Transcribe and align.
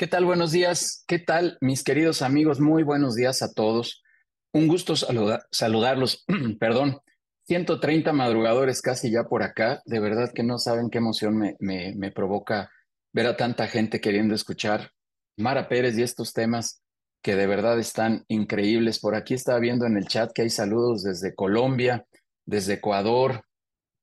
¿Qué 0.00 0.06
tal? 0.06 0.24
Buenos 0.24 0.50
días. 0.50 1.04
¿Qué 1.06 1.18
tal, 1.18 1.58
mis 1.60 1.84
queridos 1.84 2.22
amigos? 2.22 2.58
Muy 2.58 2.84
buenos 2.84 3.16
días 3.16 3.42
a 3.42 3.52
todos. 3.52 4.02
Un 4.50 4.66
gusto 4.66 4.96
saluda- 4.96 5.46
saludarlos. 5.50 6.24
Perdón. 6.58 7.00
130 7.46 8.10
madrugadores 8.14 8.80
casi 8.80 9.10
ya 9.10 9.24
por 9.24 9.42
acá. 9.42 9.82
De 9.84 10.00
verdad 10.00 10.32
que 10.34 10.42
no 10.42 10.56
saben 10.56 10.88
qué 10.88 10.96
emoción 10.96 11.36
me, 11.36 11.54
me, 11.60 11.94
me 11.96 12.10
provoca 12.12 12.70
ver 13.12 13.26
a 13.26 13.36
tanta 13.36 13.66
gente 13.66 14.00
queriendo 14.00 14.34
escuchar 14.34 14.90
Mara 15.36 15.68
Pérez 15.68 15.98
y 15.98 16.02
estos 16.02 16.32
temas 16.32 16.82
que 17.22 17.36
de 17.36 17.46
verdad 17.46 17.78
están 17.78 18.24
increíbles. 18.28 19.00
Por 19.00 19.14
aquí 19.14 19.34
estaba 19.34 19.58
viendo 19.58 19.84
en 19.84 19.98
el 19.98 20.06
chat 20.06 20.32
que 20.32 20.40
hay 20.40 20.50
saludos 20.50 21.02
desde 21.02 21.34
Colombia, 21.34 22.06
desde 22.46 22.72
Ecuador. 22.72 23.44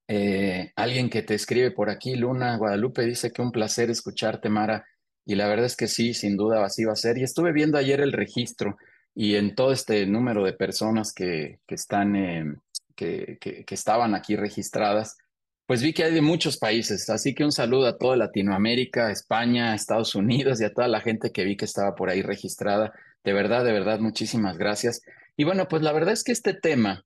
Eh, 0.07 0.73
alguien 0.75 1.09
que 1.09 1.23
te 1.23 1.33
escribe 1.33 1.71
por 1.71 1.89
aquí, 1.89 2.15
Luna 2.15 2.55
Guadalupe, 2.57 3.01
dice 3.01 3.31
que 3.31 3.41
un 3.41 3.51
placer 3.51 3.89
escucharte, 3.89 4.47
Mara. 4.47 4.85
Y 5.27 5.35
la 5.35 5.47
verdad 5.47 5.65
es 5.65 5.75
que 5.75 5.87
sí, 5.87 6.13
sin 6.13 6.37
duda 6.37 6.63
así 6.63 6.85
va 6.85 6.93
a 6.93 6.95
ser. 6.95 7.17
Y 7.17 7.23
estuve 7.23 7.51
viendo 7.51 7.77
ayer 7.77 7.99
el 7.99 8.13
registro 8.13 8.77
y 9.13 9.35
en 9.35 9.55
todo 9.55 9.73
este 9.73 10.05
número 10.05 10.45
de 10.45 10.53
personas 10.53 11.13
que, 11.13 11.59
que 11.67 11.75
están, 11.75 12.61
que, 12.95 13.37
que, 13.41 13.65
que 13.65 13.75
estaban 13.75 14.15
aquí 14.15 14.37
registradas, 14.37 15.17
pues 15.65 15.83
vi 15.83 15.91
que 15.91 16.05
hay 16.05 16.13
de 16.13 16.21
muchos 16.21 16.57
países. 16.57 17.09
Así 17.09 17.35
que 17.35 17.43
un 17.43 17.51
saludo 17.51 17.87
a 17.87 17.97
toda 17.97 18.15
Latinoamérica, 18.15 19.11
España, 19.11 19.75
Estados 19.75 20.15
Unidos 20.15 20.61
y 20.61 20.63
a 20.63 20.73
toda 20.73 20.87
la 20.87 21.01
gente 21.01 21.33
que 21.33 21.43
vi 21.43 21.57
que 21.57 21.65
estaba 21.65 21.93
por 21.93 22.09
ahí 22.09 22.21
registrada. 22.21 22.93
De 23.25 23.33
verdad, 23.33 23.65
de 23.65 23.73
verdad, 23.73 23.99
muchísimas 23.99 24.57
gracias. 24.57 25.01
Y 25.35 25.43
bueno, 25.43 25.67
pues 25.67 25.81
la 25.81 25.91
verdad 25.91 26.13
es 26.13 26.23
que 26.23 26.31
este 26.31 26.53
tema 26.53 27.03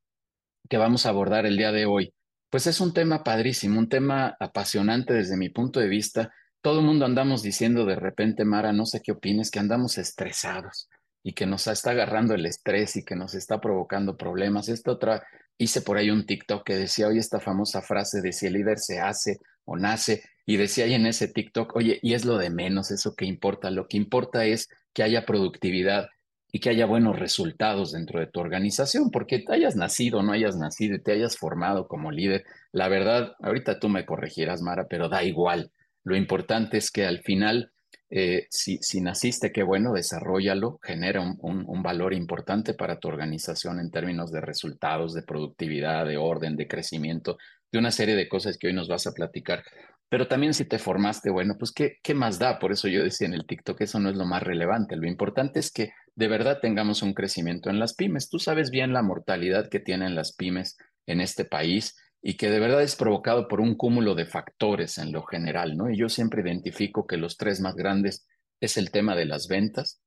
que 0.70 0.78
vamos 0.78 1.08
a 1.08 1.10
abordar 1.10 1.48
el 1.48 1.58
día 1.58 1.72
de 1.72 1.88
hoy, 1.88 2.14
pues 2.52 2.68
es 2.68 2.80
un 2.82 2.94
tema 2.94 3.24
padrísimo, 3.24 3.80
un 3.80 3.90
tema 3.90 4.38
apasionante 4.40 5.14
desde 5.14 5.38
mi 5.38 5.50
punto 5.50 5.80
de 5.80 5.88
vista. 5.88 6.32
Todo 6.62 6.80
el 6.80 6.86
mundo 6.86 7.06
andamos 7.06 7.42
diciendo 7.42 7.86
de 7.86 7.96
repente, 7.96 8.46
Mara, 8.46 8.72
no 8.72 8.86
sé 8.86 9.02
qué 9.02 9.14
opines, 9.14 9.50
que 9.50 9.60
andamos 9.60 9.98
estresados 9.98 10.90
y 11.24 11.34
que 11.34 11.46
nos 11.46 11.68
está 11.68 11.92
agarrando 11.92 12.34
el 12.36 12.46
estrés 12.46 12.96
y 12.96 13.04
que 13.04 13.16
nos 13.16 13.34
está 13.34 13.60
provocando 13.60 14.16
problemas. 14.16 14.70
Esta 14.70 14.92
otra, 14.92 15.24
hice 15.58 15.82
por 15.82 15.98
ahí 15.98 16.10
un 16.10 16.26
TikTok 16.26 16.64
que 16.64 16.76
decía, 16.76 17.08
oye, 17.08 17.20
esta 17.20 17.40
famosa 17.40 17.82
frase 17.82 18.22
de 18.22 18.32
si 18.32 18.48
el 18.48 18.54
líder 18.54 18.80
se 18.80 19.00
hace 19.00 19.40
o 19.66 19.78
nace, 19.78 20.24
y 20.46 20.58
decía 20.58 20.86
ahí 20.86 20.96
en 20.96 21.06
ese 21.06 21.28
TikTok, 21.28 21.76
oye, 21.76 22.00
y 22.02 22.14
es 22.14 22.26
lo 22.26 22.38
de 22.38 22.50
menos, 22.50 22.92
eso 22.92 23.16
que 23.16 23.26
importa, 23.26 23.70
lo 23.70 23.88
que 23.88 23.98
importa 23.98 24.46
es 24.46 24.70
que 24.94 25.04
haya 25.04 25.26
productividad 25.26 26.10
y 26.52 26.60
que 26.60 26.70
haya 26.70 26.86
buenos 26.86 27.18
resultados 27.18 27.94
dentro 27.94 28.20
de 28.20 28.28
tu 28.28 28.40
organización, 28.40 29.10
porque 29.12 29.40
te 29.40 29.54
hayas 29.54 29.76
nacido, 29.76 30.22
no 30.22 30.34
hayas 30.34 30.58
nacido 30.58 30.96
y 30.96 31.02
te 31.02 31.14
hayas 31.14 31.38
formado 31.38 31.88
como 31.88 32.12
líder. 32.12 32.44
La 32.72 32.88
verdad, 32.88 33.34
ahorita 33.40 33.80
tú 33.80 33.88
me 33.88 34.06
corregirás, 34.06 34.62
Mara, 34.62 34.88
pero 34.90 35.08
da 35.10 35.24
igual. 35.24 35.72
Lo 36.04 36.16
importante 36.16 36.78
es 36.78 36.92
que 36.92 37.06
al 37.06 37.20
final, 37.20 37.72
eh, 38.10 38.48
si, 38.50 38.78
si 38.78 39.02
naciste, 39.02 39.52
qué 39.52 39.64
bueno, 39.64 39.94
desarrollalo, 39.94 40.80
genera 40.82 41.22
un, 41.22 41.38
un, 41.42 41.64
un 41.68 41.84
valor 41.84 42.14
importante 42.14 42.74
para 42.74 43.00
tu 43.00 43.08
organización 43.08 43.80
en 43.80 43.92
términos 43.92 44.32
de 44.32 44.42
resultados, 44.42 45.14
de 45.14 45.24
productividad, 45.24 46.06
de 46.06 46.18
orden, 46.18 46.56
de 46.56 46.68
crecimiento, 46.68 47.38
de 47.72 47.80
una 47.80 47.92
serie 47.92 48.16
de 48.16 48.28
cosas 48.28 48.58
que 48.58 48.68
hoy 48.68 48.74
nos 48.74 48.88
vas 48.88 49.08
a 49.08 49.14
platicar. 49.14 49.64
Pero 50.10 50.28
también 50.28 50.54
si 50.54 50.66
te 50.66 50.78
formaste, 50.78 51.30
bueno, 51.30 51.56
pues 51.58 51.72
¿qué, 51.72 52.00
qué 52.04 52.14
más 52.14 52.38
da? 52.38 52.60
Por 52.60 52.74
eso 52.74 52.90
yo 52.90 53.02
decía 53.02 53.28
en 53.28 53.34
el 53.34 53.46
TikTok, 53.46 53.80
eso 53.80 53.98
no 53.98 54.10
es 54.10 54.18
lo 54.18 54.26
más 54.26 54.44
relevante. 54.44 54.98
Lo 54.98 55.08
importante 55.08 55.60
es 55.60 55.72
que 55.72 55.94
de 56.16 56.28
verdad 56.28 56.60
tengamos 56.62 57.02
un 57.02 57.14
crecimiento 57.14 57.70
en 57.70 57.80
las 57.80 57.94
pymes. 57.94 58.30
Tú 58.30 58.38
sabes 58.38 58.72
bien 58.72 58.92
la 58.92 59.04
mortalidad 59.04 59.70
que 59.70 59.80
tienen 59.80 60.14
las 60.14 60.36
pymes 60.36 60.78
en 61.06 61.22
este 61.22 61.46
país 61.46 61.96
y 62.22 62.36
que 62.36 62.50
de 62.50 62.60
verdad 62.60 62.84
es 62.84 62.96
provocado 62.96 63.48
por 63.48 63.62
un 63.62 63.76
cúmulo 63.76 64.14
de 64.14 64.26
factores 64.26 64.98
en 64.98 65.12
lo 65.12 65.24
general, 65.24 65.76
¿no? 65.76 65.90
Y 65.90 65.98
yo 65.98 66.08
siempre 66.08 66.42
identifico 66.42 67.08
que 67.08 67.18
los 67.18 67.38
tres 67.38 67.62
más 67.62 67.76
grandes 67.76 68.28
es 68.60 68.78
el 68.78 68.92
tema 68.92 69.16
de 69.16 69.26
las 69.26 69.48
ventas, 69.48 70.02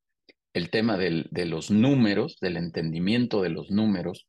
el 0.52 0.70
tema 0.70 0.96
del, 0.96 1.26
de 1.32 1.46
los 1.46 1.70
números, 1.72 2.38
del 2.40 2.56
entendimiento 2.56 3.42
de 3.42 3.48
los 3.48 3.70
números 3.70 4.28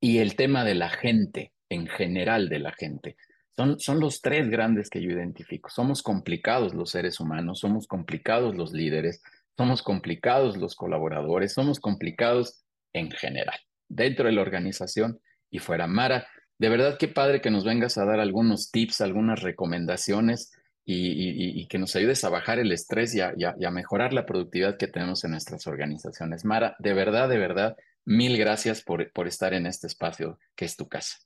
y 0.00 0.18
el 0.18 0.36
tema 0.36 0.64
de 0.64 0.74
la 0.74 0.90
gente, 0.90 1.52
en 1.70 1.86
general 1.86 2.50
de 2.50 2.58
la 2.58 2.72
gente. 2.72 3.16
Son, 3.56 3.80
son 3.80 4.00
los 4.00 4.20
tres 4.20 4.50
grandes 4.50 4.90
que 4.90 5.02
yo 5.02 5.10
identifico. 5.10 5.70
Somos 5.70 6.02
complicados 6.02 6.74
los 6.74 6.90
seres 6.90 7.18
humanos, 7.20 7.60
somos 7.60 7.86
complicados 7.86 8.54
los 8.54 8.72
líderes, 8.72 9.22
somos 9.56 9.82
complicados 9.82 10.58
los 10.58 10.76
colaboradores, 10.76 11.54
somos 11.54 11.80
complicados 11.80 12.62
en 12.92 13.10
general, 13.10 13.58
dentro 13.88 14.26
de 14.26 14.32
la 14.32 14.42
organización 14.42 15.20
y 15.50 15.58
fuera. 15.58 15.86
Mara, 15.86 16.28
de 16.58 16.68
verdad 16.68 16.96
qué 16.98 17.08
padre 17.08 17.40
que 17.40 17.50
nos 17.50 17.64
vengas 17.64 17.98
a 17.98 18.04
dar 18.04 18.20
algunos 18.20 18.70
tips, 18.70 19.00
algunas 19.00 19.40
recomendaciones 19.42 20.52
y, 20.84 21.66
que 21.68 21.78
nos 21.78 21.94
ayudes 21.96 22.24
a 22.24 22.30
bajar 22.30 22.58
el 22.58 22.72
estrés 22.72 23.14
y 23.14 23.20
a, 23.20 23.34
y 23.36 23.44
a- 23.44 23.54
y 23.58 23.64
a 23.66 23.70
mejorar 23.70 24.12
la 24.14 24.24
productividad 24.26 24.78
que 24.78 24.88
tenemos 24.88 25.22
en 25.24 25.32
nuestras 25.32 25.66
organizaciones. 25.66 26.44
Mara, 26.44 26.76
de 26.78 26.94
verdad, 26.94 27.28
de 27.28 27.38
verdad, 27.38 27.76
mil 28.04 28.38
gracias 28.38 28.82
por, 28.82 29.12
por 29.12 29.28
estar 29.28 29.52
en 29.54 29.66
este 29.66 29.86
espacio 29.86 30.38
que 30.56 30.64
es 30.64 30.76
tu 30.76 30.88
casa. 30.88 31.18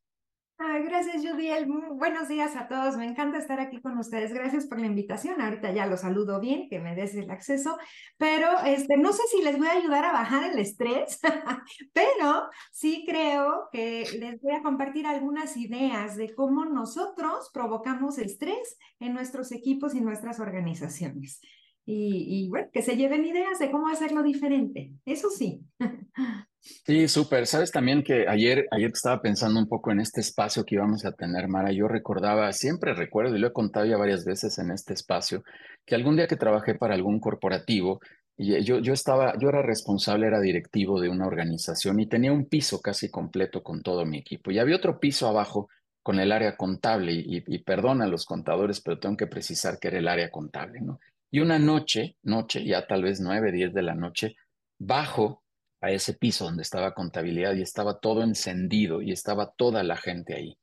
Ah, 0.65 0.79
gracias, 0.79 1.27
Judiel. 1.27 1.67
Muy 1.67 1.83
Buenos 1.99 2.29
días 2.29 2.55
a 2.55 2.69
todos. 2.69 2.97
Me 2.97 3.05
encanta 3.05 3.37
estar 3.37 3.59
aquí 3.59 3.81
con 3.81 3.99
ustedes. 3.99 4.33
Gracias 4.33 4.67
por 4.67 4.79
la 4.79 4.87
invitación. 4.87 5.41
Ahorita 5.41 5.73
ya 5.73 5.87
los 5.87 6.03
saludo 6.03 6.39
bien, 6.39 6.69
que 6.69 6.79
me 6.79 6.95
des 6.95 7.17
el 7.17 7.29
acceso, 7.33 7.77
pero 8.17 8.47
este, 8.65 8.97
no 8.97 9.13
sé 9.13 9.23
si 9.29 9.43
les 9.43 9.59
voy 9.59 9.67
a 9.67 9.73
ayudar 9.73 10.05
a 10.05 10.13
bajar 10.13 10.53
el 10.53 10.59
estrés, 10.61 11.19
pero 11.93 12.49
sí 12.71 13.05
creo 13.05 13.71
que 13.73 14.07
les 14.21 14.41
voy 14.41 14.55
a 14.55 14.63
compartir 14.63 15.05
algunas 15.05 15.57
ideas 15.57 16.17
de 16.17 16.33
cómo 16.33 16.65
nosotros 16.65 17.51
provocamos 17.53 18.19
estrés 18.19 18.77
en 19.01 19.15
nuestros 19.15 19.51
equipos 19.51 19.97
y 19.97 20.01
nuestras 20.01 20.39
organizaciones. 20.39 21.41
Y, 21.85 22.25
y 22.29 22.49
bueno, 22.51 22.69
que 22.73 22.83
se 22.83 22.97
lleven 22.97 23.25
ideas 23.25 23.59
de 23.59 23.73
cómo 23.73 23.89
hacerlo 23.89 24.23
diferente. 24.23 24.93
Eso 25.05 25.29
sí. 25.29 25.61
Sí, 26.63 27.09
súper. 27.09 27.49
Sabes 27.49 27.73
también 27.73 28.05
que 28.05 28.29
ayer, 28.29 28.69
ayer 28.71 28.91
estaba 28.93 29.21
pensando 29.21 29.59
un 29.59 29.69
poco 29.69 29.91
en 29.91 29.99
este 29.99 30.21
espacio 30.21 30.65
que 30.65 30.77
íbamos 30.77 31.05
a 31.05 31.11
tener, 31.11 31.49
Mara, 31.49 31.73
yo 31.73 31.89
recordaba, 31.89 32.53
siempre 32.53 32.95
recuerdo, 32.95 33.35
y 33.35 33.41
lo 33.41 33.49
he 33.49 33.53
contado 33.53 33.85
ya 33.85 33.97
varias 33.97 34.25
veces 34.25 34.59
en 34.59 34.71
este 34.71 34.95
espacio, 34.95 35.43
que 35.85 35.97
algún 35.97 36.15
día 36.17 36.29
que 36.29 36.37
trabajé 36.37 36.77
para 36.77 36.95
algún 36.95 37.19
corporativo, 37.19 38.01
y 38.37 38.63
yo, 38.63 38.79
yo 38.79 38.93
estaba, 38.93 39.37
yo 39.41 39.49
era 39.49 39.63
responsable, 39.63 40.29
era 40.29 40.41
directivo 40.41 41.01
de 41.01 41.09
una 41.09 41.27
organización 41.27 41.99
y 42.01 42.07
tenía 42.07 42.33
un 42.33 42.47
piso 42.47 42.81
casi 42.81 43.11
completo 43.11 43.63
con 43.63 43.83
todo 43.83 44.07
mi 44.07 44.19
equipo. 44.19 44.51
Y 44.53 44.59
había 44.61 44.77
otro 44.77 45.01
piso 45.01 45.27
abajo 45.27 45.69
con 46.03 46.21
el 46.21 46.31
área 46.31 46.57
contable, 46.57 47.13
y, 47.13 47.43
y, 47.45 47.59
perdona 47.59 48.05
a 48.05 48.09
los 48.09 48.25
contadores, 48.25 48.81
pero 48.81 49.01
tengo 49.01 49.17
que 49.17 49.27
precisar 49.27 49.79
que 49.81 49.89
era 49.89 49.99
el 49.99 50.09
área 50.09 50.31
contable, 50.31 50.81
¿no? 50.81 51.01
Y 51.31 51.41
una 51.41 51.59
noche, 51.59 52.17
noche, 52.23 52.65
ya 52.65 52.87
tal 52.87 53.03
vez 53.03 53.21
nueve, 53.21 53.51
diez 53.51 53.73
de 53.75 53.83
la 53.83 53.95
noche, 53.95 54.37
bajo 54.79 55.42
a 55.83 55.91
ese 55.91 56.15
piso 56.15 56.45
donde 56.47 56.63
estaba 56.63 56.95
contabilidad 56.95 57.55
y 57.55 57.63
estaba 57.63 57.99
todo 58.01 58.23
encendido 58.23 59.03
y 59.03 59.13
estaba 59.13 59.53
toda 59.53 59.83
la 59.83 59.97
gente 59.97 60.35
ahí. 60.35 60.57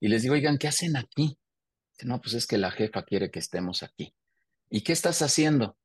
Y 0.00 0.08
les 0.08 0.22
digo, 0.22 0.34
oigan, 0.34 0.58
¿qué 0.58 0.68
hacen 0.68 0.96
aquí? 0.96 1.38
No, 2.04 2.20
pues 2.20 2.34
es 2.34 2.46
que 2.46 2.58
la 2.58 2.70
jefa 2.70 3.02
quiere 3.02 3.30
que 3.30 3.38
estemos 3.40 3.82
aquí. 3.82 4.14
¿Y 4.70 4.82
qué 4.82 4.92
estás 4.92 5.22
haciendo? 5.22 5.76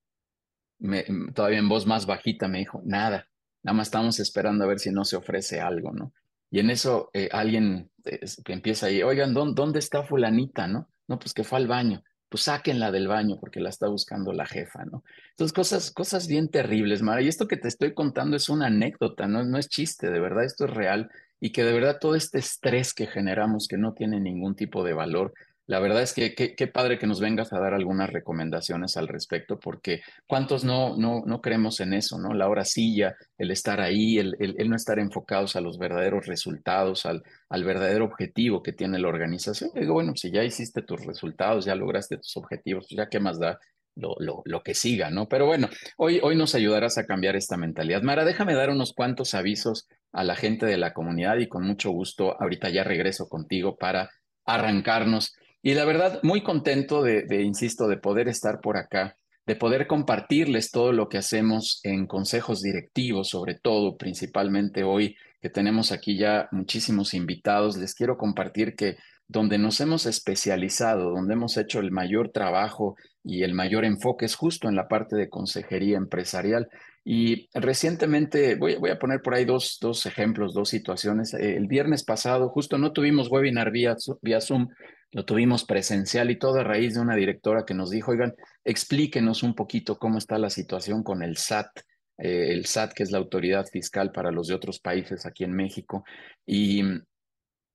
Me- 0.80 1.06
todavía 1.34 1.60
en 1.60 1.70
voz 1.70 1.86
más 1.88 2.06
bajita 2.06 2.48
me 2.48 2.60
dijo, 2.60 2.82
nada, 2.86 3.30
nada 3.64 3.78
más 3.78 3.88
estamos 3.88 4.20
esperando 4.20 4.66
a 4.66 4.68
ver 4.68 4.80
si 4.80 4.92
no 4.92 5.06
se 5.06 5.16
ofrece 5.16 5.62
algo, 5.62 5.92
¿no? 5.94 6.14
Y 6.50 6.60
en 6.60 6.70
eso 6.70 7.10
eh, 7.14 7.30
alguien 7.32 7.92
eh, 8.04 8.20
que 8.44 8.54
empieza 8.54 8.88
ahí, 8.88 9.04
oigan, 9.04 9.34
¿dó- 9.34 9.54
¿dónde 9.54 9.80
está 9.80 10.04
fulanita, 10.04 10.68
no? 10.68 10.90
No, 11.08 11.18
pues 11.20 11.34
que 11.34 11.44
fue 11.44 11.60
al 11.60 11.68
baño. 11.68 12.04
Pues 12.32 12.44
sáquenla 12.44 12.92
del 12.92 13.10
baño 13.10 13.38
porque 13.42 13.60
la 13.60 13.68
está 13.68 13.90
buscando 13.90 14.32
la 14.32 14.46
jefa, 14.46 14.86
¿no? 14.86 15.04
Entonces, 15.32 15.52
cosas, 15.52 15.92
cosas 15.92 16.30
bien 16.30 16.48
terribles, 16.48 17.02
Mara. 17.02 17.22
Y 17.22 17.28
esto 17.28 17.46
que 17.46 17.58
te 17.58 17.68
estoy 17.68 17.94
contando 17.94 18.38
es 18.38 18.48
una 18.48 18.68
anécdota, 18.68 19.28
no, 19.28 19.44
no 19.44 19.58
es 19.58 19.68
chiste, 19.68 20.10
de 20.10 20.22
verdad, 20.22 20.46
esto 20.46 20.64
es 20.64 20.72
real. 20.72 21.12
Y 21.42 21.52
que 21.52 21.66
de 21.66 21.74
verdad 21.74 21.98
todo 22.00 22.16
este 22.16 22.40
estrés 22.40 22.94
que 22.94 23.06
generamos, 23.06 23.68
que 23.68 23.78
no 23.78 23.92
tiene 23.92 24.22
ningún 24.22 24.56
tipo 24.56 24.82
de 24.86 24.94
valor, 24.94 25.34
la 25.72 25.80
verdad 25.80 26.02
es 26.02 26.14
que 26.14 26.36
qué 26.36 26.68
padre 26.68 27.00
que 27.00 27.08
nos 27.08 27.22
vengas 27.22 27.54
a 27.54 27.60
dar 27.60 27.74
algunas 27.74 28.10
recomendaciones 28.10 28.98
al 28.98 29.08
respecto, 29.08 29.58
porque 29.58 30.02
¿Cuántos 30.28 30.64
no, 30.64 30.98
no, 30.98 31.24
no 31.26 31.42
creemos 31.42 31.80
en 31.80 31.94
eso, 31.94 32.18
¿no? 32.18 32.34
La 32.34 32.50
hora 32.50 32.66
silla, 32.66 33.16
el 33.38 33.52
estar 33.52 33.80
ahí, 33.80 34.18
el, 34.18 34.36
el, 34.40 34.56
el 34.58 34.70
no 34.70 34.76
estar 34.76 35.00
enfocados 35.00 35.56
a 35.56 35.62
los 35.62 35.78
verdaderos 35.78 36.26
resultados, 36.26 37.06
al, 37.06 37.24
al 37.50 37.64
verdadero 37.64 38.06
objetivo 38.06 38.62
que 38.62 38.74
tiene 38.74 39.00
la 39.00 39.08
organización. 39.08 39.72
Digo, 39.74 39.94
bueno, 39.94 40.14
si 40.16 40.30
ya 40.30 40.44
hiciste 40.44 40.82
tus 40.82 41.06
resultados, 41.06 41.66
ya 41.66 41.76
lograste 41.76 42.18
tus 42.18 42.36
objetivos, 42.38 42.88
pues 42.90 42.98
ya 42.98 43.08
qué 43.08 43.20
más 43.20 43.40
da 43.40 43.58
lo, 43.96 44.16
lo, 44.20 44.42
lo 44.46 44.64
que 44.64 44.74
siga, 44.74 45.10
¿no? 45.10 45.28
Pero 45.28 45.46
bueno, 45.46 45.70
hoy, 45.98 46.20
hoy 46.22 46.36
nos 46.36 46.54
ayudarás 46.54 46.98
a 46.98 47.06
cambiar 47.06 47.36
esta 47.36 47.56
mentalidad. 47.56 48.02
Mara, 48.02 48.26
déjame 48.26 48.56
dar 48.56 48.70
unos 48.70 48.94
cuantos 48.94 49.34
avisos 49.34 49.88
a 50.12 50.24
la 50.24 50.36
gente 50.36 50.66
de 50.66 50.78
la 50.78 50.94
comunidad 50.94 51.38
y 51.38 51.48
con 51.48 51.64
mucho 51.66 51.92
gusto, 51.92 52.36
ahorita 52.42 52.70
ya 52.70 52.84
regreso 52.84 53.30
contigo 53.30 53.78
para 53.78 54.10
arrancarnos. 54.46 55.36
Y 55.62 55.74
la 55.74 55.86
verdad, 55.86 56.20
muy 56.24 56.42
contento 56.42 57.04
de, 57.04 57.44
insisto, 57.44 57.88
de 57.88 57.98
poder 57.98 58.28
estar 58.28 58.60
por 58.62 58.78
acá 58.78 59.18
de 59.46 59.56
poder 59.56 59.88
compartirles 59.88 60.72
todo 60.72 60.94
lo 60.94 61.10
que 61.10 61.18
hacemos 61.18 61.80
en 61.84 62.06
consejos 62.06 62.62
directivos, 62.62 63.30
sobre 63.30 63.56
todo, 63.56 63.98
principalmente 63.98 64.84
hoy 64.84 65.16
que 65.42 65.50
tenemos 65.50 65.92
aquí 65.92 66.18
ya 66.18 66.48
muchísimos 66.52 67.14
invitados, 67.14 67.76
les 67.78 67.96
quiero 67.96 68.18
compartir 68.18 68.76
que 68.76 68.98
donde 69.28 69.58
nos 69.58 69.80
hemos 69.80 70.06
especializado, 70.06 71.10
donde 71.10 71.34
hemos 71.34 71.58
hecho 71.58 71.80
el 71.80 71.90
mayor 71.92 72.30
trabajo 72.30 72.96
y 73.24 73.44
el 73.44 73.54
mayor 73.54 73.86
enfoque 73.86 74.26
es 74.26 74.36
justo 74.36 74.68
en 74.68 74.76
la 74.76 74.88
parte 74.88 75.16
de 75.16 75.30
consejería 75.30 75.98
empresarial. 75.98 76.68
Y 77.04 77.50
recientemente, 77.54 78.56
voy, 78.56 78.76
voy 78.76 78.92
a 78.92 79.00
poner 79.00 79.22
por 79.22 79.34
ahí 79.34 79.46
dos, 79.46 79.80
dos 79.82 80.06
ejemplos, 80.06 80.54
dos 80.54 80.70
situaciones. 80.70 81.34
El 81.34 81.68
viernes 81.68 82.04
pasado, 82.04 82.50
justo 82.50 82.78
no 82.78 82.92
tuvimos 82.92 83.32
webinar 83.32 83.72
vía, 83.72 83.96
vía 84.22 84.42
Zoom, 84.42 84.68
lo 85.12 85.26
tuvimos 85.26 85.66
presencial 85.66 86.32
y 86.32 86.40
todo 86.40 86.60
a 86.60 86.64
raíz 86.64 86.94
de 86.94 87.02
una 87.02 87.16
directora 87.16 87.66
que 87.66 87.74
nos 87.74 87.90
dijo, 87.90 88.12
oigan, 88.12 88.34
explíquenos 88.64 89.44
un 89.44 89.56
poquito 89.56 89.98
cómo 89.98 90.18
está 90.18 90.38
la 90.38 90.50
situación 90.50 91.04
con 91.04 91.22
el 91.22 91.38
SAT. 91.38 91.82
Eh, 92.18 92.54
el 92.54 92.66
SAT, 92.66 92.94
que 92.94 93.04
es 93.04 93.12
la 93.12 93.18
autoridad 93.18 93.66
fiscal 93.66 94.12
para 94.12 94.32
los 94.32 94.48
de 94.48 94.56
otros 94.56 94.80
países 94.80 95.26
aquí 95.26 95.44
en 95.44 95.54
México. 95.54 96.06
Y 96.46 96.82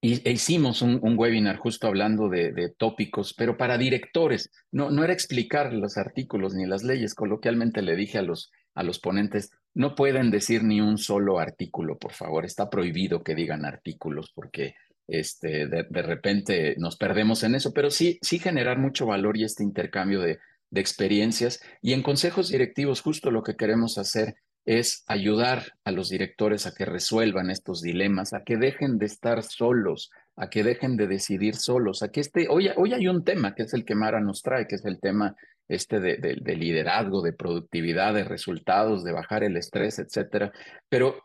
e 0.01 0.31
hicimos 0.31 0.81
un, 0.83 0.99
webinar 1.17 1.57
justo 1.57 1.87
hablando 1.87 2.29
de, 2.29 2.73
tópicos, 2.77 3.33
pero 3.35 3.57
para 3.57 3.77
directores. 3.77 4.51
No, 4.71 4.89
no 4.89 5.03
era 5.03 5.13
explicar 5.13 5.73
los 5.73 5.97
artículos 5.97 6.53
ni 6.53 6.65
las 6.65 6.83
leyes. 6.83 7.13
Coloquialmente 7.13 7.81
le 7.81 7.95
dije 7.95 8.17
a 8.17 8.21
los, 8.23 8.51
a 8.73 8.83
los 8.83 8.99
ponentes, 8.99 9.51
no 9.73 9.95
pueden 9.95 10.31
decir 10.31 10.63
ni 10.63 10.81
un 10.81 10.97
solo 10.97 11.39
artículo, 11.39 11.97
por 11.97 12.13
favor. 12.13 12.45
Está 12.45 12.69
prohibido 12.69 13.23
que 13.23 13.35
digan 13.35 13.65
artículos 13.65 14.31
porque 14.33 14.75
este, 15.07 15.67
de, 15.67 15.85
de 15.89 16.01
repente 16.01 16.75
nos 16.77 16.97
perdemos 16.97 17.43
en 17.43 17.55
eso, 17.55 17.73
pero 17.73 17.89
sí, 17.89 18.19
sí 18.21 18.39
generar 18.39 18.77
mucho 18.77 19.05
valor 19.05 19.37
y 19.37 19.43
este 19.43 19.63
intercambio 19.63 20.21
de, 20.21 20.39
de 20.69 20.81
experiencias. 20.81 21.61
Y 21.81 21.93
en 21.93 22.03
consejos 22.03 22.49
directivos, 22.49 23.01
justo 23.01 23.31
lo 23.31 23.43
que 23.43 23.55
queremos 23.55 23.97
hacer 23.97 24.35
es 24.65 25.05
ayudar 25.07 25.63
a 25.85 25.91
los 25.91 26.09
directores 26.09 26.67
a 26.67 26.73
que 26.73 26.83
resuelvan 26.83 27.49
estos 27.49 27.81
dilemas, 27.81 28.33
a 28.33 28.43
que 28.43 28.57
dejen 28.57 28.97
de 28.97 29.05
estar 29.05 29.41
solos, 29.43 30.11
a 30.35 30.49
que 30.49 30.63
dejen 30.63 30.97
de 30.97 31.07
decidir 31.07 31.55
solos, 31.55 32.03
a 32.03 32.09
que 32.09 32.19
este, 32.19 32.47
hoy, 32.49 32.69
hoy 32.75 32.93
hay 32.93 33.07
un 33.07 33.23
tema 33.23 33.55
que 33.55 33.63
es 33.63 33.73
el 33.73 33.85
que 33.85 33.95
Mara 33.95 34.19
nos 34.19 34.41
trae, 34.41 34.67
que 34.67 34.75
es 34.75 34.83
el 34.83 34.99
tema 34.99 35.35
este 35.69 35.99
de, 35.99 36.17
de 36.17 36.55
liderazgo, 36.55 37.21
de 37.21 37.33
productividad, 37.33 38.13
de 38.13 38.25
resultados, 38.25 39.03
de 39.03 39.13
bajar 39.13 39.43
el 39.43 39.55
estrés, 39.55 39.99
etcétera, 39.99 40.51
pero 40.89 41.15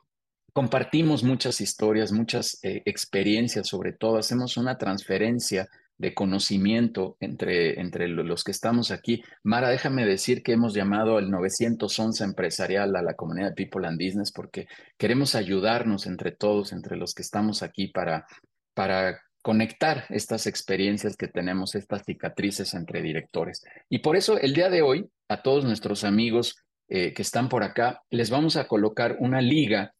compartimos 0.52 1.24
muchas 1.24 1.60
historias, 1.60 2.12
muchas 2.12 2.58
eh, 2.62 2.82
experiencias, 2.84 3.68
sobre 3.68 3.92
todo 3.92 4.18
hacemos 4.18 4.56
una 4.56 4.76
transferencia 4.78 5.68
de 5.98 6.14
conocimiento 6.14 7.16
entre, 7.20 7.80
entre 7.80 8.08
los 8.08 8.42
que 8.42 8.50
estamos 8.50 8.90
aquí. 8.90 9.22
Mara, 9.44 9.68
déjame 9.68 10.04
decir 10.04 10.42
que 10.42 10.52
hemos 10.52 10.74
llamado 10.74 11.16
al 11.16 11.30
911 11.30 12.24
empresarial 12.24 12.96
a 12.96 13.02
la 13.02 13.14
comunidad 13.14 13.50
de 13.50 13.54
People 13.54 13.86
and 13.86 14.02
Business 14.02 14.32
porque 14.32 14.66
queremos 14.98 15.34
ayudarnos 15.34 16.06
entre 16.06 16.32
todos, 16.32 16.72
entre 16.72 16.96
los 16.96 17.14
que 17.14 17.22
estamos 17.22 17.62
aquí 17.62 17.88
para, 17.88 18.26
para 18.74 19.20
conectar 19.42 20.04
estas 20.08 20.46
experiencias 20.46 21.16
que 21.16 21.28
tenemos, 21.28 21.74
estas 21.76 22.04
cicatrices 22.04 22.74
entre 22.74 23.00
directores. 23.00 23.62
Y 23.88 24.00
por 24.00 24.16
eso 24.16 24.38
el 24.38 24.54
día 24.54 24.70
de 24.70 24.82
hoy, 24.82 25.08
a 25.28 25.42
todos 25.42 25.64
nuestros 25.64 26.02
amigos 26.04 26.56
eh, 26.88 27.12
que 27.12 27.22
están 27.22 27.48
por 27.48 27.62
acá, 27.62 28.02
les 28.10 28.28
vamos 28.28 28.56
a 28.56 28.66
colocar 28.66 29.16
una 29.20 29.40
liga 29.40 29.94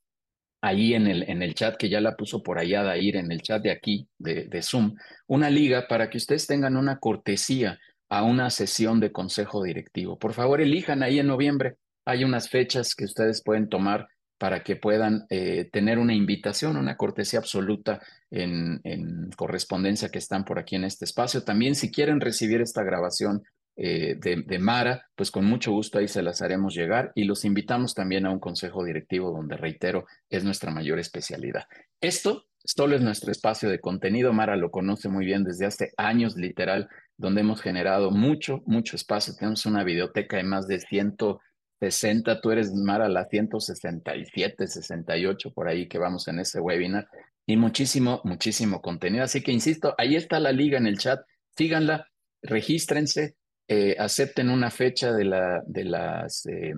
ahí 0.62 0.94
en 0.94 1.08
el, 1.08 1.28
en 1.28 1.42
el 1.42 1.54
chat 1.54 1.76
que 1.76 1.88
ya 1.88 2.00
la 2.00 2.16
puso 2.16 2.42
por 2.42 2.58
allá 2.58 2.82
Dair, 2.84 3.16
en 3.16 3.30
el 3.32 3.42
chat 3.42 3.62
de 3.62 3.72
aquí, 3.72 4.08
de, 4.18 4.62
Zoom, 4.62 4.94
una 5.26 5.50
liga 5.50 5.86
para 5.88 6.08
que 6.08 6.16
ustedes 6.16 6.46
tengan 6.46 6.76
una 6.76 6.98
cortesía 6.98 7.78
a 8.08 8.22
una 8.22 8.48
sesión 8.48 9.00
de 9.00 9.10
consejo 9.10 9.62
directivo. 9.62 10.18
Por 10.18 10.32
favor, 10.32 10.60
elijan 10.60 11.02
ahí 11.02 11.18
en 11.18 11.26
noviembre. 11.26 11.76
Hay 12.04 12.24
unas 12.24 12.48
fechas 12.48 12.94
que 12.94 13.04
ustedes 13.04 13.42
pueden 13.42 13.68
tomar 13.68 14.06
para 14.38 14.62
que 14.62 14.76
puedan 14.76 15.24
eh, 15.30 15.68
tener 15.72 15.98
una 15.98 16.14
invitación, 16.14 16.76
una 16.76 16.96
cortesía 16.96 17.40
absoluta 17.40 18.00
en, 18.30 18.80
en, 18.84 19.30
correspondencia 19.36 20.10
que 20.10 20.18
están 20.18 20.44
por 20.44 20.58
aquí 20.58 20.76
en 20.76 20.84
este 20.84 21.04
espacio. 21.04 21.42
También 21.42 21.74
si 21.74 21.90
quieren 21.90 22.20
recibir 22.20 22.60
esta 22.60 22.82
grabación 22.82 23.42
eh, 23.74 24.16
de, 24.20 24.58
Mara, 24.58 25.08
pues 25.14 25.30
con 25.30 25.46
mucho 25.46 25.72
gusto 25.72 25.98
ahí 25.98 26.06
se 26.06 26.22
las 26.22 26.42
haremos 26.42 26.74
llegar 26.74 27.10
y 27.14 27.24
los 27.24 27.44
invitamos 27.44 27.94
también 27.94 28.26
a 28.26 28.30
un 28.30 28.38
consejo 28.38 28.84
directivo 28.84 29.30
donde, 29.30 29.56
reitero, 29.56 30.06
es 30.28 30.44
nuestra 30.44 30.70
mayor 30.70 30.98
especialidad. 30.98 31.64
Esto 32.00 32.44
solo 32.64 32.96
es 32.96 33.02
nuestro 33.02 33.32
espacio 33.32 33.70
de 33.70 33.80
contenido. 33.80 34.32
Mara 34.32 34.56
lo 34.56 34.70
conoce 34.70 35.08
muy 35.08 35.24
bien 35.24 35.42
desde 35.44 35.66
hace 35.66 35.92
años, 35.96 36.36
literal, 36.36 36.88
donde 37.16 37.40
hemos 37.40 37.62
generado 37.62 38.10
mucho, 38.10 38.62
mucho 38.66 38.96
espacio. 38.96 39.34
Tenemos 39.34 39.64
una 39.64 39.84
biblioteca 39.84 40.36
de 40.36 40.44
más 40.44 40.66
de 40.68 40.78
160. 40.78 42.40
Tú 42.40 42.50
eres, 42.50 42.72
Mara, 42.74 43.08
la 43.08 43.24
167, 43.24 44.66
68, 44.66 45.52
por 45.52 45.68
ahí 45.68 45.88
que 45.88 45.98
vamos 45.98 46.28
en 46.28 46.40
ese 46.40 46.60
webinar. 46.60 47.08
Y 47.46 47.56
muchísimo, 47.56 48.20
muchísimo 48.24 48.82
contenido. 48.82 49.24
Así 49.24 49.42
que 49.42 49.50
insisto, 49.50 49.94
ahí 49.96 50.14
está 50.14 50.38
la 50.40 50.52
liga 50.52 50.78
en 50.78 50.86
el 50.86 50.98
chat. 50.98 51.20
Síganla, 51.56 52.06
regístrense, 52.42 53.36
eh, 53.68 53.96
acepten 53.98 54.50
una 54.50 54.70
fecha 54.70 55.12
de, 55.12 55.24
la, 55.24 55.62
de 55.66 55.84
las 55.84 56.46
eh, 56.46 56.74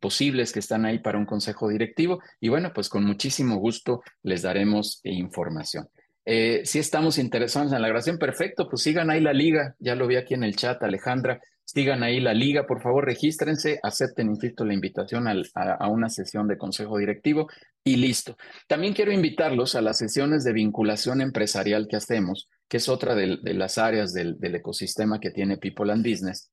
posibles 0.00 0.52
que 0.52 0.58
están 0.58 0.84
ahí 0.84 0.98
para 0.98 1.18
un 1.18 1.26
consejo 1.26 1.68
directivo 1.68 2.20
y 2.40 2.48
bueno, 2.48 2.72
pues 2.74 2.88
con 2.88 3.04
muchísimo 3.04 3.56
gusto 3.56 4.02
les 4.22 4.42
daremos 4.42 5.00
información. 5.04 5.88
Eh, 6.30 6.60
si 6.66 6.78
estamos 6.78 7.16
interesados 7.16 7.72
en 7.72 7.80
la 7.80 7.88
grabación, 7.88 8.18
perfecto, 8.18 8.68
pues 8.68 8.82
sigan 8.82 9.08
ahí 9.08 9.18
la 9.18 9.32
liga, 9.32 9.74
ya 9.78 9.94
lo 9.94 10.06
vi 10.06 10.16
aquí 10.16 10.34
en 10.34 10.44
el 10.44 10.56
chat, 10.56 10.82
Alejandra, 10.82 11.40
sigan 11.64 12.02
ahí 12.02 12.20
la 12.20 12.34
liga, 12.34 12.66
por 12.66 12.82
favor, 12.82 13.06
regístrense, 13.06 13.80
acepten, 13.82 14.28
insisto, 14.28 14.64
la 14.66 14.74
invitación 14.74 15.26
a, 15.26 15.88
una 15.88 16.10
sesión 16.10 16.46
de 16.46 16.58
consejo 16.58 16.98
directivo 16.98 17.48
y 17.82 17.96
listo. 17.96 18.36
También 18.66 18.92
quiero 18.92 19.10
invitarlos 19.10 19.74
a 19.74 19.80
las 19.80 19.96
sesiones 19.96 20.44
de 20.44 20.52
vinculación 20.52 21.22
empresarial 21.22 21.88
que 21.88 21.96
hacemos, 21.96 22.50
que 22.68 22.76
es 22.76 22.88
otra 22.88 23.14
de, 23.14 23.38
las 23.54 23.78
áreas 23.78 24.12
del, 24.12 24.36
ecosistema 24.40 25.20
que 25.20 25.30
tiene 25.30 25.56
People 25.56 25.90
and 25.90 26.06
Business, 26.06 26.50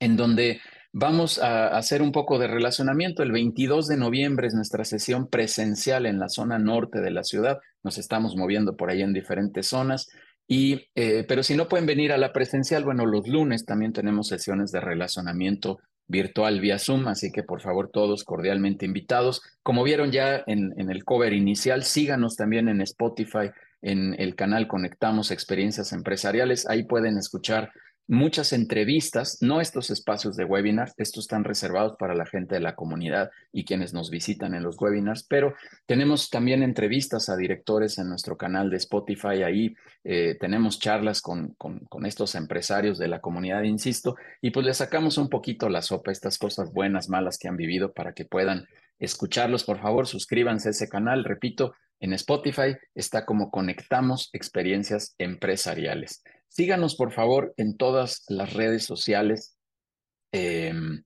en 0.00 0.16
donde 0.16 0.60
vamos 0.92 1.38
a 1.38 1.68
hacer 1.68 2.02
un 2.02 2.10
poco 2.10 2.38
de 2.38 2.48
relacionamiento. 2.48 3.22
El 3.22 3.32
22 3.32 3.86
de 3.86 3.96
noviembre 3.98 4.46
es 4.46 4.54
nuestra 4.54 4.84
sesión 4.84 5.28
presencial 5.28 6.06
en 6.06 6.18
la 6.18 6.28
zona 6.28 6.58
norte 6.58 7.00
de 7.00 7.10
la 7.10 7.22
ciudad. 7.22 7.58
Nos 7.82 7.98
estamos 7.98 8.34
moviendo 8.34 8.76
por 8.76 8.90
ahí 8.90 9.02
en 9.02 9.12
diferentes 9.12 9.66
zonas. 9.66 10.08
Y, 10.48 10.88
eh, 10.94 11.24
pero 11.28 11.42
si 11.42 11.54
no 11.54 11.68
pueden 11.68 11.86
venir 11.86 12.12
a 12.12 12.18
la 12.18 12.32
presencial, 12.32 12.84
bueno, 12.84 13.06
los 13.06 13.28
lunes 13.28 13.64
también 13.64 13.92
tenemos 13.92 14.28
sesiones 14.28 14.72
de 14.72 14.80
relacionamiento 14.80 15.78
virtual 16.08 16.60
vía 16.60 16.78
Zoom, 16.78 17.08
así 17.08 17.30
que 17.30 17.42
por 17.42 17.62
favor 17.62 17.90
todos 17.90 18.24
cordialmente 18.24 18.84
invitados. 18.84 19.40
Como 19.62 19.84
vieron 19.84 20.10
ya 20.10 20.42
en, 20.46 20.74
en 20.76 20.90
el 20.90 21.04
cover 21.04 21.32
inicial, 21.32 21.84
síganos 21.84 22.36
también 22.36 22.68
en 22.68 22.80
Spotify 22.80 23.50
en 23.82 24.14
el 24.18 24.34
canal 24.34 24.68
Conectamos 24.68 25.30
Experiencias 25.30 25.92
Empresariales. 25.92 26.66
Ahí 26.68 26.84
pueden 26.84 27.18
escuchar 27.18 27.72
muchas 28.08 28.52
entrevistas, 28.52 29.38
no 29.40 29.60
estos 29.60 29.90
espacios 29.90 30.36
de 30.36 30.44
webinar, 30.44 30.92
estos 30.96 31.24
están 31.24 31.44
reservados 31.44 31.96
para 31.98 32.14
la 32.14 32.26
gente 32.26 32.56
de 32.56 32.60
la 32.60 32.74
comunidad 32.74 33.30
y 33.52 33.64
quienes 33.64 33.94
nos 33.94 34.10
visitan 34.10 34.54
en 34.54 34.62
los 34.62 34.76
webinars, 34.80 35.22
pero 35.22 35.54
tenemos 35.86 36.28
también 36.28 36.62
entrevistas 36.62 37.28
a 37.28 37.36
directores 37.36 37.98
en 37.98 38.08
nuestro 38.08 38.36
canal 38.36 38.70
de 38.70 38.76
Spotify, 38.78 39.42
ahí 39.44 39.74
eh, 40.04 40.36
tenemos 40.40 40.78
charlas 40.80 41.22
con, 41.22 41.54
con, 41.54 41.78
con, 41.88 42.04
estos 42.04 42.34
empresarios 42.34 42.98
de 42.98 43.08
la 43.08 43.20
comunidad, 43.20 43.62
insisto, 43.62 44.16
y 44.40 44.50
pues 44.50 44.66
les 44.66 44.78
sacamos 44.78 45.16
un 45.16 45.28
poquito 45.28 45.68
la 45.68 45.80
sopa, 45.80 46.10
estas 46.10 46.38
cosas 46.38 46.72
buenas, 46.72 47.08
malas 47.08 47.38
que 47.38 47.48
han 47.48 47.56
vivido 47.56 47.92
para 47.92 48.12
que 48.12 48.24
puedan 48.24 48.66
escucharlos. 48.98 49.64
Por 49.64 49.80
favor, 49.80 50.06
suscríbanse 50.06 50.68
a 50.68 50.70
ese 50.72 50.88
canal, 50.88 51.24
repito, 51.24 51.74
en 52.02 52.12
Spotify 52.14 52.76
está 52.96 53.24
como 53.24 53.52
Conectamos 53.52 54.28
Experiencias 54.32 55.14
Empresariales. 55.18 56.24
Síganos, 56.48 56.96
por 56.96 57.12
favor, 57.12 57.54
en 57.56 57.76
todas 57.76 58.24
las 58.28 58.54
redes 58.54 58.84
sociales. 58.84 59.56
Em, 60.32 61.04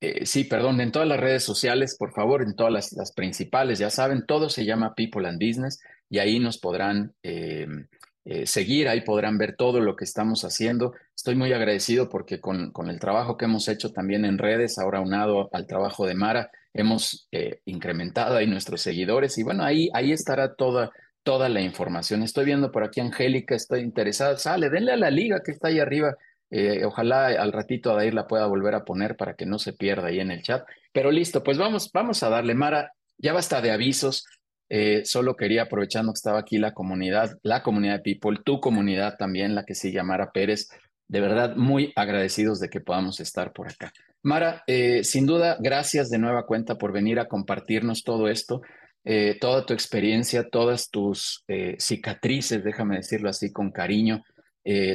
eh, 0.00 0.24
sí, 0.24 0.44
perdón, 0.44 0.80
en 0.80 0.92
todas 0.92 1.06
las 1.06 1.20
redes 1.20 1.44
sociales, 1.44 1.96
por 1.98 2.14
favor, 2.14 2.42
en 2.42 2.56
todas 2.56 2.90
las, 2.94 3.12
principales, 3.12 3.78
ya 3.78 3.90
saben, 3.90 4.24
todo 4.24 4.48
se 4.48 4.64
llama 4.64 4.94
People 4.94 5.28
and 5.28 5.38
Business 5.38 5.82
y 6.08 6.20
ahí 6.20 6.40
nos 6.40 6.56
podrán 6.56 7.14
em, 7.22 7.86
eh, 8.24 8.46
seguir, 8.46 8.88
ahí 8.88 9.02
podrán 9.02 9.36
ver 9.36 9.56
todo 9.56 9.80
lo 9.80 9.94
que 9.94 10.04
estamos 10.04 10.42
haciendo. 10.46 10.94
Estoy 11.14 11.34
muy 11.34 11.52
agradecido 11.52 12.08
porque 12.08 12.40
con, 12.40 12.72
con 12.72 12.88
el 12.88 12.98
trabajo 12.98 13.36
que 13.36 13.44
hemos 13.44 13.68
hecho 13.68 13.92
también 13.92 14.24
en 14.24 14.38
redes, 14.38 14.78
ahora 14.78 15.02
unado 15.02 15.50
al 15.52 15.66
trabajo 15.66 16.06
de 16.06 16.14
Mara, 16.14 16.50
hemos 16.74 17.28
eh, 17.32 17.60
incrementado 17.64 18.36
ahí 18.36 18.46
nuestros 18.46 18.82
seguidores 18.82 19.38
y 19.38 19.44
bueno, 19.44 19.64
ahí, 19.64 19.88
ahí 19.94 20.12
estará 20.12 20.54
toda, 20.54 20.90
toda 21.22 21.48
la 21.48 21.60
información. 21.60 22.22
Estoy 22.22 22.44
viendo 22.44 22.70
por 22.70 22.84
aquí 22.84 23.00
Angélica, 23.00 23.54
estoy 23.54 23.80
interesada. 23.80 24.36
Sale, 24.36 24.68
denle 24.68 24.92
a 24.92 24.96
la 24.96 25.10
liga 25.10 25.40
que 25.42 25.52
está 25.52 25.68
ahí 25.68 25.78
arriba. 25.78 26.16
Eh, 26.50 26.84
ojalá 26.84 27.26
al 27.26 27.52
ratito 27.52 27.90
Adair 27.90 28.14
la 28.14 28.26
pueda 28.26 28.46
volver 28.46 28.74
a 28.74 28.84
poner 28.84 29.16
para 29.16 29.34
que 29.34 29.46
no 29.46 29.58
se 29.58 29.72
pierda 29.72 30.08
ahí 30.08 30.20
en 30.20 30.30
el 30.30 30.42
chat. 30.42 30.66
Pero 30.92 31.10
listo, 31.10 31.42
pues 31.42 31.56
vamos, 31.56 31.90
vamos 31.92 32.22
a 32.22 32.28
darle, 32.28 32.54
Mara. 32.54 32.92
Ya 33.18 33.32
basta 33.32 33.60
de 33.60 33.70
avisos. 33.70 34.24
Eh, 34.68 35.02
solo 35.04 35.36
quería, 35.36 35.62
aprovechando 35.62 36.12
que 36.12 36.18
estaba 36.18 36.40
aquí 36.40 36.58
la 36.58 36.72
comunidad, 36.72 37.38
la 37.42 37.62
comunidad 37.62 38.02
de 38.02 38.14
People, 38.14 38.40
tu 38.44 38.60
comunidad 38.60 39.16
también, 39.16 39.54
la 39.54 39.64
que 39.64 39.74
sigue 39.74 40.00
a 40.00 40.04
Mara 40.04 40.32
Pérez, 40.32 40.68
de 41.06 41.20
verdad 41.20 41.54
muy 41.54 41.92
agradecidos 41.96 42.60
de 42.60 42.70
que 42.70 42.80
podamos 42.80 43.20
estar 43.20 43.52
por 43.52 43.68
acá. 43.68 43.92
Mara, 44.24 44.64
eh, 44.66 45.04
sin 45.04 45.26
duda, 45.26 45.58
gracias 45.60 46.08
de 46.08 46.16
nueva 46.16 46.46
cuenta 46.46 46.78
por 46.78 46.92
venir 46.92 47.20
a 47.20 47.28
compartirnos 47.28 48.04
todo 48.04 48.28
esto, 48.28 48.62
eh, 49.04 49.36
toda 49.38 49.66
tu 49.66 49.74
experiencia, 49.74 50.48
todas 50.48 50.88
tus 50.90 51.44
eh, 51.46 51.76
cicatrices, 51.78 52.64
déjame 52.64 52.96
decirlo 52.96 53.28
así 53.28 53.52
con 53.52 53.70
cariño, 53.70 54.24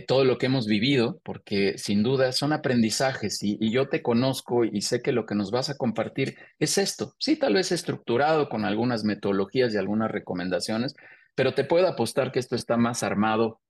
todo 0.07 0.25
lo 0.25 0.39
que 0.39 0.47
hemos 0.47 0.65
vivido, 0.65 1.21
porque 1.23 1.77
sin 1.77 2.01
duda 2.01 2.31
son 2.31 2.53
aprendizajes 2.53 3.43
y, 3.43 3.71
yo 3.71 3.87
te 3.87 4.01
conozco 4.01 4.65
y 4.65 4.81
sé 4.81 5.03
que 5.03 5.11
lo 5.11 5.27
que 5.27 5.35
nos 5.35 5.51
vas 5.51 5.69
a 5.69 5.77
compartir 5.77 6.37
es 6.57 6.79
esto. 6.79 7.13
Sí, 7.19 7.35
tal 7.35 7.53
vez 7.53 7.71
estructurado 7.71 8.49
con 8.49 8.65
algunas 8.65 9.03
metodologías 9.03 9.71
y 9.71 9.77
algunas 9.77 10.09
recomendaciones, 10.09 10.95
pero 11.35 11.53
te 11.53 11.65
puedo 11.65 11.87
apostar 11.87 12.31
que 12.31 12.39
esto 12.39 12.55
está 12.55 12.77
más 12.77 13.03
armado 13.03 13.61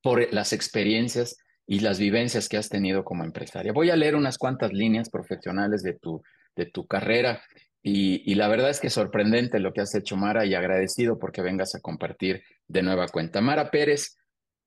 por 0.00 0.32
las 0.32 0.54
experiencias 0.54 1.36
y 1.66 1.80
las 1.80 1.98
vivencias 1.98 2.48
que 2.48 2.56
has 2.56 2.68
tenido 2.68 3.04
como 3.04 3.24
empresaria. 3.24 3.72
Voy 3.72 3.90
a 3.90 3.96
leer 3.96 4.14
unas 4.14 4.38
cuantas 4.38 4.72
líneas 4.72 5.10
profesionales 5.10 5.82
de 5.82 5.94
tu, 5.94 6.22
de 6.54 6.66
tu 6.66 6.86
carrera 6.86 7.42
y, 7.88 8.34
la 8.34 8.48
verdad 8.48 8.70
es 8.70 8.80
que 8.80 8.90
sorprendente 8.90 9.60
lo 9.60 9.72
que 9.72 9.80
has 9.80 9.94
hecho, 9.94 10.16
Mara, 10.16 10.44
y 10.44 10.54
agradecido 10.54 11.20
porque 11.20 11.40
vengas 11.40 11.76
a 11.76 11.80
compartir 11.80 12.42
de 12.66 12.82
nueva 12.82 13.06
cuenta. 13.06 13.40
Mara 13.40 13.70
Pérez 13.70 14.16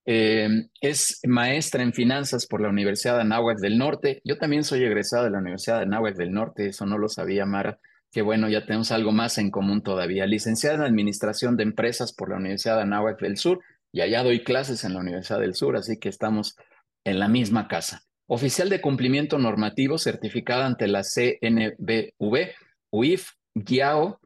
eh, 0.06 0.48
es 0.80 1.20
maestra 1.28 1.84
en 1.84 1.92
finanzas 1.92 2.48
por 2.48 2.62
la 2.62 2.70
Universidad 2.70 3.16
de 3.16 3.22
Anáhuac 3.24 3.58
del 3.60 3.78
Norte. 3.78 4.22
Yo 4.24 4.38
también 4.38 4.64
soy 4.64 4.86
egresado 4.86 5.26
de 5.26 5.32
la 5.32 5.40
Universidad 5.40 5.80
de 5.80 5.84
Anáhuac 5.84 6.16
del 6.16 6.32
Norte, 6.32 6.68
eso 6.68 6.86
no 6.86 6.98
lo 6.98 7.10
sabía, 7.10 7.46
Mara. 7.46 7.78
Que 8.10 8.22
bueno, 8.22 8.48
ya 8.48 8.66
tenemos 8.66 8.90
algo 8.94 9.12
más 9.12 9.38
en 9.38 9.52
común 9.52 9.84
todavía. 9.84 10.26
Licenciada 10.26 10.76
en 10.76 10.84
Administración 10.84 11.58
de 11.58 11.64
Empresas 11.64 12.14
por 12.14 12.30
la 12.30 12.38
Universidad 12.38 12.78
de 12.78 12.84
Anáhuac 12.84 13.20
del 13.20 13.36
Sur 13.36 13.60
y 13.92 14.00
allá 14.00 14.24
doy 14.24 14.46
clases 14.46 14.86
en 14.86 14.94
la 14.94 15.02
Universidad 15.02 15.42
del 15.42 15.56
Sur, 15.56 15.76
así 15.76 16.00
que 16.00 16.08
estamos 16.08 16.56
en 17.04 17.20
la 17.20 17.28
misma 17.28 17.68
casa. 17.68 18.04
Oficial 18.28 18.70
de 18.70 18.82
cumplimiento 18.82 19.40
normativo 19.40 19.98
certificada 19.98 20.66
ante 20.66 20.88
la 20.88 21.02
CNBV, 21.04 22.54
UIF, 22.92 23.32
GIAO 23.56 24.20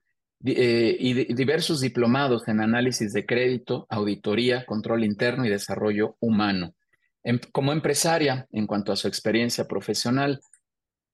eh, 0.46 0.98
y 1.00 1.34
diversos 1.34 1.80
diplomados 1.80 2.48
en 2.50 2.60
análisis 2.60 3.14
de 3.14 3.26
crédito, 3.26 3.88
auditoría, 3.90 4.66
control 4.66 5.06
interno 5.06 5.46
y 5.46 5.50
desarrollo 5.50 6.18
humano. 6.20 6.76
En, 7.24 7.40
como 7.54 7.72
empresaria, 7.72 8.48
en 8.52 8.68
cuanto 8.68 8.92
a 8.92 8.98
su 8.98 9.08
experiencia 9.08 9.70
profesional, 9.70 10.42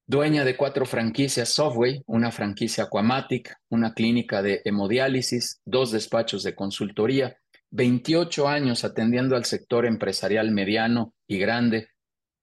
dueña 0.08 0.44
de 0.44 0.58
cuatro 0.58 0.88
franquicias 0.88 1.50
Softway, 1.50 2.02
una 2.08 2.32
franquicia 2.32 2.86
Aquamatic, 2.86 3.56
una 3.70 3.94
clínica 3.94 4.42
de 4.42 4.62
hemodiálisis, 4.66 5.62
dos 5.64 5.92
despachos 5.92 6.42
de 6.42 6.56
consultoría, 6.56 7.38
28 7.72 8.48
años 8.48 8.84
atendiendo 8.84 9.36
al 9.36 9.46
sector 9.46 9.86
empresarial 9.86 10.52
mediano 10.52 11.14
y 11.28 11.38
grande 11.38 11.90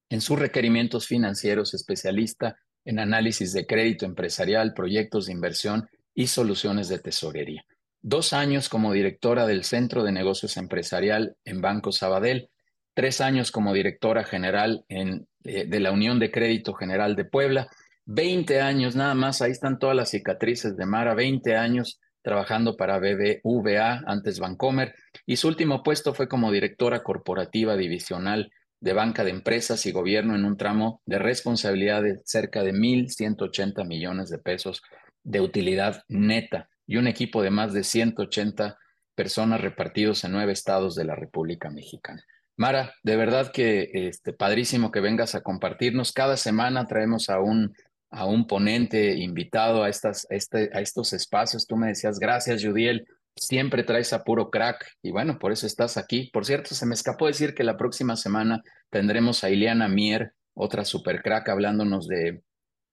en 0.09 0.21
sus 0.21 0.39
requerimientos 0.39 1.07
financieros, 1.07 1.75
especialista 1.75 2.57
en 2.85 3.01
análisis 3.01 3.53
de 3.53 3.67
crédito 3.67 4.07
empresarial, 4.07 4.73
proyectos 4.73 5.27
de 5.27 5.33
inversión 5.33 5.89
y 6.15 6.29
soluciones 6.29 6.89
de 6.89 7.01
tesorería. 7.01 7.65
Dos 8.01 8.33
años 8.33 8.69
como 8.69 8.93
directora 8.93 9.47
del 9.47 9.65
Centro 9.65 10.05
de 10.05 10.13
Negocios 10.13 10.57
Empresarial 10.57 11.37
en 11.45 11.61
Banco 11.61 11.91
Sabadell, 11.91 12.49
tres 12.95 13.21
años 13.21 13.51
como 13.51 13.75
directora 13.75 14.23
general 14.23 14.85
en, 14.89 15.27
eh, 15.45 15.67
de 15.67 15.81
la 15.81 15.91
Unión 15.91 16.21
de 16.21 16.31
Crédito 16.31 16.73
General 16.73 17.17
de 17.17 17.25
Puebla, 17.25 17.69
20 18.05 18.61
años 18.61 18.95
nada 18.95 19.15
más, 19.15 19.43
ahí 19.43 19.51
están 19.51 19.81
todas 19.81 19.97
las 19.97 20.11
cicatrices 20.11 20.77
de 20.77 20.87
Mara, 20.87 21.15
20 21.15 21.57
años 21.57 22.01
trabajando 22.27 22.77
para 22.77 22.99
BBVA, 22.99 24.03
antes 24.05 24.41
Bancomer, 24.41 24.97
y 25.27 25.37
su 25.37 25.47
último 25.47 25.85
puesto 25.85 26.13
fue 26.13 26.27
como 26.27 26.51
directora 26.51 27.05
corporativa 27.05 27.77
divisional 27.77 28.51
de 28.81 28.93
banca 28.95 29.23
de 29.23 29.31
empresas 29.31 29.87
y 29.87 29.93
gobierno 29.93 30.35
en 30.35 30.45
un 30.45 30.57
tramo 30.57 31.01
de 31.07 31.21
responsabilidad 31.21 32.03
de 32.03 32.21
cerca 32.25 32.65
de 32.65 32.73
1.180 32.73 33.87
millones 33.87 34.29
de 34.29 34.39
pesos 34.39 34.83
de 35.23 35.41
utilidad 35.41 36.03
neta 36.09 36.69
y 36.85 36.97
un 36.97 37.07
equipo 37.07 37.45
de 37.45 37.51
más 37.51 37.73
de 37.73 37.85
180 37.85 38.77
personas 39.15 39.61
repartidos 39.61 40.25
en 40.25 40.33
nueve 40.33 40.53
estados 40.53 40.97
de 40.97 41.05
la 41.05 41.15
República 41.15 41.71
Mexicana. 41.71 42.25
Mara, 42.57 42.93
de 43.05 43.15
verdad 43.15 43.53
que 43.53 43.89
este, 43.93 44.33
padrísimo 44.33 44.91
que 44.91 44.99
vengas 44.99 45.37
a 45.37 45.43
compartirnos. 45.43 46.11
Cada 46.11 46.37
semana 46.37 46.89
traemos 46.89 47.31
a 47.31 47.39
un 47.39 47.77
a 48.17 48.25
un 48.25 48.47
ponente 48.47 49.15
invitado 49.15 49.83
a, 49.83 49.91
estas, 49.91 50.27
este, 50.31 50.71
a 50.73 50.81
estos 50.81 51.13
espacios. 51.13 51.67
Tú 51.67 51.77
me 51.77 51.89
decías, 51.89 52.19
gracias, 52.19 52.65
Judiel, 52.65 53.07
siempre 53.37 53.83
traes 53.83 54.15
a 54.15 54.25
puro 54.25 54.51
crack 54.51 54.87
y 55.03 55.11
bueno, 55.11 55.39
por 55.39 55.53
eso 55.53 55.67
estás 55.67 55.99
aquí. 55.99 56.31
Por 56.33 56.47
cierto, 56.47 56.75
se 56.75 56.87
me 56.87 56.95
escapó 56.95 57.27
decir 57.27 57.55
que 57.55 57.63
la 57.63 57.77
próxima 57.77 58.17
semana 58.17 58.63
tendremos 58.89 59.45
a 59.45 59.51
Ileana 59.51 59.89
Mier, 59.89 60.33
otra 60.55 60.87
super 60.87 61.23
crack, 61.23 61.51
hablándonos 61.51 62.09
de 62.09 62.43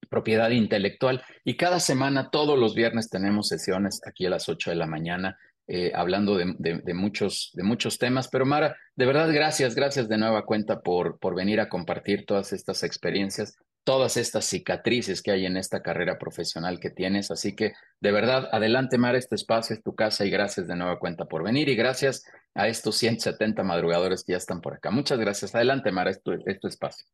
propiedad 0.09 0.49
intelectual. 0.49 1.23
Y 1.45 1.55
cada 1.55 1.79
semana, 1.79 2.29
todos 2.29 2.59
los 2.59 2.75
viernes, 2.75 3.09
tenemos 3.09 3.47
sesiones 3.47 4.01
aquí 4.05 4.25
a 4.25 4.29
las 4.29 4.49
8 4.49 4.71
de 4.71 4.75
la 4.75 4.87
mañana. 4.87 5.37
Eh, 5.65 5.93
hablando 5.95 6.35
de, 6.35 6.53
de, 6.57 6.81
de, 6.83 6.93
muchos, 6.93 7.51
de 7.53 7.63
muchos 7.63 7.97
temas. 7.97 8.27
Pero 8.27 8.45
Mara, 8.45 8.75
de 8.97 9.05
verdad, 9.05 9.31
gracias, 9.33 9.75
gracias 9.75 10.09
de 10.09 10.17
nueva 10.17 10.45
cuenta 10.45 10.81
por, 10.81 11.17
por 11.19 11.35
venir 11.35 11.61
a 11.61 11.69
compartir 11.69 12.25
todas 12.25 12.51
estas 12.51 12.83
experiencias 12.83 13.55
todas 13.83 14.17
estas 14.17 14.45
cicatrices 14.45 15.21
que 15.21 15.31
hay 15.31 15.45
en 15.45 15.57
esta 15.57 15.81
carrera 15.81 16.17
profesional 16.17 16.79
que 16.79 16.89
tienes. 16.89 17.31
Así 17.31 17.55
que, 17.55 17.73
de 17.99 18.11
verdad, 18.11 18.49
adelante, 18.51 18.97
Mar, 18.97 19.15
este 19.15 19.35
espacio 19.35 19.75
es 19.75 19.83
tu 19.83 19.95
casa 19.95 20.25
y 20.25 20.29
gracias 20.29 20.67
de 20.67 20.75
nueva 20.75 20.99
cuenta 20.99 21.25
por 21.25 21.43
venir 21.43 21.69
y 21.69 21.75
gracias 21.75 22.25
a 22.55 22.67
estos 22.67 22.97
170 22.97 23.63
madrugadores 23.63 24.23
que 24.23 24.33
ya 24.33 24.37
están 24.37 24.61
por 24.61 24.75
acá. 24.75 24.91
Muchas 24.91 25.19
gracias. 25.19 25.53
Adelante, 25.55 25.91
Mar, 25.91 26.07
es 26.07 26.21
espacio. 26.63 27.05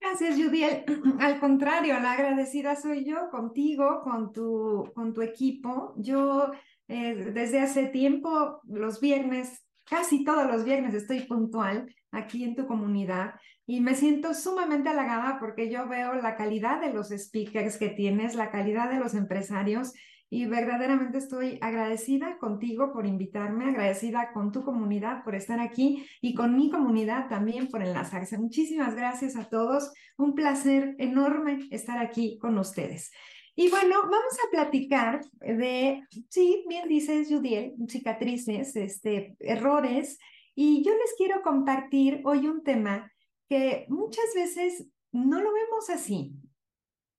Gracias, 0.00 0.34
Judiel. 0.36 0.84
Al 1.20 1.38
contrario, 1.38 1.98
la 2.00 2.12
agradecida 2.12 2.74
soy 2.74 3.04
yo 3.04 3.30
contigo, 3.30 4.00
con 4.02 4.32
tu, 4.32 4.90
con 4.94 5.14
tu 5.14 5.22
equipo. 5.22 5.94
Yo 5.96 6.50
eh, 6.88 7.14
desde 7.32 7.60
hace 7.60 7.86
tiempo, 7.86 8.60
los 8.64 9.00
viernes, 9.00 9.64
casi 9.84 10.24
todos 10.24 10.50
los 10.50 10.64
viernes 10.64 10.94
estoy 10.94 11.20
puntual 11.20 11.94
aquí 12.10 12.44
en 12.44 12.56
tu 12.56 12.66
comunidad 12.66 13.34
y 13.66 13.80
me 13.80 13.94
siento 13.94 14.34
sumamente 14.34 14.88
halagada 14.88 15.38
porque 15.38 15.70
yo 15.70 15.88
veo 15.88 16.14
la 16.14 16.36
calidad 16.36 16.80
de 16.80 16.92
los 16.92 17.08
speakers 17.10 17.76
que 17.76 17.88
tienes, 17.88 18.34
la 18.34 18.50
calidad 18.50 18.90
de 18.90 18.98
los 18.98 19.14
empresarios 19.14 19.92
y 20.34 20.46
verdaderamente 20.46 21.18
estoy 21.18 21.58
agradecida 21.60 22.38
contigo 22.38 22.90
por 22.94 23.06
invitarme, 23.06 23.66
agradecida 23.66 24.32
con 24.32 24.50
tu 24.50 24.64
comunidad 24.64 25.22
por 25.24 25.34
estar 25.34 25.60
aquí 25.60 26.06
y 26.22 26.34
con 26.34 26.56
mi 26.56 26.70
comunidad 26.70 27.28
también 27.28 27.68
por 27.68 27.82
enlazarse. 27.82 28.38
Muchísimas 28.38 28.94
gracias 28.94 29.36
a 29.36 29.50
todos. 29.50 29.92
Un 30.16 30.34
placer 30.34 30.96
enorme 30.98 31.68
estar 31.70 31.98
aquí 31.98 32.38
con 32.38 32.56
ustedes. 32.56 33.12
Y 33.54 33.68
bueno, 33.68 33.96
vamos 34.04 34.38
a 34.46 34.50
platicar 34.50 35.20
de, 35.40 36.00
sí, 36.30 36.64
bien 36.66 36.88
dices, 36.88 37.28
Judiel, 37.28 37.74
cicatrices, 37.86 38.74
este, 38.74 39.36
errores. 39.38 40.18
Y 40.54 40.82
yo 40.82 40.92
les 40.92 41.12
quiero 41.18 41.42
compartir 41.42 42.22
hoy 42.24 42.46
un 42.46 42.62
tema 42.62 43.11
que 43.52 43.84
muchas 43.90 44.32
veces 44.34 44.86
no 45.12 45.42
lo 45.42 45.52
vemos 45.52 45.90
así, 45.90 46.32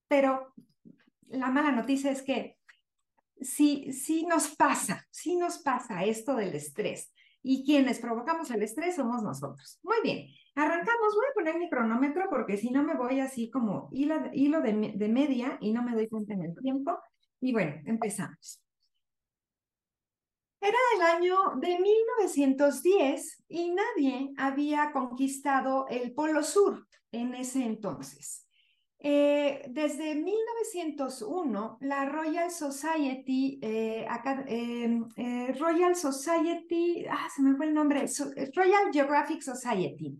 pero 0.07 0.51
la 1.27 1.51
mala 1.51 1.71
noticia 1.71 2.09
es 2.09 2.23
que 2.23 2.57
sí, 3.39 3.93
sí 3.93 4.25
nos 4.25 4.55
pasa, 4.55 5.05
sí 5.11 5.35
nos 5.35 5.59
pasa 5.59 6.03
esto 6.03 6.35
del 6.35 6.55
estrés. 6.55 7.13
Y 7.43 7.63
quienes 7.63 7.99
provocamos 7.99 8.49
el 8.49 8.63
estrés 8.63 8.95
somos 8.95 9.21
nosotros. 9.21 9.79
Muy 9.83 9.97
bien, 10.01 10.25
arrancamos. 10.55 11.13
Voy 11.13 11.25
a 11.29 11.35
poner 11.35 11.59
mi 11.59 11.69
cronómetro 11.69 12.27
porque 12.31 12.57
si 12.57 12.71
no 12.71 12.81
me 12.81 12.95
voy 12.95 13.19
así 13.19 13.51
como 13.51 13.89
hilo, 13.91 14.15
hilo 14.33 14.61
de, 14.61 14.93
de 14.95 15.09
media 15.09 15.59
y 15.61 15.71
no 15.71 15.83
me 15.83 15.93
doy 15.93 16.09
cuenta 16.09 16.33
en 16.33 16.45
el 16.45 16.55
tiempo. 16.55 16.97
Y 17.41 17.53
bueno, 17.53 17.75
empezamos. 17.85 18.59
Era 20.63 20.77
el 20.95 21.01
año 21.01 21.35
de 21.57 21.77
1910 21.77 23.43
y 23.49 23.71
nadie 23.71 24.31
había 24.37 24.93
conquistado 24.93 25.87
el 25.89 26.13
Polo 26.13 26.41
Sur 26.41 26.87
en 27.11 27.33
ese 27.33 27.65
entonces. 27.65 28.47
Eh, 28.97 29.65
desde 29.67 30.15
1901, 30.15 31.79
la 31.81 32.05
Royal 32.05 32.49
Society, 32.49 33.59
eh, 33.61 34.07
em, 34.47 35.05
eh, 35.17 35.53
Royal 35.59 35.97
Society, 35.97 37.07
ah, 37.11 37.27
se 37.35 37.41
me 37.41 37.57
fue 37.57 37.65
el 37.65 37.73
nombre, 37.73 38.05
Royal 38.55 38.89
Geographic 38.93 39.41
Society, 39.41 40.17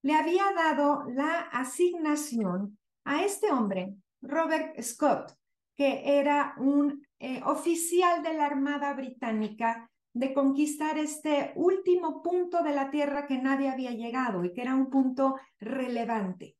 le 0.00 0.14
había 0.14 0.44
dado 0.56 1.04
la 1.10 1.40
asignación 1.52 2.78
a 3.04 3.22
este 3.26 3.52
hombre, 3.52 3.94
Robert 4.22 4.80
Scott, 4.80 5.36
que 5.76 6.18
era 6.18 6.54
un 6.56 7.01
eh, 7.24 7.40
oficial 7.46 8.20
de 8.24 8.34
la 8.34 8.46
Armada 8.46 8.92
Británica 8.94 9.88
de 10.12 10.34
conquistar 10.34 10.98
este 10.98 11.52
último 11.54 12.20
punto 12.20 12.64
de 12.64 12.74
la 12.74 12.90
Tierra 12.90 13.28
que 13.28 13.38
nadie 13.38 13.68
había 13.68 13.92
llegado 13.92 14.44
y 14.44 14.52
que 14.52 14.62
era 14.62 14.74
un 14.74 14.90
punto 14.90 15.36
relevante. 15.60 16.56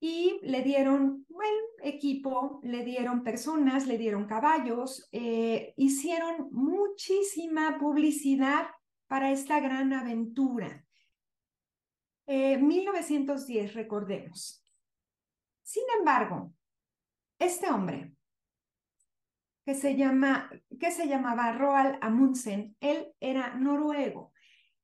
Y 0.00 0.40
le 0.42 0.62
dieron 0.62 1.24
buen 1.28 1.54
equipo, 1.84 2.58
le 2.64 2.84
dieron 2.84 3.22
personas, 3.22 3.86
le 3.86 3.98
dieron 3.98 4.26
caballos, 4.26 5.08
eh, 5.12 5.74
hicieron 5.76 6.48
muchísima 6.50 7.78
publicidad 7.78 8.66
para 9.06 9.30
esta 9.30 9.60
gran 9.60 9.92
aventura. 9.92 10.84
1910, 12.26 13.70
eh, 13.70 13.72
recordemos. 13.72 14.66
Sin 15.62 15.84
embargo, 16.00 16.52
este 17.38 17.70
hombre 17.70 18.12
que 19.70 20.90
se, 20.90 21.06
llamaba 21.06 21.52
Roald 21.52 21.98
Amundsen. 22.00 22.76
Él 22.80 23.12
era 23.20 23.54
noruego. 23.54 24.32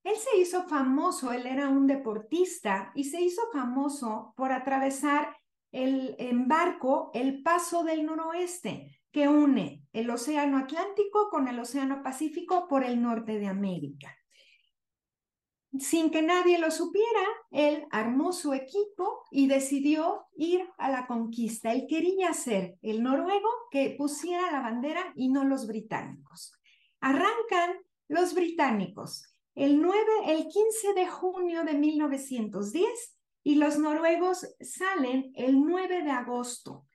Él 0.05 0.15
se 0.17 0.39
hizo 0.39 0.63
famoso, 0.69 1.33
él 1.33 1.47
era 1.47 1.69
un 1.69 1.87
deportista 1.87 2.93
y 2.95 3.05
se 3.05 3.21
hizo 3.21 3.43
famoso 3.53 4.33
por 4.37 4.53
atravesar 4.53 5.37
el, 5.73 6.15
en 6.19 6.47
barco 6.47 7.11
el 7.13 7.43
paso 7.43 7.83
del 7.83 8.07
noroeste 8.07 9.01
que 9.11 9.29
une 9.29 9.83
el 9.93 10.09
Océano 10.11 10.59
Atlántico 10.59 11.29
con 11.31 11.49
el 11.49 11.59
Océano 11.59 12.03
Pacífico 12.03 12.69
por 12.69 12.85
el 12.85 13.03
norte 13.03 13.39
de 13.39 13.49
América. 13.49 14.17
Sin 15.79 16.11
que 16.11 16.23
nadie 16.23 16.59
lo 16.59 16.71
supiera, 16.71 17.27
él 17.51 17.87
armó 17.91 18.33
su 18.33 18.55
equipo 18.55 19.25
y 19.31 19.47
decidió 19.47 20.27
ir 20.37 20.69
a 20.79 20.91
la 20.91 21.07
conquista. 21.07 21.73
Él 21.73 21.87
quería 21.89 22.33
ser 22.33 22.79
el 22.83 23.03
noruego 23.03 23.49
que 23.71 23.95
pusiera 23.99 24.51
la 24.51 24.61
bandera 24.61 25.13
y 25.17 25.29
no 25.29 25.45
los 25.45 25.67
británicos. 25.67 26.53
Arrancan 27.01 27.77
los 28.09 28.35
británicos 28.35 29.37
el 29.57 29.81
9, 29.81 29.99
el 30.27 30.49
15 30.49 30.93
de 30.95 31.09
junio 31.09 31.65
de 31.65 31.73
1910 31.73 33.17
y 33.43 33.55
los 33.55 33.79
noruegos 33.79 34.47
salen 34.61 35.33
el 35.35 35.59
9 35.65 36.03
de 36.03 36.11
agosto. 36.11 36.87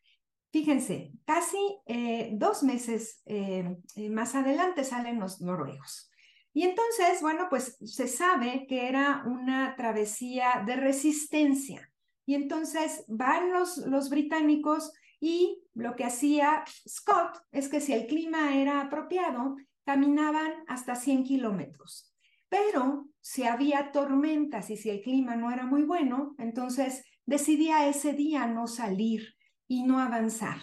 Fíjense, 0.52 1.12
casi 1.26 1.58
eh, 1.88 2.30
dos 2.34 2.62
meses 2.62 3.24
eh, 3.26 3.78
más 4.12 4.36
adelante 4.36 4.84
salen 4.84 5.20
los 5.20 5.42
noruegos. 5.42 6.11
Y 6.54 6.64
entonces, 6.64 7.22
bueno, 7.22 7.48
pues 7.50 7.78
se 7.84 8.08
sabe 8.08 8.66
que 8.68 8.88
era 8.88 9.24
una 9.26 9.76
travesía 9.76 10.64
de 10.66 10.76
resistencia. 10.76 11.90
Y 12.26 12.36
entonces 12.36 13.06
van 13.08 13.54
los, 13.54 13.78
los 13.78 14.10
británicos 14.10 14.92
y 15.20 15.64
lo 15.74 15.96
que 15.96 16.04
hacía 16.04 16.64
Scott 16.88 17.38
es 17.52 17.70
que 17.70 17.80
si 17.80 17.94
el 17.94 18.08
clima 18.08 18.58
era 18.58 18.82
apropiado, 18.82 19.56
caminaban 19.86 20.52
hasta 20.68 20.96
100 20.96 21.24
kilómetros. 21.24 22.14
Pero 22.50 23.08
si 23.22 23.44
había 23.44 23.92
tormentas 23.92 24.70
y 24.70 24.78
si 24.78 24.90
el 24.90 25.02
clima 25.02 25.36
no 25.36 25.52
era 25.52 25.66
muy 25.66 25.84
bueno, 25.84 26.36
entonces 26.38 27.06
decidía 27.26 27.88
ese 27.88 28.14
día 28.14 28.48
no 28.48 28.68
salir 28.68 29.36
y 29.68 29.84
no 29.84 30.00
avanzar. 30.00 30.58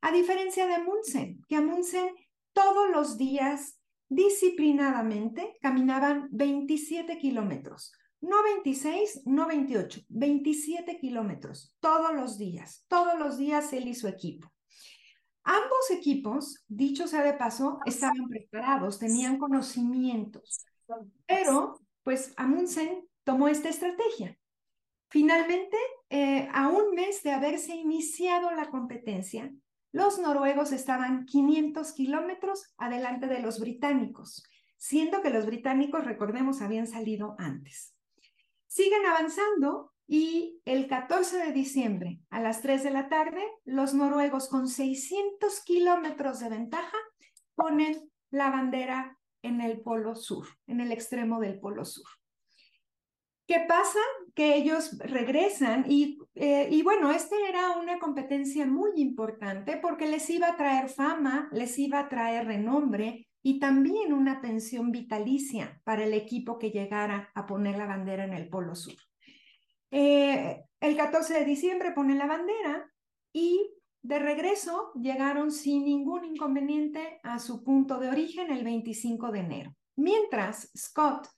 A 0.00 0.12
diferencia 0.12 0.66
de 0.66 0.76
Amundsen, 0.76 1.42
que 1.48 1.56
Amundsen 1.56 2.14
todos 2.52 2.88
los 2.90 3.18
días 3.18 3.75
disciplinadamente 4.08 5.56
caminaban 5.60 6.28
27 6.30 7.18
kilómetros, 7.18 7.92
no 8.20 8.42
26, 8.42 9.22
no 9.26 9.46
28, 9.46 10.00
27 10.08 10.98
kilómetros 10.98 11.74
todos 11.80 12.14
los 12.14 12.38
días, 12.38 12.84
todos 12.88 13.18
los 13.18 13.36
días 13.36 13.72
él 13.72 13.88
y 13.88 13.94
su 13.94 14.08
equipo. 14.08 14.52
Ambos 15.44 15.90
equipos, 15.92 16.64
dicho 16.66 17.06
sea 17.06 17.22
de 17.22 17.34
paso, 17.34 17.78
estaban 17.86 18.28
preparados, 18.28 18.98
tenían 18.98 19.38
conocimientos, 19.38 20.66
pero 21.24 21.80
pues 22.02 22.32
Amundsen 22.36 23.06
tomó 23.22 23.48
esta 23.48 23.68
estrategia. 23.68 24.36
Finalmente, 25.08 25.76
eh, 26.10 26.48
a 26.52 26.68
un 26.68 26.94
mes 26.94 27.22
de 27.22 27.30
haberse 27.30 27.76
iniciado 27.76 28.50
la 28.52 28.70
competencia, 28.70 29.52
los 29.92 30.18
noruegos 30.18 30.72
estaban 30.72 31.24
500 31.26 31.92
kilómetros 31.92 32.74
adelante 32.76 33.26
de 33.26 33.40
los 33.40 33.60
británicos, 33.60 34.42
siendo 34.76 35.22
que 35.22 35.30
los 35.30 35.46
británicos, 35.46 36.04
recordemos, 36.04 36.60
habían 36.60 36.86
salido 36.86 37.34
antes. 37.38 37.94
Siguen 38.66 39.06
avanzando 39.06 39.92
y 40.06 40.60
el 40.64 40.86
14 40.86 41.38
de 41.38 41.52
diciembre 41.52 42.20
a 42.30 42.40
las 42.40 42.62
3 42.62 42.84
de 42.84 42.90
la 42.90 43.08
tarde, 43.08 43.42
los 43.64 43.94
noruegos 43.94 44.48
con 44.48 44.68
600 44.68 45.62
kilómetros 45.64 46.40
de 46.40 46.48
ventaja 46.50 46.98
ponen 47.54 48.10
la 48.30 48.50
bandera 48.50 49.18
en 49.42 49.60
el 49.60 49.80
polo 49.80 50.14
sur, 50.14 50.46
en 50.66 50.80
el 50.80 50.92
extremo 50.92 51.40
del 51.40 51.58
polo 51.58 51.84
sur. 51.84 52.06
¿Qué 53.46 53.60
pasa? 53.68 54.00
Que 54.34 54.56
ellos 54.56 54.98
regresan 54.98 55.84
y, 55.88 56.18
eh, 56.34 56.80
bueno, 56.82 57.12
esta 57.12 57.36
era 57.48 57.78
una 57.78 58.00
competencia 58.00 58.66
muy 58.66 58.90
importante 58.96 59.76
porque 59.76 60.06
les 60.06 60.28
iba 60.30 60.48
a 60.48 60.56
traer 60.56 60.88
fama, 60.88 61.48
les 61.52 61.78
iba 61.78 62.00
a 62.00 62.08
traer 62.08 62.46
renombre 62.46 63.28
y 63.42 63.60
también 63.60 64.12
una 64.12 64.40
pensión 64.40 64.90
vitalicia 64.90 65.80
para 65.84 66.04
el 66.04 66.12
equipo 66.12 66.58
que 66.58 66.72
llegara 66.72 67.30
a 67.36 67.46
poner 67.46 67.78
la 67.78 67.86
bandera 67.86 68.24
en 68.24 68.34
el 68.34 68.48
Polo 68.48 68.74
Sur. 68.74 68.96
Eh, 69.92 70.64
el 70.80 70.96
14 70.96 71.34
de 71.34 71.44
diciembre 71.44 71.92
ponen 71.92 72.18
la 72.18 72.26
bandera 72.26 72.92
y 73.32 73.70
de 74.02 74.18
regreso 74.18 74.90
llegaron 74.94 75.52
sin 75.52 75.84
ningún 75.84 76.24
inconveniente 76.24 77.20
a 77.22 77.38
su 77.38 77.62
punto 77.62 78.00
de 78.00 78.08
origen 78.08 78.50
el 78.50 78.64
25 78.64 79.30
de 79.30 79.38
enero. 79.38 79.76
Mientras 79.94 80.70
Scott 80.76 81.28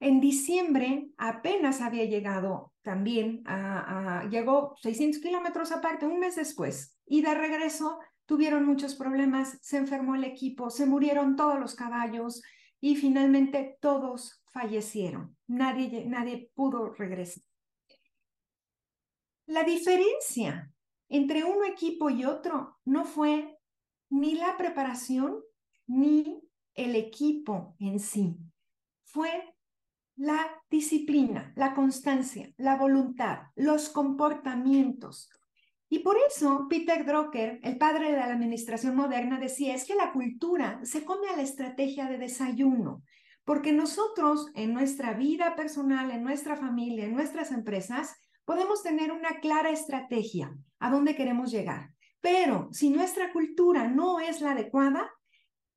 en 0.00 0.20
diciembre 0.20 1.10
apenas 1.18 1.80
había 1.80 2.06
llegado 2.06 2.72
también, 2.82 3.44
llegó 4.30 4.74
600 4.80 5.20
kilómetros 5.20 5.70
aparte, 5.72 6.06
un 6.06 6.18
mes 6.18 6.36
después, 6.36 6.98
y 7.06 7.20
de 7.20 7.34
regreso 7.34 7.98
tuvieron 8.24 8.64
muchos 8.64 8.94
problemas, 8.94 9.58
se 9.60 9.76
enfermó 9.76 10.14
el 10.14 10.24
equipo, 10.24 10.70
se 10.70 10.86
murieron 10.86 11.36
todos 11.36 11.60
los 11.60 11.74
caballos 11.74 12.42
y 12.80 12.96
finalmente 12.96 13.76
todos 13.80 14.42
fallecieron. 14.52 15.36
Nadie, 15.46 16.06
nadie 16.06 16.50
pudo 16.54 16.94
regresar. 16.94 17.44
La 19.46 19.64
diferencia 19.64 20.72
entre 21.08 21.44
un 21.44 21.64
equipo 21.64 22.08
y 22.08 22.24
otro 22.24 22.78
no 22.84 23.04
fue 23.04 23.58
ni 24.08 24.36
la 24.36 24.56
preparación 24.56 25.42
ni 25.86 26.40
el 26.74 26.94
equipo 26.94 27.74
en 27.80 27.98
sí, 27.98 28.38
fue 29.04 29.49
la 30.20 30.50
disciplina, 30.70 31.50
la 31.56 31.74
constancia, 31.74 32.52
la 32.58 32.76
voluntad, 32.76 33.38
los 33.56 33.88
comportamientos. 33.88 35.30
Y 35.88 36.00
por 36.00 36.18
eso 36.28 36.66
Peter 36.68 37.06
Drucker, 37.06 37.58
el 37.62 37.78
padre 37.78 38.12
de 38.12 38.18
la 38.18 38.26
administración 38.26 38.94
moderna, 38.94 39.40
decía, 39.40 39.74
es 39.74 39.86
que 39.86 39.94
la 39.94 40.12
cultura 40.12 40.78
se 40.82 41.06
come 41.06 41.30
a 41.30 41.36
la 41.36 41.42
estrategia 41.42 42.06
de 42.06 42.18
desayuno, 42.18 43.02
porque 43.46 43.72
nosotros 43.72 44.48
en 44.54 44.74
nuestra 44.74 45.14
vida 45.14 45.56
personal, 45.56 46.10
en 46.10 46.22
nuestra 46.22 46.54
familia, 46.54 47.06
en 47.06 47.14
nuestras 47.14 47.50
empresas, 47.50 48.14
podemos 48.44 48.82
tener 48.82 49.12
una 49.12 49.40
clara 49.40 49.70
estrategia 49.70 50.54
a 50.80 50.90
dónde 50.90 51.16
queremos 51.16 51.50
llegar. 51.50 51.94
Pero 52.20 52.68
si 52.72 52.90
nuestra 52.90 53.32
cultura 53.32 53.88
no 53.88 54.20
es 54.20 54.42
la 54.42 54.52
adecuada, 54.52 55.10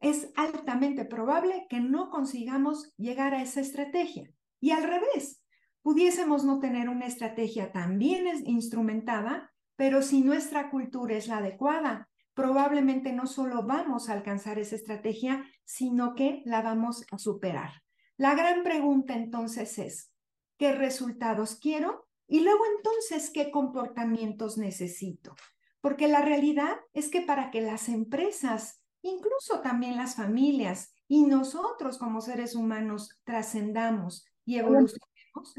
es 0.03 0.29
altamente 0.35 1.05
probable 1.05 1.65
que 1.69 1.79
no 1.79 2.09
consigamos 2.09 2.93
llegar 2.97 3.33
a 3.33 3.41
esa 3.41 3.61
estrategia. 3.61 4.29
Y 4.59 4.71
al 4.71 4.83
revés, 4.83 5.41
pudiésemos 5.81 6.43
no 6.43 6.59
tener 6.59 6.89
una 6.89 7.07
estrategia 7.07 7.71
tan 7.71 7.97
bien 7.97 8.27
instrumentada, 8.45 9.53
pero 9.77 10.01
si 10.01 10.21
nuestra 10.21 10.69
cultura 10.69 11.15
es 11.15 11.27
la 11.27 11.37
adecuada, 11.37 12.09
probablemente 12.33 13.13
no 13.13 13.25
solo 13.27 13.63
vamos 13.63 14.09
a 14.09 14.13
alcanzar 14.13 14.59
esa 14.59 14.75
estrategia, 14.75 15.45
sino 15.63 16.15
que 16.15 16.41
la 16.45 16.61
vamos 16.61 17.05
a 17.09 17.17
superar. 17.17 17.71
La 18.17 18.35
gran 18.35 18.63
pregunta 18.63 19.13
entonces 19.13 19.79
es, 19.79 20.11
¿qué 20.57 20.73
resultados 20.73 21.55
quiero? 21.55 22.07
Y 22.27 22.41
luego 22.41 22.63
entonces, 22.75 23.31
¿qué 23.33 23.51
comportamientos 23.51 24.57
necesito? 24.57 25.33
Porque 25.79 26.09
la 26.09 26.21
realidad 26.21 26.75
es 26.93 27.09
que 27.09 27.21
para 27.21 27.51
que 27.51 27.61
las 27.61 27.87
empresas 27.87 28.82
incluso 29.03 29.61
también 29.61 29.97
las 29.97 30.15
familias 30.15 30.95
y 31.07 31.23
nosotros 31.23 31.97
como 31.99 32.21
seres 32.21 32.55
humanos 32.55 33.21
trascendamos 33.23 34.25
y 34.45 34.57
evolucionemos, 34.57 35.53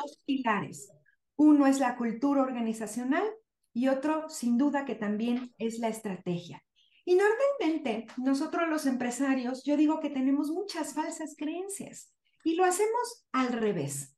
dos 0.00 0.22
pilares. 0.24 0.90
Uno 1.36 1.66
es 1.66 1.80
la 1.80 1.96
cultura 1.96 2.42
organizacional 2.42 3.24
y 3.72 3.88
otro, 3.88 4.28
sin 4.28 4.56
duda, 4.56 4.84
que 4.84 4.94
también 4.94 5.52
es 5.58 5.80
la 5.80 5.88
estrategia. 5.88 6.62
Y 7.04 7.16
normalmente 7.16 8.06
nosotros 8.16 8.68
los 8.68 8.86
empresarios, 8.86 9.62
yo 9.64 9.76
digo 9.76 10.00
que 10.00 10.10
tenemos 10.10 10.50
muchas 10.50 10.94
falsas 10.94 11.34
creencias 11.36 12.14
y 12.44 12.54
lo 12.54 12.64
hacemos 12.64 13.26
al 13.32 13.52
revés 13.52 14.13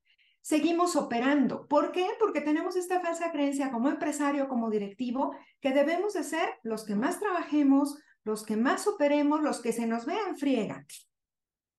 seguimos 0.47 0.95
operando. 0.95 1.67
¿Por 1.67 1.91
qué? 1.91 2.07
Porque 2.21 2.41
tenemos 2.41 2.77
esta 2.77 3.01
falsa 3.01 3.33
creencia 3.33 3.73
como 3.73 3.89
empresario, 3.89 4.47
como 4.47 4.71
directivo, 4.71 5.35
que 5.61 5.73
debemos 5.73 6.15
de 6.15 6.23
ser 6.23 6.49
los 6.63 6.85
que 6.85 6.95
más 6.95 7.19
trabajemos, 7.19 7.99
los 8.23 8.45
que 8.45 8.57
más 8.57 8.87
operemos, 8.87 9.43
los 9.43 9.61
que 9.61 9.73
se 9.73 9.89
nos 9.89 10.07
vean 10.07 10.37
friega. 10.37 10.87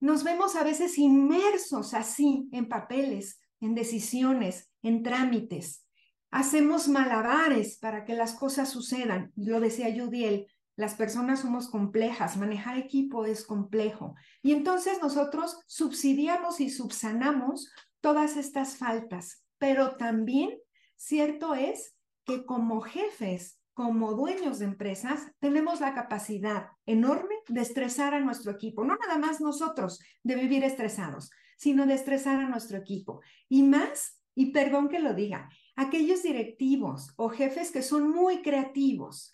Nos 0.02 0.26
vemos 0.26 0.58
a 0.58 0.66
veces 0.66 0.98
inmersos 0.98 1.94
así 1.94 2.50
en 2.52 2.68
papeles, 2.68 3.40
en 3.62 3.74
decisiones, 3.74 4.70
en 4.82 5.02
trámites. 5.02 5.86
Hacemos 6.30 6.90
malabares 6.90 7.78
para 7.78 8.04
que 8.04 8.16
las 8.16 8.34
cosas 8.34 8.68
sucedan. 8.70 9.32
Lo 9.38 9.62
decía 9.62 9.96
Judiel, 9.98 10.46
las 10.76 10.96
personas 10.96 11.40
somos 11.40 11.70
complejas, 11.70 12.36
manejar 12.36 12.78
equipo 12.78 13.26
es 13.26 13.46
complejo. 13.46 14.16
Y 14.44 14.52
entonces 14.52 15.00
nosotros 15.02 15.58
subsidiamos 15.68 16.60
y 16.60 16.70
subsanamos 16.70 17.72
todas 18.02 18.38
estas 18.38 18.78
faltas, 18.78 19.46
pero 19.58 19.96
también 19.98 20.58
cierto 20.96 21.56
es 21.56 21.96
que 22.26 22.46
como 22.46 22.82
jefes, 22.82 23.60
como 23.74 24.14
dueños 24.14 24.60
de 24.60 24.66
empresas, 24.66 25.32
tenemos 25.40 25.80
la 25.80 25.94
capacidad 25.94 26.70
enorme 26.86 27.36
de 27.48 27.62
estresar 27.62 28.14
a 28.14 28.20
nuestro 28.20 28.52
equipo, 28.52 28.84
no 28.84 28.96
nada 28.98 29.18
más 29.18 29.40
nosotros 29.40 30.00
de 30.24 30.36
vivir 30.36 30.64
estresados, 30.64 31.30
sino 31.58 31.86
de 31.86 31.94
estresar 31.94 32.40
a 32.40 32.50
nuestro 32.50 32.78
equipo. 32.78 33.22
Y 33.48 33.64
más, 33.64 34.22
y 34.36 34.52
perdón 34.52 34.90
que 34.90 35.00
lo 35.00 35.14
diga, 35.14 35.50
aquellos 35.76 36.24
directivos 36.24 37.14
o 37.18 37.30
jefes 37.30 37.72
que 37.72 37.84
son 37.84 38.10
muy 38.10 38.42
creativos. 38.42 39.32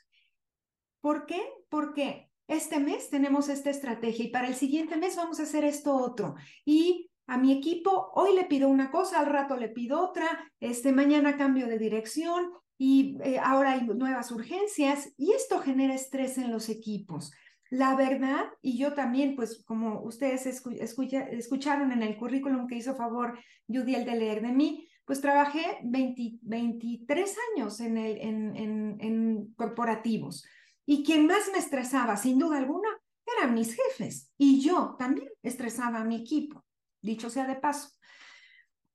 ¿Por 1.01 1.25
qué? 1.25 1.41
Porque 1.69 2.29
este 2.47 2.79
mes 2.79 3.09
tenemos 3.09 3.49
esta 3.49 3.69
estrategia 3.69 4.25
y 4.25 4.29
para 4.29 4.47
el 4.47 4.55
siguiente 4.55 4.97
mes 4.97 5.15
vamos 5.15 5.39
a 5.39 5.43
hacer 5.43 5.63
esto 5.63 5.95
otro. 5.95 6.35
Y 6.65 7.09
a 7.27 7.37
mi 7.37 7.51
equipo, 7.53 8.11
hoy 8.15 8.35
le 8.35 8.45
pido 8.45 8.67
una 8.69 8.91
cosa, 8.91 9.19
al 9.19 9.27
rato 9.27 9.55
le 9.57 9.69
pido 9.69 10.01
otra, 10.01 10.51
este 10.59 10.91
mañana 10.91 11.37
cambio 11.37 11.67
de 11.67 11.77
dirección 11.77 12.51
y 12.77 13.17
eh, 13.23 13.39
ahora 13.39 13.73
hay 13.73 13.85
nuevas 13.85 14.31
urgencias 14.31 15.13
y 15.17 15.31
esto 15.31 15.59
genera 15.59 15.93
estrés 15.93 16.37
en 16.37 16.51
los 16.51 16.69
equipos. 16.69 17.31
La 17.69 17.95
verdad, 17.95 18.45
y 18.61 18.77
yo 18.77 18.93
también, 18.93 19.35
pues 19.35 19.63
como 19.65 20.01
ustedes 20.03 20.45
escucharon 20.45 21.91
en 21.91 22.03
el 22.03 22.17
currículum 22.17 22.67
que 22.67 22.75
hizo 22.75 22.95
favor 22.95 23.39
Judy 23.67 23.95
el 23.95 24.05
de 24.05 24.15
leer 24.15 24.41
de 24.41 24.51
mí, 24.51 24.87
pues 25.05 25.21
trabajé 25.21 25.79
23 25.83 27.35
años 27.55 27.79
en, 27.79 27.97
en 27.97 29.53
corporativos. 29.55 30.45
Y 30.85 31.03
quien 31.03 31.25
más 31.25 31.49
me 31.51 31.59
estresaba, 31.59 32.15
sin 32.15 32.37
duda 32.37 32.57
alguna, 32.57 32.89
eran 33.37 33.53
mis 33.53 33.75
jefes. 33.75 34.31
Y 34.37 34.61
yo 34.61 34.95
también 34.99 35.29
estresaba 35.41 35.99
a 35.99 36.05
mi 36.05 36.17
equipo, 36.17 36.62
dicho 37.03 37.29
sea 37.29 37.45
de 37.45 37.55
paso. 37.55 37.89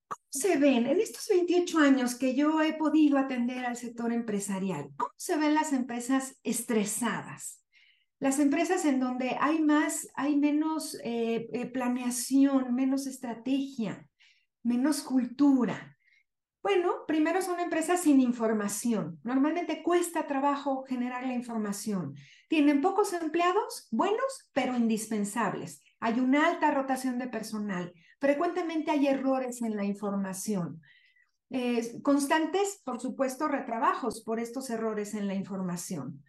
¿Cómo 0.08 0.26
se 0.30 0.56
ven 0.56 0.86
en 0.86 1.00
estos 1.00 1.28
28 1.28 1.78
años 1.78 2.14
que 2.14 2.34
yo 2.34 2.60
he 2.62 2.72
podido 2.72 3.18
atender 3.18 3.64
al 3.64 3.76
sector 3.76 4.12
empresarial? 4.12 4.88
¿Cómo 4.96 5.12
se 5.16 5.36
ven 5.36 5.54
las 5.54 5.72
empresas 5.72 6.40
estresadas? 6.42 7.62
Las 8.18 8.40
empresas 8.40 8.84
en 8.84 8.98
donde 8.98 9.36
hay 9.38 9.62
más, 9.62 10.08
hay 10.14 10.36
menos 10.36 10.98
eh, 11.04 11.48
eh, 11.52 11.66
planeación, 11.66 12.74
menos 12.74 13.06
estrategia, 13.06 14.08
menos 14.64 15.02
cultura. 15.02 15.96
Bueno, 16.60 17.06
primero 17.06 17.40
son 17.42 17.60
empresas 17.60 18.00
sin 18.00 18.20
información. 18.20 19.20
Normalmente 19.22 19.82
cuesta 19.84 20.26
trabajo 20.26 20.84
generar 20.88 21.24
la 21.24 21.34
información. 21.34 22.14
Tienen 22.48 22.80
pocos 22.80 23.12
empleados, 23.12 23.86
buenos, 23.92 24.50
pero 24.52 24.76
indispensables. 24.76 25.80
Hay 26.00 26.20
una 26.20 26.46
alta 26.46 26.70
rotación 26.70 27.18
de 27.18 27.28
personal. 27.28 27.92
Frecuentemente 28.20 28.90
hay 28.90 29.06
errores 29.06 29.62
en 29.62 29.76
la 29.76 29.84
información. 29.84 30.80
constantes, 32.02 32.80
por 32.84 33.00
supuesto, 33.00 33.48
retrabajos 33.48 34.22
por 34.22 34.38
estos 34.38 34.70
errores 34.70 35.14
en 35.14 35.26
la 35.26 35.34
información. 35.34 36.22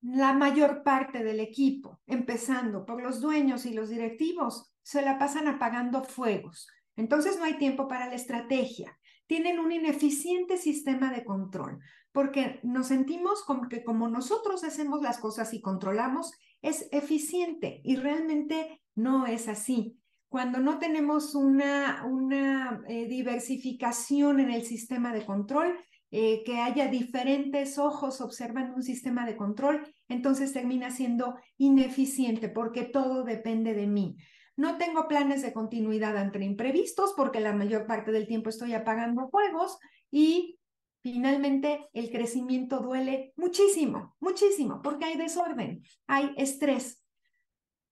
La 0.00 0.32
mayor 0.32 0.82
parte 0.82 1.24
del 1.24 1.40
equipo, 1.40 2.00
empezando 2.06 2.84
por 2.84 3.02
los 3.02 3.20
dueños 3.20 3.64
y 3.66 3.74
los 3.74 3.88
directivos, 3.88 4.72
se 4.82 5.00
la 5.02 5.18
pasan 5.18 5.48
apagando 5.48 6.04
fuegos 6.04 6.68
entonces 6.96 7.38
no 7.38 7.44
hay 7.44 7.58
tiempo 7.58 7.88
para 7.88 8.08
la 8.08 8.14
estrategia. 8.14 8.98
Tienen 9.26 9.58
un 9.58 9.72
ineficiente 9.72 10.58
sistema 10.58 11.10
de 11.12 11.24
control, 11.24 11.80
porque 12.12 12.60
nos 12.62 12.88
sentimos 12.88 13.42
como 13.42 13.68
que 13.68 13.82
como 13.82 14.08
nosotros 14.08 14.64
hacemos 14.64 15.00
las 15.02 15.18
cosas 15.18 15.52
y 15.54 15.60
controlamos, 15.60 16.32
es 16.64 16.88
eficiente 16.92 17.80
y 17.84 17.96
realmente 17.96 18.80
no 18.94 19.26
es 19.26 19.48
así. 19.48 19.98
Cuando 20.28 20.58
no 20.58 20.78
tenemos 20.78 21.34
una, 21.34 22.04
una 22.06 22.82
eh, 22.88 23.06
diversificación 23.06 24.40
en 24.40 24.50
el 24.50 24.64
sistema 24.64 25.12
de 25.12 25.24
control, 25.24 25.78
eh, 26.10 26.42
que 26.44 26.58
haya 26.58 26.88
diferentes 26.88 27.78
ojos 27.78 28.20
observando 28.20 28.76
un 28.76 28.82
sistema 28.82 29.26
de 29.26 29.36
control, 29.36 29.86
entonces 30.08 30.52
termina 30.52 30.90
siendo 30.90 31.36
ineficiente 31.58 32.48
porque 32.48 32.84
todo 32.84 33.24
depende 33.24 33.74
de 33.74 33.86
mí. 33.86 34.16
No 34.56 34.78
tengo 34.78 35.06
planes 35.06 35.42
de 35.42 35.52
continuidad 35.52 36.16
entre 36.16 36.44
imprevistos 36.44 37.12
porque 37.16 37.40
la 37.40 37.52
mayor 37.52 37.86
parte 37.86 38.10
del 38.10 38.26
tiempo 38.26 38.48
estoy 38.48 38.72
apagando 38.72 39.28
juegos 39.28 39.78
y 40.10 40.58
finalmente 41.04 41.90
el 41.92 42.10
crecimiento 42.10 42.80
duele 42.80 43.34
muchísimo, 43.36 44.16
muchísimo, 44.20 44.80
porque 44.80 45.04
hay 45.04 45.18
desorden, 45.18 45.82
hay 46.06 46.32
estrés. 46.38 47.04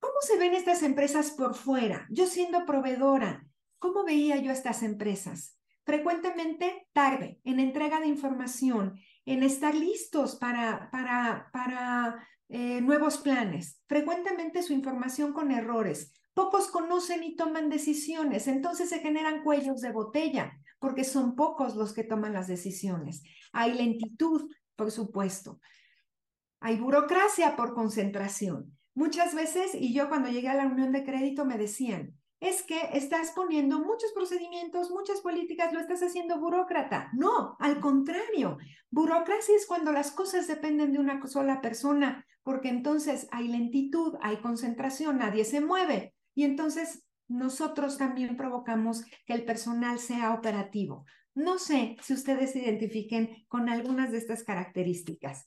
¿Cómo 0.00 0.14
se 0.22 0.38
ven 0.38 0.54
estas 0.54 0.82
empresas 0.82 1.30
por 1.32 1.54
fuera? 1.54 2.06
Yo 2.08 2.24
siendo 2.24 2.64
proveedora, 2.64 3.46
¿cómo 3.78 4.02
veía 4.02 4.38
yo 4.38 4.50
estas 4.50 4.82
empresas? 4.82 5.58
Frecuentemente 5.84 6.88
tarde 6.94 7.38
en 7.44 7.60
entrega 7.60 8.00
de 8.00 8.06
información, 8.06 8.98
en 9.26 9.42
estar 9.42 9.74
listos 9.74 10.36
para, 10.36 10.90
para, 10.90 11.50
para 11.52 12.26
eh, 12.48 12.80
nuevos 12.80 13.18
planes, 13.18 13.82
frecuentemente 13.88 14.62
su 14.62 14.72
información 14.72 15.34
con 15.34 15.52
errores, 15.52 16.14
Pocos 16.34 16.68
conocen 16.68 17.22
y 17.24 17.36
toman 17.36 17.68
decisiones, 17.68 18.48
entonces 18.48 18.88
se 18.88 19.00
generan 19.00 19.42
cuellos 19.42 19.82
de 19.82 19.92
botella, 19.92 20.58
porque 20.82 21.04
son 21.04 21.36
pocos 21.36 21.76
los 21.76 21.94
que 21.94 22.02
toman 22.02 22.32
las 22.32 22.48
decisiones. 22.48 23.22
Hay 23.52 23.72
lentitud, 23.72 24.50
por 24.74 24.90
supuesto. 24.90 25.60
Hay 26.58 26.76
burocracia 26.76 27.54
por 27.54 27.72
concentración. 27.72 28.76
Muchas 28.94 29.34
veces, 29.34 29.74
y 29.74 29.94
yo 29.94 30.08
cuando 30.08 30.28
llegué 30.28 30.48
a 30.48 30.54
la 30.54 30.66
unión 30.66 30.90
de 30.90 31.04
crédito 31.04 31.44
me 31.44 31.56
decían, 31.56 32.14
es 32.40 32.64
que 32.64 32.80
estás 32.94 33.30
poniendo 33.30 33.78
muchos 33.78 34.10
procedimientos, 34.12 34.90
muchas 34.90 35.20
políticas, 35.20 35.72
lo 35.72 35.78
estás 35.78 36.02
haciendo 36.02 36.40
burócrata. 36.40 37.10
No, 37.14 37.56
al 37.60 37.78
contrario, 37.78 38.58
burocracia 38.90 39.54
es 39.54 39.66
cuando 39.66 39.92
las 39.92 40.10
cosas 40.10 40.48
dependen 40.48 40.92
de 40.92 40.98
una 40.98 41.24
sola 41.28 41.60
persona, 41.60 42.26
porque 42.42 42.68
entonces 42.68 43.28
hay 43.30 43.46
lentitud, 43.46 44.16
hay 44.20 44.38
concentración, 44.38 45.18
nadie 45.18 45.44
se 45.44 45.60
mueve. 45.60 46.12
Y 46.34 46.42
entonces 46.42 47.04
nosotros 47.32 47.98
también 47.98 48.36
provocamos 48.36 49.04
que 49.26 49.32
el 49.32 49.44
personal 49.44 49.98
sea 49.98 50.34
operativo. 50.34 51.04
No 51.34 51.58
sé 51.58 51.96
si 52.02 52.12
ustedes 52.12 52.52
se 52.52 52.60
identifiquen 52.60 53.44
con 53.48 53.68
algunas 53.68 54.12
de 54.12 54.18
estas 54.18 54.44
características. 54.44 55.46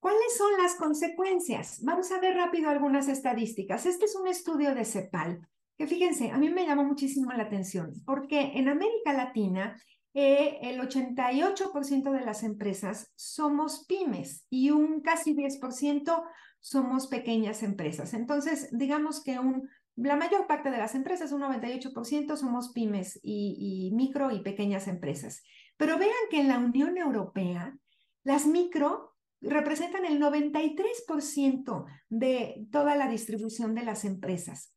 ¿Cuáles 0.00 0.36
son 0.36 0.50
las 0.60 0.74
consecuencias? 0.74 1.80
Vamos 1.82 2.12
a 2.12 2.20
ver 2.20 2.34
rápido 2.36 2.68
algunas 2.68 3.08
estadísticas. 3.08 3.86
Este 3.86 4.04
es 4.04 4.16
un 4.16 4.26
estudio 4.26 4.74
de 4.74 4.84
CEPAL, 4.84 5.48
que 5.78 5.86
fíjense, 5.86 6.30
a 6.30 6.38
mí 6.38 6.50
me 6.50 6.66
llamó 6.66 6.84
muchísimo 6.84 7.32
la 7.32 7.44
atención, 7.44 7.92
porque 8.04 8.52
en 8.54 8.68
América 8.68 9.12
Latina 9.12 9.80
eh, 10.12 10.58
el 10.62 10.80
88% 10.80 12.12
de 12.12 12.20
las 12.20 12.42
empresas 12.42 13.12
somos 13.16 13.84
pymes 13.86 14.46
y 14.50 14.70
un 14.70 15.00
casi 15.00 15.34
10% 15.34 16.22
somos 16.60 17.06
pequeñas 17.06 17.62
empresas. 17.62 18.14
Entonces, 18.14 18.68
digamos 18.72 19.22
que 19.22 19.38
un, 19.38 19.68
la 19.96 20.16
mayor 20.16 20.46
parte 20.46 20.70
de 20.70 20.78
las 20.78 20.94
empresas, 20.94 21.32
un 21.32 21.42
98%, 21.42 22.36
somos 22.36 22.72
pymes 22.72 23.20
y, 23.22 23.92
micro 23.94 24.30
y 24.30 24.42
pequeñas 24.42 24.88
empresas. 24.88 25.42
Pero 25.76 25.98
vean 25.98 26.10
que 26.30 26.40
en 26.40 26.48
la 26.48 26.58
Unión 26.58 26.98
Europea, 26.98 27.76
las 28.24 28.46
micro 28.46 29.14
representan 29.40 30.04
el 30.04 30.20
93% 30.20 31.84
de 32.08 32.66
toda 32.72 32.96
la 32.96 33.08
distribución 33.08 33.74
de 33.74 33.84
las 33.84 34.04
empresas. 34.04 34.74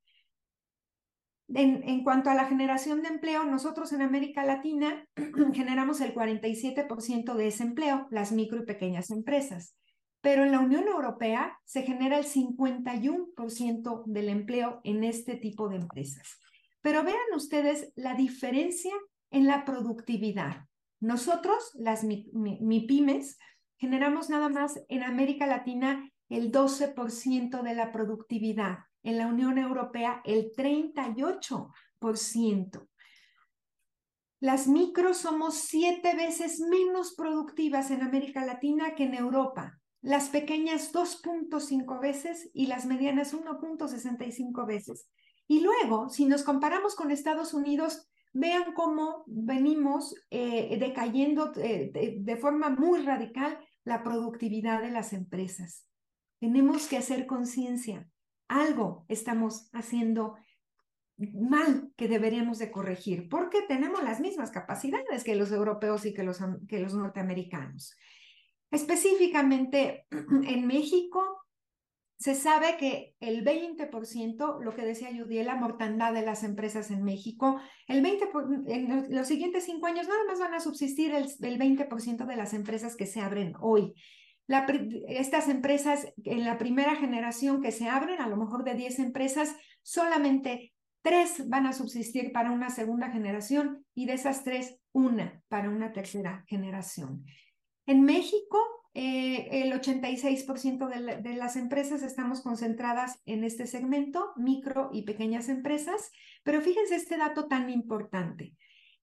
En, 1.49 1.81
en, 1.87 2.03
cuanto 2.03 2.29
a 2.29 2.35
la 2.35 2.45
generación 2.45 3.01
de 3.01 3.07
empleo, 3.07 3.45
nosotros 3.45 3.93
en 3.93 4.01
América 4.01 4.43
Latina 4.43 5.07
generamos 5.53 6.01
el 6.01 6.13
47% 6.13 7.33
de 7.35 7.47
ese 7.47 7.63
empleo, 7.63 8.07
las 8.11 8.33
micro 8.33 8.61
y 8.61 8.65
pequeñas 8.65 9.09
empresas 9.09 9.77
pero 10.21 10.43
en 10.43 10.51
la 10.51 10.59
Unión 10.59 10.87
Europea 10.87 11.59
se 11.63 11.83
genera 11.83 12.17
el 12.17 12.25
51% 12.25 14.03
del 14.05 14.29
empleo 14.29 14.81
en 14.83 15.03
este 15.03 15.35
tipo 15.35 15.69
de 15.69 15.75
empresas. 15.77 16.39
Pero 16.81 17.03
vean 17.03 17.17
ustedes 17.35 17.91
la 17.95 18.15
diferencia 18.15 18.93
en 19.31 19.47
la 19.47 19.65
productividad. 19.65 20.65
Nosotros, 20.99 21.71
las 21.75 22.03
MIPIMES, 22.03 23.37
generamos 23.77 24.29
nada 24.29 24.49
más 24.49 24.81
en 24.89 25.03
América 25.03 25.45
Latina 25.45 26.11
el 26.29 26.51
12% 26.51 27.61
de 27.61 27.75
la 27.75 27.91
productividad, 27.91 28.79
en 29.03 29.17
la 29.17 29.27
Unión 29.27 29.57
Europea 29.57 30.21
el 30.25 30.51
38%. 30.53 32.87
Las 34.39 34.67
micros 34.67 35.17
somos 35.17 35.55
siete 35.55 36.15
veces 36.15 36.59
menos 36.59 37.15
productivas 37.15 37.89
en 37.91 38.03
América 38.03 38.45
Latina 38.45 38.93
que 38.95 39.05
en 39.05 39.15
Europa 39.15 39.79
las 40.01 40.29
pequeñas 40.29 40.93
2.5 40.93 41.99
veces 41.99 42.49
y 42.53 42.67
las 42.67 42.85
medianas 42.85 43.33
1.65 43.33 44.65
veces. 44.65 45.09
Y 45.47 45.61
luego, 45.61 46.09
si 46.09 46.25
nos 46.25 46.43
comparamos 46.43 46.95
con 46.95 47.11
Estados 47.11 47.53
Unidos, 47.53 48.07
vean 48.33 48.73
cómo 48.73 49.23
venimos 49.27 50.15
eh, 50.29 50.77
decayendo 50.79 51.51
eh, 51.57 51.91
de, 52.19 52.37
forma 52.37 52.69
muy 52.69 53.01
radical 53.01 53.57
la 53.83 54.03
productividad 54.03 54.81
de 54.81 54.91
las 54.91 55.13
empresas. 55.13 55.87
Tenemos 56.39 56.87
que 56.87 56.97
hacer 56.97 57.25
conciencia. 57.25 58.07
Algo 58.47 59.05
estamos 59.07 59.69
haciendo 59.73 60.35
mal 61.17 61.91
que 61.97 62.07
deberíamos 62.07 62.59
de 62.59 62.69
corregir, 62.69 63.27
porque 63.27 63.63
tenemos 63.63 64.03
las 64.03 64.19
mismas 64.19 64.51
capacidades 64.51 65.23
que 65.23 65.35
los 65.35 65.51
europeos 65.51 66.05
y 66.05 66.13
que 66.13 66.23
los, 66.23 66.39
que 66.67 66.79
los 66.79 66.93
norteamericanos. 66.93 67.95
Específicamente 68.71 70.05
en 70.11 70.67
México, 70.67 71.23
se 72.19 72.33
sabe 72.33 72.77
que 72.77 73.15
el 73.19 73.45
20%, 73.45 74.59
lo 74.63 74.75
que 74.75 74.81
decía 74.81 75.09
Judy, 75.15 75.43
la 75.43 75.55
mortandad 75.55 76.13
de 76.13 76.23
las 76.23 76.43
empresas 76.43 76.89
en 76.89 77.03
México, 77.03 77.61
el 77.87 78.01
20 78.01 78.29
en 78.67 79.15
los 79.15 79.27
siguientes 79.27 79.65
cinco 79.65 79.85
años 79.85 80.07
nada 80.07 80.23
más 80.25 80.39
van 80.39 80.55
a 80.55 80.59
subsistir 80.59 81.13
el, 81.13 81.25
el 81.41 81.59
20% 81.59 82.25
de 82.25 82.35
las 82.35 82.53
empresas 82.53 82.95
que 82.95 83.05
se 83.05 83.21
abren 83.21 83.53
hoy. 83.61 83.93
Estas 85.07 85.47
empresas 85.47 86.07
en 86.23 86.43
la 86.45 86.57
primera 86.57 86.95
generación 86.95 87.61
que 87.61 87.71
se 87.71 87.87
abren, 87.87 88.19
a 88.21 88.29
lo 88.29 88.37
mejor 88.37 88.63
de 88.63 88.73
10 88.73 88.99
empresas, 88.99 89.55
solamente 89.83 90.73
tres 91.01 91.47
van 91.47 91.67
a 91.67 91.73
subsistir 91.73 92.31
para 92.31 92.51
una 92.51 92.69
segunda 92.69 93.11
generación 93.11 93.85
y 93.93 94.05
de 94.07 94.13
esas 94.13 94.43
tres, 94.43 94.79
una 94.91 95.41
para 95.49 95.69
una 95.69 95.91
tercera 95.91 96.43
generación. 96.47 97.25
En 97.87 98.03
México, 98.03 98.59
eh, 98.93 99.47
el 99.63 99.71
86% 99.71 100.87
de, 100.87 101.21
de, 101.21 101.35
las 101.37 101.55
empresas 101.55 102.03
estamos 102.03 102.41
concentradas 102.41 103.21
en 103.25 103.45
este 103.45 103.65
segmento, 103.65 104.33
micro 104.35 104.89
y 104.91 105.03
pequeñas 105.03 105.47
empresas, 105.47 106.11
pero 106.43 106.61
fíjense 106.61 106.95
este 106.95 107.17
dato 107.17 107.47
tan 107.47 107.69
importante. 107.69 108.55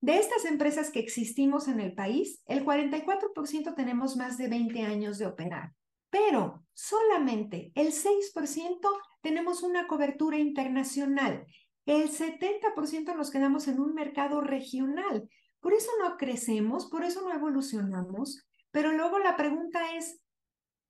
De 0.03 0.19
estas 0.19 0.45
empresas 0.45 0.91
que 0.91 1.01
existimos 1.01 1.67
en 1.67 1.81
el 1.81 1.95
país, 1.95 2.43
el 2.45 2.63
44% 2.63 3.75
tenemos 3.75 4.17
más 4.19 4.37
de 4.37 4.49
20 4.49 4.83
años 4.83 5.17
de 5.17 5.25
operar, 5.25 5.73
pero 6.11 6.67
solamente 6.75 7.73
el 7.75 7.89
6% 7.89 8.77
tenemos 9.23 9.63
una 9.63 9.87
cobertura 9.87 10.37
internacional. 10.37 11.47
El 11.87 12.11
70% 12.11 13.17
nos 13.17 13.31
quedamos 13.31 13.67
en 13.67 13.81
un 13.81 13.95
mercado 13.95 14.43
regional. 14.43 15.27
Por 15.61 15.73
eso 15.73 15.91
no 16.03 16.19
crecemos, 16.19 16.85
por 16.91 17.03
eso 17.03 17.23
no 17.23 17.33
evolucionamos, 17.33 18.47
pero 18.75 18.93
luego 18.93 19.21
la 19.21 19.37
pregunta 19.37 19.95
es, 19.95 20.21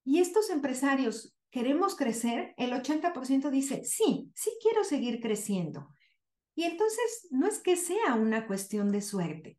¿y 0.04 0.20
estos 0.20 0.48
empresarios 0.48 1.36
queremos 1.50 1.96
crecer? 1.96 2.54
El 2.56 2.72
80% 2.72 3.50
dice, 3.50 3.84
sí, 3.84 4.32
sí 4.34 4.50
quiero 4.62 4.84
seguir 4.84 5.20
creciendo. 5.20 5.90
Y 6.54 6.64
entonces 6.64 7.28
no 7.30 7.46
es 7.46 7.58
que 7.58 7.76
sea 7.76 8.14
una 8.14 8.46
cuestión 8.46 8.90
de 8.90 9.02
suerte. 9.02 9.58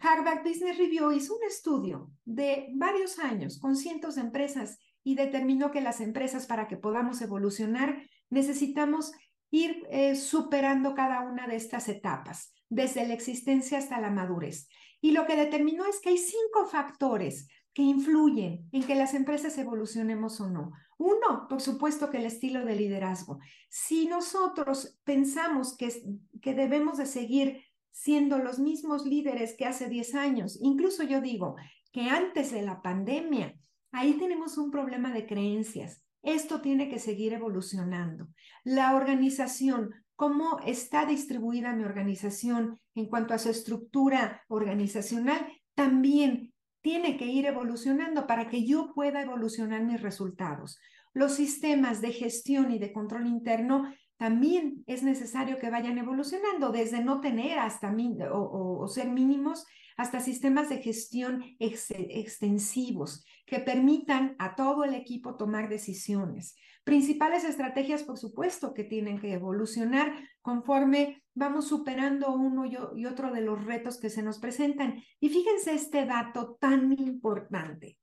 Harvard 0.00 0.42
Business 0.42 0.78
Review 0.78 1.12
hizo 1.12 1.36
un 1.36 1.44
estudio 1.44 2.10
de 2.24 2.70
varios 2.74 3.20
años 3.20 3.60
con 3.60 3.76
cientos 3.76 4.16
de 4.16 4.22
empresas 4.22 4.80
y 5.04 5.14
determinó 5.14 5.70
que 5.70 5.80
las 5.80 6.00
empresas 6.00 6.46
para 6.46 6.66
que 6.66 6.76
podamos 6.76 7.22
evolucionar 7.22 8.02
necesitamos 8.30 9.12
ir 9.52 9.86
eh, 9.90 10.16
superando 10.16 10.96
cada 10.96 11.20
una 11.20 11.46
de 11.46 11.54
estas 11.54 11.88
etapas, 11.88 12.52
desde 12.68 13.06
la 13.06 13.14
existencia 13.14 13.78
hasta 13.78 14.00
la 14.00 14.10
madurez. 14.10 14.66
Y 15.04 15.10
lo 15.10 15.26
que 15.26 15.36
determinó 15.36 15.84
es 15.84 16.00
que 16.00 16.08
hay 16.08 16.16
cinco 16.16 16.64
factores 16.64 17.46
que 17.74 17.82
influyen 17.82 18.66
en 18.72 18.84
que 18.84 18.94
las 18.94 19.12
empresas 19.12 19.58
evolucionemos 19.58 20.40
o 20.40 20.48
no. 20.48 20.72
Uno, 20.96 21.46
por 21.46 21.60
supuesto 21.60 22.08
que 22.08 22.16
el 22.16 22.24
estilo 22.24 22.64
de 22.64 22.74
liderazgo. 22.74 23.38
Si 23.68 24.06
nosotros 24.06 24.98
pensamos 25.04 25.76
que, 25.76 25.92
que 26.40 26.54
debemos 26.54 26.96
de 26.96 27.04
seguir 27.04 27.66
siendo 27.90 28.38
los 28.38 28.58
mismos 28.58 29.04
líderes 29.04 29.54
que 29.58 29.66
hace 29.66 29.90
10 29.90 30.14
años, 30.14 30.58
incluso 30.62 31.02
yo 31.02 31.20
digo 31.20 31.56
que 31.92 32.08
antes 32.08 32.50
de 32.50 32.62
la 32.62 32.80
pandemia, 32.80 33.54
ahí 33.92 34.14
tenemos 34.14 34.56
un 34.56 34.70
problema 34.70 35.12
de 35.12 35.26
creencias. 35.26 36.02
Esto 36.22 36.62
tiene 36.62 36.88
que 36.88 36.98
seguir 36.98 37.34
evolucionando. 37.34 38.28
La 38.64 38.96
organización, 38.96 39.90
cómo 40.16 40.58
está 40.64 41.06
distribuida 41.06 41.74
mi 41.74 41.84
organización 41.84 42.80
en 42.94 43.06
cuanto 43.06 43.34
a 43.34 43.38
su 43.38 43.50
estructura 43.50 44.42
organizacional, 44.48 45.46
también 45.74 46.52
tiene 46.82 47.16
que 47.16 47.26
ir 47.26 47.46
evolucionando 47.46 48.26
para 48.26 48.48
que 48.48 48.66
yo 48.66 48.92
pueda 48.94 49.22
evolucionar 49.22 49.82
mis 49.82 50.02
resultados. 50.02 50.78
Los 51.14 51.32
sistemas 51.32 52.00
de 52.00 52.12
gestión 52.12 52.70
y 52.72 52.78
de 52.78 52.92
control 52.92 53.26
interno 53.26 53.90
también 54.16 54.84
es 54.86 55.02
necesario 55.02 55.58
que 55.58 55.70
vayan 55.70 55.98
evolucionando, 55.98 56.70
desde 56.70 57.02
no 57.02 57.20
tener 57.20 57.58
hasta 57.58 57.94
o, 58.32 58.86
ser 58.88 59.08
mínimos 59.08 59.66
hasta 59.96 60.20
sistemas 60.20 60.68
de 60.68 60.78
gestión 60.78 61.44
extensivos 61.58 63.24
que 63.46 63.60
permitan 63.60 64.34
a 64.38 64.54
todo 64.56 64.84
el 64.84 64.94
equipo 64.94 65.36
tomar 65.36 65.68
decisiones. 65.68 66.56
Principales 66.84 67.44
estrategias, 67.44 68.02
por 68.02 68.18
supuesto, 68.18 68.74
que 68.74 68.84
tienen 68.84 69.18
que 69.18 69.32
evolucionar 69.32 70.14
conforme 70.42 71.22
vamos 71.34 71.66
superando 71.66 72.32
uno 72.34 72.64
y 72.66 73.06
otro 73.06 73.32
de 73.32 73.40
los 73.40 73.64
retos 73.64 73.98
que 73.98 74.10
se 74.10 74.22
nos 74.22 74.38
presentan. 74.38 75.02
Y 75.18 75.30
fíjense 75.30 75.74
este 75.74 76.04
dato 76.04 76.56
tan 76.60 76.92
importante. 76.92 77.98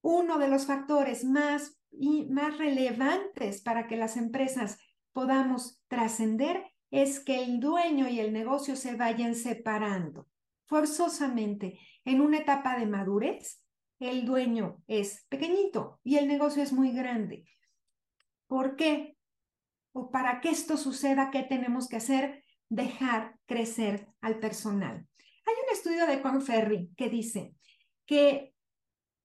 Uno 0.00 0.38
de 0.38 0.48
los 0.48 0.66
factores 0.66 1.24
más, 1.24 1.78
y 1.90 2.26
más 2.30 2.58
relevantes 2.58 3.62
para 3.62 3.86
que 3.86 3.96
las 3.96 4.16
empresas 4.16 4.78
podamos 5.12 5.80
trascender 5.88 6.64
es 6.90 7.20
que 7.20 7.42
el 7.42 7.60
dueño 7.60 8.08
y 8.08 8.20
el 8.20 8.32
negocio 8.32 8.76
se 8.76 8.96
vayan 8.96 9.34
separando 9.34 10.28
forzosamente 10.66 11.78
en 12.04 12.20
una 12.20 12.38
etapa 12.38 12.78
de 12.78 12.86
madurez. 12.86 13.62
El 13.98 14.24
dueño 14.24 14.82
es 14.86 15.24
pequeñito 15.28 16.00
y 16.02 16.16
el 16.16 16.26
negocio 16.26 16.62
es 16.62 16.72
muy 16.72 16.92
grande. 16.92 17.44
¿Por 18.46 18.76
qué? 18.76 19.16
O 19.92 20.10
para 20.10 20.40
que 20.40 20.50
esto 20.50 20.76
suceda, 20.76 21.30
¿qué 21.30 21.42
tenemos 21.42 21.88
que 21.88 21.96
hacer? 21.96 22.44
Dejar 22.68 23.38
crecer 23.46 24.08
al 24.20 24.38
personal. 24.38 25.06
Hay 25.46 25.54
un 25.66 25.72
estudio 25.72 26.06
de 26.06 26.22
Conferri 26.22 26.90
que 26.96 27.08
dice 27.08 27.54
que 28.06 28.54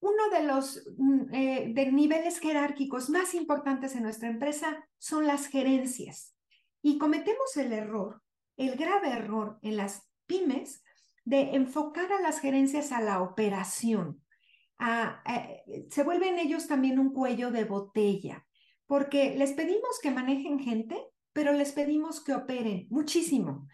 uno 0.02 0.30
de 0.32 0.44
los 0.44 0.84
mm, 0.98 1.34
eh, 1.34 1.72
de 1.74 1.92
niveles 1.92 2.40
jerárquicos 2.40 3.10
más 3.10 3.34
importantes 3.34 3.96
en 3.96 4.04
nuestra 4.04 4.30
empresa 4.30 4.88
son 4.98 5.28
las 5.28 5.48
gerencias. 5.48 6.36
Y 6.82 6.98
cometemos 6.98 7.58
el 7.58 7.74
error, 7.74 8.22
el 8.58 8.76
grave 8.76 9.10
error 9.12 9.60
en 9.62 9.78
las 9.78 10.08
pymes 10.26 10.84
de 11.26 11.56
enfocar 11.56 12.12
a 12.14 12.22
las 12.22 12.40
gerencias 12.40 12.92
a 12.92 13.02
la 13.02 13.22
operación. 13.22 14.24
se 15.90 16.04
vuelven 16.04 16.40
ellos 16.40 16.68
también 16.68 17.00
un 17.00 17.14
cuello 17.14 17.52
de 17.52 17.66
botella, 17.66 18.48
porque 18.90 19.36
les 19.38 19.54
pedimos 19.54 20.00
que 20.02 20.10
manejen 20.10 20.58
gente, 20.58 20.98
pero 21.32 21.54
les 21.54 21.74
pedimos 21.74 22.24
que 22.24 22.34
operen 22.34 22.88
muchísimo. 22.90 23.68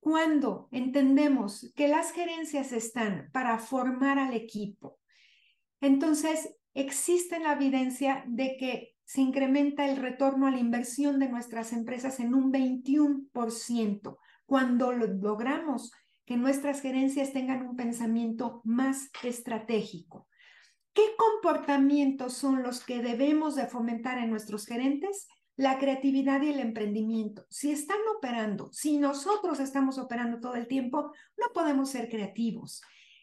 Cuando 0.00 0.70
entendemos 0.72 1.70
que 1.76 1.88
las 1.88 2.12
gerencias 2.12 2.72
están 2.72 3.28
para 3.34 3.58
formar 3.58 4.18
al 4.18 4.32
equipo, 4.32 4.98
entonces 5.82 6.56
existe 6.72 7.38
la 7.38 7.52
evidencia 7.52 8.24
de 8.26 8.56
que 8.56 8.96
se 9.04 9.20
incrementa 9.20 9.86
el 9.86 9.98
retorno 9.98 10.46
a 10.46 10.50
la 10.50 10.58
inversión 10.58 11.18
de 11.18 11.28
nuestras 11.28 11.74
empresas 11.74 12.18
en 12.18 12.34
un 12.34 12.50
21% 12.50 14.16
cuando 14.46 14.92
logramos 14.92 15.92
que 16.24 16.38
nuestras 16.38 16.80
gerencias 16.80 17.34
tengan 17.34 17.68
un 17.68 17.76
pensamiento 17.76 18.62
más 18.64 19.10
estratégico. 19.22 20.29
¿Qué 20.92 21.02
comportamientos 21.16 22.34
son 22.34 22.62
los 22.62 22.84
que 22.84 23.00
debemos 23.00 23.54
de 23.54 23.66
fomentar 23.66 24.18
en 24.18 24.30
nuestros 24.30 24.66
gerentes? 24.66 25.28
La 25.56 25.78
creatividad 25.78 26.42
y 26.42 26.48
el 26.48 26.58
emprendimiento. 26.58 27.46
Si 27.48 27.70
están 27.70 27.98
operando, 28.16 28.72
si 28.72 28.98
nosotros 28.98 29.60
estamos 29.60 29.98
operando 29.98 30.40
todo 30.40 30.54
el 30.54 30.66
tiempo, 30.66 31.12
no 31.36 31.46
podemos 31.54 31.90
ser 31.90 32.08
creativos. 32.08 32.82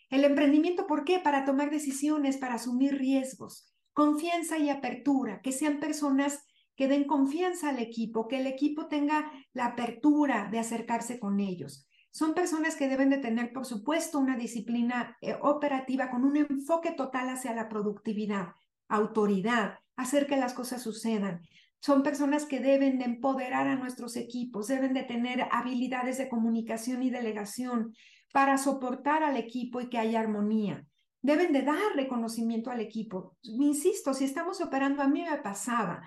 El 0.09 0.23
emprendimiento, 0.23 0.87
¿por 0.87 1.03
qué? 1.03 1.19
Para 1.19 1.43
tomar 1.43 1.69
decisiones, 1.69 2.37
para 2.37 2.55
asumir 2.55 2.97
riesgos. 2.97 3.73
Confianza 3.91 4.57
y 4.57 4.69
apertura, 4.69 5.41
que 5.41 5.51
sean 5.51 5.79
personas 5.79 6.45
que 6.77 6.87
den 6.87 7.05
confianza 7.05 7.69
al 7.69 7.79
equipo, 7.79 8.27
que 8.27 8.39
el 8.39 8.47
equipo 8.47 8.87
tenga 8.87 9.29
la 9.51 9.65
apertura 9.65 10.47
de 10.49 10.59
acercarse 10.59 11.19
con 11.19 11.39
ellos. 11.41 11.87
Son 12.11 12.33
personas 12.33 12.75
que 12.75 12.87
deben 12.87 13.09
de 13.09 13.17
tener, 13.17 13.53
por 13.53 13.65
supuesto, 13.65 14.19
una 14.19 14.37
disciplina 14.37 15.17
eh, 15.21 15.35
operativa 15.41 16.09
con 16.09 16.25
un 16.25 16.37
enfoque 16.37 16.91
total 16.91 17.29
hacia 17.29 17.53
la 17.53 17.69
productividad, 17.69 18.53
autoridad, 18.87 19.79
hacer 19.95 20.27
que 20.27 20.37
las 20.37 20.53
cosas 20.53 20.81
sucedan. 20.81 21.41
Son 21.79 22.01
personas 22.01 22.45
que 22.45 22.59
deben 22.59 22.97
de 22.97 23.05
empoderar 23.05 23.67
a 23.67 23.75
nuestros 23.75 24.15
equipos, 24.15 24.67
deben 24.67 24.93
de 24.93 25.03
tener 25.03 25.47
habilidades 25.51 26.17
de 26.17 26.27
comunicación 26.27 27.03
y 27.03 27.09
delegación 27.09 27.93
para 28.33 28.57
soportar 28.57 29.23
al 29.23 29.37
equipo 29.37 29.79
y 29.81 29.89
que 29.89 29.97
haya 29.97 30.19
armonía. 30.19 30.85
Deben 31.21 31.53
de 31.53 31.61
dar 31.61 31.95
reconocimiento 31.95 32.71
al 32.71 32.79
equipo. 32.79 33.37
Insisto, 33.41 34.13
si 34.13 34.23
estamos 34.25 34.61
operando, 34.61 35.01
a 35.01 35.07
mí 35.07 35.23
me 35.23 35.37
pasaba. 35.37 36.01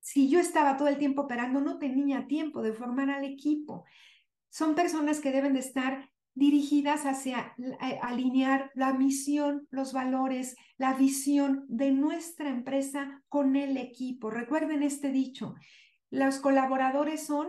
Si 0.00 0.28
yo 0.28 0.38
estaba 0.38 0.76
todo 0.76 0.88
el 0.88 0.98
tiempo 0.98 1.22
operando, 1.22 1.60
no 1.60 1.78
tenía 1.78 2.26
tiempo 2.26 2.62
de 2.62 2.72
formar 2.72 3.10
al 3.10 3.24
equipo. 3.24 3.84
Son 4.56 4.74
personas 4.74 5.20
que 5.20 5.32
deben 5.32 5.52
de 5.52 5.58
estar 5.58 6.08
dirigidas 6.34 7.04
hacia 7.04 7.54
eh, 7.58 7.98
alinear 8.00 8.70
la 8.74 8.94
misión, 8.94 9.68
los 9.70 9.92
valores, 9.92 10.56
la 10.78 10.94
visión 10.94 11.66
de 11.68 11.92
nuestra 11.92 12.48
empresa 12.48 13.22
con 13.28 13.54
el 13.54 13.76
equipo. 13.76 14.30
Recuerden 14.30 14.82
este 14.82 15.10
dicho, 15.10 15.56
los 16.08 16.38
colaboradores 16.38 17.26
son 17.26 17.48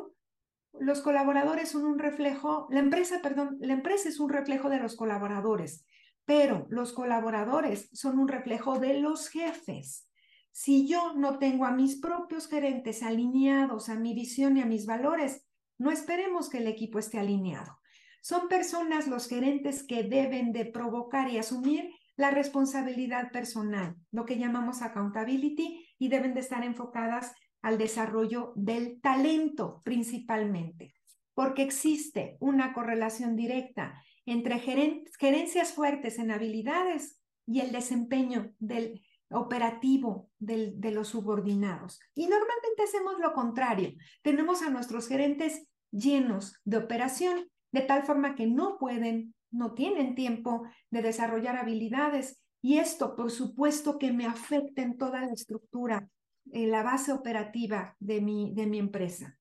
los 0.81 0.99
colaboradores 0.99 1.69
son 1.69 1.85
un 1.85 1.97
reflejo, 1.97 2.67
la 2.71 2.79
empresa, 2.79 3.21
perdón, 3.23 3.55
la 3.61 3.71
empresa 3.71 4.09
es 4.09 4.19
un 4.19 4.29
reflejo 4.29 4.69
de 4.69 4.79
los 4.79 4.97
colaboradores, 4.97 5.85
pero 6.25 6.67
los 6.69 6.91
colaboradores 6.91 7.89
son 7.93 8.19
un 8.19 8.27
reflejo 8.27 8.79
de 8.79 8.99
los 8.99 9.29
jefes. 9.29 10.09
Si 10.51 10.85
yo 10.85 11.13
no 11.13 11.39
tengo 11.39 11.65
a 11.65 11.71
mis 11.71 12.01
propios 12.01 12.49
gerentes 12.49 13.01
alineados 13.01 13.87
a 13.87 13.95
mi 13.95 14.13
visión 14.13 14.57
y 14.57 14.61
a 14.61 14.65
mis 14.65 14.85
valores, 14.85 15.46
no 15.77 15.91
esperemos 15.91 16.49
que 16.49 16.57
el 16.59 16.67
equipo 16.67 16.99
esté 16.99 17.19
alineado. 17.19 17.79
Son 18.21 18.47
personas 18.47 19.07
los 19.07 19.27
gerentes 19.27 19.83
que 19.83 20.03
deben 20.03 20.51
de 20.51 20.65
provocar 20.65 21.29
y 21.29 21.37
asumir 21.37 21.91
la 22.17 22.31
responsabilidad 22.31 23.31
personal, 23.31 23.95
lo 24.11 24.25
que 24.25 24.37
llamamos 24.37 24.81
accountability, 24.81 25.85
y 25.99 26.09
deben 26.09 26.33
de 26.33 26.41
estar 26.41 26.63
enfocadas 26.63 27.33
al 27.61 27.77
desarrollo 27.77 28.53
del 28.55 28.99
talento 29.01 29.81
principalmente, 29.83 30.93
porque 31.33 31.61
existe 31.61 32.37
una 32.39 32.73
correlación 32.73 33.35
directa 33.35 34.01
entre 34.25 34.59
gerencias 34.59 35.71
fuertes 35.71 36.19
en 36.19 36.31
habilidades 36.31 37.21
y 37.45 37.61
el 37.61 37.71
desempeño 37.71 38.53
del 38.59 39.01
operativo 39.29 40.29
de 40.39 40.91
los 40.91 41.09
subordinados. 41.09 41.99
Y 42.13 42.27
normalmente 42.27 42.83
hacemos 42.83 43.19
lo 43.19 43.33
contrario. 43.33 43.93
Tenemos 44.21 44.61
a 44.61 44.69
nuestros 44.69 45.07
gerentes 45.07 45.67
llenos 45.91 46.59
de 46.63 46.77
operación, 46.77 47.49
de 47.71 47.81
tal 47.81 48.03
forma 48.03 48.35
que 48.35 48.47
no 48.47 48.77
pueden, 48.77 49.33
no 49.51 49.73
tienen 49.73 50.15
tiempo 50.15 50.63
de 50.89 51.01
desarrollar 51.01 51.57
habilidades. 51.57 52.41
Y 52.61 52.77
esto, 52.77 53.15
por 53.15 53.31
supuesto, 53.31 53.97
que 53.97 54.11
me 54.11 54.25
afecta 54.25 54.81
en 54.81 54.97
toda 54.97 55.21
la 55.21 55.33
estructura 55.33 56.07
en 56.51 56.71
la 56.71 56.83
base 56.83 57.11
operativa 57.11 57.95
de 57.99 58.21
mi, 58.21 58.53
de 58.53 58.67
mi 58.67 58.79
empresa. 58.79 59.37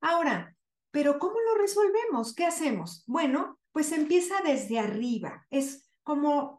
Ahora, 0.00 0.56
pero 0.90 1.18
¿cómo 1.18 1.36
lo 1.40 1.60
resolvemos? 1.60 2.34
¿Qué 2.34 2.44
hacemos? 2.44 3.04
Bueno, 3.06 3.58
pues 3.72 3.92
empieza 3.92 4.34
desde 4.44 4.78
arriba. 4.78 5.46
Es 5.50 5.88
como 6.02 6.57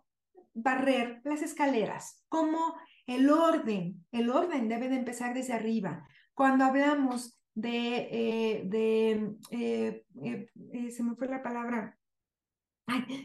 barrer 0.62 1.22
las 1.24 1.42
escaleras, 1.42 2.24
como 2.30 2.76
el 3.08 3.30
orden. 3.30 4.06
El 4.12 4.30
orden 4.30 4.68
debe 4.68 4.90
de 4.90 4.98
empezar 4.98 5.34
desde 5.34 5.54
arriba. 5.54 6.08
Cuando 6.34 6.66
hablamos 6.66 7.40
de, 7.54 8.08
eh, 8.12 8.64
de 8.66 9.36
eh, 9.52 10.04
eh, 10.22 10.92
se 10.92 11.04
me 11.04 11.16
fue 11.16 11.28
la 11.28 11.42
palabra, 11.42 11.98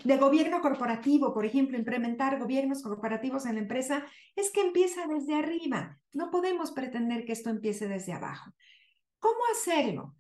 de 0.05 0.17
gobierno 0.19 0.61
corporativo, 0.61 1.33
por 1.33 1.47
ejemplo, 1.47 1.79
implementar 1.79 2.39
gobiernos 2.39 2.83
corporativos 2.83 3.47
en 3.47 3.55
la 3.55 3.61
empresa, 3.61 4.05
es 4.37 4.51
que 4.51 4.61
empieza 4.61 5.07
desde 5.07 5.35
arriba. 5.35 5.99
No 6.13 6.31
podemos 6.31 6.73
pretender 6.73 7.25
que 7.25 7.33
esto 7.33 7.51
empiece 7.51 7.89
desde 7.89 8.13
abajo. 8.13 8.51
¿Cómo 9.19 9.39
hacerlo? 9.53 10.15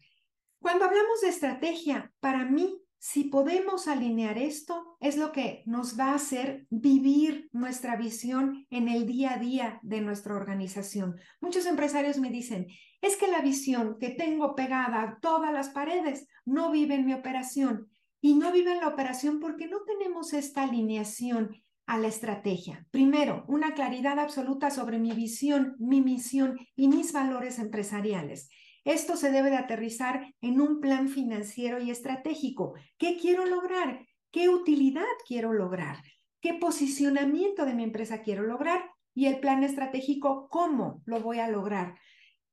Cuando 0.60 0.86
hablamos 0.86 1.20
de 1.20 1.28
estrategia, 1.28 2.10
para 2.20 2.44
mí, 2.46 2.80
si 2.98 3.24
podemos 3.24 3.86
alinear 3.86 4.38
esto, 4.38 4.96
es 5.00 5.16
lo 5.16 5.32
que 5.32 5.62
nos 5.66 5.98
va 5.98 6.10
a 6.10 6.14
hacer 6.14 6.66
vivir 6.70 7.50
nuestra 7.52 7.96
visión 7.96 8.66
en 8.70 8.88
el 8.88 9.06
día 9.06 9.34
a 9.34 9.38
día 9.38 9.80
de 9.82 10.00
nuestra 10.00 10.34
organización. 10.34 11.16
Muchos 11.40 11.66
empresarios 11.66 12.18
me 12.18 12.30
dicen, 12.30 12.66
es 13.02 13.16
que 13.16 13.28
la 13.28 13.42
visión 13.42 13.98
que 14.00 14.10
tengo 14.10 14.54
pegada 14.54 15.02
a 15.02 15.18
todas 15.20 15.52
las 15.52 15.68
paredes 15.68 16.26
no 16.46 16.70
vive 16.70 16.94
en 16.94 17.04
mi 17.04 17.12
operación 17.12 17.90
y 18.20 18.34
no 18.34 18.50
vive 18.50 18.72
en 18.72 18.80
la 18.80 18.88
operación 18.88 19.38
porque 19.38 19.68
no 19.68 19.82
tenemos 19.82 20.32
esta 20.32 20.62
alineación 20.62 21.62
a 21.86 21.98
la 21.98 22.08
estrategia. 22.08 22.86
Primero, 22.90 23.44
una 23.48 23.74
claridad 23.74 24.18
absoluta 24.18 24.70
sobre 24.70 24.98
mi 24.98 25.12
visión, 25.12 25.76
mi 25.78 26.00
misión 26.00 26.58
y 26.74 26.88
mis 26.88 27.12
valores 27.12 27.58
empresariales. 27.58 28.48
Esto 28.84 29.16
se 29.16 29.30
debe 29.30 29.50
de 29.50 29.56
aterrizar 29.56 30.34
en 30.42 30.60
un 30.60 30.80
plan 30.80 31.08
financiero 31.08 31.80
y 31.82 31.90
estratégico. 31.90 32.74
¿Qué 32.98 33.16
quiero 33.16 33.46
lograr? 33.46 34.06
¿Qué 34.30 34.48
utilidad 34.48 35.04
quiero 35.26 35.52
lograr? 35.52 35.96
¿Qué 36.40 36.54
posicionamiento 36.54 37.64
de 37.64 37.74
mi 37.74 37.82
empresa 37.82 38.20
quiero 38.20 38.42
lograr? 38.42 38.90
Y 39.14 39.26
el 39.26 39.40
plan 39.40 39.64
estratégico, 39.64 40.48
¿cómo 40.50 41.02
lo 41.06 41.20
voy 41.20 41.38
a 41.38 41.48
lograr? 41.48 41.98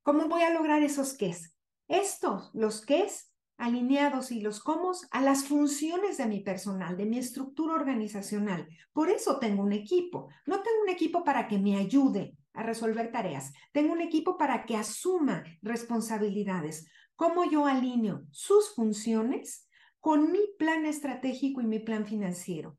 ¿Cómo 0.03 0.29
voy 0.29 0.43
a 0.43 0.53
lograr 0.53 0.81
esos 0.83 1.17
qués? 1.17 1.55
Estos, 1.89 2.51
los 2.53 2.85
qués, 2.85 3.33
alineados 3.57 4.31
y 4.31 4.41
los 4.41 4.61
cómo 4.61 4.91
a 5.11 5.21
las 5.21 5.43
funciones 5.43 6.17
de 6.17 6.25
mi 6.25 6.39
personal, 6.39 6.95
de 6.95 7.05
mi 7.05 7.19
estructura 7.19 7.75
organizacional. 7.75 8.67
Por 8.93 9.09
eso 9.09 9.37
tengo 9.39 9.63
un 9.63 9.73
equipo. 9.73 10.29
No 10.45 10.61
tengo 10.61 10.81
un 10.83 10.89
equipo 10.89 11.23
para 11.23 11.47
que 11.47 11.59
me 11.59 11.75
ayude 11.75 12.37
a 12.53 12.63
resolver 12.63 13.11
tareas. 13.11 13.53
Tengo 13.71 13.93
un 13.93 14.01
equipo 14.01 14.37
para 14.37 14.65
que 14.65 14.75
asuma 14.75 15.43
responsabilidades. 15.61 16.87
¿Cómo 17.15 17.45
yo 17.49 17.65
alineo 17.65 18.23
sus 18.31 18.73
funciones 18.75 19.67
con 19.99 20.31
mi 20.31 20.39
plan 20.57 20.85
estratégico 20.85 21.61
y 21.61 21.65
mi 21.65 21.79
plan 21.79 22.05
financiero? 22.05 22.77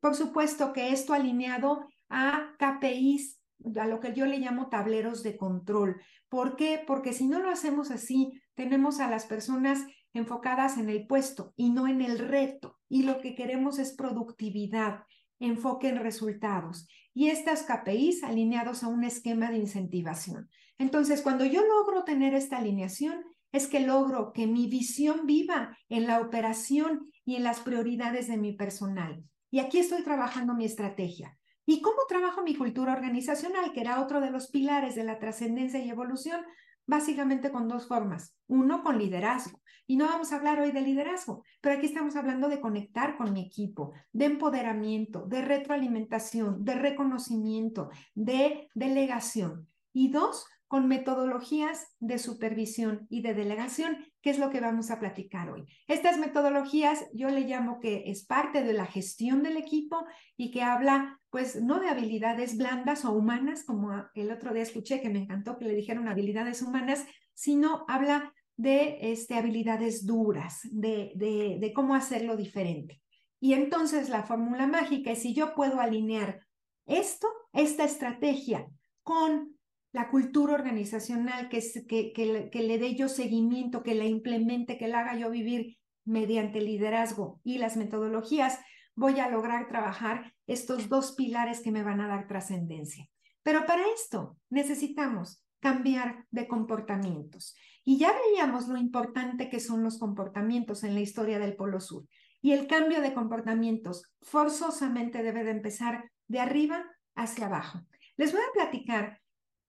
Por 0.00 0.14
supuesto 0.14 0.72
que 0.72 0.90
esto 0.90 1.14
alineado 1.14 1.88
a 2.08 2.54
KPIs 2.58 3.40
a 3.80 3.86
lo 3.86 4.00
que 4.00 4.12
yo 4.12 4.26
le 4.26 4.38
llamo 4.38 4.68
tableros 4.68 5.22
de 5.22 5.36
control. 5.36 6.00
¿Por 6.28 6.56
qué? 6.56 6.82
Porque 6.86 7.12
si 7.12 7.26
no 7.26 7.40
lo 7.40 7.50
hacemos 7.50 7.90
así, 7.90 8.40
tenemos 8.54 9.00
a 9.00 9.08
las 9.08 9.26
personas 9.26 9.86
enfocadas 10.12 10.78
en 10.78 10.90
el 10.90 11.06
puesto 11.06 11.52
y 11.56 11.70
no 11.70 11.86
en 11.88 12.02
el 12.02 12.18
reto. 12.18 12.78
Y 12.88 13.02
lo 13.04 13.20
que 13.20 13.34
queremos 13.34 13.78
es 13.78 13.94
productividad, 13.94 15.04
enfoque 15.44 15.88
en 15.88 15.96
resultados. 15.96 16.86
Y 17.12 17.28
estas 17.28 17.62
KPIs 17.62 18.24
alineados 18.24 18.82
a 18.82 18.88
un 18.88 19.04
esquema 19.04 19.50
de 19.50 19.58
incentivación. 19.58 20.48
Entonces, 20.78 21.22
cuando 21.22 21.44
yo 21.44 21.62
logro 21.64 22.04
tener 22.04 22.34
esta 22.34 22.58
alineación, 22.58 23.24
es 23.52 23.68
que 23.68 23.80
logro 23.80 24.32
que 24.32 24.48
mi 24.48 24.66
visión 24.66 25.26
viva 25.26 25.78
en 25.88 26.08
la 26.08 26.20
operación 26.20 27.08
y 27.24 27.36
en 27.36 27.44
las 27.44 27.60
prioridades 27.60 28.26
de 28.26 28.36
mi 28.36 28.52
personal. 28.52 29.22
Y 29.50 29.60
aquí 29.60 29.78
estoy 29.78 30.02
trabajando 30.02 30.54
mi 30.54 30.64
estrategia. 30.64 31.38
¿Y 31.64 31.80
cómo 31.80 31.98
trabajo 32.08 32.42
mi 32.42 32.56
cultura 32.56 32.92
organizacional, 32.92 33.72
que 33.72 33.80
era 33.80 34.02
otro 34.02 34.20
de 34.20 34.30
los 34.30 34.48
pilares 34.50 34.96
de 34.96 35.04
la 35.04 35.20
trascendencia 35.20 35.78
y 35.78 35.88
evolución? 35.88 36.40
Básicamente 36.86 37.50
con 37.50 37.68
dos 37.68 37.86
formas. 37.86 38.36
Uno, 38.46 38.82
con 38.82 38.98
liderazgo. 38.98 39.60
Y 39.86 39.96
no 39.96 40.06
vamos 40.06 40.32
a 40.32 40.36
hablar 40.36 40.60
hoy 40.60 40.72
de 40.72 40.80
liderazgo, 40.80 41.42
pero 41.60 41.76
aquí 41.76 41.86
estamos 41.86 42.16
hablando 42.16 42.48
de 42.48 42.60
conectar 42.60 43.18
con 43.18 43.32
mi 43.34 43.42
equipo, 43.42 43.92
de 44.12 44.24
empoderamiento, 44.24 45.26
de 45.26 45.42
retroalimentación, 45.42 46.64
de 46.64 46.74
reconocimiento, 46.74 47.90
de 48.14 48.68
delegación. 48.74 49.68
Y 49.92 50.10
dos, 50.10 50.46
con 50.74 50.88
metodologías 50.88 51.86
de 52.00 52.18
supervisión 52.18 53.06
y 53.08 53.22
de 53.22 53.32
delegación, 53.32 53.96
que 54.20 54.30
es 54.30 54.40
lo 54.40 54.50
que 54.50 54.58
vamos 54.58 54.90
a 54.90 54.98
platicar 54.98 55.48
hoy. 55.48 55.66
Estas 55.86 56.18
metodologías 56.18 57.06
yo 57.14 57.28
le 57.28 57.42
llamo 57.42 57.78
que 57.78 58.10
es 58.10 58.26
parte 58.26 58.64
de 58.64 58.72
la 58.72 58.84
gestión 58.84 59.44
del 59.44 59.56
equipo 59.56 60.04
y 60.36 60.50
que 60.50 60.62
habla 60.62 61.20
pues 61.30 61.62
no 61.62 61.78
de 61.78 61.90
habilidades 61.90 62.56
blandas 62.56 63.04
o 63.04 63.12
humanas, 63.12 63.62
como 63.62 63.92
el 64.16 64.32
otro 64.32 64.52
día 64.52 64.64
escuché 64.64 65.00
que 65.00 65.10
me 65.10 65.20
encantó 65.20 65.58
que 65.58 65.64
le 65.64 65.76
dijeron 65.76 66.08
habilidades 66.08 66.60
humanas, 66.60 67.06
sino 67.34 67.84
habla 67.86 68.34
de 68.56 68.98
este, 69.12 69.36
habilidades 69.36 70.04
duras, 70.04 70.58
de, 70.72 71.12
de, 71.14 71.58
de 71.60 71.72
cómo 71.72 71.94
hacerlo 71.94 72.36
diferente. 72.36 73.00
Y 73.38 73.52
entonces 73.52 74.08
la 74.08 74.24
fórmula 74.24 74.66
mágica 74.66 75.12
es 75.12 75.22
si 75.22 75.34
yo 75.34 75.54
puedo 75.54 75.78
alinear 75.78 76.40
esto, 76.84 77.28
esta 77.52 77.84
estrategia, 77.84 78.66
con 79.04 79.53
la 79.94 80.10
cultura 80.10 80.54
organizacional, 80.54 81.48
que, 81.48 81.62
que, 81.86 82.12
que, 82.12 82.50
que, 82.50 82.62
le 82.64 82.78
dé 82.78 82.96
yo 82.96 83.08
seguimiento, 83.08 83.84
que 83.84 83.94
la 83.94 84.06
implemente, 84.06 84.76
que 84.76 84.88
la 84.88 84.98
haga 84.98 85.16
yo 85.16 85.30
vivir 85.30 85.78
mediante 86.04 86.60
liderazgo 86.60 87.40
y 87.44 87.58
las 87.58 87.76
metodologías, 87.76 88.58
voy 88.96 89.20
a 89.20 89.30
lograr 89.30 89.68
trabajar 89.68 90.34
estos 90.48 90.88
dos 90.88 91.12
pilares 91.12 91.60
que 91.60 91.70
me 91.70 91.84
van 91.84 92.00
a 92.00 92.08
dar 92.08 92.26
trascendencia. 92.26 93.06
Pero 93.44 93.66
para 93.66 93.84
esto 93.94 94.36
necesitamos 94.50 95.44
cambiar 95.60 96.26
de 96.32 96.48
comportamientos. 96.48 97.54
Y 97.84 97.96
ya 97.96 98.12
veíamos 98.12 98.66
lo 98.66 98.78
importante 98.78 99.48
que 99.48 99.60
son 99.60 99.84
los 99.84 100.00
comportamientos 100.00 100.82
en 100.82 100.94
la 100.94 101.02
historia 101.02 101.38
del 101.38 101.54
Polo 101.54 101.78
Sur. 101.78 102.04
Y 102.42 102.50
el 102.50 102.66
cambio 102.66 103.00
de 103.00 103.14
comportamientos 103.14 104.02
forzosamente 104.22 105.22
debe 105.22 105.44
de 105.44 105.52
empezar 105.52 106.10
de 106.26 106.40
arriba 106.40 106.84
hacia 107.14 107.46
abajo. 107.46 107.78
Les 108.16 108.32
voy 108.32 108.40
a 108.40 108.52
platicar 108.52 109.20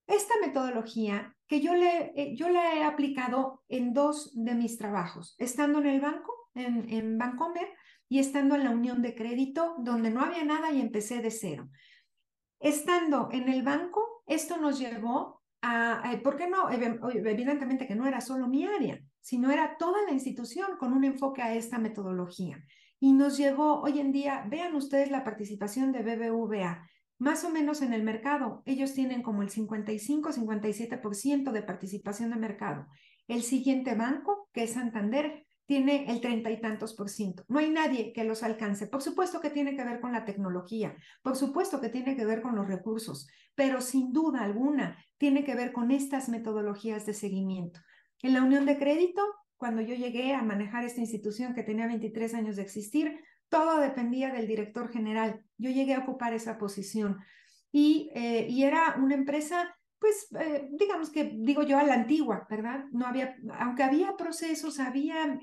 esta 0.07 0.33
metodología 0.41 1.35
que 1.47 1.61
yo, 1.61 1.73
le, 1.75 2.11
eh, 2.15 2.35
yo 2.35 2.49
la 2.49 2.75
he 2.75 2.83
aplicado 2.83 3.63
en 3.67 3.93
dos 3.93 4.31
de 4.33 4.55
mis 4.55 4.77
trabajos, 4.77 5.35
estando 5.37 5.79
en 5.79 5.87
el 5.87 6.01
banco, 6.01 6.49
en, 6.53 6.89
en 6.89 7.17
Bancomer, 7.17 7.67
y 8.07 8.19
estando 8.19 8.55
en 8.55 8.63
la 8.63 8.69
unión 8.69 9.01
de 9.01 9.15
crédito, 9.15 9.75
donde 9.79 10.11
no 10.11 10.21
había 10.21 10.43
nada 10.43 10.71
y 10.71 10.81
empecé 10.81 11.21
de 11.21 11.31
cero. 11.31 11.69
Estando 12.59 13.29
en 13.31 13.49
el 13.49 13.63
banco, 13.63 14.23
esto 14.27 14.57
nos 14.57 14.79
llevó 14.79 15.43
eh, 16.03 16.17
¿por 16.23 16.37
qué 16.37 16.47
no? 16.47 16.69
Evidentemente 16.69 17.87
que 17.87 17.95
no 17.95 18.07
era 18.07 18.21
solo 18.21 18.47
mi 18.47 18.65
área, 18.65 18.99
sino 19.19 19.51
era 19.51 19.77
toda 19.77 20.03
la 20.03 20.11
institución 20.11 20.77
con 20.77 20.93
un 20.93 21.03
enfoque 21.03 21.41
a 21.41 21.55
esta 21.55 21.79
metodología. 21.79 22.63
Y 22.99 23.13
nos 23.13 23.37
llevó 23.37 23.81
hoy 23.81 23.99
en 23.99 24.11
día, 24.11 24.45
vean 24.47 24.75
ustedes 24.75 25.11
la 25.11 25.23
participación 25.23 25.91
de 25.91 26.03
BBVA, 26.03 26.87
más 27.17 27.43
o 27.43 27.49
menos 27.49 27.81
en 27.81 27.93
el 27.93 28.03
mercado. 28.03 28.61
Ellos 28.65 28.93
tienen 28.93 29.21
como 29.21 29.41
el 29.41 29.49
55-57% 29.49 31.51
de 31.51 31.63
participación 31.63 32.31
de 32.31 32.37
mercado. 32.37 32.87
El 33.27 33.43
siguiente 33.43 33.95
banco 33.95 34.49
que 34.53 34.67
Santander 34.67 35.45
tiene 35.65 36.11
el 36.11 36.21
treinta 36.21 36.51
y 36.51 36.61
tantos 36.61 36.93
por 36.93 37.09
ciento. 37.09 37.43
No 37.47 37.59
hay 37.59 37.69
nadie 37.69 38.13
que 38.13 38.23
los 38.23 38.43
alcance. 38.43 38.87
Por 38.87 39.01
supuesto 39.01 39.41
que 39.41 39.49
tiene 39.49 39.75
que 39.75 39.83
ver 39.83 39.99
con 39.99 40.11
la 40.11 40.25
tecnología, 40.25 40.95
por 41.23 41.35
supuesto 41.35 41.81
que 41.81 41.89
tiene 41.89 42.15
que 42.15 42.25
ver 42.25 42.41
con 42.41 42.55
los 42.55 42.67
recursos, 42.67 43.27
pero 43.55 43.81
sin 43.81 44.13
duda 44.13 44.43
alguna 44.43 45.03
tiene 45.17 45.43
que 45.43 45.55
ver 45.55 45.71
con 45.71 45.91
estas 45.91 46.29
metodologías 46.29 47.05
de 47.05 47.13
seguimiento. 47.13 47.79
En 48.21 48.33
la 48.33 48.43
unión 48.43 48.65
de 48.65 48.77
crédito, 48.77 49.21
cuando 49.57 49.81
yo 49.81 49.95
llegué 49.95 50.33
a 50.33 50.43
manejar 50.43 50.83
esta 50.83 51.01
institución 51.01 51.55
que 51.55 51.63
tenía 51.63 51.87
23 51.87 52.33
años 52.35 52.55
de 52.57 52.61
existir, 52.61 53.19
todo 53.49 53.79
dependía 53.79 54.31
del 54.31 54.47
director 54.47 54.91
general. 54.91 55.43
Yo 55.57 55.69
llegué 55.69 55.93
a 55.93 55.99
ocupar 55.99 56.33
esa 56.33 56.57
posición 56.57 57.17
y, 57.71 58.09
eh, 58.15 58.47
era 58.57 58.95
una 58.97 59.15
empresa 59.15 59.75
pues 59.97 60.27
eh, 60.39 60.67
digamos 60.71 61.09
que 61.09 61.31
digo 61.35 61.63
yo 61.63 61.79
a 61.79 61.83
la 61.83 61.95
antigua, 61.95 62.45
¿verdad? 62.47 62.85
No 62.91 63.07
había, 63.07 63.35
aunque 63.57 63.81
había 63.81 64.15
procesos, 64.15 64.79
había 64.79 65.39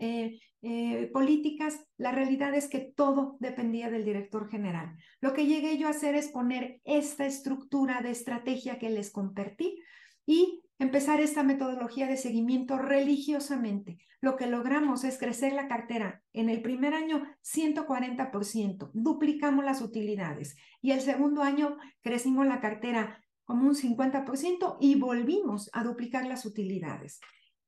eh, 0.65 1.11
políticas, 1.13 1.85
la 1.97 2.13
realidad 2.13 2.55
es 2.55 2.69
que 2.69 2.93
todo 2.95 3.37
dependía 3.41 3.91
del 3.91 4.05
director 4.05 4.49
general. 4.49 4.97
Lo 5.21 5.33
que 5.33 5.47
llegué 5.47 5.79
yo 5.79 5.89
a 5.89 5.91
hacer 5.91 6.15
es 6.15 6.29
poner 6.29 6.81
esta 6.85 7.27
estructura 7.27 8.03
de 8.03 8.13
estrategia 8.13 8.79
que 8.79 8.91
les 8.91 9.11
compartí 9.11 9.83
y 10.27 10.63
empezar 10.83 11.21
esta 11.21 11.43
metodología 11.43 12.07
de 12.07 12.17
seguimiento 12.17 12.77
religiosamente. 12.77 13.99
Lo 14.21 14.37
que 14.37 14.47
logramos 14.47 15.05
es 15.05 15.19
crecer 15.19 15.53
la 15.53 15.69
cartera 15.69 16.23
en 16.33 16.49
el 16.49 16.61
primer 16.61 16.93
año 16.95 17.23
140%, 17.43 18.91
duplicamos 18.93 19.65
las 19.65 19.81
utilidades 19.81 20.57
y 20.81 20.91
el 20.93 21.01
segundo 21.01 21.43
año 21.43 21.77
crecimos 22.03 22.47
la 22.47 22.61
cartera 22.61 23.23
como 23.45 23.67
un 23.67 23.75
50% 23.75 24.77
y 24.81 24.97
volvimos 24.97 25.71
a 25.73 25.85
duplicar 25.85 26.27
las 26.27 26.47
utilidades. 26.47 27.21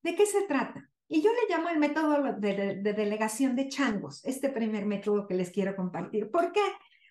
¿De 0.03 0.15
qué 0.15 0.27
se 0.27 0.43
trata? 0.43 0.91
Y 1.09 1.23
yo 1.23 1.31
le 1.33 1.55
llamo 1.55 1.69
el 1.69 1.79
método 1.79 2.33
de, 2.39 2.81
delegación 2.83 3.55
de 3.55 3.69
changos, 3.69 4.25
este 4.25 4.49
primer 4.49 4.87
método 4.87 5.27
que 5.27 5.35
les 5.35 5.51
quiero 5.51 5.77
compartir. 5.77 6.31
¿Por 6.31 6.53
qué? 6.53 6.62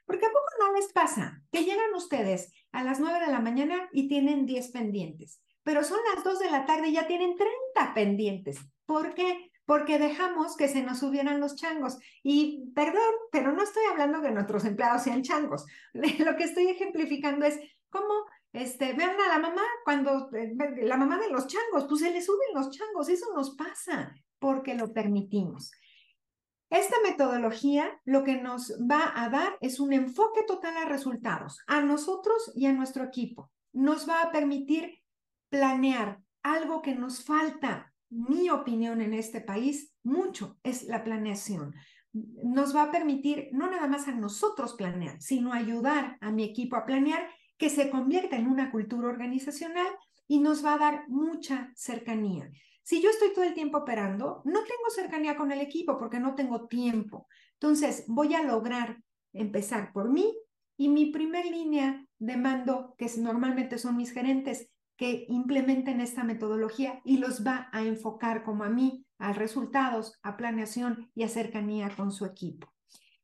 Porque 0.06 0.26
a 0.26 0.30
poco 0.30 0.50
no 0.60 0.74
les 0.74 0.92
pasa 0.92 1.42
que 1.52 1.64
llegan 1.64 1.94
ustedes 1.96 2.52
a 2.72 2.84
las 2.84 3.00
9 3.00 3.26
de 3.26 3.32
la 3.32 3.40
mañana 3.40 3.90
y 3.94 4.08
tienen 4.08 4.46
10 4.46 4.72
pendientes, 4.72 5.42
pero 5.64 5.84
son 5.84 6.00
las 6.14 6.24
2 6.24 6.40
de 6.40 6.52
la 6.52 6.66
tarde 6.66 6.90
y 6.90 6.94
ya 6.94 7.08
tienen 7.08 7.36
30 7.36 7.94
pendientes. 7.94 8.60
¿Por 8.86 9.14
qué? 9.14 9.52
Porque 9.66 9.98
dejamos 9.98 10.58
que 10.58 10.68
se 10.68 10.84
nos 10.84 11.00
subieran 11.00 11.40
los 11.40 11.56
changos. 11.56 11.98
Y 12.22 12.72
perdón, 12.76 13.14
pero 13.32 13.54
no 13.54 13.64
estoy 13.64 13.84
hablando 13.90 14.22
que 14.22 14.32
nuestros 14.32 14.66
empleados 14.66 15.04
sean 15.04 15.24
changos. 15.24 15.66
Lo 15.94 16.36
que 16.36 16.44
estoy 16.44 16.68
ejemplificando 16.68 17.46
es 17.46 17.60
cómo 17.90 18.26
este, 18.52 18.94
vean 18.94 19.20
a 19.20 19.28
la 19.30 19.40
mamá 19.40 19.64
cuando, 19.84 20.30
eh, 20.34 20.54
la 20.84 20.98
mamá 20.98 21.18
de 21.18 21.30
los 21.30 21.48
changos, 21.48 21.86
pues 21.90 22.02
se 22.02 22.12
le 22.12 22.22
suben 22.22 22.54
los 22.54 22.70
changos, 22.70 23.10
eso 23.10 23.34
nos 23.34 23.56
pasa 23.56 24.14
porque 24.40 24.76
lo 24.76 24.94
permitimos. 24.94 25.72
Esta 26.70 26.96
metodología 27.04 28.00
lo 28.04 28.24
que 28.24 28.42
nos 28.42 28.74
va 28.80 29.12
a 29.16 29.30
dar 29.30 29.58
es 29.62 29.80
un 29.80 29.94
enfoque 29.94 30.44
total 30.44 30.76
a 30.78 30.86
resultados, 30.86 31.60
a 31.68 31.82
nosotros 31.82 32.52
y 32.56 32.66
a 32.66 32.74
nuestro 32.74 33.04
equipo. 33.04 33.52
Nos 33.74 34.10
va 34.10 34.22
a 34.22 34.32
permitir 34.32 35.03
planear 35.54 36.20
algo 36.42 36.82
que 36.82 36.96
nos 36.96 37.24
falta, 37.24 37.94
mi 38.10 38.50
opinión 38.50 39.02
en 39.02 39.14
este 39.14 39.40
país, 39.40 39.94
mucho, 40.02 40.58
es 40.64 40.86
la 40.86 41.04
planeación. 41.04 41.76
Nos 42.12 42.76
va 42.76 42.84
a 42.84 42.92
permitir 42.92 43.50
no 43.52 43.70
nada 43.70 43.86
más 43.86 44.08
a 44.08 44.16
nosotros 44.16 44.74
planear, 44.74 45.22
sino 45.22 45.54
ayudar 45.54 46.18
a 46.22 46.32
mi 46.32 46.44
equipo 46.44 46.76
a 46.76 46.88
planear 46.88 47.30
que 47.60 47.70
se 47.70 47.92
convierta 47.92 48.36
en 48.36 48.48
una 48.48 48.72
cultura 48.72 49.10
organizacional 49.10 49.86
y 50.28 50.40
nos 50.40 50.66
va 50.66 50.74
a 50.74 50.80
dar 50.80 51.06
mucha 51.08 51.72
cercanía. 51.76 52.50
Si 52.82 53.00
yo 53.00 53.12
estoy 53.12 53.32
todo 53.32 53.46
el 53.46 53.54
tiempo 53.54 53.78
operando, 53.78 54.42
no 54.46 54.64
tengo 54.64 54.90
cercanía 54.90 55.38
con 55.38 55.52
el 55.52 55.62
equipo 55.62 56.00
porque 56.00 56.20
no 56.20 56.34
tengo 56.34 56.68
tiempo. 56.68 57.28
Entonces, 57.60 58.06
voy 58.08 58.34
a 58.34 58.42
lograr 58.42 59.04
empezar 59.34 59.94
por 59.94 60.10
mí 60.10 60.36
y 60.78 60.90
mi 60.90 61.12
primer 61.12 61.46
línea 61.46 62.04
de 62.18 62.38
mando, 62.38 62.96
que 62.98 63.08
normalmente 63.20 63.78
son 63.78 63.98
mis 63.98 64.12
gerentes, 64.12 64.73
que 64.98 65.26
implementen 65.30 66.02
esta 66.02 66.24
metodología 66.24 67.02
y 67.04 67.18
los 67.18 67.46
va 67.46 67.70
a 67.72 67.82
enfocar 67.82 68.44
como 68.44 68.64
a 68.64 68.70
mí, 68.70 69.06
a 69.18 69.34
resultados, 69.34 70.20
a 70.22 70.38
planeación 70.38 71.10
y 71.16 71.24
a 71.24 71.30
cercanía 71.30 71.90
con 71.96 72.12
su 72.12 72.26
equipo. 72.26 72.74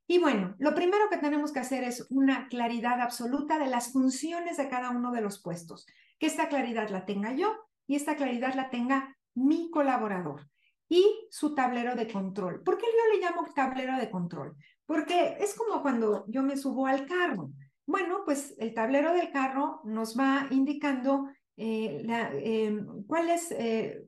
Y 0.07 0.17
bueno, 0.17 0.55
lo 0.57 0.73
primero 0.73 1.07
que 1.09 1.17
tenemos 1.17 1.51
que 1.51 1.59
hacer 1.59 1.83
es 1.83 2.07
una 2.09 2.47
claridad 2.47 2.99
absoluta 2.99 3.59
de 3.59 3.67
las 3.67 3.91
funciones 3.93 4.57
de 4.57 4.67
cada 4.67 4.89
uno 4.89 5.11
de 5.11 5.21
los 5.21 5.39
puestos. 5.39 5.85
Que 6.17 6.25
esta 6.25 6.49
claridad 6.49 6.89
la 6.89 7.05
tenga 7.05 7.33
yo 7.33 7.53
y 7.85 7.95
esta 7.95 8.15
claridad 8.15 8.55
la 8.55 8.71
tenga 8.71 9.15
mi 9.35 9.69
colaborador 9.69 10.49
y 10.89 11.05
su 11.29 11.53
tablero 11.53 11.95
de 11.95 12.11
control. 12.11 12.63
¿Por 12.63 12.77
qué 12.77 12.87
yo 12.87 13.13
le 13.13 13.23
llamo 13.23 13.47
tablero 13.53 13.97
de 13.97 14.09
control? 14.09 14.55
Porque 14.87 15.37
es 15.39 15.53
como 15.53 15.83
cuando 15.83 16.25
yo 16.27 16.41
me 16.41 16.57
subo 16.57 16.87
al 16.87 17.05
carro. 17.05 17.51
Bueno, 17.85 18.23
pues 18.25 18.55
el 18.57 18.73
tablero 18.73 19.13
del 19.13 19.31
carro 19.31 19.81
nos 19.83 20.17
va 20.17 20.47
indicando 20.49 21.29
eh, 21.59 22.05
eh, 22.07 22.79
cuál 23.07 23.29
es 23.29 23.51
eh, 23.51 24.03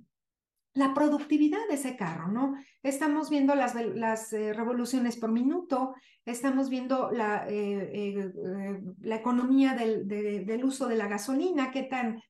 la 0.74 0.93
productividad 0.93 1.60
de 1.68 1.76
ese 1.76 1.95
carro, 1.97 2.30
¿no? 2.30 2.56
Estamos 2.82 3.30
viendo 3.30 3.56
las, 3.56 3.76
las 3.76 4.32
eh, 4.32 4.54
revoluciones 4.54 5.18
por 5.18 5.32
minuto, 5.32 5.93
estamos 6.26 6.70
viendo 6.70 7.12
la, 7.12 7.45
eh, 7.49 7.91
eh, 7.93 8.82
la 9.02 9.16
economía 9.16 9.74
del, 9.74 10.08
del, 10.08 10.64
uso 10.64 10.88
de 10.88 10.95
la 10.95 11.08
gasolina, 11.08 11.72
qué 11.72 11.84
tan, 11.84 12.22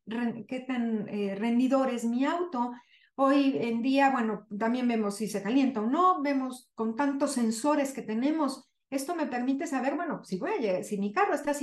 qué 0.48 0.60
tan 0.62 1.06
rendidor 1.38 1.90
es 1.90 2.04
mi 2.06 2.26
auto. 2.26 2.72
Hoy 3.16 3.58
en 3.60 3.82
día, 3.82 4.10
bueno, 4.10 4.48
también 4.58 4.88
vemos 4.88 5.18
si 5.18 5.28
se 5.28 5.44
calienta 5.44 5.82
o 5.82 5.88
no, 5.88 6.22
vemos 6.22 6.72
con 6.74 6.96
tantos 6.96 7.34
sensores 7.34 7.94
que 7.94 8.02
tenemos. 8.02 8.68
Esto 8.90 9.16
me 9.16 9.28
permite 9.28 9.68
saber, 9.68 9.96
bueno, 9.96 10.24
si, 10.24 10.38
voy 10.38 10.68
a, 10.68 10.84
si 10.84 10.98
mi 10.98 11.12
carro 11.12 11.36
está 11.36 11.54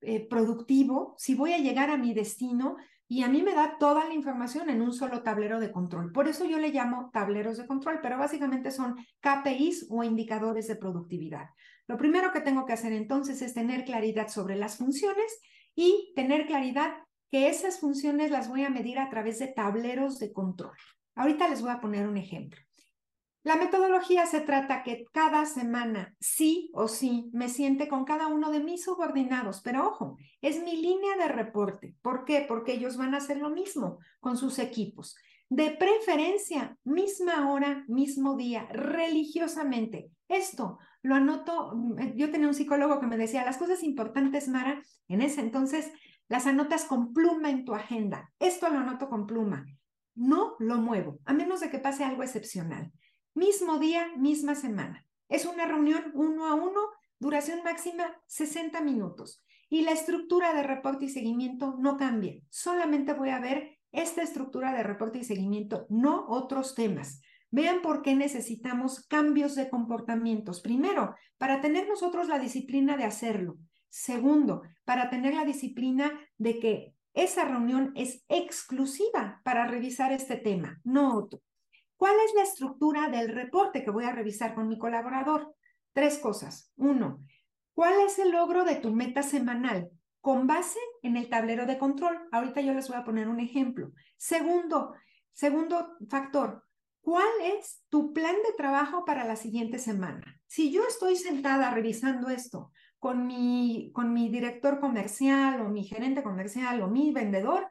siendo 0.00 0.28
productivo, 0.28 1.14
si 1.18 1.34
voy 1.34 1.52
a 1.52 1.58
llegar 1.58 1.90
a 1.90 1.96
mi 1.96 2.14
destino, 2.14 2.76
y 3.08 3.22
a 3.22 3.28
mí 3.28 3.42
me 3.42 3.54
da 3.54 3.76
toda 3.78 4.04
la 4.04 4.14
información 4.14 4.68
en 4.68 4.82
un 4.82 4.92
solo 4.92 5.22
tablero 5.22 5.60
de 5.60 5.70
control. 5.70 6.10
Por 6.10 6.26
eso 6.26 6.44
yo 6.44 6.58
le 6.58 6.70
llamo 6.70 7.10
tableros 7.12 7.56
de 7.56 7.66
control, 7.66 8.00
pero 8.02 8.18
básicamente 8.18 8.72
son 8.72 8.96
KPIs 9.20 9.86
o 9.90 10.02
indicadores 10.02 10.66
de 10.66 10.76
productividad. 10.76 11.50
Lo 11.86 11.98
primero 11.98 12.32
que 12.32 12.40
tengo 12.40 12.66
que 12.66 12.72
hacer 12.72 12.92
entonces 12.92 13.42
es 13.42 13.54
tener 13.54 13.84
claridad 13.84 14.28
sobre 14.28 14.56
las 14.56 14.76
funciones 14.76 15.40
y 15.76 16.12
tener 16.16 16.46
claridad 16.46 16.94
que 17.30 17.48
esas 17.48 17.78
funciones 17.78 18.32
las 18.32 18.48
voy 18.48 18.64
a 18.64 18.70
medir 18.70 18.98
a 18.98 19.08
través 19.08 19.38
de 19.38 19.48
tableros 19.48 20.18
de 20.18 20.32
control. 20.32 20.76
Ahorita 21.14 21.48
les 21.48 21.62
voy 21.62 21.70
a 21.70 21.80
poner 21.80 22.08
un 22.08 22.16
ejemplo. 22.16 22.65
La 23.46 23.54
metodología 23.54 24.26
se 24.26 24.40
trata 24.40 24.82
que 24.82 25.04
cada 25.12 25.46
semana, 25.46 26.16
sí 26.18 26.68
o 26.74 26.88
sí, 26.88 27.30
me 27.32 27.48
siente 27.48 27.86
con 27.86 28.04
cada 28.04 28.26
uno 28.26 28.50
de 28.50 28.58
mis 28.58 28.82
subordinados, 28.82 29.60
pero 29.60 29.86
ojo, 29.86 30.16
es 30.40 30.60
mi 30.64 30.76
línea 30.76 31.16
de 31.16 31.28
reporte. 31.28 31.94
¿Por 32.02 32.24
qué? 32.24 32.44
Porque 32.48 32.72
ellos 32.72 32.96
van 32.96 33.14
a 33.14 33.18
hacer 33.18 33.36
lo 33.36 33.50
mismo 33.50 34.00
con 34.18 34.36
sus 34.36 34.58
equipos. 34.58 35.14
De 35.48 35.70
preferencia, 35.70 36.76
misma 36.82 37.52
hora, 37.52 37.84
mismo 37.86 38.36
día, 38.36 38.66
religiosamente. 38.72 40.10
Esto 40.26 40.80
lo 41.02 41.14
anoto, 41.14 41.70
mm, 41.72 42.16
yo 42.16 42.32
tenía 42.32 42.48
un 42.48 42.54
psicólogo 42.54 42.98
que 42.98 43.06
me 43.06 43.16
decía, 43.16 43.44
las 43.44 43.58
cosas 43.58 43.84
importantes, 43.84 44.48
Mara, 44.48 44.82
en 45.06 45.22
ese 45.22 45.40
entonces 45.40 45.92
las 46.26 46.48
anotas 46.48 46.84
con 46.84 47.12
pluma 47.12 47.50
en 47.50 47.64
tu 47.64 47.74
agenda. 47.74 48.28
Esto 48.40 48.68
lo 48.70 48.78
anoto 48.78 49.08
con 49.08 49.24
pluma. 49.24 49.66
No 50.16 50.56
lo 50.58 50.78
muevo, 50.78 51.20
a 51.24 51.32
menos 51.32 51.60
de 51.60 51.70
que 51.70 51.78
pase 51.78 52.02
algo 52.02 52.24
excepcional. 52.24 52.90
Mismo 53.36 53.78
día, 53.78 54.08
misma 54.16 54.54
semana. 54.54 55.04
Es 55.28 55.44
una 55.44 55.66
reunión 55.66 56.10
uno 56.14 56.46
a 56.46 56.54
uno, 56.54 56.80
duración 57.18 57.62
máxima 57.62 58.16
60 58.28 58.80
minutos. 58.80 59.44
Y 59.68 59.82
la 59.82 59.90
estructura 59.90 60.54
de 60.54 60.62
reporte 60.62 61.04
y 61.04 61.10
seguimiento 61.10 61.76
no 61.78 61.98
cambia. 61.98 62.40
Solamente 62.48 63.12
voy 63.12 63.28
a 63.28 63.38
ver 63.38 63.76
esta 63.92 64.22
estructura 64.22 64.72
de 64.72 64.82
reporte 64.82 65.18
y 65.18 65.24
seguimiento, 65.24 65.86
no 65.90 66.24
otros 66.30 66.74
temas. 66.74 67.20
Vean 67.50 67.82
por 67.82 68.00
qué 68.00 68.16
necesitamos 68.16 69.06
cambios 69.06 69.54
de 69.54 69.68
comportamientos. 69.68 70.62
Primero, 70.62 71.14
para 71.36 71.60
tener 71.60 71.86
nosotros 71.86 72.28
la 72.28 72.38
disciplina 72.38 72.96
de 72.96 73.04
hacerlo. 73.04 73.58
Segundo, 73.90 74.62
para 74.86 75.10
tener 75.10 75.34
la 75.34 75.44
disciplina 75.44 76.10
de 76.38 76.58
que 76.58 76.94
esa 77.12 77.44
reunión 77.44 77.92
es 77.96 78.24
exclusiva 78.28 79.42
para 79.44 79.66
revisar 79.66 80.10
este 80.10 80.36
tema, 80.36 80.80
no 80.84 81.18
otro. 81.18 81.42
¿Cuál 81.96 82.16
es 82.26 82.34
la 82.34 82.42
estructura 82.42 83.08
del 83.08 83.28
reporte 83.28 83.82
que 83.82 83.90
voy 83.90 84.04
a 84.04 84.12
revisar 84.12 84.54
con 84.54 84.68
mi 84.68 84.78
colaborador? 84.78 85.54
Tres 85.92 86.18
cosas. 86.18 86.72
Uno, 86.76 87.24
¿cuál 87.74 87.94
es 88.06 88.18
el 88.18 88.32
logro 88.32 88.64
de 88.64 88.76
tu 88.76 88.92
meta 88.92 89.22
semanal? 89.22 89.90
Con 90.20 90.46
base 90.46 90.78
en 91.02 91.16
el 91.16 91.30
tablero 91.30 91.64
de 91.64 91.78
control. 91.78 92.18
Ahorita 92.32 92.60
yo 92.60 92.74
les 92.74 92.88
voy 92.88 92.98
a 92.98 93.04
poner 93.04 93.28
un 93.28 93.40
ejemplo. 93.40 93.92
Segundo, 94.18 94.94
segundo 95.32 95.96
factor, 96.10 96.64
¿cuál 97.00 97.28
es 97.42 97.82
tu 97.88 98.12
plan 98.12 98.36
de 98.46 98.52
trabajo 98.56 99.06
para 99.06 99.24
la 99.24 99.36
siguiente 99.36 99.78
semana? 99.78 100.38
Si 100.46 100.70
yo 100.70 100.86
estoy 100.86 101.16
sentada 101.16 101.70
revisando 101.70 102.28
esto 102.28 102.72
con 102.98 103.26
mi, 103.26 103.90
con 103.94 104.12
mi 104.12 104.28
director 104.28 104.80
comercial 104.80 105.62
o 105.62 105.70
mi 105.70 105.84
gerente 105.84 106.22
comercial 106.22 106.82
o 106.82 106.88
mi 106.88 107.12
vendedor, 107.12 107.70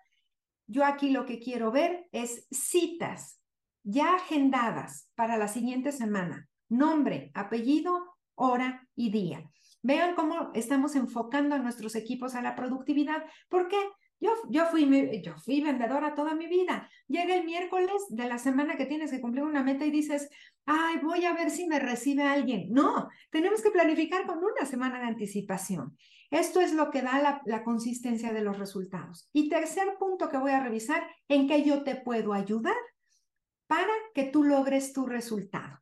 yo 0.66 0.84
aquí 0.84 1.12
lo 1.12 1.28
que 1.28 1.40
quiero 1.40 1.72
ver 1.72 2.08
es 2.12 2.48
citas 2.50 3.40
ya 3.86 4.16
agendadas 4.16 5.10
para 5.16 5.38
la 5.38 5.48
siguiente 5.48 5.92
semana. 5.92 6.50
Nombre, 6.68 7.32
apellido, 7.36 8.18
hora 8.34 8.88
y 8.96 9.12
día. 9.12 9.50
Vean 9.84 10.16
cómo 10.16 10.52
estamos 10.56 10.96
enfocando 10.96 11.56
a 11.56 11.60
nuestros 11.60 11.96
equipos 11.96 12.34
a 12.34 12.42
la 12.42 12.56
productividad. 12.56 13.24
¿Por 13.48 13.68
qué? 13.68 13.78
Yo, 14.20 14.32
yo, 14.50 14.66
fui, 14.66 15.22
yo 15.24 15.38
fui 15.38 15.62
vendedora 15.62 16.16
toda 16.16 16.34
mi 16.34 16.48
vida. 16.48 16.90
Llega 17.08 17.36
el 17.36 17.46
miércoles 17.46 17.94
de 18.10 18.28
la 18.28 18.40
semana 18.40 18.76
que 18.76 18.88
tienes 18.88 19.12
que 19.12 19.22
cumplir 19.22 19.44
una 19.44 19.62
meta 19.62 19.86
y 19.86 19.92
dices, 19.92 20.30
ay, 20.66 20.98
voy 21.04 21.26
a 21.26 21.34
ver 21.34 21.52
si 21.52 21.68
me 21.68 21.80
recibe 21.80 22.24
alguien. 22.24 22.72
No, 22.72 23.08
tenemos 23.30 23.62
que 23.62 23.70
planificar 23.70 24.26
con 24.26 24.40
una 24.40 24.66
semana 24.66 25.00
de 25.00 25.06
anticipación. 25.06 25.96
Esto 26.32 26.60
es 26.60 26.74
lo 26.74 26.90
que 26.90 27.04
da 27.04 27.22
la, 27.22 27.42
la 27.46 27.64
consistencia 27.64 28.34
de 28.34 28.42
los 28.42 28.58
resultados. 28.58 29.30
Y 29.32 29.48
tercer 29.50 29.96
punto 30.00 30.30
que 30.30 30.40
voy 30.40 30.52
a 30.54 30.64
revisar, 30.64 31.08
en 31.28 31.48
qué 31.48 31.64
yo 31.64 31.84
te 31.84 31.96
puedo 31.96 32.34
ayudar 32.34 32.76
para 33.68 33.94
que 34.14 34.26
tú 34.26 34.44
logres 34.44 34.94
tu 34.94 35.06
resultado. 35.06 35.80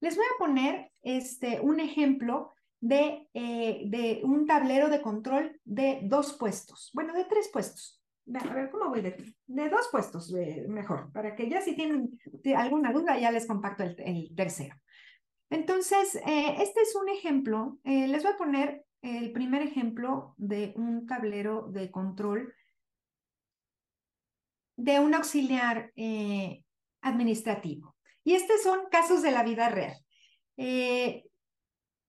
Les 0.00 0.16
voy 0.16 0.26
a 0.26 0.38
poner 0.38 0.92
este, 1.02 1.60
un 1.60 1.80
ejemplo 1.80 2.52
de, 2.80 3.28
eh, 3.32 3.82
de 3.86 4.20
un 4.24 4.46
tablero 4.46 4.88
de 4.88 5.00
control 5.00 5.60
de 5.64 6.00
dos 6.02 6.34
puestos, 6.34 6.90
bueno, 6.92 7.14
de 7.14 7.24
tres 7.24 7.48
puestos. 7.52 8.02
A 8.34 8.54
ver, 8.54 8.70
¿cómo 8.70 8.88
voy 8.88 9.00
de, 9.00 9.34
de 9.46 9.68
dos 9.68 9.88
puestos? 9.90 10.32
mejor, 10.68 11.12
para 11.12 11.34
que 11.34 11.48
ya 11.48 11.60
si 11.60 11.74
tienen 11.74 12.18
alguna 12.56 12.92
duda 12.92 13.18
ya 13.18 13.30
les 13.30 13.46
comparto 13.46 13.82
el, 13.82 14.34
tercero. 14.34 14.76
Entonces, 15.50 16.16
eh, 16.16 16.56
este 16.60 16.80
es 16.80 16.96
un 16.96 17.08
ejemplo. 17.08 17.78
Eh, 17.84 18.08
les 18.08 18.22
voy 18.22 18.32
a 18.32 18.36
poner 18.36 18.84
el 19.02 19.32
primer 19.32 19.62
ejemplo 19.62 20.34
de 20.36 20.72
un 20.76 21.06
tablero 21.06 21.68
de 21.68 21.90
control 21.90 22.54
de 24.76 24.98
un 25.00 25.14
auxiliar 25.14 25.92
administrativo. 27.02 27.96
Y 28.24 28.34
estos 28.34 28.62
son 28.62 28.80
casos 28.90 29.22
de 29.22 29.32
la 29.32 29.42
vida 29.42 29.68
real. 29.68 29.96
Eh, 30.56 31.24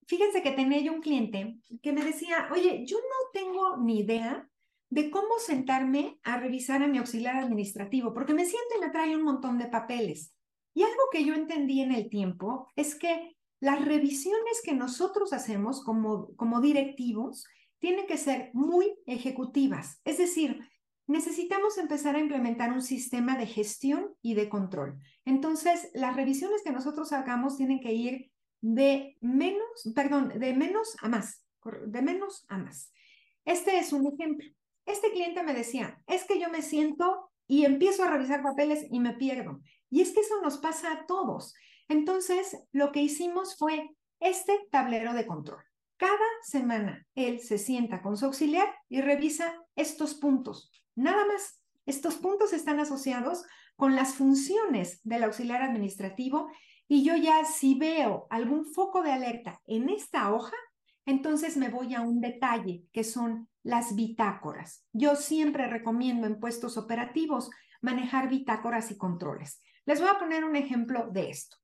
fíjense 0.08 0.42
que 0.42 0.52
tenía 0.52 0.80
yo 0.80 0.94
un 0.94 1.02
cliente 1.02 1.58
que 1.82 1.92
me 1.92 2.04
decía, 2.04 2.50
oye, 2.52 2.86
yo 2.86 2.98
no 2.98 3.32
tengo 3.34 3.78
ni 3.78 4.00
idea 4.00 4.48
de 4.90 5.10
cómo 5.10 5.40
sentarme 5.40 6.20
a 6.24 6.38
revisar 6.38 6.84
a 6.84 6.88
mi 6.88 7.00
auxiliar 7.00 7.38
administrativo, 7.38 8.14
porque 8.14 8.36
me 8.36 8.46
siento 8.46 8.76
y 8.78 8.82
me 8.82 8.92
trae 8.92 9.16
un 9.16 9.24
montón 9.24 9.58
de 9.58 9.66
papeles. 9.66 10.36
Y 10.76 10.84
algo 10.84 11.04
que 11.12 11.26
yo 11.26 11.34
entendí 11.34 11.82
en 11.82 11.92
el 11.92 12.10
tiempo 12.10 12.68
es 12.76 12.96
que 12.96 13.36
las 13.60 13.84
revisiones 13.84 14.62
que 14.64 14.74
nosotros 14.74 15.34
hacemos 15.34 15.84
como, 15.84 16.36
como 16.36 16.62
directivos 16.62 17.46
tienen 17.80 18.06
que 18.08 18.18
ser 18.18 18.52
muy 18.54 18.94
ejecutivas. 19.06 20.00
Es 20.04 20.18
decir, 20.18 20.60
necesitamos 21.08 21.78
empezar 21.78 22.16
a 22.16 22.20
implementar 22.20 22.72
un 22.72 22.82
sistema 22.82 23.38
de 23.38 23.46
gestión 23.46 24.16
y 24.22 24.36
de 24.36 24.50
control. 24.50 25.00
Entonces, 25.26 25.90
las 25.94 26.16
revisiones 26.16 26.62
que 26.64 26.72
nosotros 26.72 27.12
hagamos 27.14 27.58
tienen 27.58 27.80
que 27.80 27.94
ir 27.94 28.32
de 28.62 29.18
menos, 29.20 29.92
perdón, 29.94 30.30
de 30.40 30.54
menos 30.54 30.96
a 31.02 31.10
más, 31.10 31.46
de 31.86 32.02
menos 32.02 32.46
a 32.48 32.58
más. 32.58 32.92
Este 33.46 33.78
es 33.78 33.92
un 33.92 34.08
ejemplo. 34.08 34.48
Este 34.86 35.12
cliente 35.12 35.44
me 35.44 35.54
decía, 35.54 36.02
es 36.08 36.24
que 36.26 36.40
yo 36.40 36.50
me 36.50 36.62
siento 36.62 37.30
y 37.48 37.66
empiezo 37.66 38.04
a 38.04 38.10
revisar 38.10 38.42
papeles 38.42 38.86
y 38.90 39.00
me 39.00 39.14
pierdo. 39.14 39.62
Y 39.90 40.02
es 40.02 40.12
que 40.12 40.22
eso 40.22 40.42
nos 40.42 40.58
pasa 40.58 40.92
a 40.92 41.06
todos. 41.06 41.54
Entonces, 41.90 42.58
lo 42.72 42.92
que 42.92 43.02
hicimos 43.02 43.58
fue 43.58 43.90
este 44.20 44.58
tablero 44.72 45.14
de 45.14 45.28
control. 45.28 45.62
Cada 45.98 46.18
semana 46.44 47.06
él 47.16 47.40
se 47.40 47.58
sienta 47.58 48.02
con 48.02 48.18
su 48.18 48.26
auxiliar 48.26 48.68
y 48.90 49.02
revisa 49.02 49.54
estos 49.76 50.16
puntos. 50.16 50.72
Nada 50.96 51.26
más. 51.26 51.60
Estos 51.86 52.16
puntos 52.16 52.54
están 52.54 52.80
asociados 52.80 53.44
con 53.76 53.96
las 53.96 54.16
funciones 54.16 55.02
del 55.04 55.24
auxiliar 55.24 55.62
administrativo 55.62 56.50
y 56.88 57.04
yo 57.04 57.16
ya 57.16 57.44
si 57.44 57.78
veo 57.78 58.28
algún 58.30 58.66
foco 58.66 59.02
de 59.02 59.12
alerta 59.12 59.62
en 59.66 59.90
esta 59.90 60.34
hoja, 60.34 60.56
entonces 61.06 61.58
me 61.58 61.70
voy 61.70 61.94
a 61.94 62.02
un 62.02 62.22
detalle 62.22 62.86
que 62.94 63.04
son 63.04 63.50
las 63.64 63.96
bitácoras. 63.96 64.86
Yo 64.94 65.16
siempre 65.16 65.68
recomiendo 65.68 66.28
en 66.28 66.40
puestos 66.40 66.78
operativos 66.78 67.50
manejar 67.82 68.30
bitácoras 68.30 68.92
y 68.92 68.98
controles. 68.98 69.62
Les 69.86 70.00
voy 70.00 70.10
a 70.10 70.20
poner 70.20 70.46
un 70.46 70.56
ejemplo 70.56 71.10
de 71.12 71.30
esto. 71.30 71.58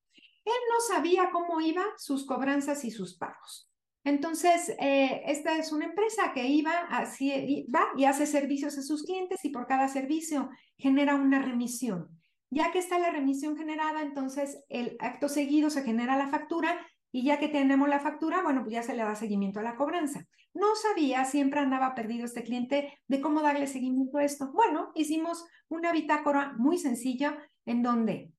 Él 0.44 0.62
no 0.70 0.96
sabía 0.96 1.30
cómo 1.32 1.62
iban 1.62 1.88
sus 1.98 2.26
cobranzas 2.26 2.84
y 2.84 2.92
sus 2.92 3.18
pagos. 3.18 3.69
Entonces, 4.04 4.70
eh, 4.80 5.24
esta 5.26 5.58
es 5.58 5.72
una 5.72 5.86
empresa 5.86 6.32
que 6.34 6.48
iba, 6.48 6.72
así, 6.90 7.68
va 7.74 7.88
y 7.98 8.06
hace 8.06 8.26
servicios 8.26 8.78
a 8.78 8.82
sus 8.82 9.04
clientes 9.04 9.44
y 9.44 9.50
por 9.50 9.68
cada 9.68 9.88
servicio 9.88 10.50
genera 10.78 11.16
una 11.16 11.42
remisión. 11.42 12.10
Ya 12.50 12.72
que 12.72 12.80
está 12.80 12.98
la 12.98 13.12
remisión 13.12 13.58
generada, 13.58 14.02
entonces 14.02 14.64
el 14.70 14.96
acto 15.00 15.30
seguido 15.30 15.70
se 15.70 15.84
genera 15.84 16.18
la 16.18 16.30
factura 16.30 16.80
y 17.12 17.24
ya 17.24 17.40
que 17.40 17.48
tenemos 17.48 17.90
la 17.90 18.00
factura, 18.00 18.42
bueno, 18.42 18.62
pues 18.62 18.74
ya 18.74 18.84
se 18.84 18.96
le 18.96 19.04
da 19.04 19.16
seguimiento 19.16 19.60
a 19.60 19.64
la 19.64 19.76
cobranza. 19.76 20.26
No 20.54 20.76
sabía, 20.76 21.26
siempre 21.26 21.60
andaba 21.60 21.94
perdido 21.94 22.26
este 22.26 22.44
cliente 22.44 22.98
de 23.08 23.22
cómo 23.22 23.42
darle 23.42 23.68
seguimiento 23.68 24.18
a 24.18 24.24
esto. 24.24 24.52
Bueno, 24.52 24.92
hicimos 24.96 25.46
una 25.68 25.92
bitácora 25.92 26.54
muy 26.58 26.78
sencilla 26.78 27.38
en 27.66 27.84
donde 27.84 28.32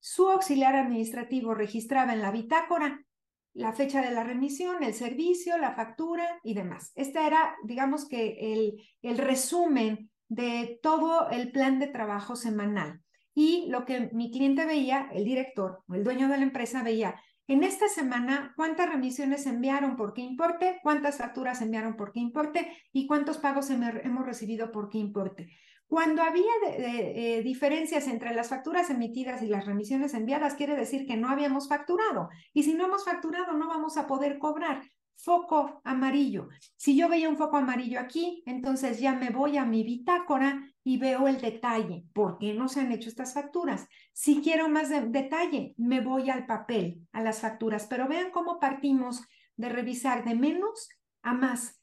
su 0.00 0.28
auxiliar 0.28 0.76
administrativo 0.76 1.54
registraba 1.54 2.12
en 2.12 2.22
la 2.22 2.30
bitácora 2.30 3.03
la 3.54 3.72
fecha 3.72 4.02
de 4.02 4.10
la 4.10 4.24
remisión, 4.24 4.82
el 4.82 4.94
servicio, 4.94 5.56
la 5.58 5.74
factura 5.74 6.40
y 6.42 6.54
demás. 6.54 6.92
Este 6.96 7.24
era, 7.26 7.56
digamos 7.64 8.06
que, 8.08 8.52
el, 8.52 8.82
el 9.02 9.18
resumen 9.18 10.10
de 10.28 10.78
todo 10.82 11.30
el 11.30 11.52
plan 11.52 11.78
de 11.78 11.86
trabajo 11.86 12.36
semanal. 12.36 13.00
Y 13.34 13.66
lo 13.68 13.84
que 13.84 14.10
mi 14.12 14.30
cliente 14.30 14.66
veía, 14.66 15.08
el 15.12 15.24
director 15.24 15.82
o 15.88 15.94
el 15.94 16.04
dueño 16.04 16.28
de 16.28 16.36
la 16.36 16.44
empresa 16.44 16.82
veía, 16.82 17.16
en 17.46 17.62
esta 17.62 17.88
semana, 17.88 18.54
cuántas 18.56 18.88
remisiones 18.88 19.46
enviaron 19.46 19.96
por 19.96 20.14
qué 20.14 20.22
importe, 20.22 20.80
cuántas 20.82 21.18
facturas 21.18 21.60
enviaron 21.60 21.94
por 21.94 22.10
qué 22.10 22.20
importe 22.20 22.72
y 22.90 23.06
cuántos 23.06 23.36
pagos 23.36 23.68
hemos 23.68 24.24
recibido 24.24 24.72
por 24.72 24.88
qué 24.88 24.96
importe. 24.96 25.50
Cuando 25.86 26.22
había 26.22 26.50
eh, 26.66 27.42
diferencias 27.44 28.08
entre 28.08 28.34
las 28.34 28.48
facturas 28.48 28.90
emitidas 28.90 29.42
y 29.42 29.46
las 29.46 29.66
remisiones 29.66 30.14
enviadas, 30.14 30.54
quiere 30.54 30.76
decir 30.76 31.06
que 31.06 31.16
no 31.16 31.28
habíamos 31.28 31.68
facturado. 31.68 32.30
Y 32.52 32.62
si 32.62 32.74
no 32.74 32.86
hemos 32.86 33.04
facturado, 33.04 33.52
no 33.52 33.68
vamos 33.68 33.96
a 33.96 34.06
poder 34.06 34.38
cobrar. 34.38 34.82
Foco 35.16 35.80
amarillo. 35.84 36.48
Si 36.76 36.96
yo 36.96 37.08
veía 37.08 37.28
un 37.28 37.36
foco 37.36 37.56
amarillo 37.56 38.00
aquí, 38.00 38.42
entonces 38.46 38.98
ya 38.98 39.14
me 39.14 39.30
voy 39.30 39.56
a 39.56 39.64
mi 39.64 39.84
bitácora 39.84 40.60
y 40.82 40.98
veo 40.98 41.28
el 41.28 41.40
detalle. 41.40 42.04
¿Por 42.12 42.38
qué 42.38 42.54
no 42.54 42.68
se 42.68 42.80
han 42.80 42.90
hecho 42.90 43.08
estas 43.08 43.32
facturas? 43.32 43.86
Si 44.12 44.42
quiero 44.42 44.68
más 44.68 44.88
detalle, 44.90 45.74
me 45.76 46.00
voy 46.00 46.30
al 46.30 46.46
papel, 46.46 47.06
a 47.12 47.22
las 47.22 47.40
facturas. 47.40 47.86
Pero 47.88 48.08
vean 48.08 48.30
cómo 48.32 48.58
partimos 48.58 49.22
de 49.56 49.68
revisar 49.68 50.24
de 50.24 50.34
menos 50.34 50.88
a 51.22 51.32
más 51.32 51.80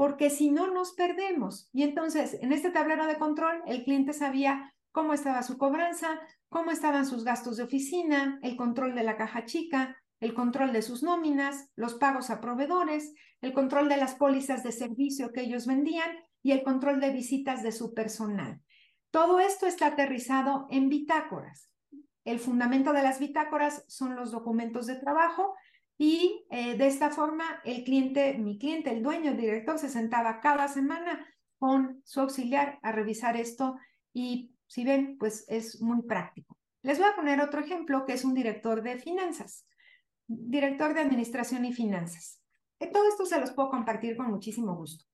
porque 0.00 0.30
si 0.30 0.50
no 0.50 0.66
nos 0.66 0.94
perdemos. 0.94 1.68
Y 1.74 1.82
entonces, 1.82 2.38
en 2.40 2.54
este 2.54 2.70
tablero 2.70 3.06
de 3.06 3.18
control, 3.18 3.62
el 3.66 3.84
cliente 3.84 4.14
sabía 4.14 4.72
cómo 4.92 5.12
estaba 5.12 5.42
su 5.42 5.58
cobranza, 5.58 6.18
cómo 6.48 6.70
estaban 6.70 7.04
sus 7.04 7.22
gastos 7.22 7.58
de 7.58 7.64
oficina, 7.64 8.38
el 8.42 8.56
control 8.56 8.94
de 8.94 9.02
la 9.02 9.18
caja 9.18 9.44
chica, 9.44 9.98
el 10.18 10.32
control 10.32 10.72
de 10.72 10.80
sus 10.80 11.02
nóminas, 11.02 11.68
los 11.76 11.96
pagos 11.96 12.30
a 12.30 12.40
proveedores, 12.40 13.12
el 13.42 13.52
control 13.52 13.90
de 13.90 13.98
las 13.98 14.14
pólizas 14.14 14.62
de 14.62 14.72
servicio 14.72 15.32
que 15.32 15.42
ellos 15.42 15.66
vendían 15.66 16.10
y 16.42 16.52
el 16.52 16.62
control 16.62 16.98
de 16.98 17.10
visitas 17.10 17.62
de 17.62 17.70
su 17.70 17.92
personal. 17.92 18.58
Todo 19.10 19.38
esto 19.38 19.66
está 19.66 19.88
aterrizado 19.88 20.66
en 20.70 20.88
bitácoras. 20.88 21.68
El 22.24 22.38
fundamento 22.38 22.94
de 22.94 23.02
las 23.02 23.18
bitácoras 23.18 23.84
son 23.86 24.16
los 24.16 24.30
documentos 24.30 24.86
de 24.86 24.96
trabajo 24.96 25.54
y 26.02 26.46
eh, 26.48 26.78
de 26.78 26.86
esta 26.86 27.10
forma, 27.10 27.60
el 27.62 27.84
cliente, 27.84 28.32
mi 28.38 28.58
cliente, 28.58 28.90
el 28.90 29.02
dueño, 29.02 29.32
el 29.32 29.36
director, 29.36 29.78
se 29.78 29.90
sentaba 29.90 30.40
cada 30.40 30.66
semana 30.66 31.26
con 31.58 32.00
su 32.06 32.20
auxiliar 32.20 32.78
a 32.80 32.90
revisar 32.90 33.36
esto 33.36 33.76
y 34.14 34.54
si 34.66 34.82
ven, 34.82 35.18
pues 35.18 35.44
es 35.46 35.82
muy 35.82 36.00
práctico. 36.00 36.56
Les 36.80 36.98
voy 36.98 37.06
a 37.06 37.14
poner 37.14 37.42
otro 37.42 37.60
ejemplo 37.60 38.06
que 38.06 38.14
es 38.14 38.24
un 38.24 38.32
director 38.32 38.82
de 38.82 38.96
finanzas, 38.96 39.66
director 40.26 40.94
de 40.94 41.00
administración 41.00 41.66
y 41.66 41.74
finanzas. 41.74 42.40
Eh, 42.78 42.86
todo 42.86 43.06
esto 43.06 43.26
se 43.26 43.38
los 43.38 43.50
puedo 43.50 43.68
compartir 43.68 44.16
con 44.16 44.30
muchísimo 44.30 44.74
gusto. 44.74 45.04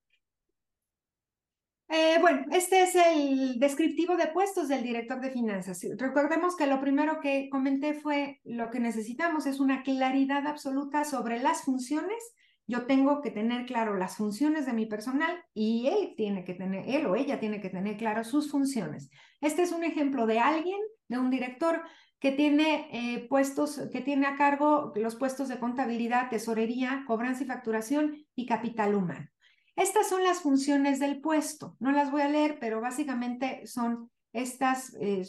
Eh, 1.89 2.18
bueno, 2.20 2.45
este 2.51 2.82
es 2.82 2.97
el 2.97 3.61
descriptivo 3.61 4.16
de 4.16 4.26
puestos 4.26 4.68
del 4.68 4.82
director 4.82 5.20
de 5.20 5.30
finanzas. 5.30 5.80
Recordemos 5.97 6.57
que 6.57 6.66
lo 6.66 6.80
primero 6.80 7.20
que 7.20 7.49
comenté 7.49 7.95
fue 7.95 8.41
lo 8.45 8.70
que 8.70 8.80
necesitamos 8.80 9.47
es 9.47 9.61
una 9.61 9.82
claridad 9.84 10.47
absoluta 10.49 11.05
sobre 11.05 11.39
las 11.39 11.62
funciones. 11.62 12.34
Yo 12.66 12.87
tengo 12.87 13.22
que 13.22 13.30
tener 13.30 13.66
claro 13.66 13.97
las 13.97 14.16
funciones 14.16 14.66
de 14.66 14.72
mi 14.72 14.87
personal 14.87 15.45
y 15.55 15.87
él 15.87 16.14
tiene 16.16 16.45
que 16.45 16.55
tener, 16.55 16.89
él 16.89 17.07
o 17.07 17.14
ella 17.14 17.39
tiene 17.39 17.61
que 17.61 17.70
tener 17.70 17.97
claro 17.97 18.24
sus 18.24 18.51
funciones. 18.51 19.09
Este 19.41 19.62
es 19.62 19.70
un 19.70 19.84
ejemplo 19.84 20.26
de 20.26 20.41
alguien, 20.41 20.80
de 21.07 21.18
un 21.18 21.30
director 21.30 21.82
que 22.18 22.32
tiene 22.32 22.89
eh, 22.91 23.28
puestos, 23.28 23.80
que 23.93 24.01
tiene 24.01 24.26
a 24.26 24.37
cargo 24.37 24.93
los 24.97 25.14
puestos 25.14 25.47
de 25.49 25.61
contabilidad, 25.61 26.30
tesorería, 26.30 27.05
cobranza 27.07 27.45
y 27.45 27.47
facturación 27.47 28.26
y 28.34 28.47
capital 28.47 28.97
humano. 28.97 29.28
Estas 29.77 30.09
son 30.09 30.24
las 30.24 30.41
funciones 30.41 30.99
del 30.99 31.20
puesto. 31.20 31.77
No 31.79 31.93
las 31.93 32.11
voy 32.11 32.22
a 32.22 32.29
leer, 32.29 32.59
pero 32.59 32.81
básicamente 32.81 33.66
son 33.66 34.11
estas 34.33 34.95
eh, 35.01 35.22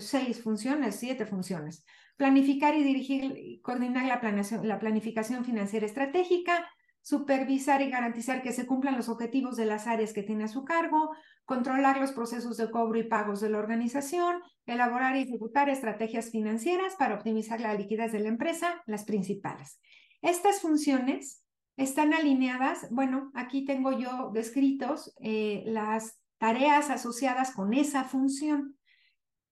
seis 0.00 0.42
funciones, 0.42 0.96
siete 0.96 1.24
funciones. 1.24 1.84
Planificar 2.16 2.74
y 2.74 2.82
dirigir, 2.82 3.60
coordinar 3.62 4.04
la 4.04 4.78
planificación 4.78 5.44
financiera 5.44 5.86
estratégica, 5.86 6.68
supervisar 7.02 7.82
y 7.82 7.90
garantizar 7.90 8.42
que 8.42 8.52
se 8.52 8.66
cumplan 8.66 8.96
los 8.96 9.08
objetivos 9.08 9.56
de 9.56 9.66
las 9.66 9.86
áreas 9.86 10.12
que 10.12 10.22
tiene 10.22 10.44
a 10.44 10.48
su 10.48 10.64
cargo, 10.64 11.10
controlar 11.44 11.98
los 11.98 12.12
procesos 12.12 12.56
de 12.56 12.70
cobro 12.70 12.98
y 12.98 13.04
pagos 13.04 13.40
de 13.40 13.50
la 13.50 13.58
organización, 13.58 14.40
elaborar 14.66 15.16
y 15.16 15.22
ejecutar 15.22 15.68
estrategias 15.68 16.30
financieras 16.30 16.94
para 16.96 17.14
optimizar 17.14 17.60
la 17.60 17.74
liquidez 17.74 18.12
de 18.12 18.20
la 18.20 18.28
empresa, 18.28 18.82
las 18.86 19.04
principales. 19.04 19.80
Estas 20.22 20.60
funciones 20.60 21.41
están 21.76 22.12
alineadas, 22.14 22.88
bueno, 22.90 23.30
aquí 23.34 23.64
tengo 23.64 23.92
yo 23.98 24.30
descritos 24.32 25.14
eh, 25.20 25.62
las 25.66 26.18
tareas 26.38 26.90
asociadas 26.90 27.52
con 27.52 27.72
esa 27.72 28.04
función. 28.04 28.76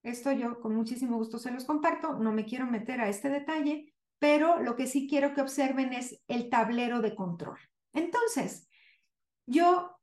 Esto 0.02 0.32
yo 0.32 0.60
con 0.60 0.74
muchísimo 0.74 1.16
gusto 1.16 1.38
se 1.38 1.50
los 1.50 1.64
comparto, 1.64 2.18
no 2.18 2.32
me 2.32 2.44
quiero 2.44 2.66
meter 2.66 3.00
a 3.00 3.08
este 3.08 3.28
detalle, 3.28 3.94
pero 4.18 4.60
lo 4.60 4.76
que 4.76 4.86
sí 4.86 5.08
quiero 5.08 5.34
que 5.34 5.40
observen 5.40 5.92
es 5.92 6.22
el 6.28 6.50
tablero 6.50 7.00
de 7.00 7.14
control. 7.14 7.58
Entonces, 7.92 8.68
yo 9.46 9.96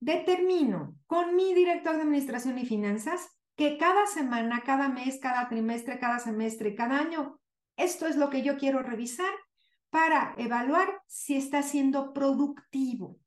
determino 0.00 0.96
con 1.06 1.34
mi 1.34 1.54
director 1.54 1.96
de 1.96 2.02
administración 2.02 2.58
y 2.58 2.66
finanzas 2.66 3.36
que 3.56 3.78
cada 3.78 4.06
semana, 4.06 4.62
cada 4.64 4.88
mes, 4.88 5.18
cada 5.20 5.48
trimestre, 5.48 5.98
cada 5.98 6.18
semestre, 6.18 6.74
cada 6.74 6.98
año, 6.98 7.40
esto 7.76 8.06
es 8.06 8.16
lo 8.16 8.30
que 8.30 8.42
yo 8.42 8.56
quiero 8.56 8.82
revisar 8.82 9.32
para 9.94 10.34
evaluar 10.38 10.88
si 11.06 11.36
está 11.36 11.62
siendo 11.62 12.12
productivo. 12.12 13.20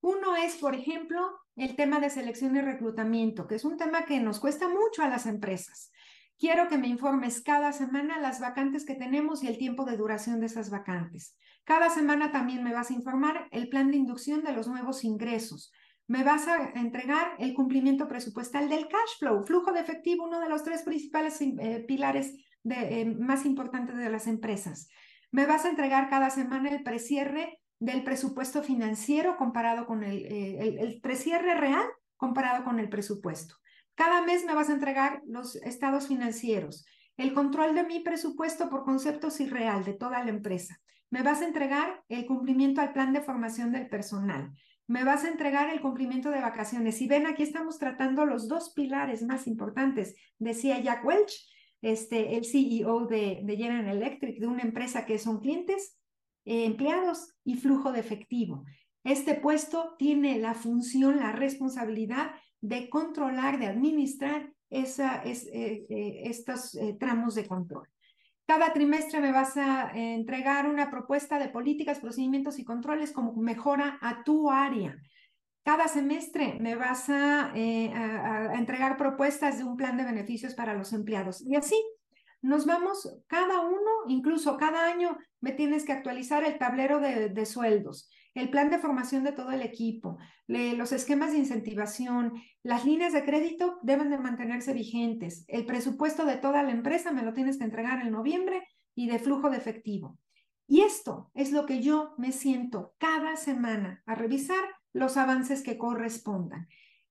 Uno 0.00 0.34
es, 0.34 0.56
por 0.56 0.74
ejemplo, 0.74 1.20
el 1.54 1.76
tema 1.76 2.00
de 2.00 2.10
selección 2.10 2.56
y 2.56 2.60
reclutamiento, 2.60 3.46
que 3.46 3.54
es 3.54 3.64
un 3.64 3.76
tema 3.76 4.06
que 4.06 4.18
nos 4.18 4.40
cuesta 4.40 4.68
mucho 4.68 5.04
a 5.04 5.08
las 5.08 5.26
empresas. 5.26 5.92
Quiero 6.36 6.66
que 6.66 6.78
me 6.78 6.88
informes 6.88 7.40
cada 7.42 7.70
semana 7.72 8.18
las 8.18 8.40
vacantes 8.40 8.84
que 8.84 8.96
tenemos 8.96 9.44
y 9.44 9.46
el 9.46 9.56
tiempo 9.56 9.84
de 9.84 9.96
duración 9.96 10.40
de 10.40 10.46
esas 10.46 10.68
vacantes. 10.68 11.36
Cada 11.62 11.90
semana 11.90 12.32
también 12.32 12.64
me 12.64 12.74
vas 12.74 12.90
a 12.90 12.94
informar 12.94 13.46
el 13.52 13.68
plan 13.68 13.92
de 13.92 13.98
inducción 13.98 14.42
de 14.42 14.52
los 14.52 14.66
nuevos 14.66 15.04
ingresos. 15.04 15.70
Me 16.08 16.24
vas 16.24 16.48
a 16.48 16.72
entregar 16.74 17.36
el 17.38 17.54
cumplimiento 17.54 18.08
presupuestal 18.08 18.68
del 18.68 18.88
cash 18.88 19.18
flow, 19.20 19.44
flujo 19.44 19.70
de 19.70 19.78
efectivo, 19.78 20.24
uno 20.24 20.40
de 20.40 20.48
los 20.48 20.64
tres 20.64 20.82
principales 20.82 21.40
eh, 21.40 21.84
pilares 21.86 22.34
eh, 22.64 23.04
más 23.04 23.46
importantes 23.46 23.96
de 23.96 24.10
las 24.10 24.26
empresas. 24.26 24.88
Me 25.32 25.46
vas 25.46 25.64
a 25.64 25.70
entregar 25.70 26.08
cada 26.08 26.30
semana 26.30 26.70
el 26.70 26.82
precierre 26.82 27.60
del 27.78 28.04
presupuesto 28.04 28.62
financiero 28.62 29.36
comparado 29.36 29.86
con 29.86 30.04
el, 30.04 30.26
eh, 30.26 30.58
el, 30.60 30.78
el 30.78 31.00
precierre 31.00 31.54
real 31.54 31.86
comparado 32.16 32.64
con 32.64 32.78
el 32.78 32.88
presupuesto. 32.88 33.56
Cada 33.94 34.22
mes 34.22 34.44
me 34.44 34.54
vas 34.54 34.68
a 34.68 34.74
entregar 34.74 35.22
los 35.26 35.56
estados 35.56 36.08
financieros, 36.08 36.84
el 37.16 37.34
control 37.34 37.74
de 37.74 37.84
mi 37.84 38.00
presupuesto 38.00 38.68
por 38.70 38.84
conceptos 38.84 39.40
irreal 39.40 39.84
de 39.84 39.94
toda 39.94 40.24
la 40.24 40.30
empresa. 40.30 40.78
Me 41.10 41.22
vas 41.22 41.42
a 41.42 41.46
entregar 41.46 42.02
el 42.08 42.24
cumplimiento 42.26 42.80
al 42.80 42.92
plan 42.92 43.12
de 43.12 43.20
formación 43.20 43.72
del 43.72 43.88
personal. 43.88 44.52
Me 44.86 45.04
vas 45.04 45.24
a 45.24 45.28
entregar 45.28 45.68
el 45.70 45.80
cumplimiento 45.80 46.30
de 46.30 46.40
vacaciones. 46.40 47.00
Y 47.00 47.08
ven, 47.08 47.26
aquí 47.26 47.42
estamos 47.42 47.78
tratando 47.78 48.24
los 48.26 48.48
dos 48.48 48.72
pilares 48.74 49.22
más 49.22 49.46
importantes, 49.46 50.14
decía 50.38 50.78
Jack 50.80 51.04
Welch, 51.04 51.48
este, 51.82 52.36
el 52.36 52.44
CEO 52.44 53.06
de, 53.06 53.42
General 53.56 53.88
Electric, 53.88 54.38
de 54.38 54.46
una 54.46 54.62
empresa 54.62 55.06
que 55.06 55.18
son 55.18 55.40
clientes, 55.40 55.98
eh, 56.44 56.64
empleados 56.64 57.34
y 57.44 57.56
flujo 57.56 57.92
de 57.92 58.00
efectivo. 58.00 58.64
Este 59.04 59.34
puesto 59.34 59.94
tiene 59.98 60.38
la 60.38 60.54
función, 60.54 61.18
la 61.18 61.32
responsabilidad 61.32 62.32
de 62.60 62.90
controlar, 62.90 63.58
de 63.58 63.66
administrar 63.66 64.52
esa, 64.68 65.22
es, 65.22 65.46
eh, 65.46 65.86
eh, 65.88 66.22
estos 66.24 66.78
tramos 66.98 67.34
de 67.34 67.46
control. 67.46 67.88
Cada 68.46 68.72
trimestre 68.72 69.20
me 69.20 69.32
vas 69.32 69.56
a 69.56 69.92
entregar 69.94 70.68
una 70.68 70.90
propuesta 70.90 71.38
de 71.38 71.48
políticas, 71.48 72.00
procedimientos 72.00 72.58
y 72.58 72.64
controles 72.64 73.12
como 73.12 73.32
mejora 73.36 73.98
a 74.02 74.22
tu 74.24 74.50
área. 74.50 74.96
Cada 75.70 75.86
semestre 75.86 76.56
me 76.58 76.74
vas 76.74 77.08
a, 77.10 77.52
a, 77.52 78.54
entregar 78.58 78.96
propuestas 78.96 79.58
de 79.58 79.62
un 79.62 79.76
plan 79.76 79.96
de 79.96 80.02
beneficios 80.02 80.54
para 80.54 80.74
los 80.74 80.92
empleados. 80.92 81.40
Y 81.42 81.54
así 81.54 81.80
nos 82.42 82.66
vamos, 82.66 83.08
cada 83.28 83.60
uno, 83.60 83.90
incluso 84.08 84.56
cada 84.56 84.84
año, 84.86 85.16
me 85.40 85.52
tienes 85.52 85.84
que 85.84 85.92
actualizar 85.92 86.42
el 86.42 86.58
tablero 86.58 86.98
de, 86.98 87.28
de 87.28 87.46
sueldos 87.46 88.10
el 88.34 88.50
plan 88.50 88.70
de 88.70 88.78
formación 88.78 89.22
de 89.22 89.32
todo 89.32 89.52
el 89.52 89.62
equipo, 89.62 90.18
los 90.46 90.92
esquemas 90.92 91.32
de 91.32 91.38
incentivación, 91.38 92.34
las 92.62 92.84
líneas 92.84 93.12
de 93.12 93.24
crédito 93.24 93.78
deben 93.82 94.10
de 94.10 94.18
mantenerse 94.18 94.72
vigentes, 94.72 95.44
el 95.48 95.66
presupuesto 95.66 96.24
de 96.24 96.36
toda 96.36 96.62
la 96.62 96.70
empresa 96.70 97.12
me 97.12 97.22
lo 97.22 97.32
tienes 97.32 97.58
que 97.58 97.64
entregar 97.64 98.04
en 98.04 98.12
noviembre 98.12 98.62
y 98.94 99.08
de 99.08 99.18
flujo 99.18 99.50
de 99.50 99.56
efectivo. 99.56 100.18
Y 100.68 100.82
esto 100.82 101.32
es 101.34 101.50
lo 101.50 101.66
que 101.66 101.82
yo 101.82 102.14
me 102.18 102.30
siento 102.30 102.94
cada 102.98 103.34
semana 103.36 104.02
a 104.06 104.14
revisar 104.14 104.62
los 104.92 105.16
avances 105.16 105.62
que 105.62 105.78
correspondan. 105.78 106.68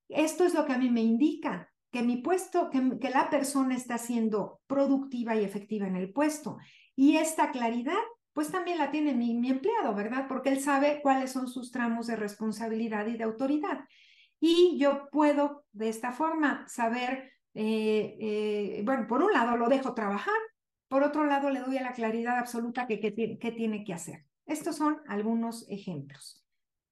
Esto 0.07 0.43
es 0.43 0.53
lo 0.53 0.65
que 0.65 0.73
a 0.73 0.77
mí 0.77 0.89
me 0.89 1.01
indica 1.01 1.71
que 1.91 2.03
mi 2.03 2.17
puesto, 2.17 2.69
que, 2.69 2.99
que 2.99 3.09
la 3.09 3.30
persona 3.30 3.75
está 3.75 3.97
siendo 3.97 4.61
productiva 4.67 5.36
y 5.36 5.43
efectiva 5.43 5.88
en 5.88 5.95
el 5.95 6.11
puesto. 6.11 6.57
Y 6.95 7.17
esta 7.17 7.51
claridad 7.51 7.97
pues 8.39 8.51
también 8.51 8.77
la 8.77 8.89
tiene 8.89 9.13
mi, 9.13 9.49
empleado, 9.49 9.93
¿verdad? 9.93 10.27
Porque 10.30 10.47
él 10.47 10.61
sabe 10.61 11.01
cuáles 11.01 11.32
son 11.32 11.49
sus 11.49 11.71
tramos 11.71 12.07
de 12.07 12.15
responsabilidad 12.15 13.05
y 13.07 13.17
de 13.17 13.25
autoridad. 13.25 13.86
Y 14.39 14.77
yo 14.80 15.09
puedo 15.11 15.65
de 15.73 15.89
esta 15.89 16.13
forma 16.13 16.65
saber, 16.69 17.34
eh, 17.53 18.15
eh, 18.17 18.82
bueno, 18.86 19.07
por 19.07 19.23
un 19.23 19.34
lado 19.34 19.57
lo 19.57 19.67
dejo 19.67 19.93
trabajar, 19.93 20.38
por 20.88 21.03
otro 21.03 21.25
lado 21.25 21.49
le 21.49 21.59
doy 21.59 21.80
a 21.80 21.84
la 21.84 21.91
claridad 21.91 22.38
absoluta 22.38 22.88
que, 22.88 23.01
que, 23.01 23.51
tiene 23.51 23.84
que 23.84 23.93
hacer. 23.93 24.23
Estos 24.45 24.77
son 24.77 25.01
algunos 25.07 25.67
ejemplos. 25.69 26.45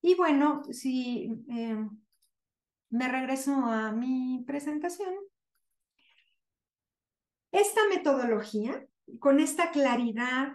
Y 0.08 0.16
bueno, 0.16 0.62
si 0.72 1.30
eh, 1.50 1.86
me 2.92 3.08
regreso 3.10 3.54
a 3.56 3.92
mi 3.92 4.42
presentación, 4.48 5.14
esta 7.52 7.82
metodología, 7.90 8.88
con 9.20 9.42
esta 9.42 9.72
claridad 9.72 10.54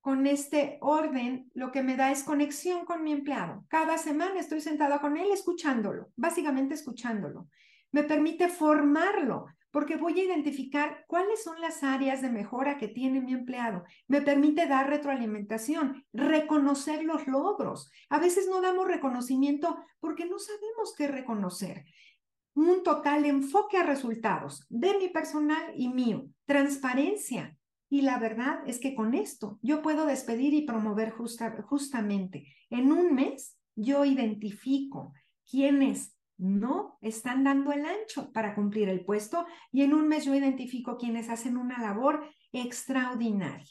con 0.00 0.26
este 0.26 0.78
orden, 0.80 1.52
lo 1.54 1.70
que 1.70 1.84
me 1.84 1.94
da 1.94 2.10
es 2.10 2.24
conexión 2.24 2.84
con 2.84 3.04
mi 3.04 3.12
empleado. 3.12 3.64
Cada 3.68 3.96
semana 3.96 4.40
estoy 4.40 4.60
sentada 4.60 5.00
con 5.00 5.16
él 5.16 5.30
escuchándolo, 5.30 6.10
básicamente 6.16 6.74
escuchándolo. 6.74 7.48
Me 7.92 8.02
permite 8.02 8.48
formarlo 8.48 9.46
porque 9.70 9.96
voy 9.96 10.18
a 10.20 10.24
identificar 10.24 11.04
cuáles 11.06 11.42
son 11.42 11.60
las 11.60 11.82
áreas 11.82 12.22
de 12.22 12.30
mejora 12.30 12.78
que 12.78 12.88
tiene 12.88 13.20
mi 13.20 13.32
empleado. 13.32 13.84
Me 14.08 14.22
permite 14.22 14.66
dar 14.66 14.88
retroalimentación, 14.88 16.04
reconocer 16.12 17.04
los 17.04 17.26
logros. 17.26 17.90
A 18.08 18.18
veces 18.18 18.48
no 18.48 18.60
damos 18.60 18.86
reconocimiento 18.86 19.78
porque 20.00 20.26
no 20.26 20.38
sabemos 20.38 20.94
qué 20.96 21.08
reconocer. 21.08 21.84
Un 22.54 22.82
total 22.82 23.24
enfoque 23.24 23.78
a 23.78 23.84
resultados 23.84 24.66
de 24.68 24.98
mi 24.98 25.08
personal 25.08 25.72
y 25.76 25.88
mío. 25.88 26.26
Transparencia, 26.46 27.56
y 27.88 28.02
la 28.02 28.18
verdad 28.18 28.60
es 28.66 28.78
que 28.78 28.94
con 28.94 29.14
esto 29.14 29.58
yo 29.62 29.82
puedo 29.82 30.06
despedir 30.06 30.54
y 30.54 30.62
promover 30.62 31.10
justamente. 31.10 32.46
En 32.70 32.92
un 32.92 33.14
mes 33.14 33.58
yo 33.74 34.04
identifico 34.04 35.12
quiénes 35.50 36.14
no 36.40 36.98
están 37.02 37.44
dando 37.44 37.72
el 37.72 37.84
ancho 37.84 38.32
para 38.32 38.54
cumplir 38.54 38.88
el 38.88 39.04
puesto 39.04 39.46
y 39.70 39.82
en 39.82 39.92
un 39.92 40.08
mes 40.08 40.24
yo 40.24 40.34
identifico 40.34 40.96
quienes 40.96 41.28
hacen 41.28 41.56
una 41.56 41.80
labor 41.80 42.24
extraordinaria. 42.52 43.66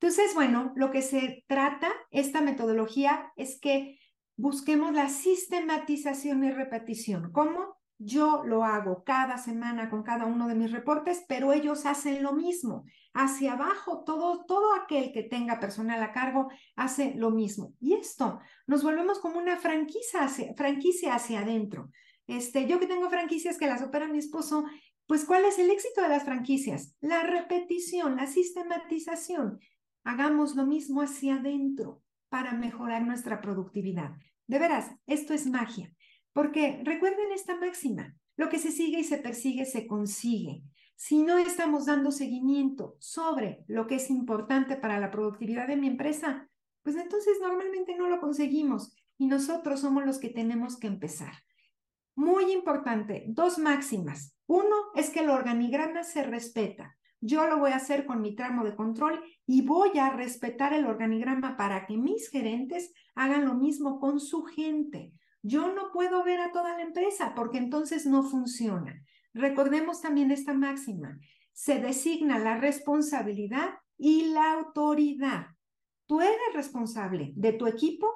Entonces, 0.00 0.34
bueno, 0.34 0.72
lo 0.74 0.90
que 0.90 1.00
se 1.00 1.44
trata, 1.46 1.88
esta 2.10 2.40
metodología, 2.40 3.32
es 3.36 3.60
que 3.60 4.00
busquemos 4.36 4.92
la 4.92 5.08
sistematización 5.08 6.42
y 6.42 6.50
repetición. 6.50 7.30
¿Cómo? 7.30 7.76
Yo 8.04 8.42
lo 8.44 8.64
hago 8.64 9.04
cada 9.04 9.38
semana 9.38 9.88
con 9.88 10.02
cada 10.02 10.26
uno 10.26 10.48
de 10.48 10.56
mis 10.56 10.72
reportes, 10.72 11.24
pero 11.28 11.52
ellos 11.52 11.86
hacen 11.86 12.20
lo 12.20 12.32
mismo. 12.32 12.84
Hacia 13.14 13.52
abajo, 13.52 14.02
todo, 14.04 14.44
todo 14.44 14.74
aquel 14.74 15.12
que 15.12 15.22
tenga 15.22 15.60
personal 15.60 16.02
a 16.02 16.12
cargo 16.12 16.48
hace 16.74 17.14
lo 17.14 17.30
mismo. 17.30 17.74
Y 17.78 17.94
esto 17.94 18.40
nos 18.66 18.82
volvemos 18.82 19.20
como 19.20 19.38
una 19.38 19.56
franquicia 19.56 20.24
hacia, 20.24 20.52
franquicia 20.54 21.14
hacia 21.14 21.40
adentro. 21.40 21.90
Este, 22.26 22.66
yo 22.66 22.80
que 22.80 22.88
tengo 22.88 23.08
franquicias 23.08 23.56
que 23.56 23.68
las 23.68 23.82
opera 23.82 24.08
mi 24.08 24.18
esposo, 24.18 24.64
pues 25.06 25.24
¿cuál 25.24 25.44
es 25.44 25.60
el 25.60 25.70
éxito 25.70 26.02
de 26.02 26.08
las 26.08 26.24
franquicias? 26.24 26.96
La 27.00 27.22
repetición, 27.22 28.16
la 28.16 28.26
sistematización. 28.26 29.60
Hagamos 30.02 30.56
lo 30.56 30.66
mismo 30.66 31.02
hacia 31.02 31.36
adentro 31.36 32.02
para 32.28 32.52
mejorar 32.52 33.02
nuestra 33.02 33.40
productividad. 33.40 34.10
De 34.48 34.58
veras, 34.58 34.90
esto 35.06 35.34
es 35.34 35.46
magia. 35.46 35.94
Porque 36.32 36.80
recuerden 36.84 37.32
esta 37.32 37.56
máxima, 37.56 38.14
lo 38.36 38.48
que 38.48 38.58
se 38.58 38.72
sigue 38.72 39.00
y 39.00 39.04
se 39.04 39.18
persigue 39.18 39.66
se 39.66 39.86
consigue. 39.86 40.62
Si 40.96 41.22
no 41.22 41.36
estamos 41.38 41.86
dando 41.86 42.12
seguimiento 42.12 42.96
sobre 43.00 43.64
lo 43.66 43.86
que 43.86 43.96
es 43.96 44.08
importante 44.08 44.76
para 44.76 45.00
la 45.00 45.10
productividad 45.10 45.66
de 45.66 45.76
mi 45.76 45.88
empresa, 45.88 46.48
pues 46.82 46.96
entonces 46.96 47.38
normalmente 47.40 47.96
no 47.96 48.08
lo 48.08 48.20
conseguimos 48.20 48.94
y 49.18 49.26
nosotros 49.26 49.80
somos 49.80 50.04
los 50.04 50.18
que 50.18 50.28
tenemos 50.28 50.78
que 50.78 50.86
empezar. 50.86 51.32
Muy 52.14 52.52
importante, 52.52 53.24
dos 53.28 53.58
máximas. 53.58 54.36
Uno 54.46 54.76
es 54.94 55.10
que 55.10 55.20
el 55.20 55.30
organigrama 55.30 56.04
se 56.04 56.22
respeta. 56.22 56.96
Yo 57.20 57.46
lo 57.46 57.58
voy 57.58 57.70
a 57.70 57.76
hacer 57.76 58.04
con 58.04 58.20
mi 58.20 58.34
tramo 58.34 58.64
de 58.64 58.74
control 58.74 59.22
y 59.46 59.62
voy 59.62 59.96
a 59.98 60.10
respetar 60.10 60.72
el 60.72 60.86
organigrama 60.86 61.56
para 61.56 61.86
que 61.86 61.96
mis 61.96 62.28
gerentes 62.28 62.92
hagan 63.14 63.44
lo 63.44 63.54
mismo 63.54 64.00
con 64.00 64.18
su 64.20 64.42
gente. 64.42 65.12
Yo 65.42 65.72
no 65.72 65.90
puedo 65.92 66.24
ver 66.24 66.40
a 66.40 66.52
toda 66.52 66.76
la 66.76 66.82
empresa 66.82 67.34
porque 67.34 67.58
entonces 67.58 68.06
no 68.06 68.22
funciona. 68.22 69.02
Recordemos 69.34 70.00
también 70.00 70.30
esta 70.30 70.54
máxima. 70.54 71.18
Se 71.52 71.80
designa 71.80 72.38
la 72.38 72.56
responsabilidad 72.58 73.70
y 73.98 74.32
la 74.32 74.52
autoridad. 74.52 75.46
Tú 76.06 76.20
eres 76.20 76.54
responsable 76.54 77.32
de 77.36 77.52
tu 77.52 77.66
equipo 77.66 78.08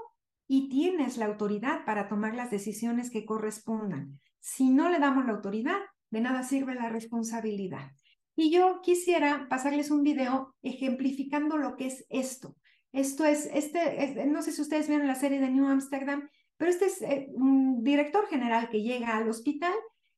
y 0.46 0.68
tienes 0.68 1.16
la 1.16 1.26
autoridad 1.26 1.84
para 1.84 2.08
tomar 2.08 2.34
las 2.34 2.50
decisiones 2.50 3.10
que 3.10 3.24
correspondan. 3.24 4.20
Si 4.38 4.70
no 4.70 4.88
le 4.88 4.98
damos 4.98 5.26
la 5.26 5.32
autoridad, 5.32 5.78
de 6.10 6.20
nada 6.20 6.42
sirve 6.42 6.74
la 6.74 6.88
responsabilidad. 6.88 7.90
Y 8.36 8.50
yo 8.50 8.80
quisiera 8.82 9.48
pasarles 9.48 9.90
un 9.90 10.02
video 10.02 10.54
ejemplificando 10.62 11.56
lo 11.56 11.76
que 11.76 11.86
es 11.86 12.06
esto. 12.10 12.56
Esto 12.92 13.24
es, 13.24 13.48
este, 13.52 14.26
no 14.26 14.42
sé 14.42 14.52
si 14.52 14.62
ustedes 14.62 14.88
vieron 14.88 15.06
la 15.06 15.14
serie 15.14 15.40
de 15.40 15.50
New 15.50 15.66
Amsterdam, 15.66 16.28
pero 16.56 16.70
este 16.70 16.86
es 16.86 17.02
eh, 17.02 17.28
un 17.34 17.82
director 17.82 18.26
general 18.26 18.68
que 18.68 18.82
llega 18.82 19.16
al 19.16 19.28
hospital 19.28 19.74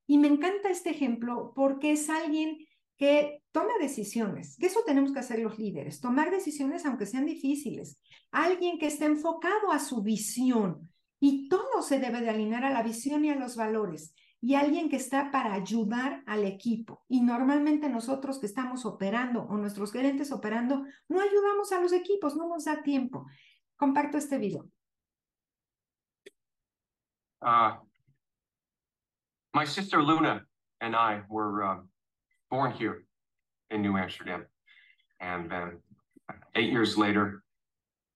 y 0.06 0.18
me 0.18 0.28
encanta 0.28 0.70
este 0.70 0.90
ejemplo 0.90 1.52
porque 1.54 1.92
es 1.92 2.08
alguien 2.08 2.58
que 2.96 3.42
toma 3.52 3.72
decisiones, 3.80 4.56
que 4.58 4.66
eso 4.66 4.80
tenemos 4.84 5.12
que 5.12 5.20
hacer 5.20 5.38
los 5.38 5.58
líderes, 5.58 6.00
tomar 6.00 6.30
decisiones 6.30 6.84
aunque 6.84 7.06
sean 7.06 7.26
difíciles. 7.26 7.98
Alguien 8.32 8.78
que 8.78 8.86
esté 8.86 9.04
enfocado 9.04 9.70
a 9.70 9.78
su 9.78 10.02
visión 10.02 10.90
y 11.20 11.48
todo 11.48 11.82
se 11.82 12.00
debe 12.00 12.20
de 12.20 12.30
alinear 12.30 12.64
a 12.64 12.70
la 12.70 12.82
visión 12.82 13.24
y 13.24 13.30
a 13.30 13.36
los 13.36 13.56
valores. 13.56 14.14
Y 14.40 14.54
alguien 14.54 14.88
que 14.88 14.96
está 14.96 15.32
para 15.32 15.52
ayudar 15.54 16.22
al 16.26 16.44
equipo. 16.44 17.04
Y 17.08 17.22
normalmente 17.22 17.88
nosotros 17.88 18.38
que 18.38 18.46
estamos 18.46 18.84
operando 18.84 19.42
o 19.42 19.56
nuestros 19.56 19.92
gerentes 19.92 20.30
operando, 20.30 20.84
no 21.08 21.20
ayudamos 21.20 21.72
a 21.72 21.80
los 21.80 21.92
equipos, 21.92 22.36
no 22.36 22.48
nos 22.48 22.64
da 22.64 22.82
tiempo. 22.82 23.26
Comparto 23.76 24.16
este 24.16 24.38
video. 24.38 24.70
Uh, 27.44 27.72
my 29.54 29.64
sister 29.64 30.02
Luna 30.02 30.42
and 30.80 30.94
I 30.94 31.22
were 31.28 31.64
uh, 31.64 31.76
born 32.50 32.72
here 32.72 33.04
in 33.70 33.82
New 33.82 33.96
Amsterdam. 33.96 34.46
And 35.20 35.50
then 35.50 35.78
eight 36.54 36.70
years 36.70 36.96
later, 36.96 37.42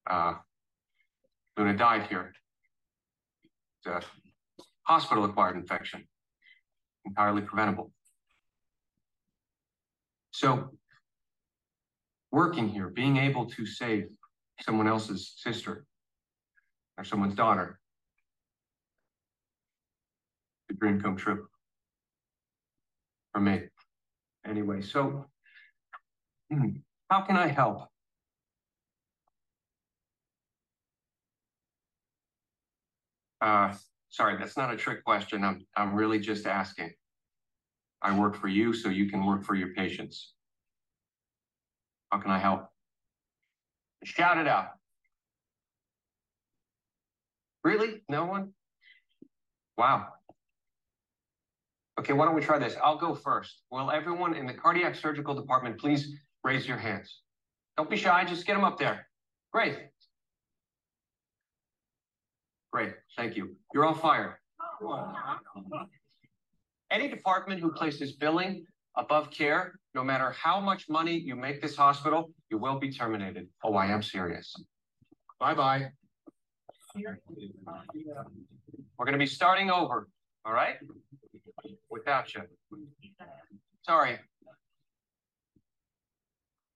uh, 0.09 0.35
Luna 1.57 1.77
died 1.77 2.07
here. 2.09 2.33
Hospital 4.85 5.25
acquired 5.25 5.57
infection, 5.57 6.07
entirely 7.05 7.43
preventable. 7.43 7.93
So, 10.31 10.71
working 12.31 12.69
here, 12.69 12.89
being 12.89 13.17
able 13.17 13.47
to 13.47 13.67
save 13.67 14.07
someone 14.61 14.87
else's 14.87 15.35
sister 15.37 15.85
or 16.97 17.05
someone's 17.05 17.35
daughter, 17.35 17.81
dream 20.75 21.01
come 21.01 21.17
true 21.17 21.47
for 23.33 23.41
me. 23.41 23.63
Anyway, 24.47 24.83
so 24.83 25.27
hmm, 26.51 26.69
how 27.11 27.23
can 27.23 27.37
I 27.37 27.49
help? 27.49 27.89
Uh, 33.41 33.75
sorry, 34.09 34.37
that's 34.39 34.57
not 34.57 34.73
a 34.73 34.77
trick 34.77 35.05
question. 35.05 35.45
I'm 35.45 35.67
I'm 35.77 35.95
really 35.95 36.19
just 36.19 36.47
asking. 36.47 36.93
I 38.01 38.19
work 38.19 38.35
for 38.37 38.49
you 38.49 38.73
so 38.73 38.89
you 38.89 39.09
can 39.09 39.25
work 39.25 39.45
for 39.45 39.55
your 39.55 39.73
patients. 39.75 40.35
How 42.11 42.19
can 42.19 42.31
I 42.31 42.39
help? 42.39 42.67
Shout 44.05 44.39
it 44.39 44.49
out. 44.49 44.71
Really? 47.65 48.03
No 48.09 48.25
one? 48.25 48.53
Wow. 49.79 50.09
Okay, 52.03 52.15
why 52.15 52.25
don't 52.25 52.35
we 52.35 52.41
try 52.41 52.59
this? 52.59 52.75
I'll 52.83 52.99
go 52.99 53.15
first. 53.15 53.63
Will 53.71 53.93
everyone 53.93 54.35
in 54.35 54.45
the 54.45 54.53
cardiac 54.53 54.97
surgical 54.97 55.37
department 55.37 55.79
please 55.79 56.13
raise 56.43 56.67
your 56.67 56.77
hands? 56.77 57.21
Don't 57.77 57.89
be 57.89 57.97
shy, 57.97 58.25
just 58.25 58.45
get 58.45 58.55
them 58.55 58.65
up 58.65 58.77
there. 58.77 59.07
Great. 59.53 59.79
Great, 62.73 62.95
thank 63.17 63.37
you. 63.37 63.55
You're 63.73 63.85
all 63.85 63.95
fire. 63.95 64.41
Any 66.91 67.07
department 67.07 67.61
who 67.61 67.71
places 67.71 68.15
billing 68.15 68.67
above 68.97 69.31
care, 69.31 69.79
no 69.95 70.03
matter 70.03 70.33
how 70.33 70.59
much 70.59 70.89
money 70.89 71.17
you 71.17 71.37
make 71.37 71.63
this 71.63 71.77
hospital, 71.77 72.33
you 72.51 72.59
will 72.59 72.81
be 72.81 72.91
terminated. 72.91 73.47
Oh, 73.63 73.75
I 73.77 73.87
am 73.87 74.03
serious. 74.03 74.53
Bye-bye. 75.39 75.87
We're 76.97 77.21
going 78.99 79.13
to 79.13 79.19
be 79.19 79.27
starting 79.27 79.71
over, 79.71 80.09
all 80.45 80.53
right? 80.53 80.77
Without 81.91 82.35
you. 82.35 82.43
Sorry. 83.83 84.19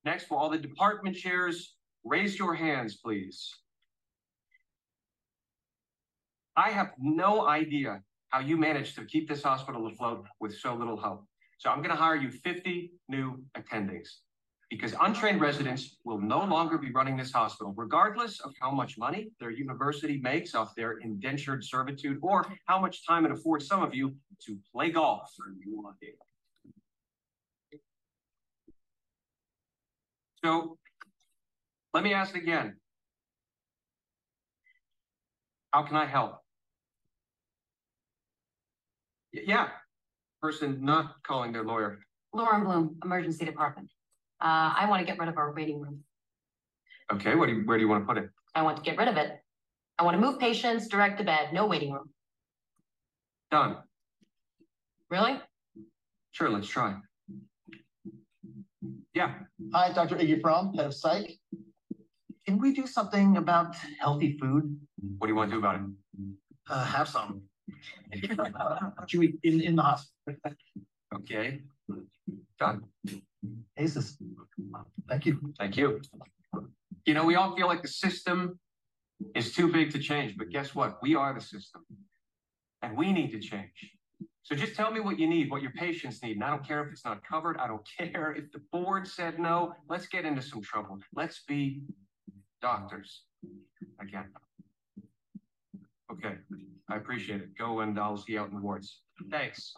Next, 0.05 0.27
for 0.27 0.39
all 0.39 0.51
the 0.51 0.59
department 0.59 1.17
chairs 1.17 1.75
raise 2.05 2.39
your 2.39 2.55
hands, 2.55 2.97
please? 2.97 3.51
I 6.57 6.71
have 6.71 6.93
no 6.99 7.47
idea 7.47 8.01
how 8.31 8.41
you 8.41 8.57
managed 8.57 8.97
to 8.97 9.05
keep 9.05 9.29
this 9.29 9.43
hospital 9.43 9.87
afloat 9.87 10.25
with 10.41 10.57
so 10.57 10.75
little 10.75 10.99
help. 10.99 11.25
So 11.59 11.71
I'm 11.71 11.79
going 11.79 11.91
to 11.91 11.97
hire 11.97 12.17
you 12.17 12.31
50 12.31 12.93
new 13.09 13.43
attendings 13.57 14.09
because 14.71 14.95
untrained 15.01 15.41
residents 15.41 15.97
will 16.05 16.21
no 16.21 16.45
longer 16.45 16.77
be 16.77 16.91
running 16.91 17.17
this 17.17 17.33
hospital, 17.33 17.73
regardless 17.77 18.41
of 18.41 18.53
how 18.61 18.71
much 18.71 18.99
money 18.99 19.31
their 19.39 19.51
university 19.51 20.19
makes 20.19 20.55
off 20.55 20.75
their 20.75 20.99
indentured 20.99 21.63
servitude 21.65 22.19
or 22.21 22.47
how 22.65 22.81
much 22.81 23.07
time 23.07 23.25
it 23.25 23.31
affords 23.31 23.67
some 23.67 23.83
of 23.83 23.95
you 23.95 24.17
to 24.45 24.59
play 24.73 24.91
golf. 24.91 25.31
So 30.45 30.79
let 31.95 32.03
me 32.03 32.13
ask 32.13 32.35
again. 32.35 32.77
How 35.71 35.83
can 35.83 35.97
I 35.97 36.07
help? 36.07 36.39
Yeah, 39.33 39.69
person 40.41 40.79
not 40.83 41.23
calling 41.23 41.53
their 41.53 41.65
lawyer. 41.65 41.99
Lauren 42.33 42.65
Bloom, 42.65 42.97
Emergency 43.05 43.45
Department. 43.45 43.91
Uh, 44.41 44.75
I 44.77 44.87
want 44.89 45.01
to 45.01 45.07
get 45.07 45.19
rid 45.19 45.29
of 45.29 45.37
our 45.39 45.55
waiting 45.55 45.81
room. 45.81 46.05
Okay, 47.13 47.35
what 47.35 47.47
do 47.47 47.55
you, 47.55 47.63
where 47.65 47.79
do 47.79 47.83
you 47.83 47.89
want 47.89 48.03
to 48.03 48.07
put 48.07 48.19
it? 48.23 48.31
I 48.55 48.63
want 48.63 48.77
to 48.77 48.83
get 48.83 48.99
rid 48.99 49.09
of 49.09 49.17
it. 49.17 49.39
I 49.99 50.03
want 50.03 50.15
to 50.15 50.21
move 50.21 50.39
patients 50.39 50.89
direct 50.89 51.19
to 51.19 51.25
bed, 51.25 51.53
no 51.53 51.67
waiting 51.67 51.93
room. 51.93 52.11
Done. 53.51 53.79
Really? 55.09 55.41
Sure, 56.33 56.51
let's 56.51 56.69
try. 56.69 56.97
Yeah. 59.15 59.35
Hi, 59.73 59.93
Dr. 59.93 60.17
Iggy 60.17 60.43
Fromm, 60.43 60.75
head 60.75 60.87
of 60.87 60.95
psych. 60.95 61.39
Can 62.45 62.59
we 62.59 62.75
do 62.75 62.87
something 62.87 63.39
about 63.39 63.75
healthy 63.99 64.37
food? 64.39 64.79
What 65.19 65.29
do 65.29 65.33
you 65.33 65.37
want 65.37 65.51
to 65.51 65.57
do 65.57 65.59
about 65.59 65.77
it? 65.77 65.83
Uh, 66.69 66.85
have 66.85 67.09
some. 67.09 67.43
What 68.97 69.13
you 69.13 69.23
eat 69.23 69.39
in, 69.43 69.61
in 69.61 69.77
the 69.77 69.83
hospital? 69.83 70.39
Okay. 71.15 71.61
Done. 72.59 72.83
Aces. 73.77 74.19
Thank 75.09 75.27
you. 75.27 75.53
Thank 75.59 75.77
you. 75.77 76.01
You 77.05 77.15
know, 77.15 77.25
we 77.25 77.37
all 77.37 77.55
feel 77.55 77.67
like 77.67 77.83
the 77.83 77.89
system 77.89 78.59
is 79.35 79.55
too 79.55 79.73
big 79.73 79.93
to 79.93 79.99
change, 79.99 80.37
but 80.37 80.51
guess 80.51 80.75
what? 80.75 80.99
We 81.03 81.15
are 81.15 81.33
the 81.33 81.41
system. 81.41 81.83
And 82.83 82.97
we 82.97 83.13
need 83.13 83.31
to 83.33 83.41
change. 83.41 83.93
So 84.43 84.55
just 84.55 84.77
tell 84.77 84.93
me 84.93 85.01
what 85.01 85.19
you 85.19 85.27
need, 85.27 85.51
what 85.51 85.61
your 85.63 85.73
patients 85.73 86.23
need. 86.23 86.37
And 86.37 86.45
I 86.45 86.51
don't 86.51 86.67
care 86.67 86.85
if 86.85 86.93
it's 86.93 87.05
not 87.05 87.21
covered. 87.27 87.57
I 87.59 87.67
don't 87.67 87.87
care 87.99 88.33
if 88.33 88.53
the 88.53 88.61
board 88.73 89.07
said 89.07 89.39
no. 89.39 89.75
Let's 89.89 90.07
get 90.07 90.25
into 90.25 90.43
some 90.43 90.63
trouble. 90.63 90.99
Let's 91.15 91.43
be 91.49 91.83
doctors 92.63 93.23
again. 94.01 94.27
Okay, 96.13 96.37
I 96.89 96.97
appreciate 96.97 97.41
it. 97.41 97.59
Go 97.59 97.81
and 97.81 97.99
I'll 97.99 98.17
see 98.17 98.35
you 98.35 98.41
out 98.41 98.49
in 98.49 98.55
the 98.55 98.63
wards. 98.63 99.01
Thanks. 99.31 99.75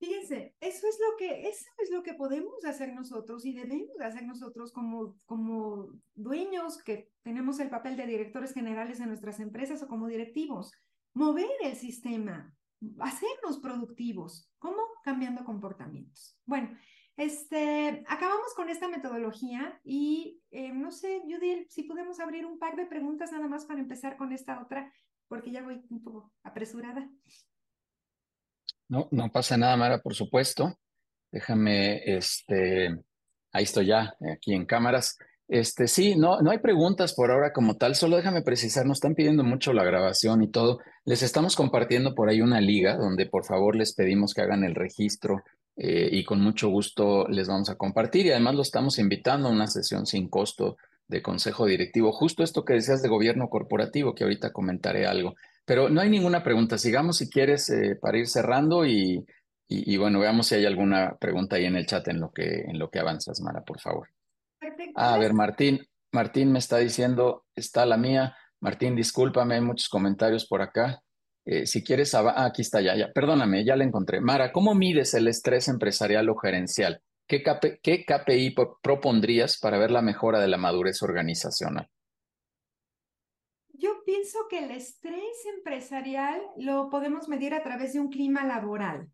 Fíjense, 0.00 0.56
eso 0.60 0.88
es 0.88 0.98
lo 0.98 1.16
que, 1.18 1.46
eso 1.46 1.66
es 1.76 1.90
lo 1.90 2.02
que 2.02 2.14
podemos 2.14 2.64
hacer 2.64 2.94
nosotros 2.94 3.44
y 3.44 3.52
debemos 3.52 4.00
hacer 4.00 4.24
nosotros 4.24 4.72
como, 4.72 5.14
como 5.26 5.90
dueños 6.14 6.82
que 6.82 7.10
tenemos 7.22 7.60
el 7.60 7.68
papel 7.68 7.98
de 7.98 8.06
directores 8.06 8.54
generales 8.54 8.98
en 9.00 9.08
nuestras 9.08 9.40
empresas 9.40 9.82
o 9.82 9.88
como 9.88 10.08
directivos. 10.08 10.72
Mover 11.12 11.50
el 11.62 11.76
sistema, 11.76 12.56
hacernos 12.98 13.58
productivos. 13.60 14.50
¿Cómo? 14.58 14.78
Cambiando 15.04 15.44
comportamientos. 15.44 16.34
Bueno, 16.46 16.74
este, 17.18 18.02
acabamos 18.08 18.54
con 18.54 18.70
esta 18.70 18.88
metodología 18.88 19.78
y 19.84 20.40
eh, 20.50 20.72
no 20.72 20.90
sé, 20.92 21.20
Judy, 21.24 21.66
si 21.68 21.82
podemos 21.82 22.20
abrir 22.20 22.46
un 22.46 22.58
par 22.58 22.74
de 22.74 22.86
preguntas 22.86 23.32
nada 23.32 23.48
más 23.48 23.66
para 23.66 23.80
empezar 23.80 24.16
con 24.16 24.32
esta 24.32 24.62
otra 24.62 24.90
porque 25.28 25.50
ya 25.50 25.62
voy 25.62 25.84
un 25.90 26.02
poco 26.02 26.32
apresurada. 26.42 27.06
No, 28.90 29.08
no 29.12 29.30
pasa 29.30 29.56
nada, 29.56 29.76
Mara, 29.76 30.02
por 30.02 30.14
supuesto. 30.14 30.76
Déjame, 31.30 32.02
este, 32.04 32.88
ahí 33.52 33.62
estoy 33.62 33.86
ya, 33.86 34.16
aquí 34.34 34.52
en 34.52 34.66
cámaras. 34.66 35.16
Este, 35.46 35.86
sí, 35.86 36.16
no, 36.16 36.40
no 36.42 36.50
hay 36.50 36.58
preguntas 36.58 37.14
por 37.14 37.30
ahora 37.30 37.52
como 37.52 37.76
tal, 37.76 37.94
solo 37.94 38.16
déjame 38.16 38.42
precisar, 38.42 38.86
nos 38.86 38.98
están 38.98 39.14
pidiendo 39.14 39.44
mucho 39.44 39.72
la 39.72 39.84
grabación 39.84 40.42
y 40.42 40.50
todo. 40.50 40.80
Les 41.04 41.22
estamos 41.22 41.54
compartiendo 41.54 42.16
por 42.16 42.28
ahí 42.28 42.40
una 42.40 42.60
liga 42.60 42.96
donde 42.96 43.26
por 43.26 43.44
favor 43.44 43.76
les 43.76 43.94
pedimos 43.94 44.34
que 44.34 44.42
hagan 44.42 44.64
el 44.64 44.74
registro 44.74 45.42
eh, 45.76 46.08
y 46.10 46.24
con 46.24 46.40
mucho 46.40 46.68
gusto 46.68 47.28
les 47.28 47.46
vamos 47.46 47.70
a 47.70 47.76
compartir 47.76 48.26
y 48.26 48.30
además 48.32 48.56
lo 48.56 48.62
estamos 48.62 48.98
invitando 48.98 49.48
a 49.48 49.52
una 49.52 49.68
sesión 49.68 50.04
sin 50.04 50.28
costo 50.28 50.76
de 51.06 51.22
consejo 51.22 51.66
directivo. 51.66 52.10
Justo 52.10 52.42
esto 52.42 52.64
que 52.64 52.74
decías 52.74 53.02
de 53.02 53.08
gobierno 53.08 53.48
corporativo, 53.48 54.16
que 54.16 54.24
ahorita 54.24 54.52
comentaré 54.52 55.06
algo. 55.06 55.34
Pero 55.70 55.88
no 55.88 56.00
hay 56.00 56.10
ninguna 56.10 56.42
pregunta. 56.42 56.78
Sigamos 56.78 57.18
si 57.18 57.30
quieres 57.30 57.70
eh, 57.70 57.94
para 57.94 58.18
ir 58.18 58.26
cerrando 58.26 58.84
y, 58.84 59.24
y, 59.68 59.94
y, 59.94 59.96
bueno, 59.98 60.18
veamos 60.18 60.48
si 60.48 60.56
hay 60.56 60.66
alguna 60.66 61.16
pregunta 61.20 61.54
ahí 61.54 61.64
en 61.64 61.76
el 61.76 61.86
chat 61.86 62.08
en 62.08 62.18
lo 62.18 62.32
que, 62.32 62.62
en 62.62 62.76
lo 62.76 62.90
que 62.90 62.98
avanzas, 62.98 63.40
Mara, 63.40 63.62
por 63.62 63.78
favor. 63.78 64.08
Perfecto. 64.58 65.00
A 65.00 65.16
ver, 65.16 65.32
Martín, 65.32 65.78
Martín 66.10 66.50
me 66.50 66.58
está 66.58 66.78
diciendo, 66.78 67.44
está 67.54 67.86
la 67.86 67.96
mía. 67.96 68.36
Martín, 68.58 68.96
discúlpame, 68.96 69.54
hay 69.54 69.60
muchos 69.60 69.88
comentarios 69.88 70.44
por 70.44 70.60
acá. 70.60 71.04
Eh, 71.44 71.66
si 71.66 71.84
quieres, 71.84 72.16
ah, 72.16 72.44
aquí 72.44 72.62
está 72.62 72.80
ya, 72.80 72.96
ya, 72.96 73.12
perdóname, 73.12 73.64
ya 73.64 73.76
la 73.76 73.84
encontré. 73.84 74.20
Mara, 74.20 74.50
¿cómo 74.50 74.74
mides 74.74 75.14
el 75.14 75.28
estrés 75.28 75.68
empresarial 75.68 76.28
o 76.30 76.34
gerencial? 76.34 77.00
¿Qué, 77.28 77.44
KP, 77.44 77.78
qué 77.80 78.04
KPI 78.04 78.56
propondrías 78.82 79.56
para 79.56 79.78
ver 79.78 79.92
la 79.92 80.02
mejora 80.02 80.40
de 80.40 80.48
la 80.48 80.56
madurez 80.56 81.00
organizacional? 81.04 81.88
Yo 83.80 84.02
pienso 84.04 84.38
que 84.48 84.58
el 84.58 84.70
estrés 84.70 85.46
empresarial 85.56 86.40
lo 86.56 86.90
podemos 86.90 87.28
medir 87.28 87.54
a 87.54 87.62
través 87.62 87.94
de 87.94 88.00
un 88.00 88.10
clima 88.10 88.44
laboral. 88.44 89.08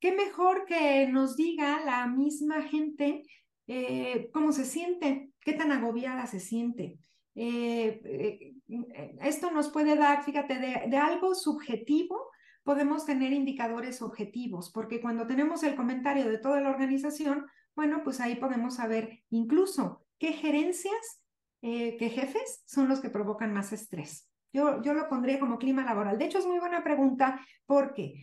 ¿Qué 0.00 0.12
mejor 0.12 0.64
que 0.66 1.06
nos 1.06 1.36
diga 1.36 1.84
la 1.84 2.06
misma 2.06 2.62
gente 2.62 3.22
eh, 3.68 4.30
cómo 4.32 4.52
se 4.52 4.64
siente, 4.64 5.32
qué 5.40 5.52
tan 5.52 5.72
agobiada 5.72 6.26
se 6.26 6.38
siente. 6.38 6.98
Eh, 7.34 8.00
eh, 8.04 9.14
esto 9.22 9.50
nos 9.50 9.70
puede 9.70 9.96
dar, 9.96 10.24
fíjate, 10.24 10.54
de, 10.58 10.84
de, 10.88 10.96
algo 10.96 11.34
subjetivo, 11.34 12.30
podemos 12.62 13.04
tener 13.04 13.32
indicadores 13.32 14.02
objetivos, 14.02 14.70
porque 14.72 15.00
cuando 15.00 15.26
tenemos 15.26 15.62
el 15.64 15.74
comentario 15.74 16.28
de 16.28 16.38
toda 16.38 16.60
la 16.60 16.70
organización, 16.70 17.46
bueno, 17.74 18.02
pues 18.04 18.20
ahí 18.20 18.36
podemos 18.36 18.76
saber 18.76 19.24
incluso 19.30 20.06
qué 20.18 20.32
gerencias, 20.32 21.20
qué 21.60 22.10
jefes 22.14 22.62
son 22.66 22.88
los 22.88 23.00
que 23.00 23.10
provocan 23.10 23.52
más 23.52 23.72
estrés. 23.72 24.28
Yo, 24.52 24.82
yo 24.82 24.94
lo 24.94 25.08
pondría 25.08 25.40
como 25.40 25.58
clima 25.58 25.84
laboral. 25.84 26.18
De 26.18 26.26
hecho, 26.26 26.38
es 26.38 26.46
muy 26.46 26.58
buena 26.58 26.82
pregunta 26.82 27.40
porque 27.66 28.14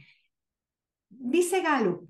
dice 1.10 1.62
Gallup, 1.62 2.10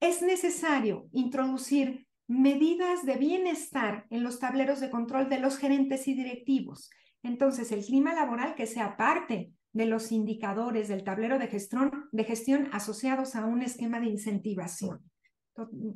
es 0.00 0.22
necesario 0.22 1.08
introducir 1.12 2.06
medidas 2.28 3.04
de 3.04 3.16
bienestar 3.16 4.06
en 4.10 4.22
los 4.22 4.38
tableros 4.38 4.80
de 4.80 4.90
control 4.90 5.28
de 5.28 5.40
los 5.40 5.58
gerentes 5.58 6.06
y 6.06 6.14
directivos. 6.14 6.90
Entonces, 7.22 7.72
el 7.72 7.84
clima 7.84 8.14
laboral 8.14 8.54
que 8.54 8.66
sea 8.66 8.96
parte 8.96 9.52
de 9.72 9.86
los 9.86 10.12
indicadores 10.12 10.88
del 10.88 11.04
tablero 11.04 11.38
de 11.38 11.48
gestión, 11.48 12.08
de 12.12 12.24
gestión 12.24 12.68
asociados 12.72 13.34
a 13.34 13.44
un 13.44 13.62
esquema 13.62 13.98
de 14.00 14.06
incentivación. 14.06 15.00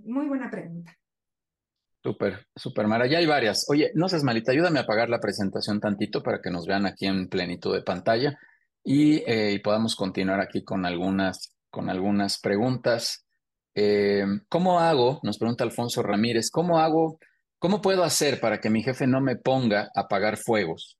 Muy 0.04 0.26
buena 0.26 0.50
pregunta. 0.50 0.96
Súper, 2.02 2.46
súper, 2.56 2.88
Mara. 2.88 3.06
Ya 3.06 3.18
hay 3.18 3.26
varias. 3.26 3.64
Oye, 3.68 3.92
no 3.94 4.08
seas 4.08 4.24
malita, 4.24 4.50
ayúdame 4.50 4.80
a 4.80 4.82
apagar 4.82 5.08
la 5.08 5.20
presentación 5.20 5.78
tantito 5.78 6.22
para 6.22 6.40
que 6.42 6.50
nos 6.50 6.66
vean 6.66 6.84
aquí 6.84 7.06
en 7.06 7.28
plenitud 7.28 7.72
de 7.74 7.82
pantalla 7.82 8.36
y, 8.82 9.18
eh, 9.30 9.52
y 9.52 9.58
podamos 9.60 9.94
continuar 9.94 10.40
aquí 10.40 10.64
con 10.64 10.84
algunas, 10.84 11.54
con 11.70 11.88
algunas 11.88 12.40
preguntas. 12.40 13.24
Eh, 13.74 14.24
¿Cómo 14.48 14.80
hago? 14.80 15.20
Nos 15.22 15.38
pregunta 15.38 15.62
Alfonso 15.62 16.02
Ramírez, 16.02 16.50
¿cómo 16.50 16.80
hago? 16.80 17.18
¿Cómo 17.60 17.80
puedo 17.80 18.02
hacer 18.02 18.40
para 18.40 18.58
que 18.58 18.70
mi 18.70 18.82
jefe 18.82 19.06
no 19.06 19.20
me 19.20 19.36
ponga 19.36 19.90
a 19.94 20.00
apagar 20.00 20.36
fuegos? 20.36 20.98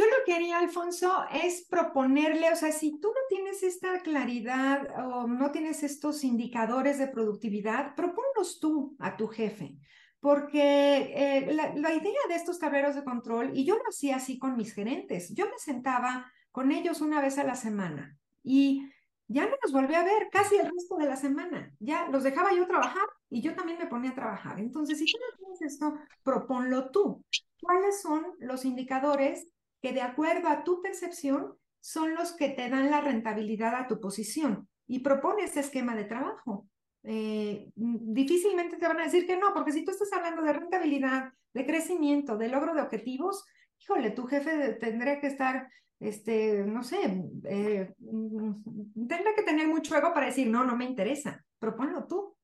Yo 0.00 0.06
lo 0.06 0.24
que 0.24 0.32
haría, 0.32 0.58
Alfonso, 0.58 1.12
es 1.30 1.66
proponerle, 1.68 2.50
o 2.50 2.56
sea, 2.56 2.72
si 2.72 2.98
tú 3.00 3.08
no 3.08 3.20
tienes 3.28 3.62
esta 3.62 4.00
claridad 4.00 4.88
o 5.12 5.26
no 5.26 5.50
tienes 5.50 5.82
estos 5.82 6.24
indicadores 6.24 6.98
de 6.98 7.08
productividad, 7.08 7.94
proponlos 7.94 8.60
tú 8.60 8.96
a 8.98 9.14
tu 9.18 9.26
jefe. 9.26 9.76
Porque 10.18 11.12
eh, 11.14 11.52
la, 11.52 11.74
la 11.74 11.92
idea 11.92 12.20
de 12.30 12.34
estos 12.34 12.58
tableros 12.58 12.94
de 12.94 13.04
control, 13.04 13.50
y 13.54 13.66
yo 13.66 13.76
lo 13.76 13.82
hacía 13.90 14.16
así 14.16 14.38
con 14.38 14.56
mis 14.56 14.72
gerentes, 14.72 15.34
yo 15.34 15.44
me 15.44 15.58
sentaba 15.58 16.32
con 16.50 16.72
ellos 16.72 17.02
una 17.02 17.20
vez 17.20 17.36
a 17.36 17.44
la 17.44 17.54
semana 17.54 18.16
y 18.42 18.88
ya 19.28 19.44
no 19.44 19.56
los 19.62 19.70
volví 19.70 19.94
a 19.96 20.02
ver 20.02 20.30
casi 20.32 20.56
el 20.56 20.70
resto 20.70 20.96
de 20.96 21.08
la 21.08 21.16
semana. 21.16 21.74
Ya 21.78 22.08
los 22.08 22.22
dejaba 22.22 22.54
yo 22.54 22.66
trabajar 22.66 23.06
y 23.28 23.42
yo 23.42 23.54
también 23.54 23.76
me 23.76 23.86
ponía 23.86 24.12
a 24.12 24.14
trabajar. 24.14 24.60
Entonces, 24.60 24.98
si 24.98 25.04
tú 25.04 25.18
no 25.18 25.36
tienes 25.36 25.74
esto, 25.74 25.94
proponlo 26.22 26.90
tú. 26.90 27.22
¿Cuáles 27.60 28.00
son 28.00 28.24
los 28.38 28.64
indicadores 28.64 29.46
que 29.80 29.92
de 29.92 30.02
acuerdo 30.02 30.48
a 30.48 30.64
tu 30.64 30.82
percepción 30.82 31.54
son 31.80 32.14
los 32.14 32.32
que 32.32 32.48
te 32.50 32.68
dan 32.68 32.90
la 32.90 33.00
rentabilidad 33.00 33.74
a 33.74 33.86
tu 33.86 34.00
posición? 34.00 34.68
Y 34.86 35.00
propone 35.00 35.44
ese 35.44 35.60
esquema 35.60 35.94
de 35.94 36.04
trabajo. 36.04 36.66
Eh, 37.02 37.70
difícilmente 37.74 38.76
te 38.76 38.88
van 38.88 39.00
a 39.00 39.04
decir 39.04 39.26
que 39.26 39.36
no, 39.36 39.54
porque 39.54 39.72
si 39.72 39.84
tú 39.84 39.92
estás 39.92 40.12
hablando 40.12 40.42
de 40.42 40.52
rentabilidad, 40.52 41.32
de 41.54 41.66
crecimiento, 41.66 42.36
de 42.36 42.48
logro 42.48 42.74
de 42.74 42.82
objetivos, 42.82 43.44
híjole, 43.80 44.10
tu 44.10 44.26
jefe 44.26 44.74
tendría 44.74 45.20
que 45.20 45.28
estar 45.28 45.68
este, 46.00 46.64
no 46.64 46.82
sé, 46.82 47.22
eh, 47.44 47.94
tendrá 47.98 49.34
que 49.36 49.42
tener 49.42 49.68
mucho 49.68 49.94
ego 49.94 50.14
para 50.14 50.26
decir, 50.26 50.48
no, 50.48 50.64
no 50.64 50.74
me 50.74 50.86
interesa, 50.86 51.44
proponlo 51.58 52.06
tú. 52.06 52.34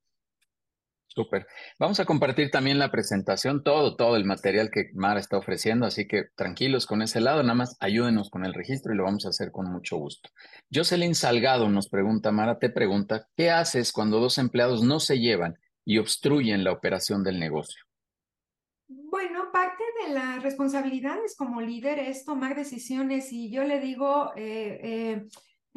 Súper. 1.16 1.46
Vamos 1.78 1.98
a 1.98 2.04
compartir 2.04 2.50
también 2.50 2.78
la 2.78 2.90
presentación, 2.90 3.64
todo, 3.64 3.96
todo 3.96 4.16
el 4.16 4.26
material 4.26 4.70
que 4.70 4.90
Mara 4.92 5.18
está 5.18 5.38
ofreciendo, 5.38 5.86
así 5.86 6.06
que 6.06 6.24
tranquilos 6.36 6.84
con 6.84 7.00
ese 7.00 7.22
lado, 7.22 7.42
nada 7.42 7.54
más 7.54 7.74
ayúdenos 7.80 8.28
con 8.28 8.44
el 8.44 8.52
registro 8.52 8.92
y 8.92 8.98
lo 8.98 9.04
vamos 9.04 9.24
a 9.24 9.30
hacer 9.30 9.50
con 9.50 9.72
mucho 9.72 9.96
gusto. 9.96 10.28
Jocelyn 10.70 11.14
Salgado 11.14 11.70
nos 11.70 11.88
pregunta, 11.88 12.32
Mara 12.32 12.58
te 12.58 12.68
pregunta, 12.68 13.28
¿qué 13.34 13.50
haces 13.50 13.92
cuando 13.92 14.20
dos 14.20 14.36
empleados 14.36 14.82
no 14.82 15.00
se 15.00 15.18
llevan 15.18 15.58
y 15.86 15.96
obstruyen 15.96 16.64
la 16.64 16.72
operación 16.72 17.24
del 17.24 17.40
negocio? 17.40 17.82
Bueno, 18.86 19.50
parte 19.50 19.84
de 20.04 20.12
las 20.12 20.42
responsabilidades 20.42 21.34
como 21.34 21.62
líder 21.62 21.98
es 21.98 22.26
tomar 22.26 22.54
decisiones 22.54 23.32
y 23.32 23.50
yo 23.50 23.64
le 23.64 23.80
digo 23.80 24.32
eh, 24.36 24.80
eh, 24.82 25.26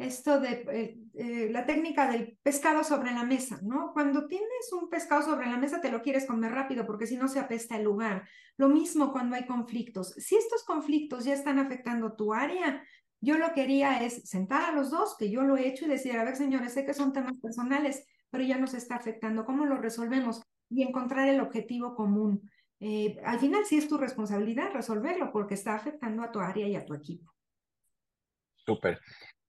esto 0.00 0.40
de 0.40 0.64
eh, 0.72 0.98
eh, 1.14 1.48
la 1.50 1.66
técnica 1.66 2.10
del 2.10 2.38
pescado 2.42 2.82
sobre 2.82 3.12
la 3.12 3.24
mesa, 3.24 3.60
¿no? 3.62 3.92
Cuando 3.92 4.26
tienes 4.26 4.72
un 4.72 4.88
pescado 4.88 5.22
sobre 5.22 5.46
la 5.46 5.58
mesa 5.58 5.80
te 5.80 5.90
lo 5.90 6.00
quieres 6.00 6.26
comer 6.26 6.52
rápido 6.52 6.86
porque 6.86 7.06
si 7.06 7.16
no 7.16 7.28
se 7.28 7.38
apesta 7.38 7.76
el 7.76 7.84
lugar. 7.84 8.26
Lo 8.56 8.68
mismo 8.68 9.12
cuando 9.12 9.36
hay 9.36 9.46
conflictos. 9.46 10.14
Si 10.16 10.36
estos 10.36 10.64
conflictos 10.64 11.24
ya 11.24 11.34
están 11.34 11.58
afectando 11.58 12.14
tu 12.14 12.32
área, 12.32 12.82
yo 13.20 13.36
lo 13.36 13.52
que 13.52 13.62
haría 13.62 14.02
es 14.02 14.28
sentar 14.28 14.62
a 14.62 14.72
los 14.72 14.90
dos, 14.90 15.16
que 15.18 15.30
yo 15.30 15.42
lo 15.42 15.56
he 15.56 15.68
hecho, 15.68 15.84
y 15.84 15.88
decir, 15.88 16.16
a 16.16 16.24
ver, 16.24 16.36
señores, 16.36 16.72
sé 16.72 16.86
que 16.86 16.94
son 16.94 17.12
temas 17.12 17.38
personales, 17.38 18.06
pero 18.30 18.42
ya 18.42 18.56
nos 18.56 18.72
está 18.72 18.96
afectando, 18.96 19.44
¿cómo 19.44 19.66
lo 19.66 19.76
resolvemos? 19.76 20.42
Y 20.70 20.82
encontrar 20.82 21.28
el 21.28 21.40
objetivo 21.40 21.94
común. 21.94 22.50
Eh, 22.78 23.18
al 23.24 23.38
final 23.38 23.66
sí 23.66 23.76
es 23.76 23.88
tu 23.88 23.98
responsabilidad 23.98 24.72
resolverlo 24.72 25.30
porque 25.32 25.52
está 25.52 25.74
afectando 25.74 26.22
a 26.22 26.32
tu 26.32 26.40
área 26.40 26.66
y 26.66 26.76
a 26.76 26.86
tu 26.86 26.94
equipo. 26.94 27.30
Súper. 28.64 28.98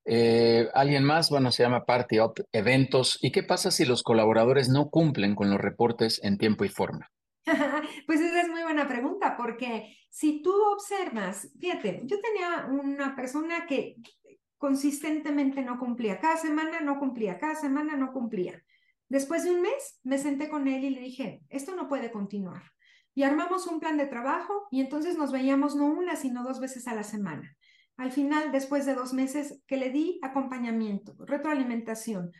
Eh, 0.05 0.67
¿Alguien 0.73 1.03
más? 1.03 1.29
Bueno, 1.29 1.51
se 1.51 1.63
llama 1.63 1.85
Party 1.85 2.19
Up 2.19 2.33
Eventos. 2.51 3.17
¿Y 3.21 3.31
qué 3.31 3.43
pasa 3.43 3.71
si 3.71 3.85
los 3.85 4.03
colaboradores 4.03 4.69
no 4.69 4.89
cumplen 4.89 5.35
con 5.35 5.49
los 5.49 5.59
reportes 5.59 6.19
en 6.23 6.37
tiempo 6.37 6.65
y 6.65 6.69
forma? 6.69 7.11
pues 8.07 8.21
esa 8.21 8.41
es 8.41 8.49
muy 8.49 8.63
buena 8.63 8.87
pregunta 8.87 9.35
porque 9.37 9.95
si 10.09 10.41
tú 10.41 10.53
observas, 10.73 11.51
fíjate, 11.59 12.01
yo 12.05 12.17
tenía 12.19 12.67
una 12.69 13.15
persona 13.15 13.65
que 13.65 13.95
consistentemente 14.57 15.63
no 15.63 15.79
cumplía, 15.79 16.19
cada 16.19 16.37
semana 16.37 16.81
no 16.81 16.99
cumplía, 16.99 17.39
cada 17.39 17.55
semana 17.55 17.95
no 17.95 18.11
cumplía. 18.13 18.61
Después 19.09 19.43
de 19.43 19.51
un 19.51 19.61
mes 19.61 19.99
me 20.03 20.17
senté 20.17 20.49
con 20.49 20.67
él 20.67 20.83
y 20.83 20.89
le 20.91 21.01
dije, 21.01 21.41
esto 21.49 21.75
no 21.75 21.87
puede 21.87 22.11
continuar 22.11 22.63
y 23.13 23.23
armamos 23.23 23.67
un 23.67 23.79
plan 23.79 23.97
de 23.97 24.07
trabajo 24.07 24.67
y 24.71 24.81
entonces 24.81 25.17
nos 25.17 25.31
veíamos 25.31 25.75
no 25.75 25.85
una, 25.85 26.15
sino 26.15 26.43
dos 26.43 26.59
veces 26.59 26.87
a 26.87 26.95
la 26.95 27.03
semana. 27.03 27.55
Al 27.97 28.11
final, 28.11 28.51
después 28.51 28.85
de 28.85 28.95
dos 28.95 29.13
meses, 29.13 29.61
que 29.67 29.77
le 29.77 29.91
di 29.91 30.19
acompañamiento, 30.21 31.15
retroalimentación, 31.19 32.31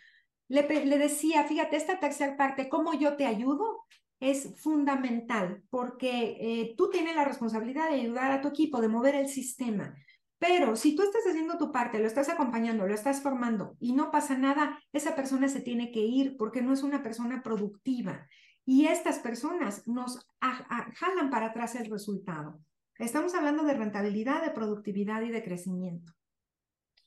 le, 0.47 0.85
le 0.85 0.97
decía, 0.97 1.43
fíjate, 1.43 1.77
esta 1.77 1.99
tercera 1.99 2.35
parte, 2.35 2.69
¿cómo 2.69 2.93
yo 2.93 3.15
te 3.15 3.25
ayudo? 3.25 3.85
Es 4.19 4.53
fundamental 4.61 5.63
porque 5.69 6.37
eh, 6.39 6.75
tú 6.77 6.89
tienes 6.89 7.15
la 7.15 7.25
responsabilidad 7.25 7.89
de 7.89 8.01
ayudar 8.01 8.31
a 8.31 8.41
tu 8.41 8.49
equipo, 8.49 8.81
de 8.81 8.87
mover 8.87 9.15
el 9.15 9.27
sistema. 9.27 9.95
Pero 10.41 10.75
si 10.75 10.95
tú 10.95 11.03
estás 11.03 11.21
haciendo 11.27 11.59
tu 11.59 11.71
parte, 11.71 11.99
lo 11.99 12.07
estás 12.07 12.27
acompañando, 12.27 12.87
lo 12.87 12.95
estás 12.95 13.21
formando 13.21 13.77
y 13.79 13.93
no 13.93 14.09
pasa 14.09 14.35
nada, 14.37 14.79
esa 14.91 15.15
persona 15.15 15.47
se 15.47 15.61
tiene 15.61 15.91
que 15.91 15.99
ir 15.99 16.35
porque 16.35 16.63
no 16.63 16.73
es 16.73 16.81
una 16.81 17.03
persona 17.03 17.43
productiva 17.43 18.27
y 18.65 18.87
estas 18.87 19.19
personas 19.19 19.87
nos 19.87 20.19
jalan 20.39 21.29
para 21.29 21.47
atrás 21.47 21.75
el 21.75 21.89
resultado. 21.89 22.59
Estamos 23.01 23.33
hablando 23.33 23.63
de 23.63 23.73
rentabilidad, 23.73 24.43
de 24.43 24.51
productividad 24.51 25.23
y 25.23 25.31
de 25.31 25.43
crecimiento. 25.43 26.13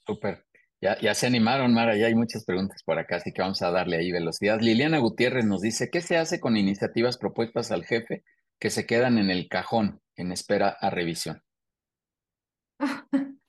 Súper. 0.05 0.45
Ya, 0.81 0.99
ya 1.01 1.15
se 1.15 1.27
animaron, 1.27 1.73
Mara, 1.73 1.97
ya 1.97 2.07
hay 2.07 2.17
muchas 2.17 2.45
preguntas 2.45 2.83
por 2.83 2.99
acá, 2.99 3.17
así 3.17 3.33
que 3.33 3.41
vamos 3.41 3.63
a 3.63 3.71
darle 3.71 3.97
ahí 3.97 4.11
velocidad. 4.11 4.61
Liliana 4.61 4.99
Gutiérrez 4.99 5.45
nos 5.45 5.63
dice, 5.63 5.91
¿qué 5.91 6.01
se 6.01 6.17
hace 6.17 6.41
con 6.41 6.57
iniciativas 6.57 7.17
propuestas 7.17 7.71
al 7.71 7.85
jefe 7.85 8.25
que 8.59 8.71
se 8.71 8.87
quedan 8.87 9.19
en 9.19 9.31
el 9.31 9.49
cajón 9.49 10.01
en 10.17 10.33
espera 10.33 10.69
a 10.69 10.91
revisión? 10.91 11.41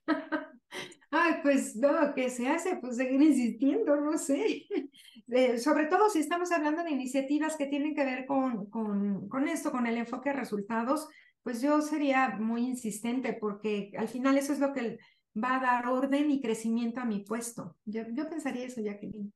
Ay, 1.11 1.33
pues 1.41 1.75
no, 1.75 2.13
¿qué 2.13 2.29
se 2.29 2.47
hace? 2.47 2.77
Pues 2.77 2.97
seguir 2.97 3.21
insistiendo, 3.21 3.95
no 3.99 4.17
sé. 4.17 4.67
sobre 5.57 5.87
todo 5.87 6.09
si 6.09 6.19
estamos 6.19 6.51
hablando 6.51 6.83
de 6.83 6.91
iniciativas 6.91 7.57
que 7.57 7.65
tienen 7.65 7.95
que 7.95 8.05
ver 8.05 8.25
con, 8.27 8.69
con, 8.69 9.27
con 9.27 9.47
esto, 9.47 9.71
con 9.71 9.87
el 9.87 9.97
enfoque 9.97 10.29
de 10.29 10.35
resultados, 10.35 11.09
pues 11.45 11.61
yo 11.61 11.79
sería 11.79 12.29
muy 12.39 12.63
insistente 12.63 13.37
porque 13.39 13.91
al 13.99 14.07
final 14.07 14.35
eso 14.35 14.51
es 14.51 14.57
lo 14.57 14.73
que 14.73 14.97
va 15.37 15.57
a 15.57 15.61
dar 15.61 15.87
orden 15.87 16.31
y 16.31 16.41
crecimiento 16.41 17.01
a 17.01 17.05
mi 17.05 17.19
puesto. 17.19 17.77
Yo, 17.85 18.01
yo 18.13 18.27
pensaría 18.27 18.65
eso, 18.65 18.81
Jacqueline. 18.81 19.31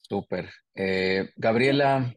Súper. 0.00 0.48
Eh, 0.74 1.28
Gabriela. 1.36 2.16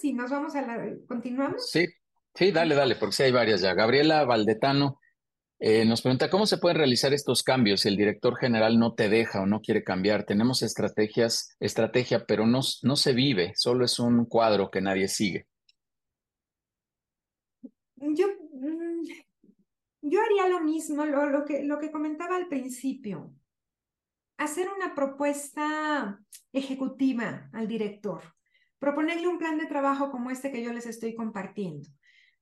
Si 0.00 0.12
nos 0.12 0.30
vamos 0.30 0.54
a 0.54 0.62
la. 0.62 0.96
¿Continuamos? 1.08 1.68
Sí, 1.68 1.88
sí, 2.34 2.52
dale, 2.52 2.76
dale, 2.76 2.94
porque 2.94 3.16
sí 3.16 3.24
hay 3.24 3.32
varias 3.32 3.62
ya. 3.62 3.74
Gabriela 3.74 4.24
Valdetano 4.24 5.00
eh, 5.58 5.84
nos 5.84 6.02
pregunta, 6.02 6.30
¿cómo 6.30 6.46
se 6.46 6.58
pueden 6.58 6.78
realizar 6.78 7.12
estos 7.12 7.42
cambios 7.42 7.80
si 7.80 7.88
el 7.88 7.96
director 7.96 8.36
general 8.36 8.78
no 8.78 8.94
te 8.94 9.08
deja 9.08 9.40
o 9.40 9.46
no 9.46 9.60
quiere 9.60 9.82
cambiar? 9.82 10.24
Tenemos 10.24 10.62
estrategias, 10.62 11.56
estrategia, 11.58 12.26
pero 12.26 12.46
no, 12.46 12.60
no 12.82 12.94
se 12.94 13.12
vive, 13.12 13.54
solo 13.56 13.84
es 13.84 13.98
un 13.98 14.24
cuadro 14.26 14.70
que 14.70 14.80
nadie 14.80 15.08
sigue. 15.08 15.48
Yo, 18.12 18.26
mm, 18.52 19.02
yo 20.04 20.20
haría 20.20 20.48
lo 20.48 20.60
mismo, 20.60 21.04
lo, 21.06 21.44
que, 21.44 21.64
lo 21.64 21.78
que 21.78 21.90
comentaba 21.90 22.36
al 22.36 22.48
principio. 22.48 23.32
Hacer 24.36 24.68
una 24.76 24.94
propuesta 24.94 26.20
ejecutiva 26.52 27.48
al 27.52 27.66
director. 27.66 28.22
Proponerle 28.78 29.28
un 29.28 29.38
plan 29.38 29.56
de 29.56 29.66
trabajo 29.66 30.10
como 30.10 30.30
este 30.30 30.52
que 30.52 30.62
yo 30.62 30.72
les 30.72 30.86
estoy 30.86 31.14
compartiendo. 31.14 31.88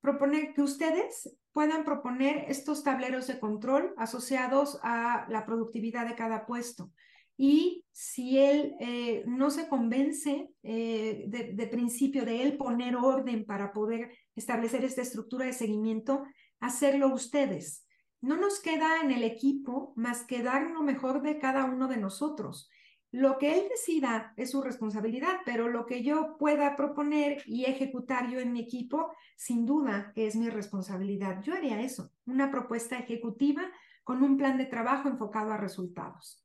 Proponer 0.00 0.52
que 0.54 0.62
ustedes 0.62 1.38
puedan 1.52 1.84
proponer 1.84 2.46
estos 2.48 2.82
tableros 2.82 3.28
de 3.28 3.38
control 3.38 3.94
asociados 3.96 4.80
a 4.82 5.26
la 5.28 5.46
productividad 5.46 6.08
de 6.08 6.16
cada 6.16 6.46
puesto. 6.46 6.90
Y 7.36 7.84
si 7.92 8.38
él 8.38 8.74
eh, 8.80 9.22
no 9.26 9.50
se 9.50 9.68
convence 9.68 10.50
eh, 10.62 11.24
de, 11.28 11.66
principio 11.66 12.24
de 12.24 12.42
él 12.42 12.56
poner 12.56 12.96
orden 12.96 13.44
para 13.44 13.72
poder 13.72 14.10
establecer 14.34 14.84
esta 14.84 15.02
estructura 15.02 15.46
de 15.46 15.52
seguimiento, 15.52 16.24
hacerlo 16.62 17.12
ustedes. 17.12 17.84
No 18.20 18.36
nos 18.36 18.60
queda 18.60 19.00
en 19.02 19.10
el 19.10 19.24
equipo 19.24 19.92
más 19.96 20.24
que 20.24 20.42
dar 20.42 20.70
lo 20.70 20.82
mejor 20.82 21.20
de 21.20 21.38
cada 21.38 21.64
uno 21.64 21.88
de 21.88 21.96
nosotros. 21.96 22.70
Lo 23.10 23.36
que 23.36 23.58
él 23.58 23.64
decida 23.68 24.32
es 24.36 24.52
su 24.52 24.62
responsabilidad, 24.62 25.40
pero 25.44 25.68
lo 25.68 25.84
que 25.84 26.02
yo 26.02 26.36
pueda 26.38 26.76
proponer 26.76 27.42
y 27.46 27.64
ejecutar 27.64 28.30
yo 28.30 28.38
en 28.40 28.52
mi 28.52 28.60
equipo, 28.60 29.12
sin 29.36 29.66
duda 29.66 30.12
es 30.14 30.36
mi 30.36 30.48
responsabilidad. 30.48 31.42
Yo 31.42 31.52
haría 31.52 31.82
eso, 31.82 32.10
una 32.24 32.50
propuesta 32.50 32.96
ejecutiva 32.96 33.70
con 34.04 34.22
un 34.22 34.38
plan 34.38 34.56
de 34.56 34.66
trabajo 34.66 35.08
enfocado 35.08 35.52
a 35.52 35.58
resultados. 35.58 36.42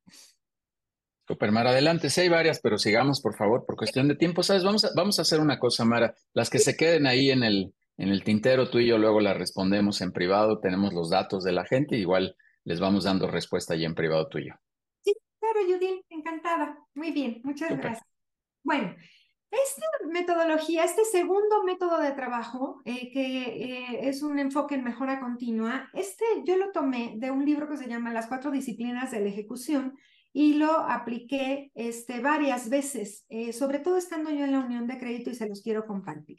Super, 1.28 1.52
Mara, 1.52 1.70
adelante. 1.70 2.10
Sí 2.10 2.22
hay 2.22 2.30
varias, 2.30 2.60
pero 2.60 2.78
sigamos, 2.78 3.22
por 3.22 3.36
favor, 3.36 3.66
por 3.66 3.76
cuestión 3.76 4.08
de 4.08 4.16
tiempo. 4.16 4.44
¿Sabes? 4.44 4.64
Vamos 4.64 4.84
a, 4.84 4.90
vamos 4.96 5.20
a 5.20 5.22
hacer 5.22 5.40
una 5.40 5.60
cosa, 5.60 5.86
Mara. 5.86 6.16
Las 6.34 6.50
que 6.50 6.60
se 6.60 6.76
queden 6.76 7.06
ahí 7.06 7.32
en 7.32 7.44
el, 7.44 7.74
en 7.98 8.10
el 8.10 8.24
tintero, 8.24 8.70
tú 8.70 8.80
y 8.80 8.88
yo 8.88 8.98
luego 8.98 9.20
las 9.20 9.38
respondemos 9.38 10.02
en 10.02 10.12
privado. 10.12 10.60
Tenemos 10.60 10.94
los 10.94 11.10
datos 11.10 11.44
de 11.44 11.52
la 11.52 11.66
gente, 11.66 11.98
igual 11.98 12.36
les 12.64 12.80
vamos 12.80 13.06
dando 13.06 13.28
respuesta 13.28 13.74
ahí 13.74 13.86
en 13.86 13.96
privado 13.96 14.28
tú 14.28 14.38
y 14.38 14.48
yo. 14.48 14.54
Sí, 15.04 15.14
claro, 15.40 15.60
Judith, 15.66 16.06
encantada. 16.10 16.78
Muy 16.94 17.12
bien, 17.12 17.42
muchas 17.44 17.70
Super. 17.70 17.84
gracias. 17.84 18.08
Bueno, 18.64 18.96
esta 19.50 19.86
metodología, 20.12 20.84
este 20.84 21.06
segundo 21.06 21.64
método 21.64 22.00
de 22.02 22.12
trabajo, 22.12 22.82
eh, 22.84 23.10
que 23.12 23.44
eh, 23.46 24.10
es 24.10 24.22
un 24.22 24.40
enfoque 24.40 24.76
en 24.76 24.84
mejora 24.84 25.22
continua, 25.22 25.90
este 25.94 26.26
yo 26.46 26.58
lo 26.58 26.72
tomé 26.72 27.14
de 27.18 27.32
un 27.32 27.46
libro 27.46 27.70
que 27.70 27.78
se 27.78 27.88
llama 27.88 28.14
Las 28.14 28.28
cuatro 28.28 28.52
disciplinas 28.52 29.12
de 29.12 29.22
la 29.22 29.30
ejecución 29.30 29.98
y 30.34 30.56
lo 30.56 30.72
apliqué 30.72 31.72
este, 31.76 32.20
varias 32.20 32.70
veces, 32.70 33.26
eh, 33.30 33.54
sobre 33.54 33.80
todo 33.80 33.98
estando 33.98 34.30
yo 34.30 34.44
en 34.44 34.52
la 34.52 34.60
unión 34.60 34.86
de 34.86 35.00
crédito 35.00 35.30
y 35.30 35.36
se 35.36 35.48
los 35.48 35.62
quiero 35.62 35.86
compartir. 35.86 36.38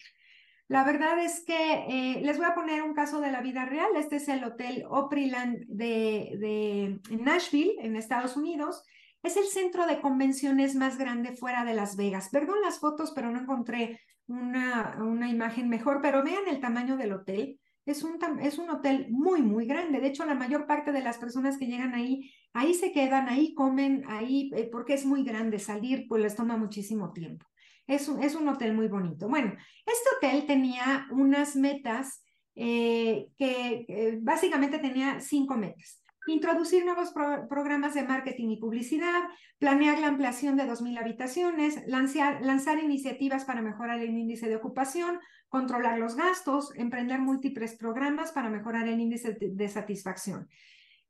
La 0.68 0.84
verdad 0.84 1.18
es 1.24 1.44
que 1.46 1.56
eh, 1.88 2.20
les 2.22 2.36
voy 2.36 2.46
a 2.46 2.54
poner 2.54 2.82
un 2.82 2.92
caso 2.92 3.20
de 3.20 3.32
la 3.32 3.40
vida 3.40 3.64
real. 3.64 3.88
Este 3.96 4.16
es 4.16 4.28
el 4.28 4.44
Hotel 4.44 4.84
Opryland 4.88 5.64
de, 5.66 7.00
de 7.08 7.16
Nashville, 7.16 7.76
en 7.80 7.96
Estados 7.96 8.36
Unidos. 8.36 8.84
Es 9.22 9.38
el 9.38 9.46
centro 9.46 9.86
de 9.86 10.00
convenciones 10.00 10.74
más 10.74 10.98
grande 10.98 11.34
fuera 11.34 11.64
de 11.64 11.74
Las 11.74 11.96
Vegas. 11.96 12.28
Perdón 12.30 12.60
las 12.62 12.80
fotos, 12.80 13.12
pero 13.14 13.30
no 13.30 13.40
encontré 13.40 14.00
una, 14.26 14.98
una 15.00 15.30
imagen 15.30 15.70
mejor, 15.70 16.00
pero 16.02 16.22
vean 16.22 16.46
el 16.48 16.60
tamaño 16.60 16.98
del 16.98 17.14
hotel. 17.14 17.58
Es 17.86 18.02
un, 18.02 18.18
es 18.42 18.58
un 18.58 18.68
hotel 18.68 19.06
muy, 19.08 19.40
muy 19.40 19.66
grande. 19.66 20.00
De 20.00 20.08
hecho, 20.08 20.26
la 20.26 20.34
mayor 20.34 20.66
parte 20.66 20.92
de 20.92 21.00
las 21.00 21.16
personas 21.16 21.56
que 21.56 21.66
llegan 21.66 21.94
ahí, 21.94 22.30
ahí 22.52 22.74
se 22.74 22.92
quedan, 22.92 23.30
ahí 23.30 23.54
comen, 23.54 24.04
ahí, 24.06 24.50
eh, 24.54 24.68
porque 24.70 24.92
es 24.92 25.06
muy 25.06 25.24
grande. 25.24 25.58
Salir, 25.58 26.06
pues 26.06 26.22
les 26.22 26.36
toma 26.36 26.58
muchísimo 26.58 27.10
tiempo. 27.14 27.46
Es 27.88 28.06
un, 28.06 28.22
es 28.22 28.34
un 28.34 28.46
hotel 28.46 28.74
muy 28.74 28.86
bonito. 28.86 29.28
Bueno, 29.28 29.54
este 29.86 30.08
hotel 30.16 30.46
tenía 30.46 31.08
unas 31.10 31.56
metas 31.56 32.22
eh, 32.54 33.28
que 33.38 33.86
eh, 33.88 34.18
básicamente 34.20 34.78
tenía 34.78 35.20
cinco 35.20 35.56
metas. 35.56 36.02
Introducir 36.26 36.84
nuevos 36.84 37.12
pro 37.12 37.48
programas 37.48 37.94
de 37.94 38.02
marketing 38.02 38.50
y 38.50 38.60
publicidad, 38.60 39.22
planear 39.58 39.98
la 40.00 40.08
ampliación 40.08 40.56
de 40.56 40.64
2.000 40.64 40.98
habitaciones, 40.98 41.82
lanzar, 41.86 42.44
lanzar 42.44 42.78
iniciativas 42.78 43.46
para 43.46 43.62
mejorar 43.62 44.00
el 44.00 44.10
índice 44.10 44.48
de 44.48 44.56
ocupación, 44.56 45.18
controlar 45.48 45.98
los 45.98 46.14
gastos, 46.14 46.70
emprender 46.76 47.20
múltiples 47.20 47.78
programas 47.78 48.32
para 48.32 48.50
mejorar 48.50 48.86
el 48.86 49.00
índice 49.00 49.32
de, 49.32 49.48
de 49.52 49.68
satisfacción. 49.68 50.46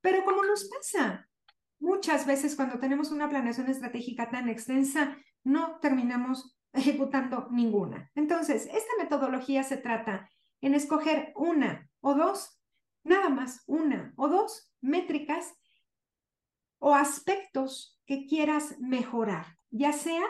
Pero 0.01 0.24
como 0.24 0.45
nos 0.45 0.68
pasa 0.68 1.29
muchas 1.81 2.24
veces 2.24 2.55
cuando 2.55 2.79
tenemos 2.79 3.11
una 3.11 3.29
planeación 3.29 3.68
estratégica 3.68 4.31
tan 4.31 4.49
extensa, 4.49 5.16
no 5.43 5.81
terminamos 5.81 6.57
ejecutando 6.79 7.49
ninguna. 7.51 8.11
Entonces, 8.14 8.66
esta 8.66 8.93
metodología 8.99 9.62
se 9.62 9.76
trata 9.76 10.31
en 10.61 10.74
escoger 10.74 11.33
una 11.37 11.91
o 12.01 12.14
dos, 12.14 12.61
nada 13.05 13.29
más 13.29 13.62
una 13.66 14.12
o 14.16 14.29
dos 14.29 14.72
métricas 14.81 15.55
o 16.79 16.95
aspectos 16.95 18.01
que 18.07 18.26
quieras 18.26 18.79
mejorar, 18.79 19.59
ya 19.70 19.93
sea 19.93 20.24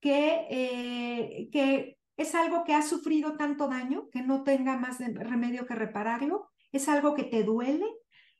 que, 0.00 0.46
eh, 0.50 1.48
que 1.52 1.98
es 2.16 2.34
algo 2.34 2.64
que 2.64 2.74
ha 2.74 2.82
sufrido 2.82 3.36
tanto 3.36 3.68
daño 3.68 4.08
que 4.10 4.22
no 4.22 4.42
tenga 4.42 4.76
más 4.76 4.98
remedio 4.98 5.66
que 5.66 5.74
repararlo, 5.74 6.48
es 6.72 6.88
algo 6.88 7.14
que 7.14 7.24
te 7.24 7.44
duele, 7.44 7.86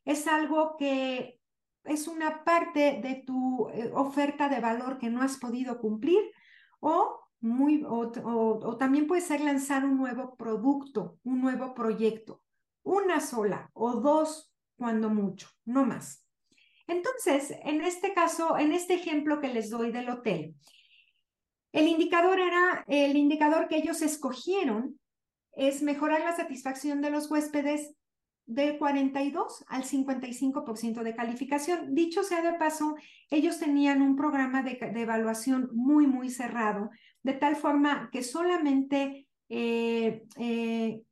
es 0.05 0.27
algo 0.27 0.77
que 0.77 1.41
es 1.85 2.09
una 2.09 2.45
parte 2.45 3.01
de 3.03 3.23
tu 3.27 3.69
eh, 3.71 3.91
oferta 3.95 4.49
de 4.49 4.61
valor 4.61 4.99
que 4.99 5.11
no 5.11 5.23
has 5.23 5.37
podido 5.37 5.81
cumplir 5.81 6.23
o 6.81 7.22
muy, 7.43 7.85
o, 7.85 8.13
o, 8.25 8.77
también 8.79 9.07
puede 9.07 9.21
ser 9.21 9.41
lanzar 9.41 9.85
un 9.85 9.99
nuevo 9.99 10.37
producto, 10.37 11.19
un 11.25 11.41
nuevo 11.41 11.75
proyecto, 11.75 12.43
una 12.85 13.21
sola 13.21 13.69
o 13.75 13.95
dos 13.95 14.53
cuando 14.77 15.11
mucho, 15.11 15.49
no 15.65 15.85
más. 15.85 16.27
Entonces, 16.87 17.53
en 17.65 17.81
este 17.83 18.15
caso, 18.15 18.57
en 18.59 18.73
este 18.73 18.95
ejemplo 18.95 19.41
que 19.41 19.49
les 19.49 19.71
doy 19.71 19.91
del 19.91 20.09
hotel, 20.09 20.55
el 21.73 21.89
indicador 21.89 22.39
era, 22.39 22.85
el 22.87 23.17
indicador 23.17 23.67
que 23.69 23.77
ellos 23.77 24.03
escogieron 24.03 24.99
es 25.55 25.83
mejorar 25.83 26.21
la 26.21 26.37
satisfacción 26.37 27.01
de 27.01 27.11
los 27.11 27.31
huéspedes 27.31 27.95
del 28.47 28.79
42 28.79 29.65
al 29.69 29.85
55% 29.85 31.03
de 31.03 31.15
calificación. 31.15 31.95
Dicho 31.95 32.23
sea 32.23 32.43
de 32.43 32.59
paso, 32.59 32.97
ellos 33.31 33.59
tenían 33.59 34.03
un 34.03 34.17
programa 34.17 34.63
de, 34.63 34.75
de 34.75 35.01
evaluación 35.01 35.71
muy, 35.73 36.07
muy 36.07 36.29
cerrado, 36.29 36.91
de 37.23 37.35
tal 37.35 37.57
forma 37.57 38.11
que 38.13 38.23
solamente, 38.23 39.27
eh, 39.49 40.25
eh, 40.39 41.03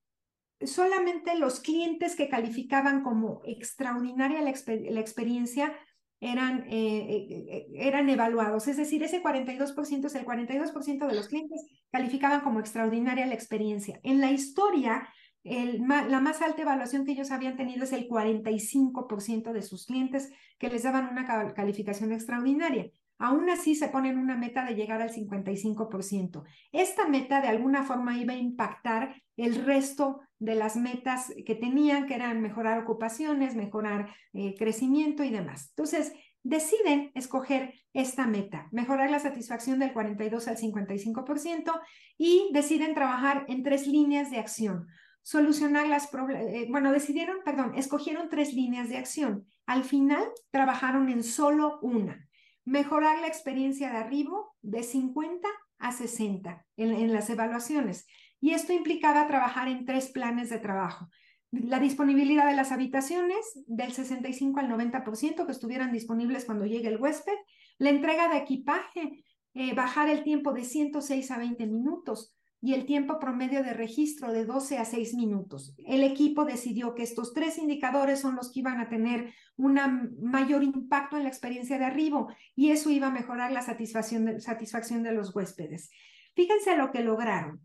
solamente 0.60 1.38
los 1.38 1.60
clientes 1.60 2.16
que 2.16 2.28
calificaban 2.28 3.02
como 3.02 3.42
extraordinaria 3.44 4.40
la, 4.42 4.52
la 4.90 5.00
experiencia 5.00 5.74
eran, 6.20 6.66
eh, 6.68 7.66
eran 7.74 8.08
evaluados. 8.10 8.68
Es 8.68 8.76
decir, 8.76 9.02
ese 9.02 9.22
42% 9.22 10.06
es 10.06 10.14
el 10.14 10.26
42% 10.26 11.06
de 11.06 11.14
los 11.14 11.28
clientes 11.28 11.66
calificaban 11.90 12.42
como 12.42 12.60
extraordinaria 12.60 13.26
la 13.26 13.34
experiencia. 13.34 14.00
En 14.02 14.20
la 14.20 14.30
historia, 14.30 15.08
la 15.42 16.20
más 16.20 16.42
alta 16.42 16.62
evaluación 16.62 17.04
que 17.04 17.12
ellos 17.12 17.30
habían 17.30 17.56
tenido 17.56 17.84
es 17.84 17.92
el 17.92 18.08
45% 18.08 19.52
de 19.52 19.62
sus 19.62 19.86
clientes 19.86 20.30
que 20.58 20.68
les 20.68 20.82
daban 20.82 21.08
una 21.08 21.54
calificación 21.54 22.12
extraordinaria. 22.12 22.90
Aún 23.18 23.50
así 23.50 23.74
se 23.74 23.88
ponen 23.88 24.18
una 24.18 24.36
meta 24.36 24.64
de 24.64 24.74
llegar 24.74 25.02
al 25.02 25.10
55%. 25.10 26.42
Esta 26.72 27.06
meta 27.06 27.42
de 27.42 27.48
alguna 27.48 27.82
forma 27.82 28.16
iba 28.16 28.32
a 28.32 28.38
impactar 28.38 29.22
el 29.36 29.64
resto 29.66 30.20
de 30.38 30.54
las 30.54 30.76
metas 30.76 31.32
que 31.44 31.54
tenían, 31.54 32.06
que 32.06 32.14
eran 32.14 32.40
mejorar 32.40 32.82
ocupaciones, 32.82 33.54
mejorar 33.54 34.14
eh, 34.32 34.54
crecimiento 34.58 35.22
y 35.22 35.30
demás. 35.30 35.68
Entonces, 35.70 36.14
deciden 36.42 37.10
escoger 37.14 37.74
esta 37.92 38.26
meta, 38.26 38.68
mejorar 38.72 39.10
la 39.10 39.18
satisfacción 39.18 39.78
del 39.78 39.92
42 39.92 40.48
al 40.48 40.56
55% 40.56 41.80
y 42.16 42.48
deciden 42.54 42.94
trabajar 42.94 43.44
en 43.48 43.62
tres 43.62 43.86
líneas 43.86 44.30
de 44.30 44.38
acción. 44.38 44.86
Solucionar 45.22 45.86
las 45.86 46.06
problemas, 46.08 46.44
eh, 46.46 46.66
bueno, 46.70 46.92
decidieron, 46.92 47.38
perdón, 47.44 47.74
escogieron 47.76 48.28
tres 48.28 48.54
líneas 48.54 48.88
de 48.88 48.96
acción. 48.96 49.46
Al 49.66 49.84
final 49.84 50.24
trabajaron 50.50 51.08
en 51.08 51.22
solo 51.22 51.78
una 51.82 52.30
mejorar 52.64 53.18
la 53.20 53.26
experiencia 53.26 53.90
de 53.90 53.98
arribo 53.98 54.54
de 54.62 54.82
50 54.82 55.48
a 55.78 55.92
60 55.92 56.66
en, 56.76 57.12
las 57.12 57.28
evaluaciones. 57.30 58.06
Y 58.40 58.50
esto 58.50 58.72
implicaba 58.72 59.26
trabajar 59.26 59.68
en 59.68 59.84
tres 59.84 60.10
planes 60.10 60.50
de 60.50 60.58
trabajo. 60.58 61.08
La 61.50 61.80
disponibilidad 61.80 62.46
de 62.46 62.54
las 62.54 62.70
habitaciones 62.70 63.38
del 63.66 63.92
65 63.92 64.60
al 64.60 64.68
90% 64.68 65.46
que 65.46 65.52
estuvieran 65.52 65.90
disponibles 65.90 66.44
cuando 66.44 66.64
llegue 66.64 66.88
el 66.88 67.00
huésped, 67.00 67.36
la 67.78 67.90
entrega 67.90 68.28
de 68.28 68.36
equipaje, 68.36 69.24
eh, 69.54 69.74
bajar 69.74 70.08
el 70.08 70.22
tiempo 70.22 70.52
de 70.52 70.64
106 70.64 71.30
a 71.32 71.38
20 71.38 71.66
minutos, 71.66 72.36
y 72.62 72.74
el 72.74 72.84
tiempo 72.84 73.18
promedio 73.18 73.62
de 73.62 73.72
registro 73.72 74.32
de 74.32 74.44
12 74.44 74.78
a 74.78 74.84
6 74.84 75.14
minutos. 75.14 75.74
El 75.86 76.02
equipo 76.02 76.44
decidió 76.44 76.94
que 76.94 77.02
estos 77.02 77.32
tres 77.32 77.56
indicadores 77.56 78.20
son 78.20 78.36
los 78.36 78.52
que 78.52 78.60
iban 78.60 78.80
a 78.80 78.88
tener 78.88 79.32
un 79.56 79.78
mayor 80.20 80.62
impacto 80.62 81.16
en 81.16 81.22
la 81.22 81.30
experiencia 81.30 81.78
de 81.78 81.86
arribo 81.86 82.28
y 82.54 82.70
eso 82.70 82.90
iba 82.90 83.06
a 83.06 83.12
mejorar 83.12 83.52
la 83.52 83.62
satisfacción 83.62 84.26
de, 84.26 84.40
satisfacción 84.40 85.02
de 85.02 85.12
los 85.12 85.34
huéspedes. 85.34 85.90
Fíjense 86.34 86.76
lo 86.76 86.90
que 86.90 87.02
lograron. 87.02 87.60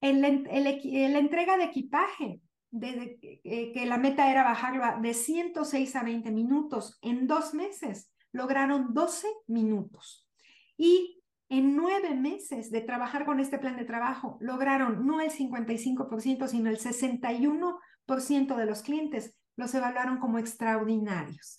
En 0.00 0.20
la, 0.20 0.28
entrega 1.18 1.56
de 1.56 1.64
equipaje, 1.64 2.40
eh, 2.80 3.72
que 3.72 3.86
la 3.86 3.98
meta 3.98 4.30
era 4.30 4.44
bajarlo 4.44 4.84
de 5.00 5.14
106 5.14 5.96
a 5.96 6.02
20 6.02 6.30
minutos 6.30 6.98
en 7.02 7.26
dos 7.26 7.54
meses, 7.54 8.12
lograron 8.30 8.92
12 8.94 9.26
minutos. 9.48 10.28
Y 10.76 11.17
en 11.48 11.76
nueve 11.76 12.14
meses 12.14 12.70
de 12.70 12.82
trabajar 12.82 13.24
con 13.24 13.40
este 13.40 13.58
plan 13.58 13.76
de 13.76 13.84
trabajo, 13.84 14.36
lograron 14.40 15.06
no 15.06 15.20
el 15.20 15.30
55%, 15.30 16.46
sino 16.46 16.70
el 16.70 16.78
61% 16.78 18.56
de 18.56 18.66
los 18.66 18.82
clientes 18.82 19.34
los 19.56 19.74
evaluaron 19.74 20.18
como 20.18 20.38
extraordinarios. 20.38 21.58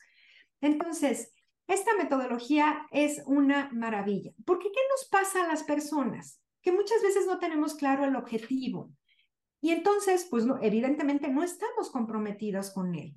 Entonces, 0.62 1.34
esta 1.68 1.96
metodología 1.98 2.88
es 2.92 3.22
una 3.26 3.70
maravilla. 3.72 4.32
Porque 4.46 4.72
¿qué 4.72 4.80
nos 4.90 5.08
pasa 5.10 5.44
a 5.44 5.48
las 5.48 5.64
personas? 5.64 6.42
Que 6.62 6.72
muchas 6.72 7.02
veces 7.04 7.28
no 7.28 7.40
tenemos 7.40 7.76
claro 7.76 8.06
el 8.06 8.16
objetivo. 8.16 8.92
Y 9.62 9.72
entonces, 9.72 10.28
pues 10.30 10.46
evidentemente 10.62 11.28
no 11.28 11.44
estamos 11.44 11.92
comprometidos 11.92 12.72
con 12.72 12.96
él. 12.96 13.16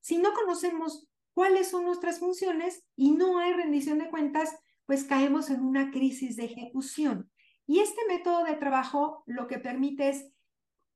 Si 0.00 0.18
no 0.18 0.32
conocemos 0.34 1.08
cuáles 1.32 1.68
son 1.68 1.84
nuestras 1.84 2.18
funciones 2.18 2.84
y 2.96 3.12
no 3.12 3.38
hay 3.38 3.52
rendición 3.52 3.98
de 3.98 4.10
cuentas, 4.10 4.54
pues 4.86 5.04
caemos 5.04 5.50
en 5.50 5.62
una 5.62 5.90
crisis 5.90 6.36
de 6.36 6.44
ejecución. 6.44 7.30
Y 7.66 7.80
este 7.80 8.00
método 8.08 8.44
de 8.44 8.56
trabajo 8.56 9.22
lo 9.26 9.46
que 9.46 9.58
permite 9.58 10.08
es 10.08 10.30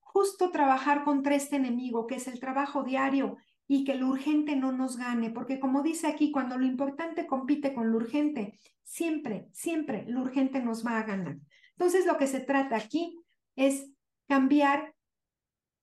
justo 0.01 0.51
trabajar 0.51 1.05
contra 1.05 1.35
este 1.35 1.57
enemigo, 1.57 2.07
que 2.07 2.17
es 2.17 2.29
el 2.29 2.41
trabajo 2.41 2.83
diario 2.83 3.37
y 3.67 3.85
que 3.85 3.95
lo 3.95 4.09
urgente 4.09 4.57
no 4.57 4.73
nos 4.73 4.97
gane, 4.97 5.31
porque 5.31 5.61
como 5.61 5.83
dice 5.83 6.07
aquí, 6.07 6.33
cuando 6.33 6.57
lo 6.57 6.65
importante 6.65 7.27
compite 7.27 7.75
con 7.75 7.93
lo 7.93 7.99
urgente, 7.99 8.59
siempre, 8.83 9.49
siempre 9.53 10.05
lo 10.09 10.23
urgente 10.23 10.61
nos 10.61 10.85
va 10.85 10.99
a 10.99 11.05
ganar. 11.05 11.37
Entonces, 11.73 12.07
lo 12.07 12.17
que 12.17 12.27
se 12.27 12.41
trata 12.41 12.77
aquí 12.77 13.21
es 13.55 13.93
cambiar, 14.27 14.95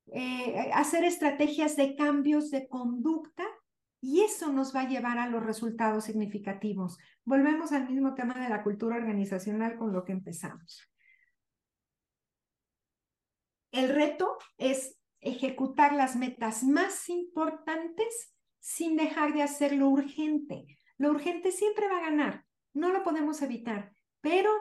eh, 0.07 0.71
hacer 0.73 1.03
estrategias 1.03 1.75
de 1.75 1.95
cambios 1.95 2.49
de 2.49 2.67
conducta 2.67 3.45
y 4.01 4.21
eso 4.21 4.51
nos 4.51 4.75
va 4.75 4.81
a 4.81 4.87
llevar 4.87 5.17
a 5.17 5.27
los 5.27 5.43
resultados 5.43 6.05
significativos. 6.05 6.97
Volvemos 7.23 7.71
al 7.71 7.89
mismo 7.89 8.13
tema 8.13 8.35
de 8.35 8.49
la 8.49 8.63
cultura 8.63 8.97
organizacional 8.97 9.77
con 9.77 9.93
lo 9.93 10.03
que 10.03 10.11
empezamos. 10.11 10.91
El 13.71 13.89
reto 13.89 14.37
es 14.57 14.97
ejecutar 15.19 15.93
las 15.93 16.15
metas 16.15 16.63
más 16.63 17.09
importantes 17.09 18.33
sin 18.59 18.95
dejar 18.95 19.33
de 19.33 19.41
hacer 19.41 19.73
lo 19.73 19.89
urgente. 19.89 20.79
Lo 20.97 21.09
urgente 21.09 21.51
siempre 21.51 21.87
va 21.89 21.97
a 21.97 22.09
ganar, 22.09 22.45
no 22.73 22.91
lo 22.91 23.03
podemos 23.03 23.41
evitar, 23.41 23.91
pero 24.21 24.51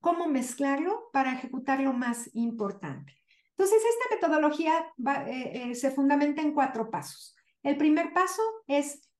cómo 0.00 0.26
mezclarlo 0.26 1.08
para 1.12 1.32
ejecutar 1.32 1.80
lo 1.80 1.92
más 1.92 2.28
importante. 2.34 3.12
Entonces, 3.50 3.82
esta 3.84 4.14
metodología 4.14 4.92
eh, 5.26 5.70
eh, 5.70 5.74
se 5.74 5.90
fundamenta 5.90 6.42
en 6.42 6.52
cuatro 6.52 6.90
pasos. 6.90 7.36
El 7.64 7.78
primer 7.78 8.12
paso 8.12 8.42
es 8.68 9.10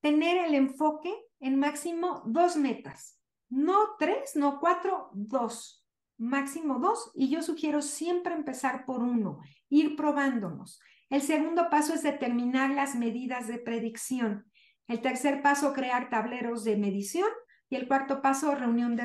tener 0.00 0.46
el 0.46 0.54
enfoque 0.54 1.14
en 1.38 1.58
máximo 1.58 2.22
dos 2.26 2.56
metas. 2.56 3.20
No 3.50 3.96
tres, 3.98 4.36
no 4.36 4.58
cuatro, 4.58 5.10
dos. 5.12 5.86
Máximo 6.16 6.78
dos. 6.78 7.12
Y 7.14 7.28
yo 7.28 7.42
sugiero 7.42 7.82
siempre 7.82 8.34
empezar 8.34 8.86
por 8.86 9.02
uno, 9.02 9.38
ir 9.68 9.96
probándonos. 9.96 10.80
El 11.10 11.20
segundo 11.20 11.68
paso 11.70 11.92
es 11.92 12.02
determinar 12.02 12.70
las 12.70 12.94
medidas 12.94 13.48
de 13.48 13.58
predicción. 13.58 14.50
El 14.88 15.02
tercer 15.02 15.42
paso, 15.42 15.74
crear 15.74 16.08
tableros 16.08 16.64
de 16.64 16.76
medición. 16.76 17.28
Y 17.68 17.76
el 17.76 17.86
cuarto 17.86 18.22
paso, 18.22 18.54
reunión 18.54 18.96
de, 18.96 19.04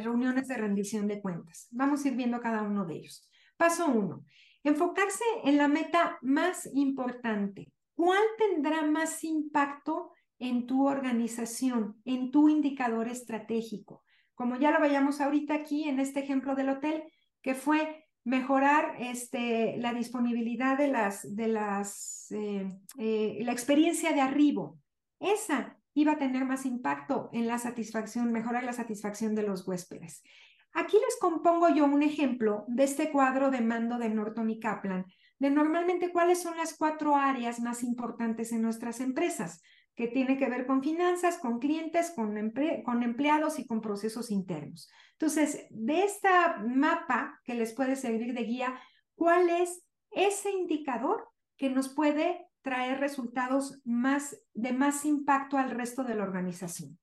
reuniones 0.00 0.48
de 0.48 0.56
rendición 0.56 1.08
de 1.08 1.20
cuentas. 1.20 1.66
Vamos 1.70 2.04
a 2.04 2.08
ir 2.08 2.14
viendo 2.14 2.40
cada 2.40 2.62
uno 2.62 2.84
de 2.84 2.96
ellos. 2.96 3.28
Paso 3.56 3.86
uno, 3.88 4.24
Enfocarse 4.68 5.24
en 5.44 5.56
la 5.56 5.66
meta 5.66 6.18
más 6.20 6.68
importante. 6.74 7.72
¿Cuál 7.94 8.22
tendrá 8.36 8.82
más 8.82 9.24
impacto 9.24 10.12
en 10.38 10.66
tu 10.66 10.86
organización, 10.86 12.02
en 12.04 12.30
tu 12.30 12.50
indicador 12.50 13.08
estratégico? 13.08 14.04
Como 14.34 14.56
ya 14.56 14.70
lo 14.70 14.78
veíamos 14.78 15.22
ahorita 15.22 15.54
aquí 15.54 15.88
en 15.88 16.00
este 16.00 16.20
ejemplo 16.20 16.54
del 16.54 16.68
hotel, 16.68 17.04
que 17.40 17.54
fue 17.54 18.04
mejorar 18.24 18.96
este, 18.98 19.78
la 19.78 19.94
disponibilidad 19.94 20.76
de 20.76 20.88
las, 20.88 22.30
eh, 22.30 22.68
eh, 22.98 23.38
la 23.40 23.52
experiencia 23.52 24.12
de 24.12 24.20
arribo. 24.20 24.78
Esa 25.18 25.78
iba 25.94 26.12
a 26.12 26.18
tener 26.18 26.44
más 26.44 26.66
impacto 26.66 27.30
en 27.32 27.46
la 27.46 27.58
satisfacción, 27.58 28.32
mejorar 28.32 28.64
la 28.64 28.74
satisfacción 28.74 29.34
de 29.34 29.44
los 29.44 29.66
huéspedes. 29.66 30.22
Aquí 30.72 30.96
les 30.96 31.18
compongo 31.20 31.68
yo 31.70 31.84
un 31.84 32.02
ejemplo 32.02 32.64
de 32.68 32.84
este 32.84 33.10
cuadro 33.10 33.50
de 33.50 33.60
mando 33.60 33.98
de 33.98 34.10
Norton 34.10 34.50
y 34.50 34.60
Kaplan, 34.60 35.06
de 35.38 35.50
normalmente 35.50 36.12
cuáles 36.12 36.42
son 36.42 36.56
las 36.56 36.76
cuatro 36.76 37.16
áreas 37.16 37.60
más 37.60 37.82
importantes 37.82 38.52
en 38.52 38.62
nuestras 38.62 39.00
empresas, 39.00 39.62
que 39.98 40.06
tiene 40.06 40.36
que 40.38 40.48
ver 40.48 40.64
con 40.64 40.80
finanzas, 40.80 41.38
con 41.38 41.58
clientes, 41.58 42.12
con, 42.14 43.02
empleados 43.02 43.58
y 43.58 43.66
con 43.66 43.80
procesos 43.80 44.30
internos. 44.30 44.88
Entonces, 45.14 45.66
de 45.70 46.04
esta 46.04 46.58
mapa 46.58 47.40
que 47.42 47.54
les 47.54 47.74
puede 47.74 47.96
servir 47.96 48.32
de 48.32 48.44
guía, 48.44 48.78
¿cuál 49.16 49.50
es 49.50 49.84
ese 50.12 50.52
indicador 50.52 51.28
que 51.56 51.68
nos 51.68 51.88
puede 51.88 52.46
traer 52.62 53.00
resultados 53.00 53.80
más 53.84 54.40
de 54.54 54.72
más 54.72 55.04
impacto 55.04 55.58
al 55.58 55.72
resto 55.72 56.04
de 56.04 56.14
la 56.14 56.22
organización? 56.22 56.96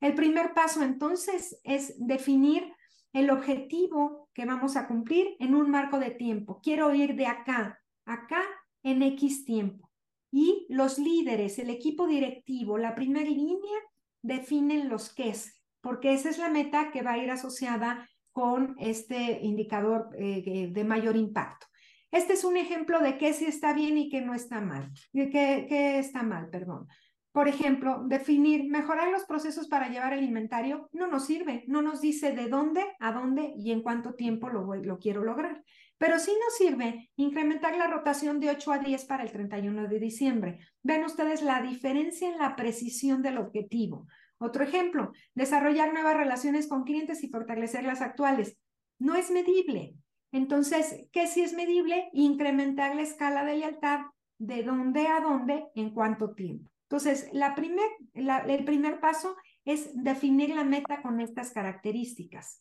El 0.00 0.14
primer 0.14 0.52
paso 0.52 0.82
entonces 0.82 1.60
es 1.62 1.94
definir 1.96 2.74
el 3.12 3.30
objetivo 3.30 4.28
que 4.34 4.46
vamos 4.46 4.76
a 4.76 4.88
cumplir 4.88 5.36
en 5.38 5.54
un 5.54 5.70
marco 5.70 5.98
de 5.98 6.10
tiempo. 6.10 6.60
Quiero 6.62 6.94
ir 6.94 7.14
de 7.14 7.26
acá, 7.26 7.80
acá 8.04 8.42
en 8.82 9.02
X 9.02 9.44
tiempo. 9.44 9.90
Y 10.30 10.66
los 10.70 10.98
líderes, 10.98 11.58
el 11.58 11.70
equipo 11.70 12.06
directivo, 12.06 12.78
la 12.78 12.94
primera 12.94 13.28
línea, 13.28 13.78
definen 14.22 14.88
los 14.88 15.14
qué 15.14 15.30
es, 15.30 15.62
porque 15.80 16.14
esa 16.14 16.30
es 16.30 16.38
la 16.38 16.48
meta 16.48 16.90
que 16.90 17.02
va 17.02 17.12
a 17.12 17.18
ir 17.18 17.30
asociada 17.30 18.08
con 18.30 18.74
este 18.78 19.40
indicador 19.42 20.08
eh, 20.18 20.70
de 20.72 20.84
mayor 20.84 21.16
impacto. 21.16 21.66
Este 22.10 22.34
es 22.34 22.44
un 22.44 22.56
ejemplo 22.56 23.00
de 23.00 23.18
qué 23.18 23.32
sí 23.32 23.44
está 23.44 23.74
bien 23.74 23.98
y 23.98 24.08
qué 24.08 24.20
no 24.20 24.34
está 24.34 24.60
mal, 24.60 24.90
de 25.12 25.28
qué, 25.28 25.66
qué 25.68 25.98
está 25.98 26.22
mal, 26.22 26.48
perdón. 26.50 26.86
Por 27.32 27.48
ejemplo, 27.48 28.04
definir, 28.06 28.70
mejorar 28.70 29.10
los 29.10 29.24
procesos 29.24 29.66
para 29.66 29.88
llevar 29.88 30.12
el 30.12 30.22
inventario 30.22 30.90
no 30.92 31.06
nos 31.06 31.24
sirve, 31.24 31.64
no 31.66 31.80
nos 31.80 32.02
dice 32.02 32.32
de 32.32 32.48
dónde, 32.48 32.84
a 33.00 33.10
dónde 33.10 33.54
y 33.56 33.72
en 33.72 33.82
cuánto 33.82 34.14
tiempo 34.14 34.50
lo, 34.50 34.74
lo 34.74 34.98
quiero 34.98 35.24
lograr. 35.24 35.64
Pero 35.96 36.18
sí 36.18 36.32
nos 36.44 36.56
sirve 36.56 37.10
incrementar 37.16 37.76
la 37.76 37.86
rotación 37.86 38.38
de 38.38 38.50
8 38.50 38.72
a 38.72 38.78
10 38.80 39.04
para 39.06 39.22
el 39.22 39.32
31 39.32 39.88
de 39.88 39.98
diciembre. 39.98 40.58
Ven 40.82 41.04
ustedes 41.04 41.42
la 41.42 41.62
diferencia 41.62 42.28
en 42.28 42.38
la 42.38 42.54
precisión 42.54 43.22
del 43.22 43.38
objetivo. 43.38 44.06
Otro 44.36 44.64
ejemplo, 44.64 45.12
desarrollar 45.34 45.92
nuevas 45.94 46.16
relaciones 46.16 46.68
con 46.68 46.84
clientes 46.84 47.22
y 47.24 47.28
fortalecer 47.28 47.84
las 47.84 48.02
actuales. 48.02 48.58
No 48.98 49.14
es 49.14 49.30
medible. 49.30 49.94
Entonces, 50.32 51.06
¿qué 51.12 51.28
sí 51.28 51.42
es 51.42 51.54
medible? 51.54 52.10
Incrementar 52.12 52.96
la 52.96 53.02
escala 53.02 53.44
de 53.44 53.56
lealtad 53.56 54.00
de 54.38 54.64
dónde 54.64 55.06
a 55.06 55.20
dónde 55.20 55.66
en 55.76 55.94
cuánto 55.94 56.34
tiempo. 56.34 56.71
Entonces, 56.92 57.30
el 57.32 58.64
primer 58.66 59.00
paso 59.00 59.34
es 59.64 59.90
definir 59.94 60.50
la 60.50 60.62
meta 60.62 61.00
con 61.00 61.22
estas 61.22 61.50
características. 61.50 62.60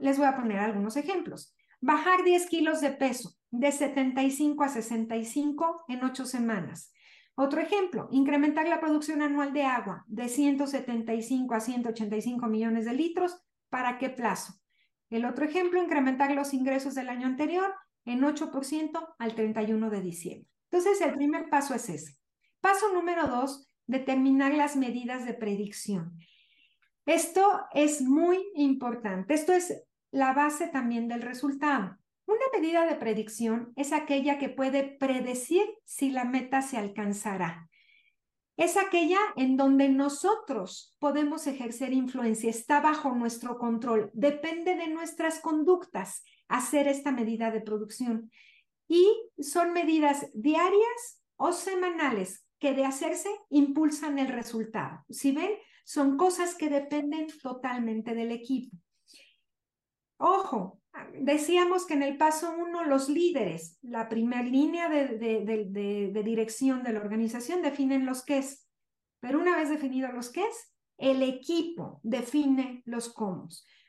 Les 0.00 0.18
voy 0.18 0.26
a 0.26 0.34
poner 0.34 0.58
algunos 0.58 0.96
ejemplos. 0.96 1.54
Bajar 1.80 2.24
10 2.24 2.48
kilos 2.48 2.80
de 2.80 2.90
peso 2.90 3.36
de 3.52 3.70
75 3.70 4.64
a 4.64 4.68
65 4.70 5.84
en 5.86 6.02
8 6.02 6.24
semanas. 6.24 6.92
Otro 7.36 7.60
ejemplo, 7.60 8.08
incrementar 8.10 8.66
la 8.66 8.80
producción 8.80 9.22
anual 9.22 9.52
de 9.52 9.62
agua 9.62 10.04
de 10.08 10.28
175 10.28 11.54
a 11.54 11.60
185 11.60 12.48
millones 12.48 12.86
de 12.86 12.94
litros. 12.94 13.40
¿Para 13.68 13.98
qué 13.98 14.10
plazo? 14.10 14.54
El 15.10 15.24
otro 15.24 15.44
ejemplo, 15.44 15.80
incrementar 15.80 16.32
los 16.32 16.54
ingresos 16.54 16.96
del 16.96 17.08
año 17.08 17.28
anterior 17.28 17.72
en 18.04 18.22
8% 18.22 19.14
al 19.16 19.34
31 19.36 19.90
de 19.90 20.00
diciembre. 20.02 20.48
Entonces, 20.72 21.00
el 21.02 21.14
primer 21.14 21.48
paso 21.48 21.72
es 21.72 21.88
ese. 21.88 22.19
Paso 22.60 22.92
número 22.92 23.26
dos, 23.26 23.66
determinar 23.86 24.54
las 24.54 24.76
medidas 24.76 25.24
de 25.24 25.34
predicción. 25.34 26.18
Esto 27.06 27.66
es 27.72 28.02
muy 28.02 28.38
importante. 28.54 29.34
Esto 29.34 29.52
es 29.52 29.82
la 30.10 30.32
base 30.32 30.68
también 30.68 31.08
del 31.08 31.22
resultado. 31.22 31.96
Una 32.26 32.44
medida 32.52 32.86
de 32.86 32.94
predicción 32.94 33.72
es 33.76 33.92
aquella 33.92 34.38
que 34.38 34.48
puede 34.48 34.84
predecir 34.84 35.66
si 35.84 36.10
la 36.10 36.24
meta 36.24 36.62
se 36.62 36.76
alcanzará. 36.76 37.68
Es 38.56 38.76
aquella 38.76 39.18
en 39.36 39.56
donde 39.56 39.88
nosotros 39.88 40.94
podemos 40.98 41.46
ejercer 41.46 41.92
influencia, 41.94 42.50
está 42.50 42.80
bajo 42.80 43.12
nuestro 43.14 43.58
control, 43.58 44.10
depende 44.12 44.76
de 44.76 44.88
nuestras 44.88 45.40
conductas 45.40 46.22
hacer 46.46 46.86
esta 46.86 47.10
medida 47.10 47.50
de 47.50 47.62
producción. 47.62 48.30
Y 48.86 49.08
son 49.40 49.72
medidas 49.72 50.28
diarias 50.34 51.22
o 51.36 51.52
semanales 51.52 52.46
que 52.60 52.74
de 52.74 52.84
hacerse 52.84 53.30
impulsan 53.48 54.18
el 54.18 54.28
resultado. 54.28 55.04
Si 55.08 55.32
ven, 55.32 55.50
son 55.84 56.16
cosas 56.16 56.54
que 56.54 56.68
dependen 56.68 57.26
totalmente 57.42 58.14
del 58.14 58.30
equipo. 58.30 58.76
Ojo, 60.18 60.80
decíamos 61.18 61.86
que 61.86 61.94
en 61.94 62.02
el 62.02 62.18
paso 62.18 62.54
uno 62.56 62.84
los 62.84 63.08
líderes, 63.08 63.78
la 63.82 64.08
primera 64.08 64.42
línea 64.42 64.90
de, 64.90 66.22
dirección 66.22 66.82
de 66.82 66.92
la 66.92 67.00
organización 67.00 67.62
definen 67.62 68.04
los 68.04 68.24
qué 68.24 68.38
es, 68.38 68.68
pero 69.20 69.40
una 69.40 69.56
vez 69.56 69.70
definido 69.70 70.12
los 70.12 70.30
qué 70.30 70.42
es, 70.42 70.74
el 70.98 71.22
equipo 71.22 72.00
define 72.02 72.82
los 72.84 73.12
cómo. 73.12 73.48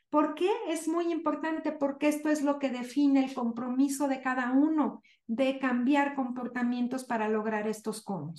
¿Por 0.10 0.34
qué 0.34 0.49
es 0.69 0.88
muy 0.88 1.11
importante? 1.11 1.72
Porque 1.72 2.07
esto 2.07 2.30
es 2.30 2.41
lo 2.41 2.60
que 2.60 2.69
define 2.69 3.26
el 3.26 3.34
compromiso 3.34 4.07
de 4.07 4.22
cada 4.22 4.52
uno 4.52 5.02
de 5.27 5.60
cambiar 5.60 6.15
comportamientos 6.15 7.03
para 7.03 7.30
lograr 7.30 7.68
estos 7.68 8.02
cómo. 8.02 8.34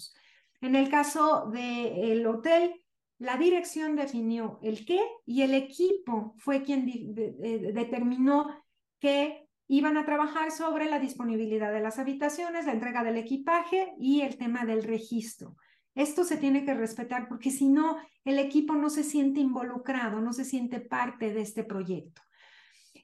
En 0.62 0.76
el 0.76 0.88
caso 0.88 1.50
del 1.50 2.24
hotel, 2.24 2.72
la 3.18 3.36
dirección 3.36 3.96
definió 3.96 4.60
el 4.62 4.86
qué 4.86 5.00
y 5.26 5.42
el 5.42 5.54
equipo 5.54 6.34
fue 6.38 6.62
quien 6.62 6.86
determinó 7.74 8.48
que 9.00 9.48
iban 9.66 9.96
a 9.96 10.04
trabajar 10.04 10.52
sobre 10.52 10.88
la 10.88 11.00
disponibilidad 11.00 11.72
de 11.72 11.80
las 11.80 11.98
habitaciones, 11.98 12.66
la 12.66 12.72
entrega 12.72 13.02
del 13.02 13.16
equipaje 13.16 13.92
y 13.98 14.20
el 14.20 14.38
tema 14.38 14.64
del 14.64 14.84
registro. 14.84 15.56
Esto 15.96 16.22
se 16.22 16.36
tiene 16.36 16.64
que 16.64 16.74
respetar 16.74 17.28
porque 17.28 17.50
si 17.50 17.68
no, 17.68 17.96
el 18.24 18.38
equipo 18.38 18.74
no 18.74 18.88
se 18.88 19.02
siente 19.02 19.40
involucrado, 19.40 20.20
no 20.20 20.32
se 20.32 20.44
siente 20.44 20.78
parte 20.78 21.34
de 21.34 21.42
este 21.42 21.64
proyecto. 21.64 22.22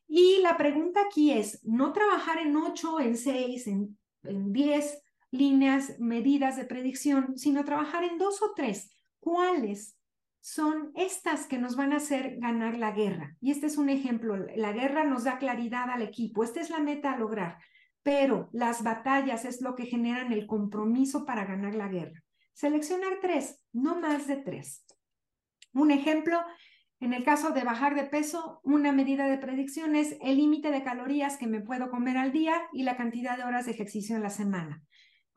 Y 0.06 0.38
la 0.42 0.56
pregunta 0.56 1.00
aquí 1.06 1.32
es, 1.32 1.60
no 1.64 1.92
trabajar 1.92 2.38
en 2.38 2.56
ocho, 2.56 3.00
en 3.00 3.16
seis, 3.16 3.66
en, 3.66 3.98
en 4.22 4.52
diez 4.52 5.02
líneas, 5.30 5.98
medidas 5.98 6.56
de 6.56 6.64
predicción, 6.64 7.36
sino 7.36 7.64
trabajar 7.64 8.04
en 8.04 8.18
dos 8.18 8.42
o 8.42 8.52
tres. 8.54 8.90
¿Cuáles 9.20 9.98
son 10.40 10.92
estas 10.94 11.46
que 11.46 11.58
nos 11.58 11.76
van 11.76 11.92
a 11.92 11.96
hacer 11.96 12.38
ganar 12.38 12.78
la 12.78 12.92
guerra. 12.92 13.36
Y 13.40 13.50
este 13.50 13.66
es 13.66 13.76
un 13.76 13.90
ejemplo. 13.90 14.36
La 14.56 14.72
guerra 14.72 15.04
nos 15.04 15.24
da 15.24 15.38
claridad 15.38 15.90
al 15.90 16.02
equipo. 16.02 16.42
Esta 16.42 16.60
es 16.60 16.70
la 16.70 16.78
meta 16.78 17.12
a 17.12 17.18
lograr. 17.18 17.58
Pero 18.02 18.48
las 18.52 18.82
batallas 18.82 19.44
es 19.44 19.60
lo 19.60 19.74
que 19.74 19.84
generan 19.84 20.32
el 20.32 20.46
compromiso 20.46 21.26
para 21.26 21.44
ganar 21.44 21.74
la 21.74 21.88
guerra. 21.88 22.22
Seleccionar 22.54 23.18
tres, 23.20 23.62
no 23.72 24.00
más 24.00 24.26
de 24.26 24.36
tres. 24.36 24.86
Un 25.74 25.90
ejemplo, 25.90 26.40
en 27.00 27.12
el 27.12 27.24
caso 27.24 27.50
de 27.50 27.64
bajar 27.64 27.94
de 27.94 28.04
peso, 28.04 28.60
una 28.64 28.90
medida 28.90 29.28
de 29.28 29.38
predicción 29.38 29.96
es 29.96 30.16
el 30.22 30.38
límite 30.38 30.70
de 30.70 30.82
calorías 30.82 31.36
que 31.36 31.46
me 31.46 31.60
puedo 31.60 31.90
comer 31.90 32.16
al 32.16 32.32
día 32.32 32.62
y 32.72 32.84
la 32.84 32.96
cantidad 32.96 33.36
de 33.36 33.44
horas 33.44 33.66
de 33.66 33.72
ejercicio 33.72 34.16
en 34.16 34.22
la 34.22 34.30
semana. 34.30 34.82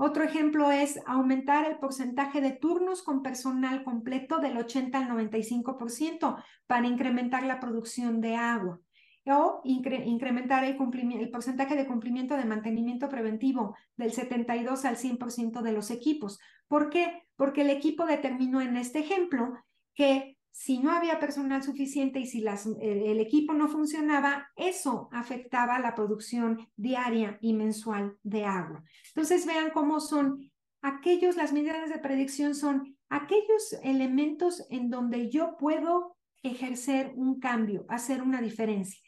Otro 0.03 0.23
ejemplo 0.23 0.71
es 0.71 0.99
aumentar 1.05 1.69
el 1.69 1.77
porcentaje 1.77 2.41
de 2.41 2.53
turnos 2.53 3.03
con 3.03 3.21
personal 3.21 3.83
completo 3.83 4.39
del 4.39 4.57
80 4.57 4.97
al 4.97 5.07
95% 5.09 6.43
para 6.65 6.87
incrementar 6.87 7.43
la 7.43 7.59
producción 7.59 8.19
de 8.19 8.35
agua 8.35 8.79
o 9.27 9.61
incrementar 9.63 10.63
el, 10.63 10.75
el, 11.19 11.29
porcentaje 11.29 11.75
de 11.75 11.85
cumplimiento 11.85 12.35
de 12.35 12.45
mantenimiento 12.45 13.09
preventivo 13.09 13.75
del 13.95 14.11
72 14.11 14.85
al 14.85 14.97
100% 14.97 15.61
de 15.61 15.71
los 15.71 15.91
equipos. 15.91 16.39
¿Por 16.67 16.89
qué? 16.89 17.21
Porque 17.35 17.61
el 17.61 17.69
equipo 17.69 18.07
determinó 18.07 18.59
en 18.59 18.77
este 18.77 19.01
ejemplo 19.01 19.53
que 19.93 20.35
si 20.51 20.79
no 20.79 20.91
había 20.91 21.19
personal 21.19 21.63
suficiente 21.63 22.19
y 22.19 22.27
si 22.27 22.41
las, 22.41 22.65
el, 22.65 23.19
equipo 23.19 23.53
no 23.53 23.69
funcionaba, 23.69 24.49
eso 24.55 25.09
afectaba 25.11 25.79
la 25.79 25.95
producción 25.95 26.67
diaria 26.75 27.37
y 27.41 27.53
mensual 27.53 28.17
de 28.23 28.45
agua. 28.45 28.83
Entonces 29.07 29.45
vean 29.45 29.71
cómo 29.71 29.99
son 30.01 30.51
aquellos, 30.81 31.37
las 31.37 31.53
medidas 31.53 31.89
de 31.89 31.99
predicción 31.99 32.53
son 32.53 32.97
aquellos 33.09 33.73
elementos 33.83 34.65
en 34.69 34.89
donde 34.89 35.29
yo 35.29 35.55
puedo 35.57 36.17
ejercer 36.43 37.13
un 37.15 37.39
cambio, 37.39 37.85
hacer 37.87 38.21
una 38.21 38.41
diferencia. 38.41 38.99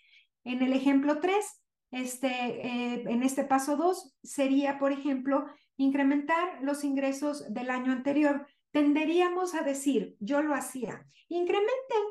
En 0.46 0.62
el 0.62 0.74
ejemplo 0.74 1.20
3, 1.20 1.46
este, 1.92 2.28
eh, 2.28 3.04
en 3.08 3.22
este 3.22 3.44
paso 3.44 3.76
2, 3.76 4.16
sería, 4.24 4.80
por 4.80 4.92
ejemplo, 4.92 5.46
incrementar 5.78 6.62
los 6.62 6.84
ingresos 6.84 7.52
del 7.54 7.70
año 7.70 7.92
anterior 7.92 8.48
tenderíamos 8.74 9.54
a 9.54 9.62
decir, 9.62 10.18
yo 10.20 10.42
lo 10.42 10.54
hacía, 10.56 11.06
incrementen 11.30 12.04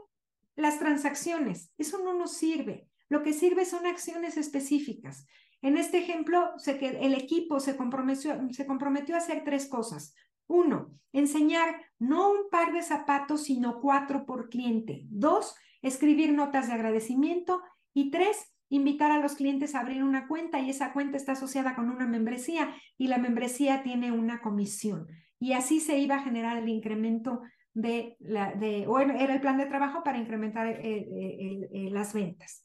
las 0.55 0.79
transacciones, 0.79 1.73
eso 1.77 2.03
no 2.03 2.15
nos 2.15 2.35
sirve. 2.35 2.89
Lo 3.09 3.23
que 3.23 3.35
sirve 3.35 3.67
son 3.67 3.85
acciones 3.85 4.37
específicas. 4.39 5.27
En 5.61 5.77
este 5.77 5.99
ejemplo, 5.99 6.53
el 6.67 7.15
equipo 7.15 7.61
se 7.61 7.77
comprometió 7.77 9.15
a 9.15 9.19
hacer 9.19 9.45
tres 9.45 9.67
cosas. 9.67 10.15
Uno, 10.47 10.95
enseñar 11.13 11.83
no 11.99 12.31
un 12.31 12.49
par 12.51 12.73
de 12.73 12.83
zapatos, 12.83 13.43
sino 13.45 13.81
cuatro 13.81 14.25
por 14.25 14.49
cliente. 14.49 15.03
Dos, 15.11 15.55
escribir 15.83 16.33
notas 16.33 16.69
de 16.69 16.75
agradecimiento. 16.75 17.61
Y 17.93 18.11
tres, 18.11 18.55
invitar 18.69 19.11
a 19.11 19.19
los 19.19 19.35
clientes 19.35 19.75
a 19.75 19.81
abrir 19.81 20.03
una 20.03 20.27
cuenta 20.29 20.61
y 20.61 20.71
esa 20.71 20.93
cuenta 20.93 21.17
está 21.17 21.33
asociada 21.33 21.75
con 21.75 21.91
una 21.91 22.07
membresía 22.07 22.75
y 22.97 23.09
la 23.09 23.19
membresía 23.19 23.83
tiene 23.83 24.13
una 24.13 24.41
comisión 24.41 25.09
y 25.43 25.55
así 25.55 25.81
se 25.81 25.99
iba 25.99 26.15
a 26.15 26.23
generar 26.23 26.57
el 26.57 26.69
incremento 26.69 27.43
de, 27.75 28.17
la, 28.21 28.53
de 28.53 28.87
o 28.87 29.01
era 29.01 29.35
el 29.35 29.41
plan 29.41 29.59
de 29.59 29.67
trabajo 29.67 30.05
para 30.05 30.19
incrementar 30.19 30.69
eh, 30.69 30.79
eh, 30.85 31.69
eh, 31.73 31.91
las 31.91 32.13
ventas. 32.13 32.65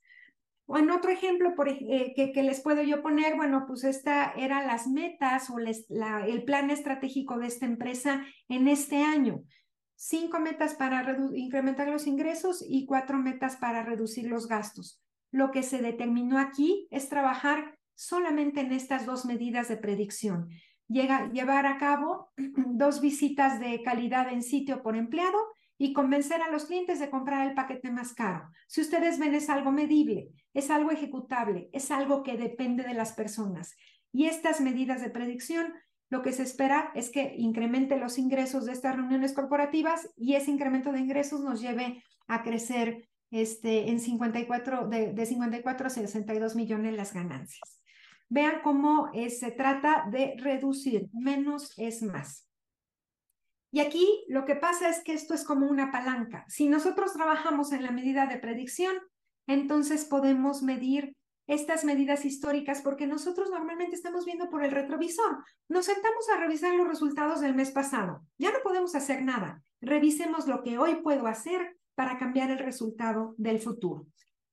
O 0.67 0.77
en 0.77 0.91
otro 0.91 1.09
ejemplo 1.09 1.55
que, 1.55 2.43
les 2.43 2.61
puedo 2.61 2.83
yo 2.83 3.01
poner, 3.01 3.35
bueno, 3.35 3.63
pues 3.65 3.83
esta 3.83 4.31
eran 4.33 4.67
las 4.67 4.85
metas 4.85 5.49
o 5.49 5.57
el 5.57 6.43
plan 6.43 6.69
estratégico 6.69 7.39
de 7.39 7.47
esta 7.47 7.65
empresa 7.65 8.23
en 8.47 8.67
este 8.67 8.97
año. 8.97 9.41
Cinco 9.95 10.39
metas 10.39 10.75
para 10.75 11.17
incrementar 11.33 11.87
los 11.87 12.05
ingresos 12.05 12.63
y 12.63 12.85
cuatro 12.85 13.17
metas 13.17 13.55
para 13.55 13.81
reducir 13.81 14.27
los 14.27 14.47
gastos. 14.47 15.01
Lo 15.31 15.49
que 15.49 15.63
se 15.63 15.81
determinó 15.81 16.37
aquí 16.37 16.87
es 16.91 17.09
trabajar 17.09 17.75
solamente 17.95 18.59
en 18.59 18.71
estas 18.71 19.07
dos 19.07 19.25
medidas 19.25 19.67
de 19.67 19.77
predicción 19.77 20.49
llevar 20.87 21.65
a 21.65 21.77
cabo 21.77 22.31
dos 22.37 23.01
visitas 23.01 23.59
de 23.59 23.81
calidad 23.83 24.31
en 24.31 24.41
sitio 24.41 24.81
por 24.81 24.95
empleado 24.95 25.37
y 25.77 25.93
convencer 25.93 26.41
a 26.41 26.49
los 26.49 26.65
clientes 26.65 26.99
de 26.99 27.09
comprar 27.09 27.47
el 27.47 27.53
paquete 27.53 27.91
más 27.91 28.13
caro. 28.13 28.49
Si 28.67 28.81
ustedes 28.81 29.19
ven, 29.19 29.35
es 29.35 29.49
algo 29.49 29.71
medible, 29.71 30.29
es 30.53 30.71
algo 30.71 30.91
ejecutable, 30.91 31.69
es 31.71 31.91
algo 31.91 32.23
que 32.23 32.37
depende 32.37 32.83
de 32.83 32.95
las 32.95 33.13
personas. 33.13 33.75
Y 34.11 34.25
estas 34.25 34.59
medidas 34.59 35.01
de 35.01 35.11
predicción, 35.11 35.73
lo 36.09 36.21
que 36.23 36.31
se 36.31 36.43
espera 36.43 36.91
es 36.95 37.11
que 37.11 37.35
incremente 37.37 37.97
los 37.97 38.17
ingresos 38.17 38.65
de 38.65 38.71
estas 38.71 38.95
reuniones 38.95 39.33
corporativas 39.33 40.09
y 40.15 40.33
ese 40.33 40.51
incremento 40.51 40.91
de 40.91 40.99
ingresos 40.99 41.41
nos 41.41 41.61
lleve 41.61 42.03
a 42.27 42.43
crecer 42.43 43.07
este, 43.29 43.89
en 43.89 43.99
54, 43.99 44.87
de, 44.87 45.13
de 45.13 45.25
54 45.25 45.87
a 45.87 45.89
62 45.89 46.55
millones 46.55 46.95
las 46.95 47.13
ganancias. 47.13 47.83
Vean 48.29 48.61
cómo 48.63 49.09
eh, 49.13 49.29
se 49.29 49.51
trata 49.51 50.05
de 50.11 50.35
reducir, 50.37 51.09
menos 51.13 51.73
es 51.77 52.01
más. 52.01 52.47
Y 53.71 53.79
aquí 53.79 54.25
lo 54.27 54.45
que 54.45 54.55
pasa 54.55 54.89
es 54.89 55.03
que 55.03 55.13
esto 55.13 55.33
es 55.33 55.43
como 55.43 55.67
una 55.67 55.91
palanca. 55.91 56.45
Si 56.47 56.67
nosotros 56.67 57.13
trabajamos 57.13 57.71
en 57.71 57.83
la 57.83 57.91
medida 57.91 58.25
de 58.25 58.37
predicción, 58.37 58.95
entonces 59.45 60.05
podemos 60.05 60.61
medir 60.63 61.15
estas 61.47 61.85
medidas 61.85 62.25
históricas 62.25 62.81
porque 62.81 63.07
nosotros 63.07 63.49
normalmente 63.49 63.95
estamos 63.95 64.25
viendo 64.25 64.49
por 64.49 64.63
el 64.63 64.71
retrovisor. 64.71 65.43
Nos 65.69 65.85
sentamos 65.85 66.29
a 66.29 66.37
revisar 66.37 66.75
los 66.75 66.87
resultados 66.87 67.39
del 67.39 67.55
mes 67.55 67.71
pasado. 67.71 68.21
Ya 68.37 68.51
no 68.51 68.59
podemos 68.63 68.95
hacer 68.95 69.21
nada. 69.23 69.63
Revisemos 69.81 70.47
lo 70.47 70.63
que 70.63 70.77
hoy 70.77 70.95
puedo 70.95 71.27
hacer 71.27 71.77
para 71.95 72.17
cambiar 72.17 72.51
el 72.51 72.59
resultado 72.59 73.33
del 73.37 73.59
futuro. 73.59 74.07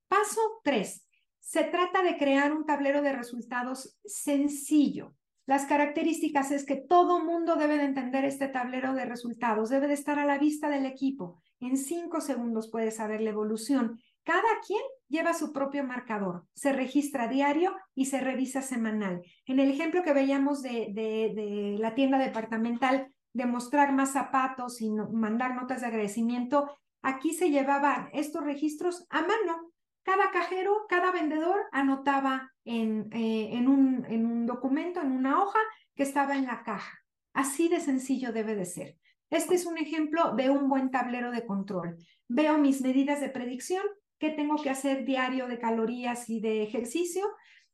Paso 0.09 0.61
3. 0.63 1.04
Se 1.45 1.63
trata 1.63 2.03
de 2.03 2.17
crear 2.17 2.55
un 2.55 2.65
tablero 2.65 3.03
de 3.03 3.13
resultados 3.13 3.99
sencillo. 4.05 5.15
Las 5.47 5.67
características 5.67 6.51
es 6.51 6.65
que 6.65 6.77
todo 6.77 7.23
mundo 7.23 7.57
debe 7.57 7.77
de 7.77 7.85
entender 7.85 8.25
este 8.25 8.49
tablero 8.49 8.95
de 8.95 9.05
resultados, 9.05 9.69
debe 9.69 9.87
de 9.87 9.93
estar 9.93 10.19
a 10.19 10.25
la 10.25 10.39
vista 10.39 10.71
del 10.71 10.87
equipo. 10.87 11.43
En 11.61 11.77
cinco 11.77 12.23
segundos 12.23 12.71
puede 12.71 12.91
saber 12.91 13.21
la 13.21 13.29
evolución. 13.29 14.01
Cada 14.25 14.49
quien 14.67 14.81
lleva 15.09 15.35
su 15.35 15.53
propio 15.53 15.85
marcador, 15.85 16.47
se 16.55 16.73
registra 16.73 17.29
diario 17.29 17.77
y 17.95 18.07
se 18.07 18.21
revisa 18.21 18.63
semanal. 18.63 19.21
En 19.45 19.61
el 19.61 19.71
ejemplo 19.71 20.03
que 20.03 20.15
veíamos 20.15 20.63
de, 20.63 20.93
de, 20.95 21.77
la 21.79 21.95
tienda 21.95 22.17
departamental, 22.17 23.13
de 23.35 23.45
mostrar 23.45 23.93
más 23.93 24.13
zapatos 24.13 24.81
y 24.81 24.91
mandar 24.91 25.55
notas 25.55 25.83
de 25.83 25.89
agradecimiento, 25.89 26.75
aquí 27.03 27.35
se 27.35 27.51
llevaban 27.51 28.09
estos 28.15 28.43
registros 28.43 29.07
a 29.11 29.21
mano. 29.21 29.74
Cada 30.05 30.31
cajero, 30.31 30.87
cada 30.89 31.11
vendedor 31.13 31.65
anotaba 31.73 32.53
en, 32.65 33.09
eh, 33.13 33.51
en, 33.53 33.69
un, 33.69 34.05
en 34.07 34.27
un 34.27 34.47
documento, 34.47 35.01
en 35.01 35.13
una 35.13 35.43
hoja 35.43 35.59
que 35.95 36.03
estaba 36.03 36.37
en 36.37 36.45
la 36.45 36.63
caja. 36.63 36.99
Así 37.33 37.69
de 37.69 37.81
sencillo 37.81 38.33
debe 38.33 38.55
de 38.55 38.67
ser. 38.67 38.97
Este 39.31 39.55
es 39.55 39.67
un 39.67 39.79
ejemplo 39.79 40.35
de 40.37 40.51
un 40.51 40.69
buen 40.69 40.91
tablero 40.91 41.31
de 41.31 41.47
control. 41.47 41.97
Veo 42.29 42.59
mis 42.59 42.83
medidas 42.83 43.21
de 43.21 43.31
predicción, 43.31 43.83
qué 44.19 44.31
tengo 44.31 44.57
que 44.63 44.71
hacer 44.71 45.05
diario 45.05 45.49
de 45.49 45.59
calorías 45.59 46.29
y 46.29 46.41
de 46.41 46.63
ejercicio 46.63 47.25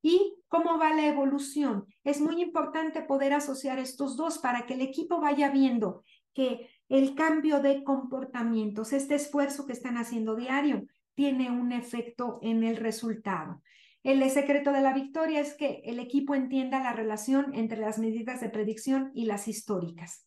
y 0.01 0.36
cómo 0.48 0.78
va 0.78 0.94
la 0.94 1.07
evolución. 1.07 1.86
Es 2.05 2.20
muy 2.20 2.40
importante 2.40 3.02
poder 3.02 3.35
asociar 3.35 3.78
estos 3.78 4.16
dos 4.16 4.39
para 4.39 4.66
que 4.66 4.74
el 4.74 4.81
equipo 4.81 5.20
vaya 5.20 5.51
viendo 5.51 6.05
que 6.32 6.70
el 6.89 7.15
cambio 7.15 7.61
de 7.61 7.85
comportamientos, 7.85 8.93
este 8.93 9.16
esfuerzo 9.16 9.66
que 9.66 9.73
están 9.73 9.97
haciendo 9.97 10.36
diario, 10.36 10.86
tiene 11.21 11.51
un 11.51 11.71
efecto 11.71 12.39
en 12.41 12.65
el 12.65 12.79
resultado. 12.79 13.61
El 14.03 14.27
secreto 14.31 14.73
de 14.73 14.81
la 14.81 14.95
victoria 14.95 15.41
es 15.41 15.53
que 15.53 15.83
el 15.85 15.99
equipo 15.99 16.35
entienda 16.35 16.83
la 16.83 16.95
relación 16.95 17.53
entre 17.53 17.77
las 17.77 17.99
medidas 17.99 18.41
de 18.41 18.49
predicción 18.49 19.11
y 19.15 19.27
las 19.27 19.47
históricas. 19.47 20.27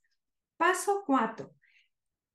Paso 0.56 1.02
cuatro, 1.08 1.56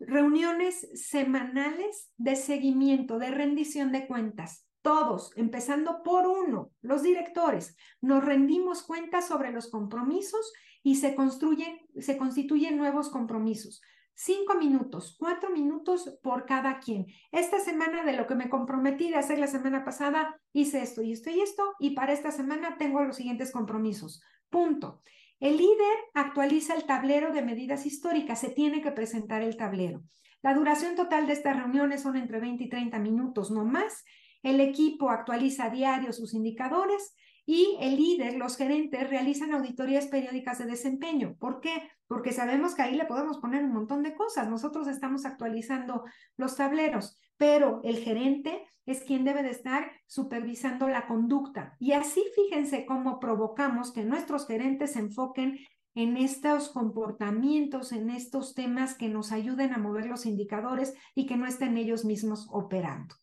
reuniones 0.00 0.88
semanales 0.94 2.10
de 2.16 2.34
seguimiento, 2.34 3.20
de 3.20 3.30
rendición 3.30 3.92
de 3.92 4.08
cuentas. 4.08 4.66
Todos, 4.82 5.30
empezando 5.36 6.02
por 6.02 6.26
uno, 6.26 6.72
los 6.82 7.04
directores, 7.04 7.76
nos 8.00 8.24
rendimos 8.24 8.82
cuentas 8.82 9.28
sobre 9.28 9.52
los 9.52 9.70
compromisos 9.70 10.52
y 10.82 10.96
se 10.96 11.14
construyen, 11.14 11.78
se 12.00 12.18
constituyen 12.18 12.76
nuevos 12.76 13.08
compromisos. 13.08 13.82
Cinco 14.20 14.56
minutos, 14.56 15.14
cuatro 15.16 15.48
minutos 15.50 16.18
por 16.24 16.44
cada 16.44 16.80
quien. 16.80 17.06
Esta 17.30 17.60
semana 17.60 18.02
de 18.02 18.14
lo 18.14 18.26
que 18.26 18.34
me 18.34 18.50
comprometí 18.50 19.10
de 19.10 19.14
hacer 19.14 19.38
la 19.38 19.46
semana 19.46 19.84
pasada, 19.84 20.40
hice 20.52 20.82
esto 20.82 21.02
y 21.02 21.12
esto 21.12 21.30
y 21.30 21.40
esto, 21.40 21.62
y 21.78 21.90
para 21.90 22.12
esta 22.12 22.32
semana 22.32 22.78
tengo 22.78 23.00
los 23.04 23.14
siguientes 23.14 23.52
compromisos. 23.52 24.20
Punto. 24.50 25.02
El 25.38 25.56
líder 25.56 25.96
actualiza 26.14 26.74
el 26.74 26.82
tablero 26.82 27.32
de 27.32 27.42
medidas 27.42 27.86
históricas, 27.86 28.40
se 28.40 28.50
tiene 28.50 28.82
que 28.82 28.90
presentar 28.90 29.42
el 29.42 29.56
tablero. 29.56 30.02
La 30.42 30.52
duración 30.52 30.96
total 30.96 31.28
de 31.28 31.34
estas 31.34 31.56
reuniones 31.56 32.02
son 32.02 32.16
entre 32.16 32.40
20 32.40 32.64
y 32.64 32.68
30 32.68 32.98
minutos, 32.98 33.52
no 33.52 33.64
más. 33.64 34.04
El 34.42 34.60
equipo 34.60 35.10
actualiza 35.10 35.66
a 35.66 35.70
diario 35.70 36.12
sus 36.12 36.34
indicadores 36.34 37.14
y 37.50 37.78
el 37.80 37.96
líder, 37.96 38.34
los 38.34 38.58
gerentes, 38.58 39.08
realizan 39.08 39.54
auditorías 39.54 40.06
periódicas 40.08 40.58
de 40.58 40.66
desempeño. 40.66 41.34
¿Por 41.38 41.60
qué? 41.60 41.90
Porque 42.06 42.34
sabemos 42.34 42.74
que 42.74 42.82
ahí 42.82 42.94
le 42.94 43.06
podemos 43.06 43.38
poner 43.38 43.64
un 43.64 43.72
montón 43.72 44.02
de 44.02 44.14
cosas. 44.14 44.50
Nosotros 44.50 44.86
estamos 44.86 45.24
actualizando 45.24 46.04
los 46.36 46.56
tableros, 46.56 47.18
pero 47.38 47.80
el 47.84 47.96
gerente 47.96 48.66
es 48.84 49.00
quien 49.00 49.24
debe 49.24 49.42
de 49.42 49.48
estar 49.48 49.90
supervisando 50.06 50.90
la 50.90 51.06
conducta. 51.06 51.74
Y 51.78 51.92
así 51.92 52.22
fíjense 52.34 52.84
cómo 52.84 53.18
provocamos 53.18 53.92
que 53.92 54.04
nuestros 54.04 54.46
gerentes 54.46 54.92
se 54.92 54.98
enfoquen 54.98 55.58
en 55.94 56.18
estos 56.18 56.68
comportamientos, 56.68 57.92
en 57.92 58.10
estos 58.10 58.52
temas 58.52 58.94
que 58.94 59.08
nos 59.08 59.32
ayuden 59.32 59.72
a 59.72 59.78
mover 59.78 60.04
los 60.04 60.26
indicadores 60.26 60.92
y 61.14 61.24
que 61.24 61.38
no 61.38 61.46
estén 61.46 61.78
ellos 61.78 62.04
mismos 62.04 62.46
operando. 62.50 63.14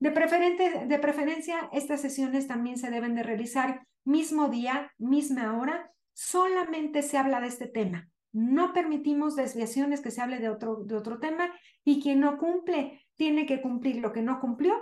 De, 0.00 0.10
de 0.10 0.98
preferencia, 0.98 1.68
estas 1.72 2.00
sesiones 2.00 2.46
también 2.46 2.76
se 2.78 2.90
deben 2.90 3.14
de 3.14 3.22
realizar 3.22 3.86
mismo 4.04 4.48
día, 4.48 4.92
misma 4.98 5.58
hora. 5.58 5.90
Solamente 6.12 7.02
se 7.02 7.18
habla 7.18 7.40
de 7.40 7.48
este 7.48 7.66
tema. 7.66 8.08
No 8.32 8.72
permitimos 8.72 9.36
desviaciones 9.36 10.00
que 10.00 10.10
se 10.10 10.20
hable 10.20 10.38
de 10.38 10.48
otro, 10.48 10.82
de 10.84 10.96
otro 10.96 11.20
tema 11.20 11.50
y 11.84 12.02
quien 12.02 12.20
no 12.20 12.36
cumple 12.38 13.06
tiene 13.16 13.46
que 13.46 13.62
cumplir 13.62 13.96
lo 13.96 14.12
que 14.12 14.22
no 14.22 14.40
cumplió 14.40 14.74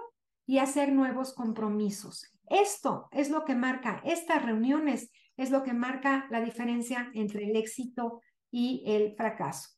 y 0.47 0.59
hacer 0.59 0.93
nuevos 0.93 1.34
compromisos. 1.34 2.32
Esto 2.48 3.09
es 3.12 3.30
lo 3.30 3.44
que 3.44 3.55
marca, 3.55 4.01
estas 4.05 4.44
reuniones 4.44 5.10
es 5.36 5.51
lo 5.51 5.62
que 5.62 5.72
marca 5.72 6.26
la 6.30 6.40
diferencia 6.40 7.10
entre 7.14 7.44
el 7.44 7.56
éxito 7.56 8.20
y 8.51 8.84
el 8.86 9.14
fracaso. 9.16 9.70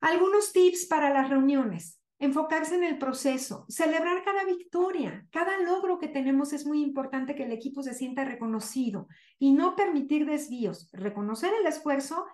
Algunos 0.00 0.52
tips 0.52 0.86
para 0.86 1.12
las 1.12 1.30
reuniones. 1.30 2.00
Enfocarse 2.24 2.74
en 2.76 2.84
el 2.84 2.96
proceso, 2.96 3.66
celebrar 3.68 4.24
cada 4.24 4.44
victoria, 4.44 5.26
cada 5.30 5.60
logro 5.60 5.98
que 5.98 6.08
tenemos 6.08 6.54
es 6.54 6.64
muy 6.64 6.80
importante 6.82 7.34
que 7.34 7.42
el 7.42 7.52
equipo 7.52 7.82
se 7.82 7.92
sienta 7.92 8.24
reconocido 8.24 9.08
y 9.38 9.52
no 9.52 9.76
permitir 9.76 10.24
desvíos, 10.24 10.88
reconocer 10.94 11.52
el 11.60 11.66
esfuerzo 11.66 12.24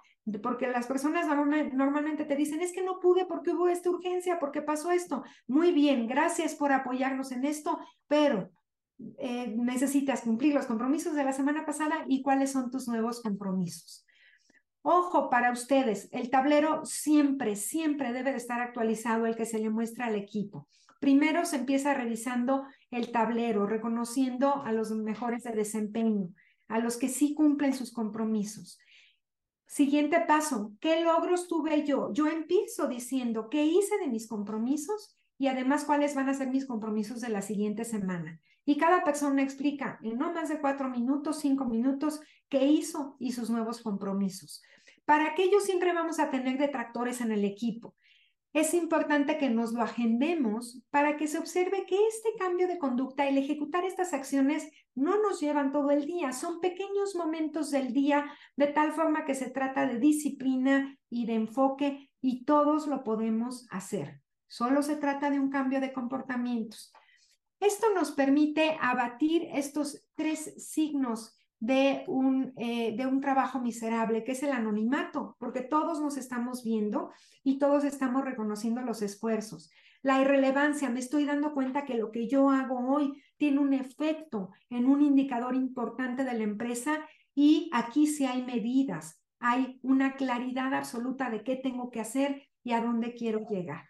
porque 0.45 0.69
las 0.69 0.87
personas 0.87 1.27
normalmente 1.73 2.25
te 2.25 2.37
dicen, 2.37 2.61
es 2.61 2.73
que 2.73 2.85
no 2.85 3.01
pude 3.01 3.27
porque 3.27 3.51
hubo 3.51 3.67
esta 3.67 3.91
urgencia, 3.91 4.39
porque 4.39 4.63
pasó 4.63 4.93
esto. 4.93 5.25
Muy 5.49 5.73
bien, 5.73 6.07
gracias 6.07 6.55
por 6.55 6.71
apoyarnos 6.71 7.33
en 7.33 7.45
esto, 7.45 7.81
pero 8.07 8.49
eh, 9.19 9.53
necesitas 9.57 10.21
cumplir 10.21 10.55
los 10.55 10.67
compromisos 10.67 11.17
de 11.17 11.25
la 11.25 11.33
semana 11.33 11.67
pasada 11.67 12.05
y 12.07 12.23
cuáles 12.23 12.53
son 12.53 12.71
tus 12.71 12.87
nuevos 12.87 13.23
compromisos. 13.23 14.07
Ojo 14.83 15.29
para 15.29 15.53
ustedes, 15.53 16.09
el 16.13 16.31
tablero 16.31 16.85
siempre, 16.85 17.55
siempre 17.57 18.13
debe 18.13 18.31
de 18.31 18.39
estar 18.39 18.61
actualizado 18.61 19.27
el 19.27 19.37
que 19.37 19.45
se 19.45 19.59
le 19.59 19.69
muestra 19.69 20.07
al 20.07 20.15
equipo. 20.15 20.69
Primero 21.01 21.45
se 21.45 21.57
empieza 21.57 21.95
revisando 21.95 22.65
el 22.91 23.13
tablero, 23.13 23.67
reconociendo 23.67 24.63
a 24.63 24.73
los 24.73 24.91
mejores 24.93 25.43
de 25.43 25.53
desempeño, 25.53 26.31
a 26.69 26.79
los 26.79 26.97
que 26.97 27.09
sí 27.09 27.35
cumplen 27.35 27.75
sus 27.75 27.93
compromisos. 27.93 28.79
Siguiente 29.67 30.21
paso, 30.27 30.73
¿qué 30.81 31.03
logros 31.03 31.47
tuve 31.47 31.85
yo? 31.87 32.13
Yo 32.13 32.27
empiezo 32.27 32.89
diciendo 32.89 33.49
qué 33.51 33.65
hice 33.65 33.99
de 33.99 34.09
mis 34.09 34.27
compromisos 34.27 35.17
y 35.39 35.47
además 35.49 35.85
cuáles 35.85 36.15
van 36.15 36.29
a 36.29 36.35
ser 36.35 36.49
mis 36.49 36.67
compromisos 36.67 37.21
de 37.21 37.29
la 37.29 37.41
siguiente 37.41 37.85
semana. 37.85 38.41
Y 38.71 38.77
cada 38.77 39.03
persona 39.03 39.43
explica 39.43 39.99
en 40.01 40.17
no 40.17 40.33
más 40.33 40.49
de 40.49 40.61
cuatro 40.61 40.89
minutos, 40.89 41.41
cinco 41.41 41.65
minutos, 41.65 42.21
qué 42.49 42.67
hizo 42.67 43.17
y 43.19 43.33
sus 43.33 43.51
nuevos 43.51 43.83
compromisos. 43.83 44.63
Para 45.05 45.27
aquello 45.27 45.59
siempre 45.59 45.93
vamos 45.93 46.21
a 46.21 46.31
tener 46.31 46.57
detractores 46.57 47.21
en 47.21 47.33
el 47.33 47.45
equipo 47.45 47.97
es 48.53 48.75
importante 48.75 49.39
que 49.39 49.49
nos 49.49 49.73
lo 49.73 49.83
agendemos 49.83 50.83
para 50.91 51.17
que 51.17 51.29
se 51.29 51.39
observe 51.39 51.87
que 51.87 51.97
este 52.09 52.31
cambio 52.39 52.67
de 52.67 52.79
conducta, 52.79 53.29
el 53.29 53.39
ejecutar 53.39 53.85
estas 53.85 54.13
acciones, 54.13 54.69
no 54.95 55.23
nos 55.23 55.41
llevan 55.41 55.71
todo 55.71 55.93
el 55.93 56.05
día, 56.05 56.33
son 56.33 56.61
pequeños 56.61 57.15
momentos 57.15 57.71
del 57.71 57.93
día, 57.93 58.27
de 58.57 58.67
tal 58.67 58.93
forma 58.93 59.25
que 59.25 59.37
se 59.37 59.51
trata 59.51 59.87
de 59.87 59.99
disciplina 59.99 60.99
y 61.09 61.27
de 61.27 61.35
enfoque 61.35 62.11
y 62.21 62.45
todos 62.45 62.89
lo 62.89 63.05
podemos 63.05 63.69
hacer. 63.71 64.21
Solo 64.49 64.83
se 64.83 64.97
trata 64.97 65.31
de 65.31 65.39
un 65.39 65.51
cambio 65.51 65.81
de 65.81 65.93
comportamientos. 65.93 66.93
Esto 67.61 67.89
nos 67.95 68.11
permite 68.13 68.79
abatir 68.81 69.49
estos 69.53 70.03
tres 70.15 70.55
signos 70.67 71.37
de 71.59 72.05
un, 72.09 72.55
eh, 72.57 72.97
de 72.97 73.07
un 73.07 73.21
trabajo 73.21 73.61
miserable, 73.61 74.25
que 74.25 74.33
es 74.33 74.43
el 74.43 74.53
anonimato, 74.53 75.37
porque 75.39 75.61
todos 75.61 76.01
nos 76.01 76.17
estamos 76.17 76.65
viendo 76.65 77.11
y 77.45 77.59
todos 77.59 77.85
estamos 77.85 78.25
reconociendo 78.25 78.81
los 78.81 79.03
esfuerzos. 79.03 79.71
La 80.03 80.23
irrelevancia, 80.23 80.89
me 80.89 81.01
estoy 81.01 81.27
dando 81.27 81.53
cuenta 81.53 81.85
que 81.85 81.99
lo 81.99 82.11
que 82.11 82.27
yo 82.27 82.49
hago 82.49 82.79
hoy 82.91 83.23
tiene 83.37 83.59
un 83.59 83.75
efecto 83.75 84.53
en 84.71 84.87
un 84.87 85.03
indicador 85.03 85.55
importante 85.55 86.25
de 86.25 86.33
la 86.33 86.45
empresa 86.45 87.07
y 87.35 87.69
aquí 87.75 88.07
sí 88.07 88.25
hay 88.25 88.43
medidas, 88.43 89.23
hay 89.39 89.79
una 89.83 90.17
claridad 90.17 90.73
absoluta 90.73 91.29
de 91.29 91.45
qué 91.45 91.57
tengo 91.57 91.91
que 91.91 92.01
hacer 92.01 92.43
y 92.65 92.73
a 92.73 92.81
dónde 92.81 93.13
quiero 93.13 93.47
llegar. 93.47 93.90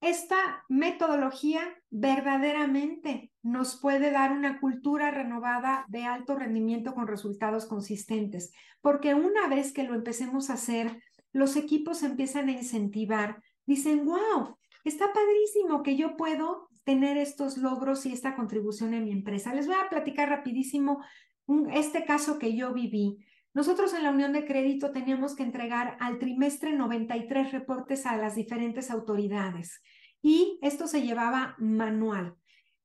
Esta 0.00 0.64
metodología 0.68 1.60
verdaderamente 1.90 3.32
nos 3.42 3.78
puede 3.78 4.10
dar 4.10 4.32
una 4.32 4.58
cultura 4.58 5.10
renovada 5.10 5.84
de 5.88 6.04
alto 6.04 6.36
rendimiento 6.36 6.94
con 6.94 7.06
resultados 7.06 7.66
consistentes, 7.66 8.52
porque 8.80 9.14
una 9.14 9.46
vez 9.48 9.72
que 9.72 9.82
lo 9.82 9.94
empecemos 9.94 10.48
a 10.48 10.54
hacer, 10.54 11.02
los 11.32 11.56
equipos 11.56 12.02
empiezan 12.02 12.48
a 12.48 12.52
incentivar, 12.52 13.42
dicen, 13.66 14.06
wow, 14.06 14.56
está 14.84 15.12
padrísimo 15.12 15.82
que 15.82 15.96
yo 15.96 16.16
puedo 16.16 16.70
tener 16.84 17.18
estos 17.18 17.58
logros 17.58 18.06
y 18.06 18.12
esta 18.12 18.34
contribución 18.34 18.94
en 18.94 19.04
mi 19.04 19.12
empresa. 19.12 19.54
Les 19.54 19.66
voy 19.66 19.76
a 19.76 19.90
platicar 19.90 20.30
rapidísimo 20.30 21.04
un, 21.46 21.70
este 21.70 22.04
caso 22.04 22.38
que 22.38 22.56
yo 22.56 22.72
viví. 22.72 23.18
Nosotros 23.52 23.92
en 23.94 24.04
la 24.04 24.10
Unión 24.10 24.32
de 24.32 24.44
Crédito 24.44 24.92
teníamos 24.92 25.34
que 25.34 25.42
entregar 25.42 25.96
al 26.00 26.18
trimestre 26.18 26.72
93 26.72 27.50
reportes 27.50 28.06
a 28.06 28.16
las 28.16 28.36
diferentes 28.36 28.90
autoridades 28.90 29.82
y 30.22 30.58
esto 30.62 30.86
se 30.86 31.02
llevaba 31.02 31.56
manual. 31.58 32.36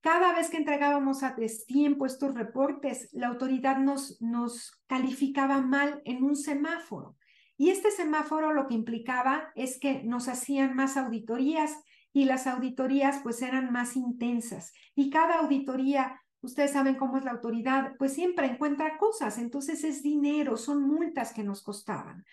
Cada 0.02 0.34
vez 0.34 0.50
que 0.50 0.58
entregábamos 0.58 1.24
a 1.24 1.34
destiempo 1.34 2.06
estos 2.06 2.34
reportes, 2.34 3.10
la 3.12 3.28
autoridad 3.28 3.78
nos, 3.78 4.22
nos 4.22 4.80
calificaba 4.88 5.62
mal 5.62 6.02
en 6.06 6.24
un 6.24 6.36
semáforo. 6.36 7.16
Y 7.58 7.70
este 7.70 7.90
semáforo 7.92 8.54
lo 8.54 8.68
que 8.68 8.74
implicaba 8.74 9.52
es 9.56 9.80
que 9.80 10.04
nos 10.04 10.28
hacían 10.28 10.76
más 10.76 10.98
auditorías 10.98 11.80
y 12.12 12.26
las 12.26 12.48
auditorías 12.48 13.20
pues 13.24 13.42
eran 13.42 13.72
más 13.72 13.96
intensas. 13.96 14.74
Y 14.96 15.10
cada 15.10 15.40
auditoría 15.40 16.22
Ustedes 16.46 16.72
saben 16.72 16.96
cómo 16.96 17.18
es 17.18 17.24
la 17.24 17.32
autoridad, 17.32 17.94
pues 17.98 18.14
siempre 18.14 18.46
encuentra 18.46 18.98
cosas, 19.00 19.40
entonces 19.40 19.84
es 19.84 20.04
dinero, 20.04 20.58
son 20.58 20.88
multas 20.88 21.34
que 21.34 21.44
nos 21.44 21.64
costaban. 21.64 22.24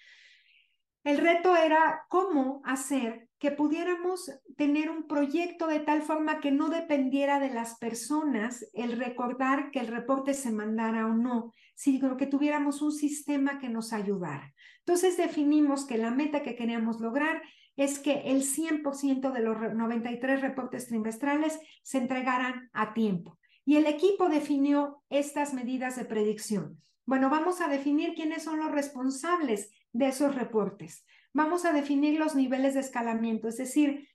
El 1.02 1.18
reto 1.18 1.56
era 1.56 2.04
cómo 2.08 2.60
hacer 2.64 3.28
que 3.38 3.50
pudiéramos 3.50 4.30
tener 4.56 4.90
un 4.90 5.08
proyecto 5.08 5.66
de 5.66 5.80
tal 5.80 6.02
forma 6.02 6.40
que 6.40 6.52
no 6.52 6.68
dependiera 6.68 7.40
de 7.40 7.50
las 7.50 7.78
personas 7.78 8.64
el 8.74 8.98
recordar 8.98 9.70
que 9.72 9.80
el 9.80 9.88
reporte 9.88 10.34
se 10.34 10.52
mandara 10.52 11.06
o 11.06 11.14
no, 11.14 11.52
sino 11.74 12.16
que 12.16 12.26
tuviéramos 12.26 12.82
un 12.82 12.92
sistema 12.92 13.58
que 13.58 13.70
nos 13.70 13.92
ayudara. 13.92 14.52
Entonces 14.80 15.16
definimos 15.16 15.86
que 15.86 15.98
la 15.98 16.10
meta 16.10 16.42
que 16.42 16.54
queríamos 16.54 17.00
lograr 17.00 17.42
es 17.76 17.98
que 17.98 18.22
el 18.26 18.42
100% 18.42 19.32
de 19.32 19.40
los 19.40 19.74
93 19.74 20.42
reportes 20.42 20.86
trimestrales 20.86 21.58
se 21.82 21.98
entregaran 21.98 22.68
a 22.74 22.92
tiempo 22.92 23.38
y 23.64 23.76
el 23.76 23.86
equipo 23.86 24.28
definió 24.28 25.02
estas 25.08 25.54
medidas 25.54 25.96
de 25.96 26.04
predicción. 26.04 26.82
Bueno, 27.04 27.30
vamos 27.30 27.60
a 27.60 27.68
definir 27.68 28.14
quiénes 28.14 28.44
son 28.44 28.58
los 28.58 28.70
responsables 28.70 29.70
de 29.92 30.08
esos 30.08 30.34
reportes. 30.34 31.04
Vamos 31.32 31.64
a 31.64 31.72
definir 31.72 32.18
los 32.18 32.34
niveles 32.34 32.74
de 32.74 32.80
escalamiento, 32.80 33.48
es 33.48 33.56
decir, 33.56 34.08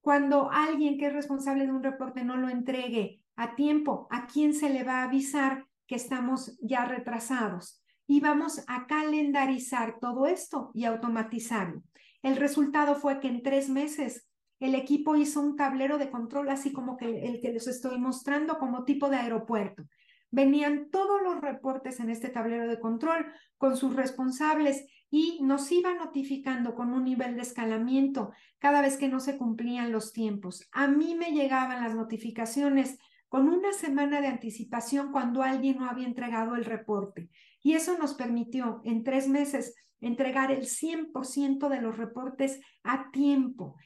cuando 0.00 0.50
alguien 0.52 0.98
que 0.98 1.06
es 1.06 1.12
responsable 1.12 1.66
de 1.66 1.72
un 1.72 1.82
reporte 1.82 2.22
no 2.22 2.36
lo 2.36 2.48
entregue 2.48 3.22
a 3.34 3.56
tiempo, 3.56 4.06
¿a 4.10 4.26
quién 4.26 4.54
se 4.54 4.70
le 4.70 4.84
va 4.84 5.00
a 5.00 5.04
avisar 5.04 5.66
que 5.86 5.96
estamos 5.96 6.56
ya 6.60 6.84
retrasados? 6.84 7.82
Y 8.06 8.20
vamos 8.20 8.64
a 8.68 8.86
calendarizar 8.86 9.98
todo 10.00 10.26
esto 10.26 10.70
y 10.74 10.84
automatizarlo. 10.84 11.82
El 12.22 12.36
resultado 12.36 12.94
fue 12.94 13.18
que 13.18 13.28
en 13.28 13.42
tres 13.42 13.68
meses 13.68 14.25
el 14.58 14.74
equipo 14.74 15.16
hizo 15.16 15.40
un 15.40 15.56
tablero 15.56 15.98
de 15.98 16.10
control, 16.10 16.48
así 16.48 16.72
como 16.72 16.96
que 16.96 17.26
el 17.26 17.40
que 17.40 17.52
les 17.52 17.66
estoy 17.66 17.98
mostrando 17.98 18.58
como 18.58 18.84
tipo 18.84 19.10
de 19.10 19.16
aeropuerto. 19.16 19.84
Venían 20.30 20.90
todos 20.90 21.22
los 21.22 21.40
reportes 21.40 22.00
en 22.00 22.10
este 22.10 22.28
tablero 22.28 22.66
de 22.68 22.80
control 22.80 23.26
con 23.58 23.76
sus 23.76 23.94
responsables 23.94 24.86
y 25.10 25.40
nos 25.42 25.70
iba 25.70 25.94
notificando 25.94 26.74
con 26.74 26.92
un 26.92 27.04
nivel 27.04 27.36
de 27.36 27.42
escalamiento 27.42 28.32
cada 28.58 28.80
vez 28.80 28.96
que 28.96 29.08
no 29.08 29.20
se 29.20 29.36
cumplían 29.36 29.92
los 29.92 30.12
tiempos. 30.12 30.68
A 30.72 30.88
mí 30.88 31.14
me 31.14 31.32
llegaban 31.32 31.82
las 31.82 31.94
notificaciones 31.94 32.98
con 33.28 33.48
una 33.48 33.72
semana 33.72 34.20
de 34.20 34.28
anticipación 34.28 35.12
cuando 35.12 35.42
alguien 35.42 35.78
no 35.78 35.88
había 35.88 36.06
entregado 36.06 36.56
el 36.56 36.64
reporte. 36.64 37.28
Y 37.62 37.74
eso 37.74 37.96
nos 37.98 38.14
permitió 38.14 38.80
en 38.84 39.04
tres 39.04 39.28
meses 39.28 39.74
entregar 40.00 40.50
el 40.50 40.66
100% 40.66 41.68
de 41.68 41.80
los 41.80 41.96
reportes 41.96 42.60
a 42.82 43.10
tiempo 43.10 43.76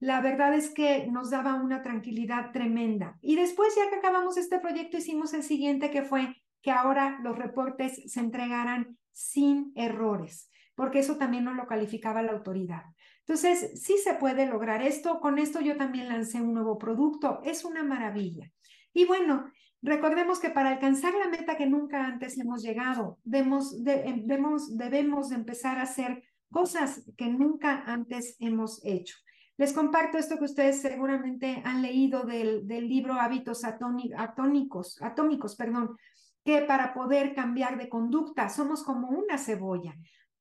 la 0.00 0.20
verdad 0.20 0.54
es 0.54 0.70
que 0.70 1.06
nos 1.08 1.30
daba 1.30 1.54
una 1.54 1.82
tranquilidad 1.82 2.52
tremenda. 2.52 3.18
Y 3.20 3.36
después, 3.36 3.74
ya 3.76 3.90
que 3.90 3.96
acabamos 3.96 4.36
este 4.36 4.58
proyecto, 4.60 4.96
hicimos 4.96 5.34
el 5.34 5.42
siguiente, 5.42 5.90
que 5.90 6.02
fue 6.02 6.36
que 6.62 6.70
ahora 6.70 7.18
los 7.22 7.36
reportes 7.36 8.02
se 8.10 8.20
entregaran 8.20 8.98
sin 9.12 9.72
errores, 9.74 10.50
porque 10.74 11.00
eso 11.00 11.16
también 11.16 11.44
nos 11.44 11.56
lo 11.56 11.66
calificaba 11.66 12.22
la 12.22 12.32
autoridad. 12.32 12.84
Entonces, 13.20 13.82
sí 13.82 13.98
se 13.98 14.14
puede 14.14 14.46
lograr 14.46 14.82
esto. 14.82 15.20
Con 15.20 15.38
esto 15.38 15.60
yo 15.60 15.76
también 15.76 16.08
lancé 16.08 16.40
un 16.40 16.54
nuevo 16.54 16.78
producto. 16.78 17.40
Es 17.44 17.64
una 17.64 17.82
maravilla. 17.82 18.50
Y 18.94 19.04
bueno, 19.04 19.50
recordemos 19.82 20.40
que 20.40 20.48
para 20.48 20.70
alcanzar 20.70 21.12
la 21.14 21.28
meta 21.28 21.56
que 21.56 21.66
nunca 21.66 22.06
antes 22.06 22.38
hemos 22.38 22.62
llegado, 22.62 23.18
debemos, 23.24 23.84
debemos, 23.84 24.78
debemos 24.78 25.28
de 25.28 25.36
empezar 25.36 25.78
a 25.78 25.82
hacer 25.82 26.22
cosas 26.50 27.04
que 27.18 27.26
nunca 27.26 27.82
antes 27.86 28.36
hemos 28.38 28.80
hecho. 28.82 29.16
Les 29.58 29.72
comparto 29.72 30.18
esto 30.18 30.38
que 30.38 30.44
ustedes 30.44 30.80
seguramente 30.80 31.62
han 31.64 31.82
leído 31.82 32.22
del, 32.22 32.66
del 32.68 32.88
libro 32.88 33.14
Hábitos 33.14 33.64
atónicos, 33.64 35.02
atómicos, 35.02 35.56
perdón, 35.56 35.96
que 36.44 36.62
para 36.62 36.94
poder 36.94 37.34
cambiar 37.34 37.76
de 37.76 37.88
conducta 37.88 38.48
somos 38.48 38.84
como 38.84 39.08
una 39.08 39.36
cebolla. 39.36 39.96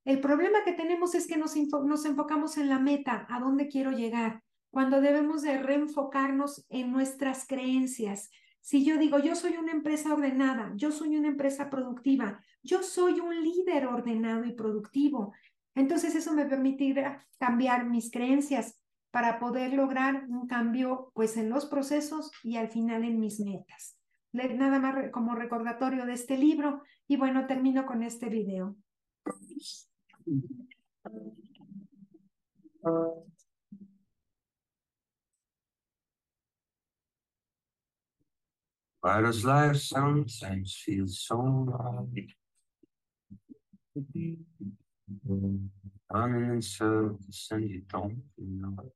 El 0.06 0.22
problema 0.22 0.64
que 0.64 0.72
tenemos 0.72 1.16
es 1.16 1.26
que 1.26 1.36
nos, 1.36 1.56
nos 1.58 2.06
enfocamos 2.06 2.58
en 2.58 2.70
la 2.70 2.80
meta, 2.80 3.26
a 3.30 3.40
dónde 3.40 3.68
quiero 3.68 3.92
llegar, 3.92 4.44
cuando 4.70 5.02
debemos 5.02 5.42
de 5.42 5.58
reenfocarnos 5.58 6.66
en 6.70 6.92
nuestras 6.92 7.48
creencias. 7.48 8.30
Si 8.62 8.86
yo 8.86 8.98
digo, 8.98 9.18
yo 9.18 9.36
soy 9.36 9.58
una 9.58 9.72
empresa 9.72 10.14
ordenada, 10.14 10.74
yo 10.76 10.92
soy 10.92 11.18
una 11.18 11.30
empresa 11.30 11.72
productiva, 11.72 12.40
yo 12.62 12.84
soy 12.84 13.20
un 13.20 13.44
líder 13.44 13.88
ordenado 13.88 14.46
y 14.46 14.54
productivo, 14.54 15.34
entonces 15.74 16.16
eso 16.16 16.34
me 16.34 16.46
permitirá 16.46 17.28
cambiar 17.40 17.86
mis 17.86 18.12
creencias, 18.12 18.80
para 19.12 19.40
poder 19.40 19.74
lograr 19.74 20.26
un 20.28 20.48
cambio 20.48 21.12
pues 21.14 21.38
en 21.38 21.50
los 21.50 21.66
procesos 21.66 22.32
y 22.44 22.58
al 22.58 22.70
final 22.70 23.04
en 23.04 23.20
mis 23.20 23.40
metas. 23.40 23.98
Nada 24.34 24.80
más 24.80 25.12
como 25.12 25.36
recordatorio 25.36 26.06
de 26.06 26.14
este 26.14 26.38
libro 26.38 26.84
y 27.08 27.18
bueno, 27.18 27.48
termino 27.48 27.86
con 27.86 28.04
este 28.04 28.30
video. 28.30 28.76
Does 39.04 39.46
life 39.46 39.78
sometimes 39.78 40.76
feel 40.76 41.08
so 41.08 41.38
wrong? 41.38 42.14
Running 46.10 46.54
in 46.54 46.62
circles 46.62 47.48
and 47.52 47.70
you 47.70 47.82
don't 47.90 48.22
know. 48.38 48.92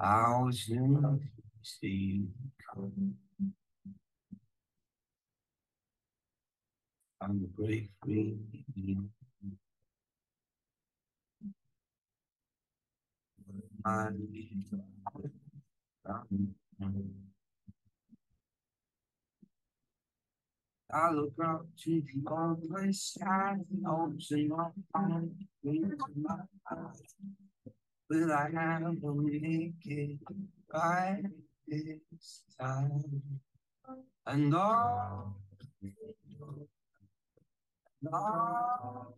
thousand 0.00 1.28
see 1.62 2.26
I'm 7.20 7.48
grateful. 7.56 8.36
I 20.92 21.10
look 21.12 21.32
up 21.44 21.66
to 21.84 22.02
the 22.02 22.30
other 22.30 22.92
side, 22.92 23.64
and 23.70 24.22
see 24.22 24.48
my 24.48 24.68
eyes. 26.70 27.02
Will 28.10 28.32
I 28.32 28.48
make 28.48 29.74
it 29.84 30.18
right 30.72 31.22
this 31.66 32.42
time? 32.58 33.22
And 34.26 34.54
all, 34.54 35.36
and 35.82 35.92
all, 38.12 39.14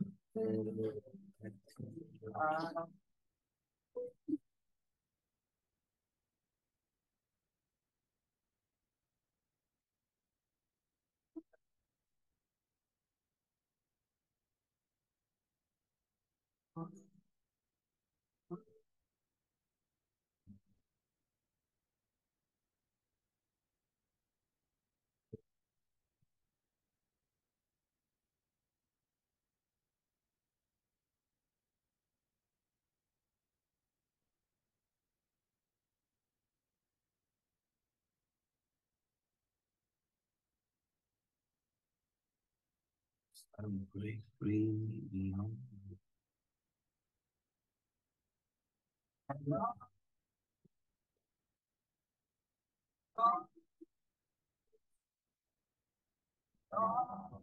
I'm 43.58 43.86
free, 43.92 44.20
free, 44.40 44.76
you 45.12 45.36
know. 45.36 45.50
Oh. 53.18 53.46
Oh. 56.72 57.39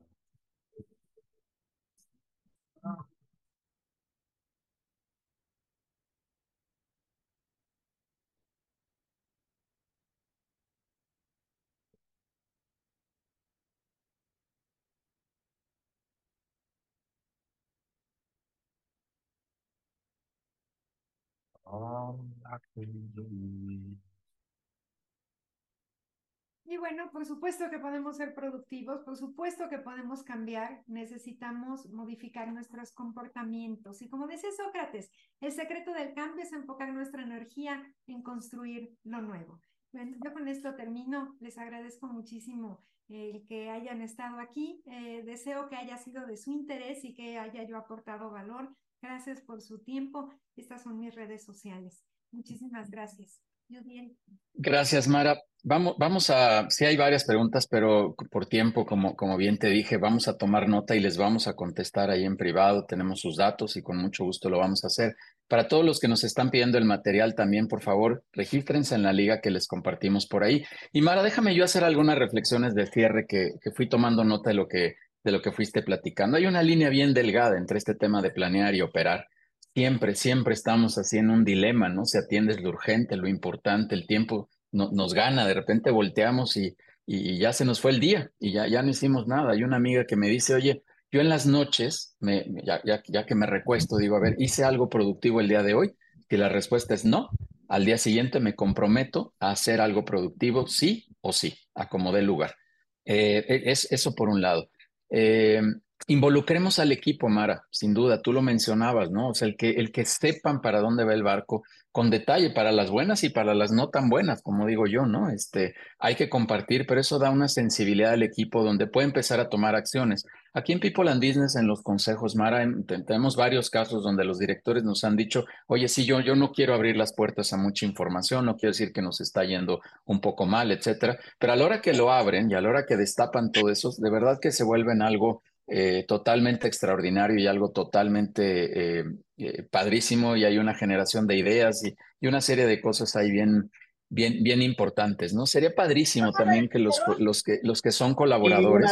Y 26.69 26.75
bueno, 26.75 27.09
por 27.11 27.25
supuesto 27.25 27.69
que 27.69 27.79
podemos 27.79 28.17
ser 28.17 28.35
productivos, 28.35 28.99
por 29.01 29.15
supuesto 29.15 29.69
que 29.69 29.77
podemos 29.77 30.21
cambiar, 30.23 30.83
necesitamos 30.85 31.87
modificar 31.89 32.51
nuestros 32.51 32.91
comportamientos. 32.91 34.01
Y 34.01 34.09
como 34.09 34.27
decía 34.27 34.49
Sócrates, 34.51 35.09
el 35.39 35.53
secreto 35.53 35.93
del 35.93 36.13
cambio 36.13 36.43
es 36.43 36.51
enfocar 36.51 36.91
nuestra 36.91 37.23
energía 37.23 37.81
en 38.05 38.21
construir 38.21 38.97
lo 39.05 39.21
nuevo. 39.21 39.61
Bueno, 39.93 40.17
yo 40.21 40.33
con 40.33 40.49
esto 40.49 40.75
termino. 40.75 41.37
Les 41.39 41.57
agradezco 41.57 42.07
muchísimo 42.07 42.83
el 43.07 43.45
que 43.47 43.69
hayan 43.69 44.01
estado 44.01 44.39
aquí. 44.39 44.83
Eh, 44.85 45.23
deseo 45.25 45.69
que 45.69 45.77
haya 45.77 45.97
sido 45.97 46.25
de 46.25 46.35
su 46.35 46.51
interés 46.51 47.05
y 47.05 47.13
que 47.13 47.37
haya 47.37 47.63
yo 47.63 47.77
aportado 47.77 48.29
valor. 48.29 48.75
Gracias 49.01 49.41
por 49.41 49.61
su 49.61 49.79
tiempo. 49.79 50.29
Estas 50.55 50.83
son 50.83 50.99
mis 50.99 51.13
redes 51.13 51.43
sociales. 51.43 52.03
Muchísimas 52.31 52.89
gracias. 52.89 53.41
Yudiel. 53.69 54.15
Gracias, 54.53 55.07
Mara. 55.07 55.41
Vamos, 55.63 55.95
vamos 55.97 56.29
a, 56.29 56.69
sí 56.69 56.85
hay 56.85 56.95
varias 56.95 57.25
preguntas, 57.25 57.67
pero 57.67 58.15
por 58.31 58.45
tiempo, 58.45 58.85
como, 58.85 59.15
como 59.15 59.35
bien 59.35 59.57
te 59.57 59.67
dije, 59.67 59.97
vamos 59.97 60.27
a 60.29 60.37
tomar 60.37 60.69
nota 60.69 60.95
y 60.95 61.01
les 61.01 61.17
vamos 61.17 61.47
a 61.47 61.55
contestar 61.55 62.09
ahí 62.09 62.23
en 62.23 62.37
privado. 62.37 62.85
Tenemos 62.85 63.19
sus 63.19 63.35
datos 63.35 63.75
y 63.75 63.81
con 63.81 63.97
mucho 63.97 64.23
gusto 64.23 64.49
lo 64.49 64.59
vamos 64.59 64.83
a 64.83 64.87
hacer. 64.87 65.15
Para 65.49 65.67
todos 65.67 65.83
los 65.83 65.99
que 65.99 66.07
nos 66.07 66.23
están 66.23 66.49
pidiendo 66.49 66.77
el 66.77 66.85
material 66.85 67.35
también, 67.35 67.67
por 67.67 67.81
favor, 67.81 68.23
regístrense 68.31 68.95
en 68.95 69.03
la 69.03 69.13
liga 69.13 69.41
que 69.41 69.51
les 69.51 69.67
compartimos 69.67 70.27
por 70.27 70.43
ahí. 70.43 70.63
Y 70.93 71.01
Mara, 71.01 71.23
déjame 71.23 71.53
yo 71.53 71.65
hacer 71.65 71.83
algunas 71.83 72.17
reflexiones 72.17 72.73
de 72.73 72.87
cierre 72.87 73.25
que, 73.27 73.55
que 73.61 73.71
fui 73.71 73.89
tomando 73.89 74.23
nota 74.23 74.51
de 74.51 74.55
lo 74.55 74.67
que, 74.67 74.95
de 75.27 75.33
lo 75.33 75.41
que 75.41 75.51
fuiste 75.51 75.81
platicando. 75.81 76.37
Hay 76.37 76.45
una 76.45 76.63
línea 76.63 76.87
bien 76.87 77.13
delgada 77.13 77.57
entre 77.57 77.77
este 77.77 77.95
tema 77.95 78.21
de 78.21 78.31
planear 78.31 78.73
y 78.75 78.81
operar. 78.81 79.27
Siempre, 79.75 80.15
siempre 80.15 80.53
estamos 80.53 80.97
así 80.97 81.17
en 81.17 81.29
un 81.29 81.43
dilema, 81.43 81.89
¿no? 81.89 82.05
Se 82.05 82.19
atiende 82.19 82.57
lo 82.61 82.69
urgente, 82.69 83.17
lo 83.17 83.27
importante, 83.27 83.93
el 83.93 84.07
tiempo 84.07 84.49
no, 84.71 84.89
nos 84.93 85.13
gana, 85.13 85.45
de 85.45 85.53
repente 85.53 85.91
volteamos 85.91 86.55
y, 86.55 86.77
y 87.05 87.39
ya 87.39 87.51
se 87.51 87.65
nos 87.65 87.81
fue 87.81 87.91
el 87.91 87.99
día 87.99 88.31
y 88.39 88.53
ya, 88.53 88.67
ya 88.67 88.81
no 88.81 88.89
hicimos 88.89 89.27
nada. 89.27 89.51
Hay 89.51 89.63
una 89.63 89.75
amiga 89.75 90.05
que 90.05 90.15
me 90.15 90.29
dice, 90.29 90.53
oye, 90.53 90.83
yo 91.11 91.19
en 91.19 91.27
las 91.27 91.45
noches, 91.45 92.15
me, 92.21 92.45
ya, 92.63 92.81
ya, 92.85 93.25
que 93.25 93.35
me 93.35 93.45
recuesto, 93.45 93.97
digo, 93.97 94.15
a 94.15 94.21
ver, 94.21 94.37
¿hice 94.39 94.63
algo 94.63 94.87
productivo 94.87 95.41
el 95.41 95.49
día 95.49 95.61
de 95.61 95.73
hoy? 95.73 95.93
Y 96.29 96.37
la 96.37 96.47
respuesta 96.47 96.93
es 96.93 97.03
no. 97.03 97.29
Al 97.67 97.83
día 97.83 97.97
siguiente 97.97 98.39
me 98.39 98.55
comprometo 98.55 99.33
a 99.41 99.51
hacer 99.51 99.81
algo 99.81 100.05
productivo, 100.05 100.67
sí 100.67 101.09
o 101.19 101.33
sí, 101.33 101.53
a 101.75 101.89
como 101.89 102.13
dé 102.13 102.21
lugar. 102.21 102.55
Eh, 103.03 103.63
es 103.65 103.91
eso 103.91 104.15
por 104.15 104.29
un 104.29 104.41
lado. 104.41 104.69
Eh, 105.09 105.61
involucremos 106.07 106.79
al 106.79 106.91
equipo, 106.91 107.27
Mara, 107.27 107.63
sin 107.69 107.93
duda, 107.93 108.21
tú 108.21 108.31
lo 108.31 108.41
mencionabas, 108.41 109.11
¿no? 109.11 109.29
O 109.29 109.33
sea, 109.33 109.47
el 109.47 109.57
que, 109.57 109.71
el 109.71 109.91
que 109.91 110.05
sepan 110.05 110.61
para 110.61 110.79
dónde 110.79 111.03
va 111.03 111.13
el 111.13 111.23
barco 111.23 111.63
con 111.91 112.09
detalle, 112.09 112.51
para 112.51 112.71
las 112.71 112.91
buenas 112.91 113.23
y 113.23 113.29
para 113.29 113.55
las 113.55 113.71
no 113.71 113.89
tan 113.89 114.07
buenas, 114.09 114.41
como 114.41 114.67
digo 114.67 114.85
yo, 114.85 115.05
¿no? 115.05 115.29
Este, 115.29 115.73
hay 115.99 116.15
que 116.15 116.29
compartir, 116.29 116.85
pero 116.85 117.01
eso 117.01 117.17
da 117.17 117.31
una 117.31 117.47
sensibilidad 117.47 118.13
al 118.13 118.23
equipo 118.23 118.63
donde 118.63 118.87
puede 118.87 119.07
empezar 119.07 119.39
a 119.39 119.49
tomar 119.49 119.75
acciones. 119.75 120.25
Aquí 120.57 120.73
en 120.73 120.79
People 120.79 121.07
and 121.11 121.23
Business, 121.23 121.55
en 121.55 121.67
los 121.67 121.83
consejos, 121.83 122.35
Mara, 122.35 122.67
tenemos 123.05 123.35
varios 123.35 123.69
casos 123.69 124.01
donde 124.01 124.25
los 124.25 124.39
directores 124.39 124.83
nos 124.83 125.03
han 125.03 125.15
dicho, 125.15 125.45
oye, 125.67 125.87
sí, 125.87 126.03
yo, 126.03 126.19
yo 126.19 126.35
no 126.35 126.51
quiero 126.51 126.73
abrir 126.73 126.97
las 126.97 127.13
puertas 127.13 127.53
a 127.53 127.57
mucha 127.57 127.85
información, 127.85 128.43
no 128.43 128.57
quiero 128.57 128.71
decir 128.71 128.91
que 128.91 129.03
nos 129.03 129.21
está 129.21 129.43
yendo 129.43 129.81
un 130.05 130.19
poco 130.19 130.47
mal, 130.47 130.71
etcétera, 130.71 131.19
pero 131.37 131.53
a 131.53 131.55
la 131.55 131.63
hora 131.63 131.79
que 131.79 131.93
lo 131.93 132.11
abren 132.11 132.49
y 132.49 132.55
a 132.55 132.61
la 132.61 132.69
hora 132.69 132.87
que 132.87 132.97
destapan 132.97 133.51
todo 133.51 133.69
eso, 133.69 133.93
de 133.99 134.09
verdad 134.09 134.39
que 134.41 134.51
se 134.51 134.63
vuelven 134.63 135.03
algo 135.03 135.43
eh, 135.67 136.05
totalmente 136.07 136.67
extraordinario 136.67 137.37
y 137.37 137.45
algo 137.45 137.69
totalmente 137.69 139.01
eh, 139.01 139.05
eh, 139.37 139.61
padrísimo 139.61 140.35
y 140.35 140.43
hay 140.43 140.57
una 140.57 140.73
generación 140.73 141.27
de 141.27 141.37
ideas 141.37 141.85
y, 141.85 141.95
y, 142.19 142.27
una 142.27 142.41
serie 142.41 142.65
de 142.65 142.81
cosas 142.81 143.15
ahí 143.15 143.29
bien, 143.29 143.69
bien, 144.09 144.41
bien 144.41 144.63
importantes, 144.63 145.35
¿no? 145.35 145.45
Sería 145.45 145.75
padrísimo 145.75 146.31
también 146.31 146.67
que 146.67 146.79
los, 146.79 146.99
los, 147.19 147.43
que, 147.43 147.59
los 147.61 147.83
que 147.83 147.91
son 147.91 148.15
colaboradores, 148.15 148.91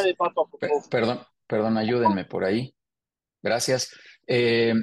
perdón, 0.91 1.21
perdón, 1.47 1.77
ayúdenme 1.77 2.26
por 2.26 2.43
ahí. 2.43 2.76
Gracias. 3.41 3.91
Eh, 4.27 4.73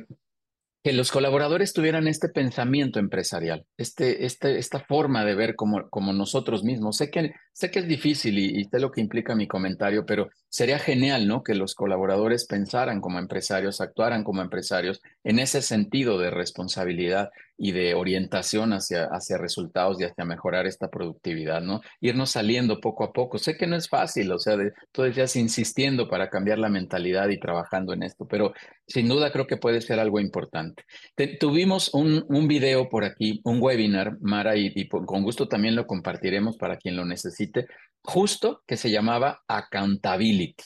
que 0.82 0.92
los 0.92 1.12
colaboradores 1.12 1.72
tuvieran 1.72 2.08
este 2.08 2.28
pensamiento 2.28 2.98
empresarial, 2.98 3.64
este, 3.76 4.26
este, 4.26 4.58
esta 4.58 4.80
forma 4.80 5.24
de 5.24 5.36
ver 5.36 5.54
como, 5.54 5.88
como 5.90 6.12
nosotros 6.12 6.64
mismos. 6.64 6.96
Sé 6.96 7.08
que, 7.08 7.34
sé 7.52 7.70
que 7.70 7.78
es 7.78 7.86
difícil 7.86 8.36
y, 8.36 8.60
y 8.60 8.64
sé 8.64 8.80
lo 8.80 8.90
que 8.90 9.00
implica 9.00 9.36
mi 9.36 9.46
comentario, 9.46 10.04
pero 10.04 10.28
sería 10.48 10.80
genial, 10.80 11.28
¿no? 11.28 11.44
Que 11.44 11.54
los 11.54 11.76
colaboradores 11.76 12.46
pensaran 12.46 13.00
como 13.00 13.20
empresarios, 13.20 13.80
actuaran 13.80 14.24
como 14.24 14.42
empresarios 14.42 15.00
en 15.22 15.38
ese 15.38 15.62
sentido 15.62 16.18
de 16.18 16.30
responsabilidad 16.30 17.30
y 17.64 17.70
de 17.70 17.94
orientación 17.94 18.72
hacia, 18.72 19.04
hacia 19.04 19.38
resultados 19.38 20.00
y 20.00 20.04
hacia 20.04 20.24
mejorar 20.24 20.66
esta 20.66 20.88
productividad, 20.88 21.62
¿no? 21.62 21.80
Irnos 22.00 22.32
saliendo 22.32 22.80
poco 22.80 23.04
a 23.04 23.12
poco. 23.12 23.38
Sé 23.38 23.56
que 23.56 23.68
no 23.68 23.76
es 23.76 23.88
fácil, 23.88 24.32
o 24.32 24.38
sea, 24.40 24.56
de, 24.56 24.72
tú 24.90 25.02
decías 25.02 25.36
insistiendo 25.36 26.08
para 26.08 26.28
cambiar 26.28 26.58
la 26.58 26.68
mentalidad 26.68 27.28
y 27.28 27.38
trabajando 27.38 27.92
en 27.92 28.02
esto, 28.02 28.26
pero 28.26 28.52
sin 28.88 29.06
duda 29.06 29.30
creo 29.30 29.46
que 29.46 29.58
puede 29.58 29.80
ser 29.80 30.00
algo 30.00 30.18
importante. 30.18 30.82
Te, 31.14 31.36
tuvimos 31.36 31.94
un, 31.94 32.24
un 32.28 32.48
video 32.48 32.88
por 32.88 33.04
aquí, 33.04 33.40
un 33.44 33.62
webinar, 33.62 34.18
Mara, 34.20 34.56
y, 34.56 34.88
con 34.88 35.22
gusto 35.22 35.46
también 35.46 35.76
lo 35.76 35.86
compartiremos 35.86 36.56
para 36.56 36.78
quien 36.78 36.96
lo 36.96 37.04
necesite, 37.04 37.68
justo 38.02 38.64
que 38.66 38.76
se 38.76 38.90
llamaba 38.90 39.44
Accountability. 39.46 40.64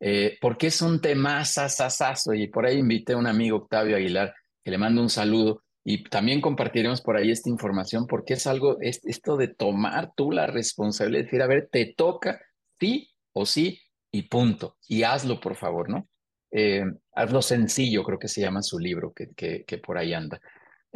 Eh, 0.00 0.36
porque 0.40 0.66
es 0.66 0.82
un 0.82 1.00
tema 1.00 1.44
sasasazo 1.44 2.34
y 2.34 2.48
por 2.48 2.66
ahí 2.66 2.78
invité 2.78 3.12
a 3.12 3.18
un 3.18 3.28
amigo, 3.28 3.58
Octavio 3.58 3.94
Aguilar, 3.94 4.34
que 4.64 4.72
le 4.72 4.78
mando 4.78 5.00
un 5.00 5.10
saludo 5.10 5.63
y 5.84 6.02
también 6.04 6.40
compartiremos 6.40 7.02
por 7.02 7.16
ahí 7.16 7.30
esta 7.30 7.50
información 7.50 8.06
porque 8.06 8.34
es 8.34 8.46
algo, 8.46 8.78
es, 8.80 9.04
esto 9.04 9.36
de 9.36 9.48
tomar 9.48 10.12
tú 10.16 10.32
la 10.32 10.46
responsabilidad, 10.46 11.20
de 11.20 11.24
decir, 11.24 11.42
a 11.42 11.46
ver, 11.46 11.68
te 11.70 11.94
toca 11.94 12.40
sí 12.80 13.10
o 13.32 13.44
sí 13.44 13.80
y 14.10 14.22
punto. 14.22 14.78
Y 14.88 15.02
hazlo, 15.02 15.40
por 15.40 15.56
favor, 15.56 15.90
¿no? 15.90 16.08
Eh, 16.50 16.84
hazlo 17.12 17.42
sencillo, 17.42 18.02
creo 18.02 18.18
que 18.18 18.28
se 18.28 18.40
llama 18.40 18.62
su 18.62 18.78
libro, 18.78 19.12
que, 19.12 19.34
que, 19.34 19.64
que 19.64 19.78
por 19.78 19.98
ahí 19.98 20.14
anda. 20.14 20.40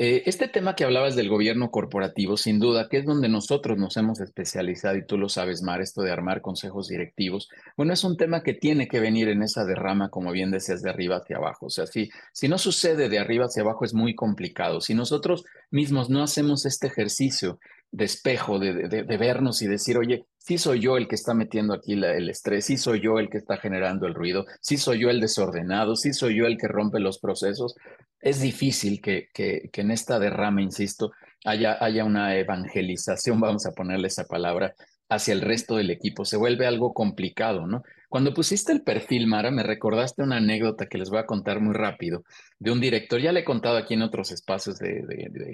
Eh, 0.01 0.23
este 0.27 0.47
tema 0.47 0.77
que 0.77 0.85
hablabas 0.85 1.17
del 1.17 1.29
gobierno 1.29 1.73
corporativo, 1.73 2.37
sin 2.37 2.61
duda, 2.61 2.89
que 2.89 2.99
es 2.99 3.05
donde 3.05 3.29
nosotros 3.29 3.77
nos 3.79 3.97
hemos 3.97 4.21
especializado, 4.21 4.97
y 4.97 5.05
tú 5.05 5.19
lo 5.19 5.29
sabes, 5.29 5.61
Mar, 5.61 5.81
esto 5.81 6.03
de 6.03 6.13
armar 6.13 6.41
consejos 6.41 6.87
directivos, 6.87 7.49
bueno, 7.77 7.93
es 7.93 8.05
un 8.05 8.17
tema 8.17 8.45
que 8.45 8.55
tiene 8.55 8.87
que 8.87 9.01
venir 9.01 9.29
en 9.29 9.43
esa 9.43 9.65
derrama, 9.65 10.09
como 10.09 10.31
bien 10.31 10.53
decías, 10.53 10.83
de 10.83 10.91
arriba 10.91 11.17
hacia 11.17 11.39
abajo. 11.39 11.67
O 11.67 11.71
sea, 11.71 11.87
si, 11.87 12.11
si 12.33 12.47
no 12.47 12.59
sucede 12.59 13.09
de 13.09 13.19
arriba 13.19 13.47
hacia 13.47 13.65
abajo 13.65 13.85
es 13.85 13.93
muy 13.93 14.15
complicado. 14.15 14.81
Si 14.81 14.95
nosotros 14.95 15.45
mismos 15.73 16.11
no 16.11 16.23
hacemos 16.23 16.65
este 16.65 16.87
ejercicio 16.87 17.59
de 17.91 18.05
espejo, 18.05 18.59
de, 18.59 19.17
vernos 19.19 19.63
y 19.63 19.67
decir, 19.67 19.97
oye, 19.97 20.27
sí 20.37 20.59
soy 20.59 20.81
yo 20.81 20.97
el 20.97 21.09
que 21.09 21.15
está 21.15 21.35
metiendo 21.35 21.75
aquí 21.75 21.95
el 21.95 22.29
estrés, 22.29 22.67
sí 22.67 22.77
soy 22.77 23.01
yo 23.01 23.19
el 23.19 23.31
que 23.31 23.39
está 23.39 23.57
generando 23.57 24.07
el 24.07 24.15
ruido, 24.15 24.47
sí 24.61 24.77
soy 24.77 25.01
yo 25.01 25.11
el 25.11 25.21
desordenado, 25.21 25.97
sí 25.97 26.13
soy 26.13 26.37
yo 26.37 26.47
el 26.47 26.59
que 26.59 26.69
rompe 26.69 27.01
los 27.01 27.19
procesos. 27.19 27.75
Es 28.21 28.41
difícil 28.41 29.01
que, 29.01 29.29
que, 29.33 29.71
en 29.73 29.91
esta 29.91 30.19
derrama, 30.19 30.61
insisto, 30.61 31.13
haya, 31.45 31.83
haya 31.83 32.05
una 32.05 32.37
evangelización, 32.37 33.41
vamos 33.41 33.65
a 33.67 33.73
ponerle 33.73 34.09
esa 34.09 34.25
palabra, 34.25 34.75
hacia 35.09 35.33
el 35.33 35.41
resto 35.41 35.77
del 35.77 35.91
equipo. 35.91 36.25
Se 36.25 36.37
vuelve 36.37 36.67
algo 36.67 36.93
complicado, 36.93 37.67
¿no? 37.67 37.83
Cuando 38.11 38.35
pusiste 38.35 38.73
el 38.73 38.83
perfil, 38.83 39.27
Mara, 39.27 39.51
me 39.51 39.63
recordaste 39.63 40.23
una 40.23 40.37
anécdota 40.37 40.87
que 40.87 40.99
les 40.99 41.11
voy 41.11 41.19
a 41.19 41.27
contar 41.27 41.61
muy 41.61 41.75
rápido 41.75 42.25
de 42.59 42.71
un 42.71 42.81
director, 42.81 43.21
ya 43.21 43.33
le 43.33 43.41
he 43.41 43.45
contado 43.45 43.77
aquí 43.77 43.95
en 43.95 44.03
otros 44.03 44.31
espacios 44.33 44.79
de, 44.79 45.03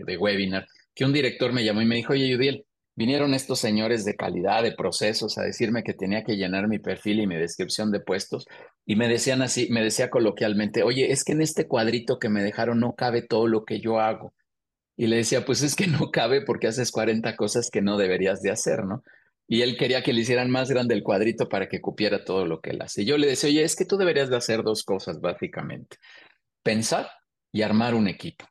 de 0.06 0.16
webinar, 0.16 0.66
que 0.94 1.04
un 1.04 1.12
director 1.12 1.52
me 1.52 1.64
llamó 1.64 1.82
y 1.82 1.86
me 1.86 1.96
dijo, 1.96 2.12
oye, 2.12 2.28
Yudiel, 2.28 2.66
vinieron 2.96 3.34
estos 3.34 3.58
señores 3.58 4.04
de 4.04 4.14
calidad, 4.14 4.62
de 4.62 4.72
procesos, 4.72 5.36
a 5.38 5.42
decirme 5.42 5.82
que 5.82 5.94
tenía 5.94 6.22
que 6.22 6.36
llenar 6.36 6.68
mi 6.68 6.78
perfil 6.78 7.20
y 7.20 7.26
mi 7.26 7.36
descripción 7.36 7.90
de 7.90 8.00
puestos, 8.00 8.46
y 8.86 8.96
me 8.96 9.08
decían 9.08 9.42
así, 9.42 9.68
me 9.70 9.82
decía 9.82 10.10
coloquialmente, 10.10 10.82
oye, 10.82 11.10
es 11.10 11.24
que 11.24 11.32
en 11.32 11.42
este 11.42 11.66
cuadrito 11.66 12.18
que 12.18 12.28
me 12.28 12.42
dejaron 12.42 12.80
no 12.80 12.94
cabe 12.94 13.22
todo 13.22 13.48
lo 13.48 13.64
que 13.64 13.80
yo 13.80 14.00
hago. 14.00 14.32
Y 14.96 15.08
le 15.08 15.16
decía, 15.16 15.44
pues 15.44 15.62
es 15.62 15.74
que 15.74 15.88
no 15.88 16.10
cabe 16.12 16.42
porque 16.42 16.68
haces 16.68 16.92
40 16.92 17.34
cosas 17.36 17.68
que 17.70 17.82
no 17.82 17.96
deberías 17.96 18.42
de 18.42 18.52
hacer, 18.52 18.84
¿no? 18.84 19.02
Y 19.46 19.62
él 19.62 19.76
quería 19.76 20.02
que 20.02 20.12
le 20.12 20.20
hicieran 20.20 20.50
más 20.50 20.70
grande 20.70 20.94
el 20.94 21.02
cuadrito 21.02 21.48
para 21.48 21.68
que 21.68 21.80
cupiera 21.80 22.24
todo 22.24 22.46
lo 22.46 22.60
que 22.60 22.70
él 22.70 22.80
hace. 22.80 23.02
Y 23.02 23.04
yo 23.04 23.18
le 23.18 23.26
decía, 23.26 23.50
oye, 23.50 23.62
es 23.62 23.76
que 23.76 23.84
tú 23.84 23.96
deberías 23.96 24.30
de 24.30 24.36
hacer 24.36 24.62
dos 24.62 24.84
cosas, 24.84 25.20
básicamente. 25.20 25.98
Pensar 26.62 27.10
y 27.52 27.62
armar 27.62 27.94
un 27.94 28.08
equipo. 28.08 28.46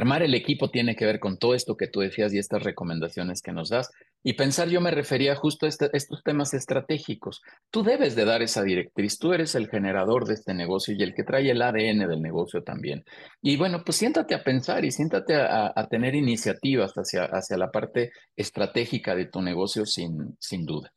Armar 0.00 0.22
el 0.22 0.34
equipo 0.34 0.70
tiene 0.70 0.96
que 0.96 1.04
ver 1.04 1.20
con 1.20 1.36
todo 1.36 1.54
esto 1.54 1.76
que 1.76 1.86
tú 1.86 2.00
decías 2.00 2.32
y 2.32 2.38
estas 2.38 2.62
recomendaciones 2.62 3.42
que 3.42 3.52
nos 3.52 3.68
das. 3.68 3.90
Y 4.22 4.32
pensar, 4.32 4.70
yo 4.70 4.80
me 4.80 4.90
refería 4.90 5.36
justo 5.36 5.66
a 5.66 5.68
este, 5.68 5.90
estos 5.92 6.22
temas 6.22 6.54
estratégicos. 6.54 7.42
Tú 7.70 7.82
debes 7.82 8.16
de 8.16 8.24
dar 8.24 8.40
esa 8.40 8.62
directriz, 8.62 9.18
tú 9.18 9.34
eres 9.34 9.54
el 9.54 9.68
generador 9.68 10.24
de 10.26 10.32
este 10.32 10.54
negocio 10.54 10.94
y 10.96 11.02
el 11.02 11.14
que 11.14 11.22
trae 11.22 11.50
el 11.50 11.60
ADN 11.60 12.08
del 12.08 12.22
negocio 12.22 12.62
también. 12.62 13.04
Y 13.42 13.58
bueno, 13.58 13.82
pues 13.84 13.98
siéntate 13.98 14.34
a 14.34 14.42
pensar 14.42 14.86
y 14.86 14.90
siéntate 14.90 15.34
a, 15.34 15.86
tener 15.90 16.14
iniciativas 16.14 16.94
hacia, 16.94 17.24
hacia 17.24 17.58
la 17.58 17.70
parte 17.70 18.10
estratégica 18.36 19.14
de 19.14 19.26
tu 19.26 19.42
negocio 19.42 19.84
sin, 19.84 20.34
sin 20.40 20.64
duda. 20.64 20.90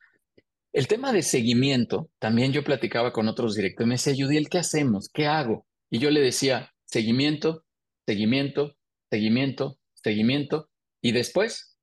El 0.72 0.88
tema 0.88 1.12
de 1.12 1.24
seguimiento, 1.24 2.10
también 2.20 2.54
yo 2.54 2.64
platicaba 2.64 3.12
con 3.12 3.28
otros 3.28 3.56
directores, 3.56 3.88
me 3.88 3.96
decía, 3.96 4.14
Judiel, 4.16 4.48
¿qué 4.48 4.60
hacemos? 4.60 5.10
¿Qué 5.14 5.28
hago? 5.28 5.66
Y 5.90 6.00
yo 6.00 6.10
le 6.10 6.22
decía, 6.22 6.72
seguimiento, 6.86 7.66
seguimiento, 8.06 8.78
seguimiento, 9.14 9.78
seguimiento 9.94 10.72
y 11.00 11.12
después 11.12 11.78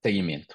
seguimiento. 0.00 0.54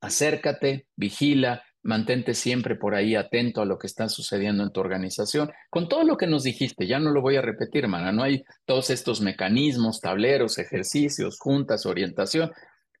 Acércate, 0.00 0.86
vigila, 0.96 1.62
mantente 1.82 2.32
siempre 2.32 2.74
por 2.74 2.94
ahí 2.94 3.16
atento 3.16 3.60
a 3.60 3.66
lo 3.66 3.78
que 3.78 3.86
está 3.86 4.08
sucediendo 4.08 4.62
en 4.62 4.72
tu 4.72 4.80
organización, 4.80 5.52
con 5.68 5.90
todo 5.90 6.04
lo 6.04 6.16
que 6.16 6.26
nos 6.26 6.42
dijiste, 6.42 6.86
ya 6.86 6.98
no 6.98 7.10
lo 7.10 7.20
voy 7.20 7.36
a 7.36 7.42
repetir, 7.42 7.84
hermana, 7.84 8.12
no 8.12 8.22
hay 8.22 8.44
todos 8.64 8.88
estos 8.88 9.20
mecanismos, 9.20 10.00
tableros, 10.00 10.56
ejercicios, 10.56 11.38
juntas, 11.38 11.84
orientación, 11.84 12.50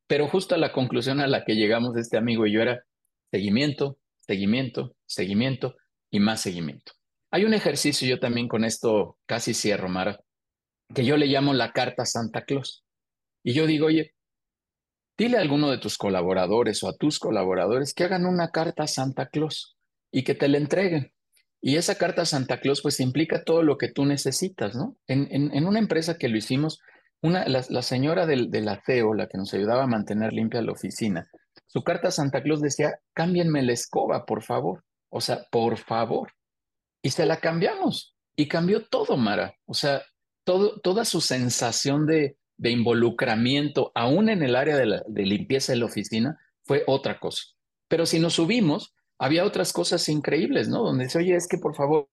pero 0.06 0.28
justo 0.28 0.54
a 0.54 0.58
la 0.58 0.74
conclusión 0.74 1.20
a 1.20 1.26
la 1.28 1.42
que 1.42 1.54
llegamos 1.54 1.96
este 1.96 2.18
amigo 2.18 2.46
y 2.46 2.52
yo 2.52 2.60
era 2.60 2.84
seguimiento, 3.30 3.96
seguimiento, 4.18 4.94
seguimiento 5.06 5.74
y 6.10 6.20
más 6.20 6.42
seguimiento. 6.42 6.92
Hay 7.30 7.46
un 7.46 7.54
ejercicio, 7.54 8.06
yo 8.06 8.20
también 8.20 8.46
con 8.46 8.62
esto 8.62 9.16
casi 9.24 9.54
cierro, 9.54 9.88
Mara, 9.88 10.20
que 10.94 11.04
yo 11.04 11.16
le 11.16 11.26
llamo 11.26 11.54
la 11.54 11.72
carta 11.72 12.04
Santa 12.04 12.44
Claus. 12.44 12.84
Y 13.42 13.54
yo 13.54 13.66
digo, 13.66 13.86
oye, 13.86 14.14
dile 15.18 15.38
a 15.38 15.40
alguno 15.40 15.70
de 15.70 15.78
tus 15.78 15.98
colaboradores 15.98 16.82
o 16.82 16.88
a 16.88 16.96
tus 16.96 17.18
colaboradores 17.18 17.94
que 17.94 18.04
hagan 18.04 18.26
una 18.26 18.50
carta 18.50 18.86
Santa 18.86 19.28
Claus 19.28 19.76
y 20.12 20.24
que 20.24 20.34
te 20.34 20.48
la 20.48 20.58
entreguen. 20.58 21.12
Y 21.60 21.76
esa 21.76 21.96
carta 21.96 22.24
Santa 22.24 22.60
Claus 22.60 22.82
pues 22.82 23.00
implica 23.00 23.44
todo 23.44 23.62
lo 23.62 23.78
que 23.78 23.88
tú 23.88 24.04
necesitas, 24.04 24.76
¿no? 24.76 24.96
En, 25.06 25.28
en, 25.30 25.66
una 25.66 25.78
empresa 25.78 26.18
que 26.18 26.28
lo 26.28 26.36
hicimos, 26.36 26.80
una, 27.22 27.46
la, 27.48 27.82
señora 27.82 28.26
del, 28.26 28.50
del 28.50 28.68
aseo, 28.68 29.14
la 29.14 29.26
que 29.26 29.38
nos 29.38 29.52
ayudaba 29.54 29.84
a 29.84 29.88
mantener 29.88 30.32
limpia 30.32 30.62
la 30.62 30.72
oficina, 30.72 31.28
su 31.66 31.82
carta 31.82 32.10
Santa 32.10 32.42
Claus 32.42 32.60
decía, 32.60 33.00
cámbienme 33.12 33.62
la 33.62 33.72
escoba, 33.72 34.24
por 34.24 34.42
favor. 34.42 34.84
O 35.10 35.20
sea, 35.20 35.46
por 35.50 35.76
favor. 35.76 36.32
Y 37.02 37.10
se 37.10 37.26
la 37.26 37.38
cambiamos. 37.38 38.16
Y 38.36 38.48
cambió 38.48 38.86
todo, 38.86 39.16
Mara. 39.16 39.54
O 39.66 39.74
sea, 39.74 40.02
toda 40.46 41.04
su 41.04 41.20
sensación 41.20 42.06
de, 42.06 42.36
involucramiento, 42.58 43.92
aún 43.94 44.28
en 44.28 44.42
el 44.42 44.56
área 44.56 44.76
de, 44.76 45.02
limpieza 45.24 45.72
de 45.72 45.78
la 45.78 45.86
oficina, 45.86 46.38
fue 46.64 46.84
otra 46.86 47.18
cosa. 47.18 47.42
Pero 47.88 48.06
si 48.06 48.18
nos 48.18 48.34
subimos, 48.34 48.94
había 49.18 49.44
otras 49.44 49.72
cosas 49.72 50.08
increíbles, 50.08 50.68
¿no? 50.68 50.82
Donde 50.82 51.04
dice, 51.04 51.18
oye, 51.18 51.34
es 51.34 51.48
que 51.48 51.58
por 51.58 51.74
favor 51.74 52.08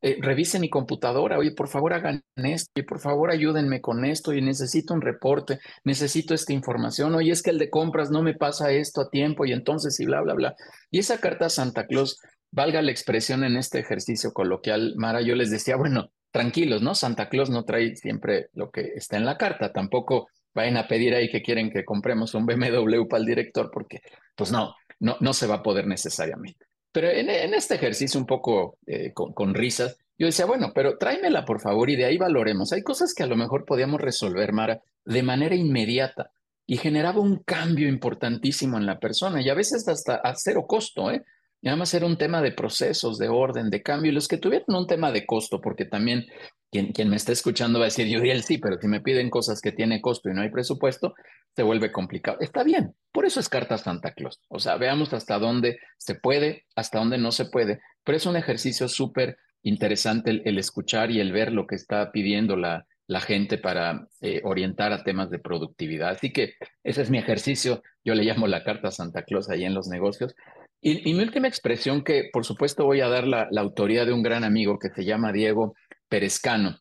eh, 0.00 0.18
revisen 0.20 0.60
mi 0.60 0.70
computadora, 0.70 1.38
oye, 1.38 1.52
por 1.52 1.68
favor 1.68 1.92
hagan 1.92 2.22
esto, 2.36 2.70
y 2.76 2.82
por 2.82 3.00
favor 3.00 3.30
ayúdenme 3.30 3.80
con 3.80 4.04
esto, 4.04 4.32
y 4.32 4.40
necesito 4.40 4.94
un 4.94 5.00
reporte, 5.00 5.58
necesito 5.84 6.32
esta 6.32 6.52
información, 6.52 7.14
oye, 7.14 7.32
es 7.32 7.42
que 7.42 7.50
el 7.50 7.58
de 7.58 7.68
compras 7.68 8.10
no 8.10 8.22
me 8.22 8.34
pasa 8.34 8.70
esto 8.70 9.00
a 9.00 9.10
tiempo, 9.10 9.44
y 9.44 9.52
entonces, 9.52 9.98
y 9.98 10.06
bla, 10.06 10.20
bla, 10.20 10.34
bla. 10.34 10.54
Y 10.90 11.00
esa 11.00 11.18
carta 11.18 11.46
a 11.46 11.50
Santa 11.50 11.86
Claus, 11.86 12.20
valga 12.52 12.82
la 12.82 12.90
expresión 12.90 13.44
en 13.44 13.56
este 13.56 13.78
ejercicio 13.78 14.32
coloquial, 14.32 14.94
Mara, 14.96 15.20
yo 15.22 15.34
les 15.34 15.50
decía, 15.50 15.76
bueno, 15.76 16.10
tranquilos, 16.30 16.82
¿no? 16.82 16.94
Santa 16.94 17.28
Claus 17.28 17.50
no 17.50 17.64
trae 17.64 17.96
siempre 17.96 18.48
lo 18.54 18.70
que 18.70 18.92
está 18.94 19.16
en 19.16 19.24
la 19.24 19.36
carta, 19.36 19.72
tampoco 19.72 20.28
vayan 20.54 20.76
a 20.76 20.88
pedir 20.88 21.14
ahí 21.14 21.30
que 21.30 21.42
quieren 21.42 21.70
que 21.70 21.84
compremos 21.84 22.34
un 22.34 22.46
BMW 22.46 23.06
para 23.08 23.20
el 23.20 23.26
director, 23.26 23.70
porque 23.72 24.00
pues 24.34 24.50
no, 24.50 24.74
no, 24.98 25.32
se 25.32 25.46
va 25.46 25.56
a 25.56 25.62
poder 25.62 25.86
necesariamente. 25.86 26.66
Pero 26.92 27.08
en, 27.08 27.30
en 27.30 27.54
este 27.54 27.76
ejercicio 27.76 28.18
un 28.18 28.26
poco 28.26 28.78
eh, 28.86 29.12
con, 29.12 29.32
con, 29.32 29.54
risas, 29.54 29.96
yo 30.18 30.26
decía, 30.26 30.44
bueno, 30.44 30.72
pero 30.74 30.98
tráemela 30.98 31.44
por 31.44 31.60
favor 31.60 31.88
y 31.88 31.96
de 31.96 32.04
ahí 32.04 32.18
valoremos. 32.18 32.72
Hay 32.72 32.82
cosas 32.82 33.14
que 33.14 33.22
a 33.22 33.26
lo 33.26 33.36
mejor 33.36 33.64
podíamos 33.64 34.00
resolver, 34.00 34.52
Mara, 34.52 34.80
de 35.04 35.22
manera 35.22 35.54
inmediata 35.54 36.30
y 36.66 36.76
generaba 36.76 37.20
un 37.20 37.38
cambio 37.38 37.88
importantísimo 37.88 38.76
en 38.76 38.86
la 38.86 38.98
persona 38.98 39.40
y 39.42 39.48
a 39.48 39.54
veces 39.54 39.88
hasta 39.88 40.16
a 40.16 40.34
cero 40.36 40.66
costo, 40.68 41.10
¿eh? 41.10 41.24
Y 41.62 41.68
además 41.68 41.92
era 41.92 42.06
un 42.06 42.16
tema 42.16 42.40
de 42.40 42.52
procesos, 42.52 43.18
de 43.18 43.28
orden, 43.28 43.70
de 43.70 43.82
cambio. 43.82 44.10
Y 44.10 44.14
los 44.14 44.28
que 44.28 44.38
tuvieron 44.38 44.74
un 44.74 44.86
tema 44.86 45.12
de 45.12 45.26
costo, 45.26 45.60
porque 45.60 45.84
también 45.84 46.26
quien, 46.70 46.92
quien 46.92 47.10
me 47.10 47.16
está 47.16 47.32
escuchando 47.32 47.78
va 47.78 47.86
a 47.86 47.88
decir, 47.88 48.06
Yuriel, 48.06 48.42
sí, 48.42 48.58
pero 48.58 48.78
si 48.80 48.88
me 48.88 49.00
piden 49.00 49.28
cosas 49.28 49.60
que 49.60 49.72
tienen 49.72 50.00
costo 50.00 50.30
y 50.30 50.34
no 50.34 50.42
hay 50.42 50.50
presupuesto, 50.50 51.14
se 51.54 51.62
vuelve 51.62 51.92
complicado. 51.92 52.38
Está 52.40 52.62
bien, 52.62 52.94
por 53.12 53.26
eso 53.26 53.40
es 53.40 53.48
carta 53.48 53.76
Santa 53.76 54.12
Claus. 54.12 54.40
O 54.48 54.58
sea, 54.58 54.76
veamos 54.76 55.12
hasta 55.12 55.38
dónde 55.38 55.78
se 55.98 56.14
puede, 56.14 56.64
hasta 56.76 56.98
dónde 56.98 57.18
no 57.18 57.32
se 57.32 57.46
puede. 57.46 57.80
Pero 58.04 58.16
es 58.16 58.26
un 58.26 58.36
ejercicio 58.36 58.88
súper 58.88 59.36
interesante 59.62 60.42
el, 60.44 60.58
escuchar 60.58 61.10
y 61.10 61.20
el 61.20 61.32
ver 61.32 61.52
lo 61.52 61.66
que 61.66 61.74
está 61.74 62.12
pidiendo 62.12 62.56
la, 62.56 62.86
la 63.06 63.20
gente 63.20 63.58
para 63.58 64.08
eh, 64.20 64.40
orientar 64.44 64.92
a 64.92 65.02
temas 65.02 65.30
de 65.30 65.38
productividad. 65.38 66.10
Así 66.10 66.32
que 66.32 66.54
ese 66.84 67.02
es 67.02 67.10
mi 67.10 67.18
ejercicio. 67.18 67.82
Yo 68.04 68.14
le 68.14 68.24
llamo 68.24 68.46
la 68.46 68.64
carta 68.64 68.90
Santa 68.90 69.24
Claus 69.24 69.50
ahí 69.50 69.64
en 69.64 69.74
los 69.74 69.88
negocios. 69.88 70.34
Y, 70.82 71.12
mi 71.12 71.22
última 71.22 71.48
expresión, 71.48 72.02
que 72.02 72.30
por 72.32 72.44
supuesto 72.44 72.84
voy 72.84 73.00
a 73.00 73.08
dar 73.08 73.26
la, 73.26 73.48
la, 73.50 73.60
autoría 73.60 74.04
de 74.04 74.12
un 74.12 74.22
gran 74.22 74.44
amigo 74.44 74.78
que 74.78 74.88
se 74.90 75.04
llama 75.04 75.32
Diego 75.32 75.74
Perezcano. 76.08 76.78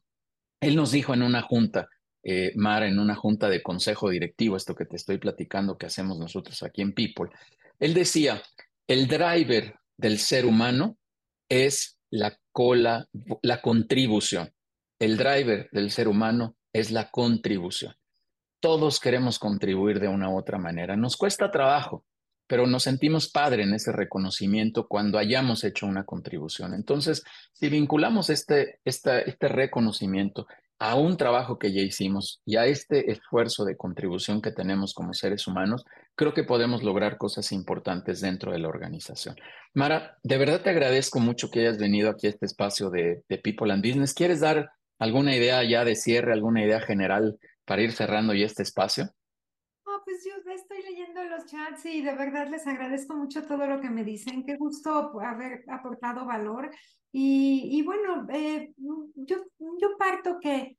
Él 0.62 0.76
nos 0.76 0.92
dijo 0.92 1.14
en 1.14 1.24
una 1.24 1.42
junta, 1.42 1.90
eh, 2.24 2.52
Mara, 2.56 2.88
en 2.88 3.00
una 3.00 3.16
junta 3.16 3.50
de 3.50 3.64
consejo 3.64 4.10
directivo, 4.10 4.58
esto 4.58 4.76
que 4.76 4.86
te 4.86 4.96
estoy 4.96 5.18
platicando 5.18 5.78
que 5.78 5.86
hacemos 5.86 6.18
nosotros 6.18 6.64
aquí 6.64 6.82
en 6.82 6.94
People, 6.94 7.30
él 7.80 7.94
decía, 7.94 8.42
el 8.88 9.08
driver 9.08 9.76
del 9.98 10.18
ser 10.18 10.46
humano 10.46 10.98
es 11.48 11.98
la 12.10 12.38
cola, 12.52 13.08
la 13.42 13.62
contribución. 13.62 14.52
El 15.00 15.18
driver 15.18 15.70
del 15.72 15.92
ser 15.92 16.08
humano 16.08 16.58
es 16.74 16.92
la 16.92 17.10
contribución. 17.10 17.96
Todos 18.60 19.00
queremos 19.00 19.40
contribuir 19.40 20.00
de 20.00 20.10
una 20.10 20.30
u 20.30 20.38
otra 20.38 20.58
manera. 20.58 20.98
Nos 20.98 21.16
cuesta 21.16 21.52
trabajo, 21.52 22.04
pero 22.50 22.66
nos 22.66 22.82
sentimos 22.82 23.30
padre 23.30 23.62
en 23.62 23.76
ese 23.76 23.92
reconocimiento 23.92 24.88
cuando 24.88 25.20
hayamos 25.20 25.64
hecho 25.64 25.86
una 25.86 26.04
contribución. 26.04 26.74
Entonces, 26.74 27.24
si 27.54 27.70
vinculamos 27.70 28.32
este, 28.32 28.80
este, 28.84 29.30
este 29.30 29.48
reconocimiento 29.48 30.48
a 30.80 30.96
un 30.96 31.16
trabajo 31.16 31.60
que 31.60 31.72
ya 31.72 31.82
hicimos 31.82 32.42
y 32.46 32.56
a 32.56 32.66
este 32.66 33.12
esfuerzo 33.12 33.66
de 33.66 33.78
contribución 33.78 34.42
que 34.42 34.52
tenemos 34.52 34.96
como 34.96 35.14
seres 35.14 35.46
humanos, 35.46 35.86
creo 36.16 36.34
que 36.34 36.44
podemos 36.44 36.82
lograr 36.82 37.20
cosas 37.20 37.52
importantes 37.52 38.20
dentro 38.20 38.52
de 38.52 38.58
la 38.58 38.68
organización. 38.68 39.36
Mara, 39.76 40.18
de 40.24 40.38
verdad 40.40 40.64
te 40.64 40.72
agradezco 40.72 41.20
mucho 41.20 41.52
que 41.52 41.60
hayas 41.60 41.78
venido 41.78 42.10
aquí 42.10 42.26
a 42.26 42.32
este 42.32 42.48
espacio 42.48 42.90
de, 42.90 43.22
de 43.30 43.38
People 43.38 43.72
and 43.72 43.86
Business. 43.86 44.16
¿Quieres 44.16 44.40
dar 44.40 44.72
alguna 44.98 45.36
idea 45.36 45.64
ya 45.64 45.86
de 45.86 45.96
cierre, 45.96 46.34
alguna 46.34 46.66
idea 46.66 46.82
general 46.82 47.38
para 47.64 47.84
ir 47.84 47.92
cerrando 47.92 48.34
ya 48.34 48.48
este 48.48 48.64
espacio? 48.64 49.14
pues 50.06 50.24
yo 50.26 50.52
estoy 50.52 50.69
leyendo 50.90 51.24
los 51.24 51.45
chats 51.45 51.86
y 51.86 52.02
de 52.02 52.14
verdad 52.16 52.48
les 52.49 52.66
agradezco 52.66 53.16
mucho 53.16 53.45
todo 53.45 53.68
lo 53.68 53.80
que 53.80 53.90
me 53.90 54.03
dicen. 54.03 54.44
Qué 54.44 54.56
gusto 54.56 55.20
haber 55.22 55.64
aportado 55.68 56.26
valor. 56.26 56.72
Y, 57.11 57.70
y 57.72 57.82
bueno, 57.82 58.28
eh, 58.30 58.74
yo, 58.78 59.38
yo 59.57 59.98
parto 59.98 60.40
que 60.40 60.78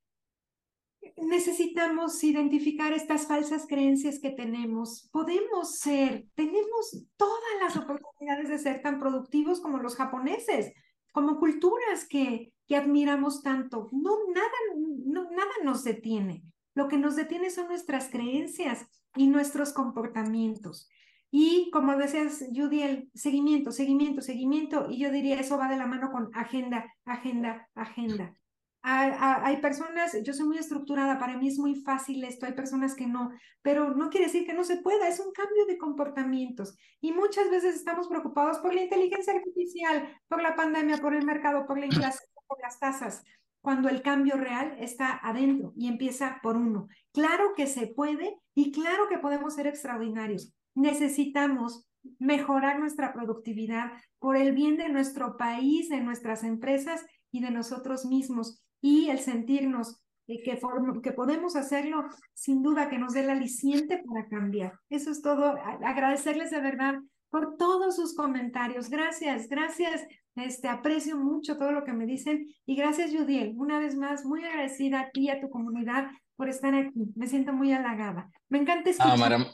necesitamos 1.16 2.22
identificar 2.22 2.92
estas 2.92 3.26
falsas 3.26 3.66
creencias 3.66 4.18
que 4.20 4.30
tenemos. 4.30 5.08
Podemos 5.12 5.78
ser, 5.78 6.26
tenemos 6.34 7.06
todas 7.16 7.52
las 7.60 7.76
oportunidades 7.76 8.48
de 8.48 8.58
ser 8.58 8.82
tan 8.82 8.98
productivos 8.98 9.60
como 9.60 9.78
los 9.78 9.96
japoneses, 9.96 10.72
como 11.12 11.38
culturas 11.38 12.06
que, 12.08 12.52
que 12.66 12.76
admiramos 12.76 13.42
tanto. 13.42 13.88
No, 13.92 14.18
nada, 14.32 14.50
no, 14.76 15.30
nada 15.30 15.52
nos 15.64 15.84
detiene. 15.84 16.42
Lo 16.74 16.88
que 16.88 16.98
nos 16.98 17.16
detiene 17.16 17.50
son 17.50 17.68
nuestras 17.68 18.08
creencias 18.10 18.86
y 19.16 19.26
nuestros 19.26 19.72
comportamientos. 19.72 20.88
Y 21.30 21.70
como 21.70 21.96
decías, 21.96 22.44
Judy, 22.52 22.82
el 22.82 23.10
seguimiento, 23.14 23.70
seguimiento, 23.70 24.20
seguimiento, 24.20 24.86
y 24.90 24.98
yo 24.98 25.10
diría 25.10 25.38
eso 25.38 25.58
va 25.58 25.68
de 25.68 25.76
la 25.76 25.86
mano 25.86 26.10
con 26.10 26.30
agenda, 26.34 26.92
agenda, 27.04 27.68
agenda. 27.74 28.34
Hay, 28.82 29.58
personas, 29.60 30.16
yo 30.24 30.32
soy 30.32 30.46
muy 30.46 30.56
estructurada, 30.56 31.18
para 31.18 31.36
mí 31.36 31.48
es 31.48 31.58
muy 31.58 31.74
fácil 31.82 32.24
esto, 32.24 32.46
hay 32.46 32.54
personas 32.54 32.94
que 32.94 33.06
no, 33.06 33.30
pero 33.60 33.94
no 33.94 34.08
quiere 34.08 34.26
decir 34.26 34.46
que 34.46 34.54
no 34.54 34.64
se 34.64 34.78
pueda, 34.78 35.06
es 35.06 35.20
un 35.20 35.32
cambio 35.32 35.66
de 35.66 35.76
comportamientos. 35.76 36.74
Y 37.00 37.12
muchas 37.12 37.50
veces 37.50 37.74
estamos 37.76 38.08
preocupados 38.08 38.58
por 38.58 38.74
la 38.74 38.82
inteligencia 38.82 39.34
artificial, 39.34 40.08
por 40.28 40.42
la 40.42 40.56
pandemia, 40.56 40.96
por 40.96 41.14
el 41.14 41.26
mercado, 41.26 41.66
por 41.66 41.78
la 41.78 41.86
inflación, 41.86 42.24
por 42.48 42.58
las 42.62 42.78
tasas 42.78 43.22
cuando 43.60 43.88
el 43.88 44.02
cambio 44.02 44.36
real 44.36 44.76
está 44.78 45.20
adentro 45.22 45.72
y 45.76 45.88
empieza 45.88 46.38
por 46.42 46.56
uno. 46.56 46.88
Claro 47.12 47.52
que 47.56 47.66
se 47.66 47.86
puede 47.86 48.36
y 48.54 48.72
claro 48.72 49.08
que 49.08 49.18
podemos 49.18 49.54
ser 49.54 49.66
extraordinarios. 49.66 50.54
Necesitamos 50.74 51.86
mejorar 52.18 52.78
nuestra 52.78 53.12
productividad 53.12 53.92
por 54.18 54.36
el 54.36 54.52
bien 54.52 54.76
de 54.76 54.88
nuestro 54.88 55.36
país, 55.36 55.88
de 55.88 56.00
nuestras 56.00 56.44
empresas 56.44 57.04
y 57.30 57.40
de 57.40 57.50
nosotros 57.50 58.06
mismos 58.06 58.62
y 58.80 59.08
el 59.10 59.18
sentirnos 59.18 60.02
y 60.26 60.42
que, 60.42 61.12
podemos 61.12 61.56
hacerlo 61.56 62.04
sin 62.34 62.62
duda, 62.62 62.88
que 62.88 62.98
nos 62.98 63.14
dé 63.14 63.20
el 63.20 63.30
aliciente 63.30 64.00
para 64.06 64.28
cambiar. 64.28 64.78
Eso 64.88 65.10
es 65.10 65.22
todo. 65.22 65.56
Agradecerles 65.84 66.52
de 66.52 66.60
verdad 66.60 66.94
por 67.30 67.56
todos 67.56 67.96
sus 67.96 68.14
comentarios. 68.14 68.90
Gracias, 68.90 69.48
gracias. 69.48 70.06
Este, 70.36 70.68
aprecio 70.68 71.16
mucho 71.16 71.56
todo 71.56 71.72
lo 71.72 71.84
que 71.84 71.92
me 71.92 72.06
dicen 72.06 72.46
y 72.66 72.76
gracias, 72.76 73.10
Judiel. 73.12 73.54
Una 73.56 73.78
vez 73.78 73.96
más, 73.96 74.24
muy 74.24 74.44
agradecida 74.44 75.00
a 75.00 75.10
ti 75.10 75.22
y 75.22 75.30
a 75.30 75.40
tu 75.40 75.50
comunidad 75.50 76.10
por 76.36 76.48
estar 76.48 76.74
aquí. 76.74 77.12
Me 77.16 77.26
siento 77.26 77.52
muy 77.52 77.72
halagada. 77.72 78.30
Me 78.48 78.58
encanta 78.58 78.90
ah, 79.00 79.14
escuchar. 79.14 79.46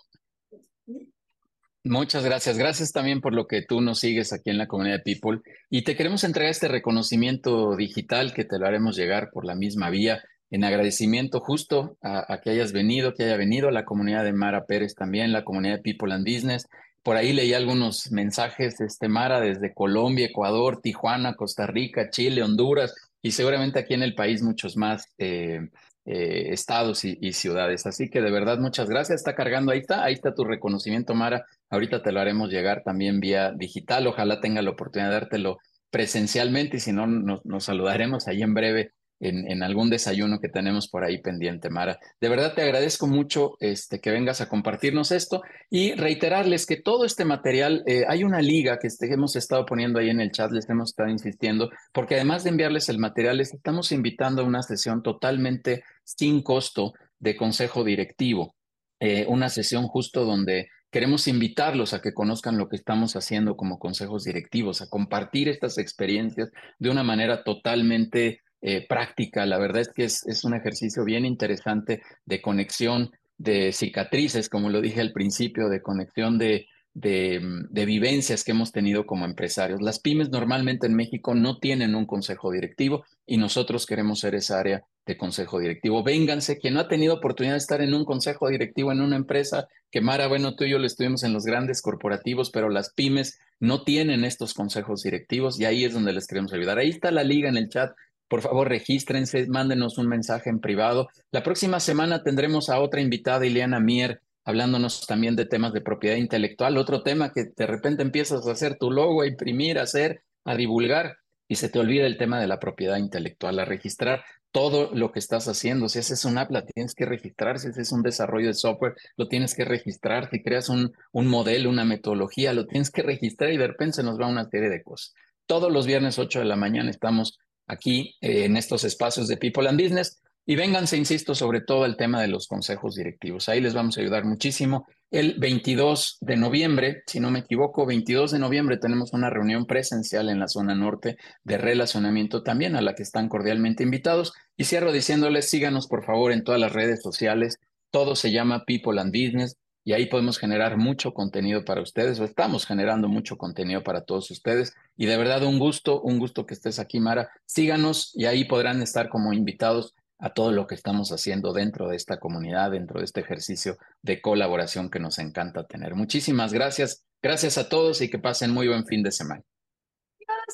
Muchas 1.86 2.24
gracias. 2.24 2.59
Gracias 2.59 2.93
también 2.93 3.20
por 3.20 3.32
lo 3.32 3.47
que 3.47 3.62
tú 3.62 3.81
nos 3.81 4.01
sigues 4.01 4.32
aquí 4.32 4.51
en 4.51 4.59
la 4.59 4.66
comunidad 4.66 4.97
de 4.97 5.03
People. 5.03 5.40
Y 5.70 5.82
te 5.82 5.97
queremos 5.97 6.24
entregar 6.24 6.51
este 6.51 6.69
reconocimiento 6.69 7.77
digital 7.77 8.35
que 8.35 8.44
te 8.44 8.59
lo 8.59 8.66
haremos 8.66 8.97
llegar 8.97 9.31
por 9.32 9.44
la 9.44 9.55
misma 9.55 9.89
vía 9.89 10.20
en 10.51 10.65
agradecimiento 10.65 11.40
justo 11.40 11.97
a, 12.03 12.40
que 12.43 12.51
hayas 12.51 12.73
venido, 12.73 13.15
que 13.15 13.24
haya 13.24 13.36
venido 13.36 13.69
a 13.69 13.73
la 13.73 13.85
comunidad 13.85 14.24
de 14.24 14.32
Mara 14.32 14.66
Pérez 14.66 14.94
también, 14.94 15.32
la 15.32 15.44
comunidad 15.44 15.77
de 15.77 15.82
People 15.82 16.12
and 16.12 16.24
Business. 16.24 16.66
Por 17.07 17.16
ahí 17.16 17.33
leí 17.33 17.55
algunos 17.55 18.11
mensajes, 18.11 18.81
este 18.81 19.07
Mara, 19.07 19.39
desde 19.39 19.73
Colombia, 19.73 20.27
Ecuador, 20.27 20.81
Tijuana, 20.83 21.37
Costa 21.37 21.65
Rica, 21.65 22.11
Chile, 22.11 22.43
Honduras 22.43 22.97
y 23.23 23.31
seguramente 23.31 23.78
aquí 23.78 23.95
en 23.95 24.03
el 24.03 24.16
país 24.16 24.43
muchos 24.43 24.77
más 24.77 25.07
eh, 25.16 25.69
eh, 26.05 26.49
estados 26.51 27.05
y, 27.05 27.16
y, 27.20 27.33
ciudades. 27.33 27.87
Así 27.87 28.11
que 28.11 28.20
de 28.20 28.33
verdad 28.33 28.59
muchas 28.59 28.91
gracias. 28.91 29.20
Está 29.20 29.37
cargando, 29.37 29.70
ahí 29.70 29.78
está, 29.78 30.03
ahí 30.03 30.15
está 30.15 30.35
tu 30.35 30.43
reconocimiento, 30.43 31.15
Mara. 31.15 31.47
Ahorita 31.70 32.03
te 32.03 32.11
lo 32.11 32.19
haremos 32.19 32.51
llegar 32.51 32.83
también 32.83 33.20
vía 33.20 33.53
digital. 33.53 34.09
Ojalá 34.09 34.41
tenga 34.41 34.61
la 34.61 34.70
oportunidad 34.70 35.11
de 35.11 35.15
dártelo 35.15 35.59
presencialmente 35.93 36.78
y 36.78 36.81
si 36.81 36.93
no, 36.93 37.07
nos, 37.07 37.47
nos 37.47 37.62
saludaremos 37.62 38.27
ahí 38.27 38.43
en 38.43 38.53
breve 38.53 38.91
en, 39.21 39.63
algún 39.63 39.89
desayuno 39.89 40.41
que 40.41 40.49
tenemos 40.49 40.89
por 40.89 41.05
ahí 41.05 41.19
pendiente, 41.19 41.71
Mara. 41.71 41.99
De 42.21 42.29
verdad 42.29 42.55
te 42.55 42.63
agradezco 42.63 43.07
mucho 43.07 43.57
este, 43.61 44.01
que 44.01 44.11
vengas 44.11 44.41
a 44.41 44.49
compartirnos 44.49 45.11
esto 45.11 45.43
y 45.71 45.95
reiterarles 45.95 46.67
que 46.67 46.77
todo 46.77 47.05
este 47.05 47.25
material, 47.25 47.83
eh, 47.87 48.05
hay 48.09 48.25
una 48.25 48.43
liga 48.43 48.79
que 48.79 48.89
este, 48.89 49.13
hemos 49.13 49.37
estado 49.37 49.65
poniendo 49.65 49.99
ahí 49.99 50.11
en 50.11 50.21
el 50.21 50.33
chat, 50.33 50.51
les 50.51 50.69
hemos 50.69 50.91
estado 50.91 51.09
insistiendo, 51.09 51.71
porque 51.93 52.17
además 52.17 52.45
de 52.45 52.51
enviarles 52.51 52.89
el 52.89 52.99
material, 52.99 53.39
les 53.39 53.55
estamos 53.55 53.93
invitando 53.93 54.43
a 54.43 54.47
una 54.47 54.63
sesión 54.63 55.03
totalmente 55.03 55.83
sin 56.05 56.43
costo 56.43 56.93
de 57.19 57.37
consejo 57.37 57.85
directivo. 57.85 58.55
Eh, 59.01 59.27
una 59.29 59.49
sesión 59.49 59.87
justo 59.89 60.25
donde 60.25 60.69
queremos 60.91 61.29
invitarlos 61.29 61.93
a 61.93 62.01
que 62.01 62.15
conozcan 62.15 62.57
lo 62.57 62.69
que 62.69 62.77
estamos 62.77 63.17
haciendo 63.17 63.57
como 63.57 63.79
consejos 63.79 64.25
directivos, 64.25 64.81
a 64.81 64.89
compartir 64.89 65.49
estas 65.49 65.79
experiencias 65.79 66.51
de 66.79 66.91
una 66.91 67.03
manera 67.03 67.45
totalmente 67.45 68.41
eh, 68.69 68.85
práctica. 68.85 69.47
La 69.47 69.59
verdad 69.59 69.83
es 69.83 69.93
que 69.95 70.03
es, 70.03 70.27
es 70.27 70.43
un 70.43 70.53
ejercicio 70.53 71.05
bien 71.05 71.25
interesante 71.25 72.03
de 72.25 72.43
conexión 72.43 73.13
de 73.39 73.71
cicatrices, 73.73 74.49
como 74.49 74.71
lo 74.71 74.81
dije 74.81 75.01
al 75.01 75.13
principio, 75.13 75.69
de 75.69 75.81
conexión 75.81 76.37
de, 76.37 76.67
mm, 76.95 77.67
de, 77.71 77.85
vivencias 77.87 78.43
que 78.43 78.51
hemos 78.51 78.73
tenido 78.73 79.07
como 79.07 79.25
empresarios. 79.25 79.81
Las 79.83 80.01
pymes 80.01 80.31
normalmente 80.31 80.89
en 80.89 80.97
México 80.97 81.33
no 81.37 81.59
tienen 81.59 81.95
un 81.95 82.07
consejo 82.07 82.51
directivo 82.51 83.05
y 83.25 83.37
nosotros 83.37 83.87
queremos 83.87 84.19
ser 84.19 84.35
esa 84.35 84.59
área 84.59 84.83
de 85.07 85.17
consejo 85.17 85.61
directivo. 85.61 86.03
Vénganse, 86.03 86.59
quien 86.59 86.75
no 86.75 86.81
ha 86.81 86.89
tenido 86.89 87.15
oportunidad 87.15 87.55
de 87.55 87.59
estar 87.59 87.81
en 87.81 87.95
un 87.95 88.05
consejo 88.05 88.49
directivo 88.49 88.91
en 88.91 89.01
una 89.01 89.15
empresa, 89.15 89.69
que 89.93 90.01
Mara, 90.01 90.27
bueno, 90.27 90.57
tú 90.57 90.65
y 90.65 90.71
yo 90.71 90.81
lo 90.81 90.87
estuvimos 90.87 91.23
en 91.23 91.33
los 91.33 91.45
grandes 91.45 91.83
corporativos, 91.83 92.51
pero 92.51 92.69
las 92.69 92.93
pymes 92.93 93.39
no 93.61 93.85
tienen 93.85 94.25
estos 94.25 94.55
consejos 94.55 95.05
directivos 95.05 95.61
y 95.61 95.67
ahí 95.67 95.85
es 95.85 95.95
donde 95.95 96.13
les 96.13 96.27
queremos 96.27 96.53
ayudar. 96.53 96.79
Ahí 96.79 96.91
está 96.91 97.13
la 97.13 97.23
liga 97.23 97.49
en 97.49 97.57
el 97.57 97.69
chat 97.69 97.95
por 98.28 98.43
favor, 98.43 98.69
regístrense, 98.69 99.47
mándenos 99.47 99.98
un 99.98 100.09
mensaje 100.09 100.51
en 100.51 100.61
privado. 100.61 101.09
La 101.31 101.43
próxima 101.43 101.81
semana 101.81 102.23
tendremos 102.23 102.70
a 102.70 102.81
otra 102.81 103.01
invitada, 103.01 103.47
Ileana 103.47 103.81
Mier, 103.81 104.20
hablándonos 104.44 105.07
también 105.07 105.36
de 105.36 105.47
temas 105.47 105.73
de 105.73 105.81
propiedad 105.81 106.16
intelectual. 106.16 106.77
Otro 106.77 107.03
tema 107.03 107.32
que 107.32 107.53
de 107.57 107.66
repente 107.66 108.03
empiezas 108.03 108.47
a 108.47 108.53
hacer 108.53 108.78
tu 108.78 108.90
logo, 108.90 109.23
a 109.23 109.27
imprimir, 109.27 109.78
a 109.78 109.82
hacer, 109.82 110.23
a 110.44 110.55
divulgar 110.57 111.19
y 111.48 111.57
se 111.57 111.69
te 111.69 111.78
olvida 111.78 112.07
el 112.07 112.19
tema 112.19 112.40
de 112.40 112.47
la 112.47 112.59
propiedad 112.59 112.97
intelectual, 112.97 113.59
a 113.59 113.65
registrar 113.65 114.24
todo 114.51 114.90
lo 114.94 115.12
que 115.12 115.19
estás 115.19 115.48
haciendo. 115.48 115.89
Si 115.89 115.98
haces 115.98 116.24
una 116.24 116.43
app, 116.43 116.51
la 116.51 116.65
tienes 116.65 116.94
que 116.94 117.05
registrar. 117.05 117.59
Si 117.59 117.69
haces 117.69 117.93
un 117.93 118.03
desarrollo 118.03 118.48
de 118.48 118.55
software, 118.55 118.94
lo 119.16 119.28
tienes 119.28 119.55
que 119.55 119.65
registrar. 119.65 120.31
Si 120.31 120.43
creas 120.43 120.69
un, 120.69 120.93
un 121.12 121.27
modelo, 121.27 121.69
una 121.69 121.85
metodología, 121.85 122.53
lo 122.53 122.66
tienes 122.66 122.90
que 122.90 123.03
registrar 123.03 123.53
y 123.53 123.59
de 123.59 123.66
repente 123.66 123.97
se 123.97 124.03
nos 124.03 124.19
va 124.19 124.27
una 124.27 124.48
serie 124.48 124.70
de 124.70 124.82
cosas. 124.82 125.15
Todos 125.47 125.70
los 125.70 125.86
viernes 125.86 126.19
8 126.19 126.40
de 126.40 126.44
la 126.47 126.57
mañana 126.57 126.90
estamos 126.90 127.39
aquí 127.67 128.15
eh, 128.21 128.45
en 128.45 128.57
estos 128.57 128.85
espacios 128.85 129.29
de 129.29 129.37
People 129.37 129.69
and 129.69 129.81
Business. 129.81 130.21
Y 130.49 130.55
vénganse, 130.55 130.97
insisto, 130.97 131.35
sobre 131.35 131.61
todo 131.61 131.85
el 131.87 131.97
tema 131.97 132.23
de 132.23 132.29
los 132.29 132.47
consejos 132.47 132.95
directivos. 132.95 133.49
Ahí 133.49 133.61
les 133.61 133.75
vamos 133.75 133.99
a 133.99 134.01
ayudar 134.01 134.25
muchísimo. 134.25 134.87
El 135.11 135.39
22 135.41 136.19
de 136.21 136.37
noviembre, 136.37 137.03
si 137.07 137.19
no 137.19 137.33
me 137.33 137.41
equivoco, 137.41 137.85
22 137.85 138.31
de 138.31 138.39
noviembre 138.39 138.77
tenemos 138.77 139.13
una 139.13 139.29
reunión 139.29 139.67
presencial 139.67 140.29
en 140.29 140.39
la 140.39 140.47
zona 140.47 140.77
norte 140.77 141.17
de 141.43 141.59
relacionamiento 141.59 142.45
también 142.45 142.77
a 142.77 142.81
la 142.81 142.95
que 142.95 143.03
están 143.03 143.29
cordialmente 143.29 143.83
invitados. 143.83 144.35
Y 144.57 144.65
cierro 144.65 144.93
diciéndoles, 144.93 145.51
síganos 145.51 145.89
por 145.89 146.05
favor 146.05 146.31
en 146.31 146.45
todas 146.45 146.61
las 146.61 146.73
redes 146.73 147.03
sociales. 147.03 147.59
Todo 147.91 148.15
se 148.15 148.31
llama 148.31 148.65
People 148.65 149.01
and 149.01 149.13
Business 149.13 149.57
y 149.87 149.93
ahí 149.93 150.07
podemos 150.07 150.37
generar 150.37 150.77
mucho 150.77 151.15
contenido 151.15 151.65
para 151.65 151.81
ustedes 151.81 152.19
o 152.19 152.25
estamos 152.25 152.67
generando 152.67 153.07
mucho 153.07 153.39
contenido 153.39 153.85
para 153.85 154.01
todos 154.01 154.33
ustedes. 154.33 154.75
Y 154.97 155.07
de 155.07 155.17
verdad 155.17 155.45
un 155.45 155.61
gusto, 155.61 156.01
un 156.01 156.19
gusto 156.19 156.45
que 156.45 156.55
estés 156.55 156.81
aquí, 156.81 156.99
Mara. 156.99 157.31
Síganos 157.45 158.11
y 158.17 158.25
ahí 158.25 158.47
podrán 158.47 158.83
estar 158.83 159.09
como 159.09 159.33
invitados 159.33 159.95
a 160.19 160.31
todo 160.35 160.51
lo 160.51 160.67
que 160.67 160.75
estamos 160.75 161.13
haciendo 161.13 161.53
dentro 161.53 161.87
de 161.87 161.95
esta 161.95 162.19
comunidad, 162.19 162.73
dentro 162.73 162.99
de 162.99 163.05
este 163.05 163.21
ejercicio 163.21 163.79
de 164.03 164.21
colaboración 164.21 164.91
que 164.91 164.99
nos 164.99 165.21
encanta 165.21 165.69
tener. 165.69 165.95
Muchísimas 165.95 166.53
gracias. 166.53 167.05
Gracias 167.23 167.57
a 167.57 167.69
todos 167.69 168.01
y 168.01 168.11
que 168.11 168.19
pasen 168.19 168.51
muy 168.51 168.67
buen 168.67 168.87
fin 168.87 169.05
de 169.05 169.13
semana. 169.13 169.45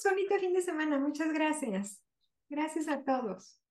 bonito 0.04 0.38
fin 0.40 0.52
de 0.52 0.60
semana. 0.60 0.98
Muchas 0.98 1.32
gracias. 1.32 2.02
Gracias 2.50 2.86
a 2.86 3.02
todos. 3.02 3.61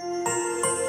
Música 0.00 0.81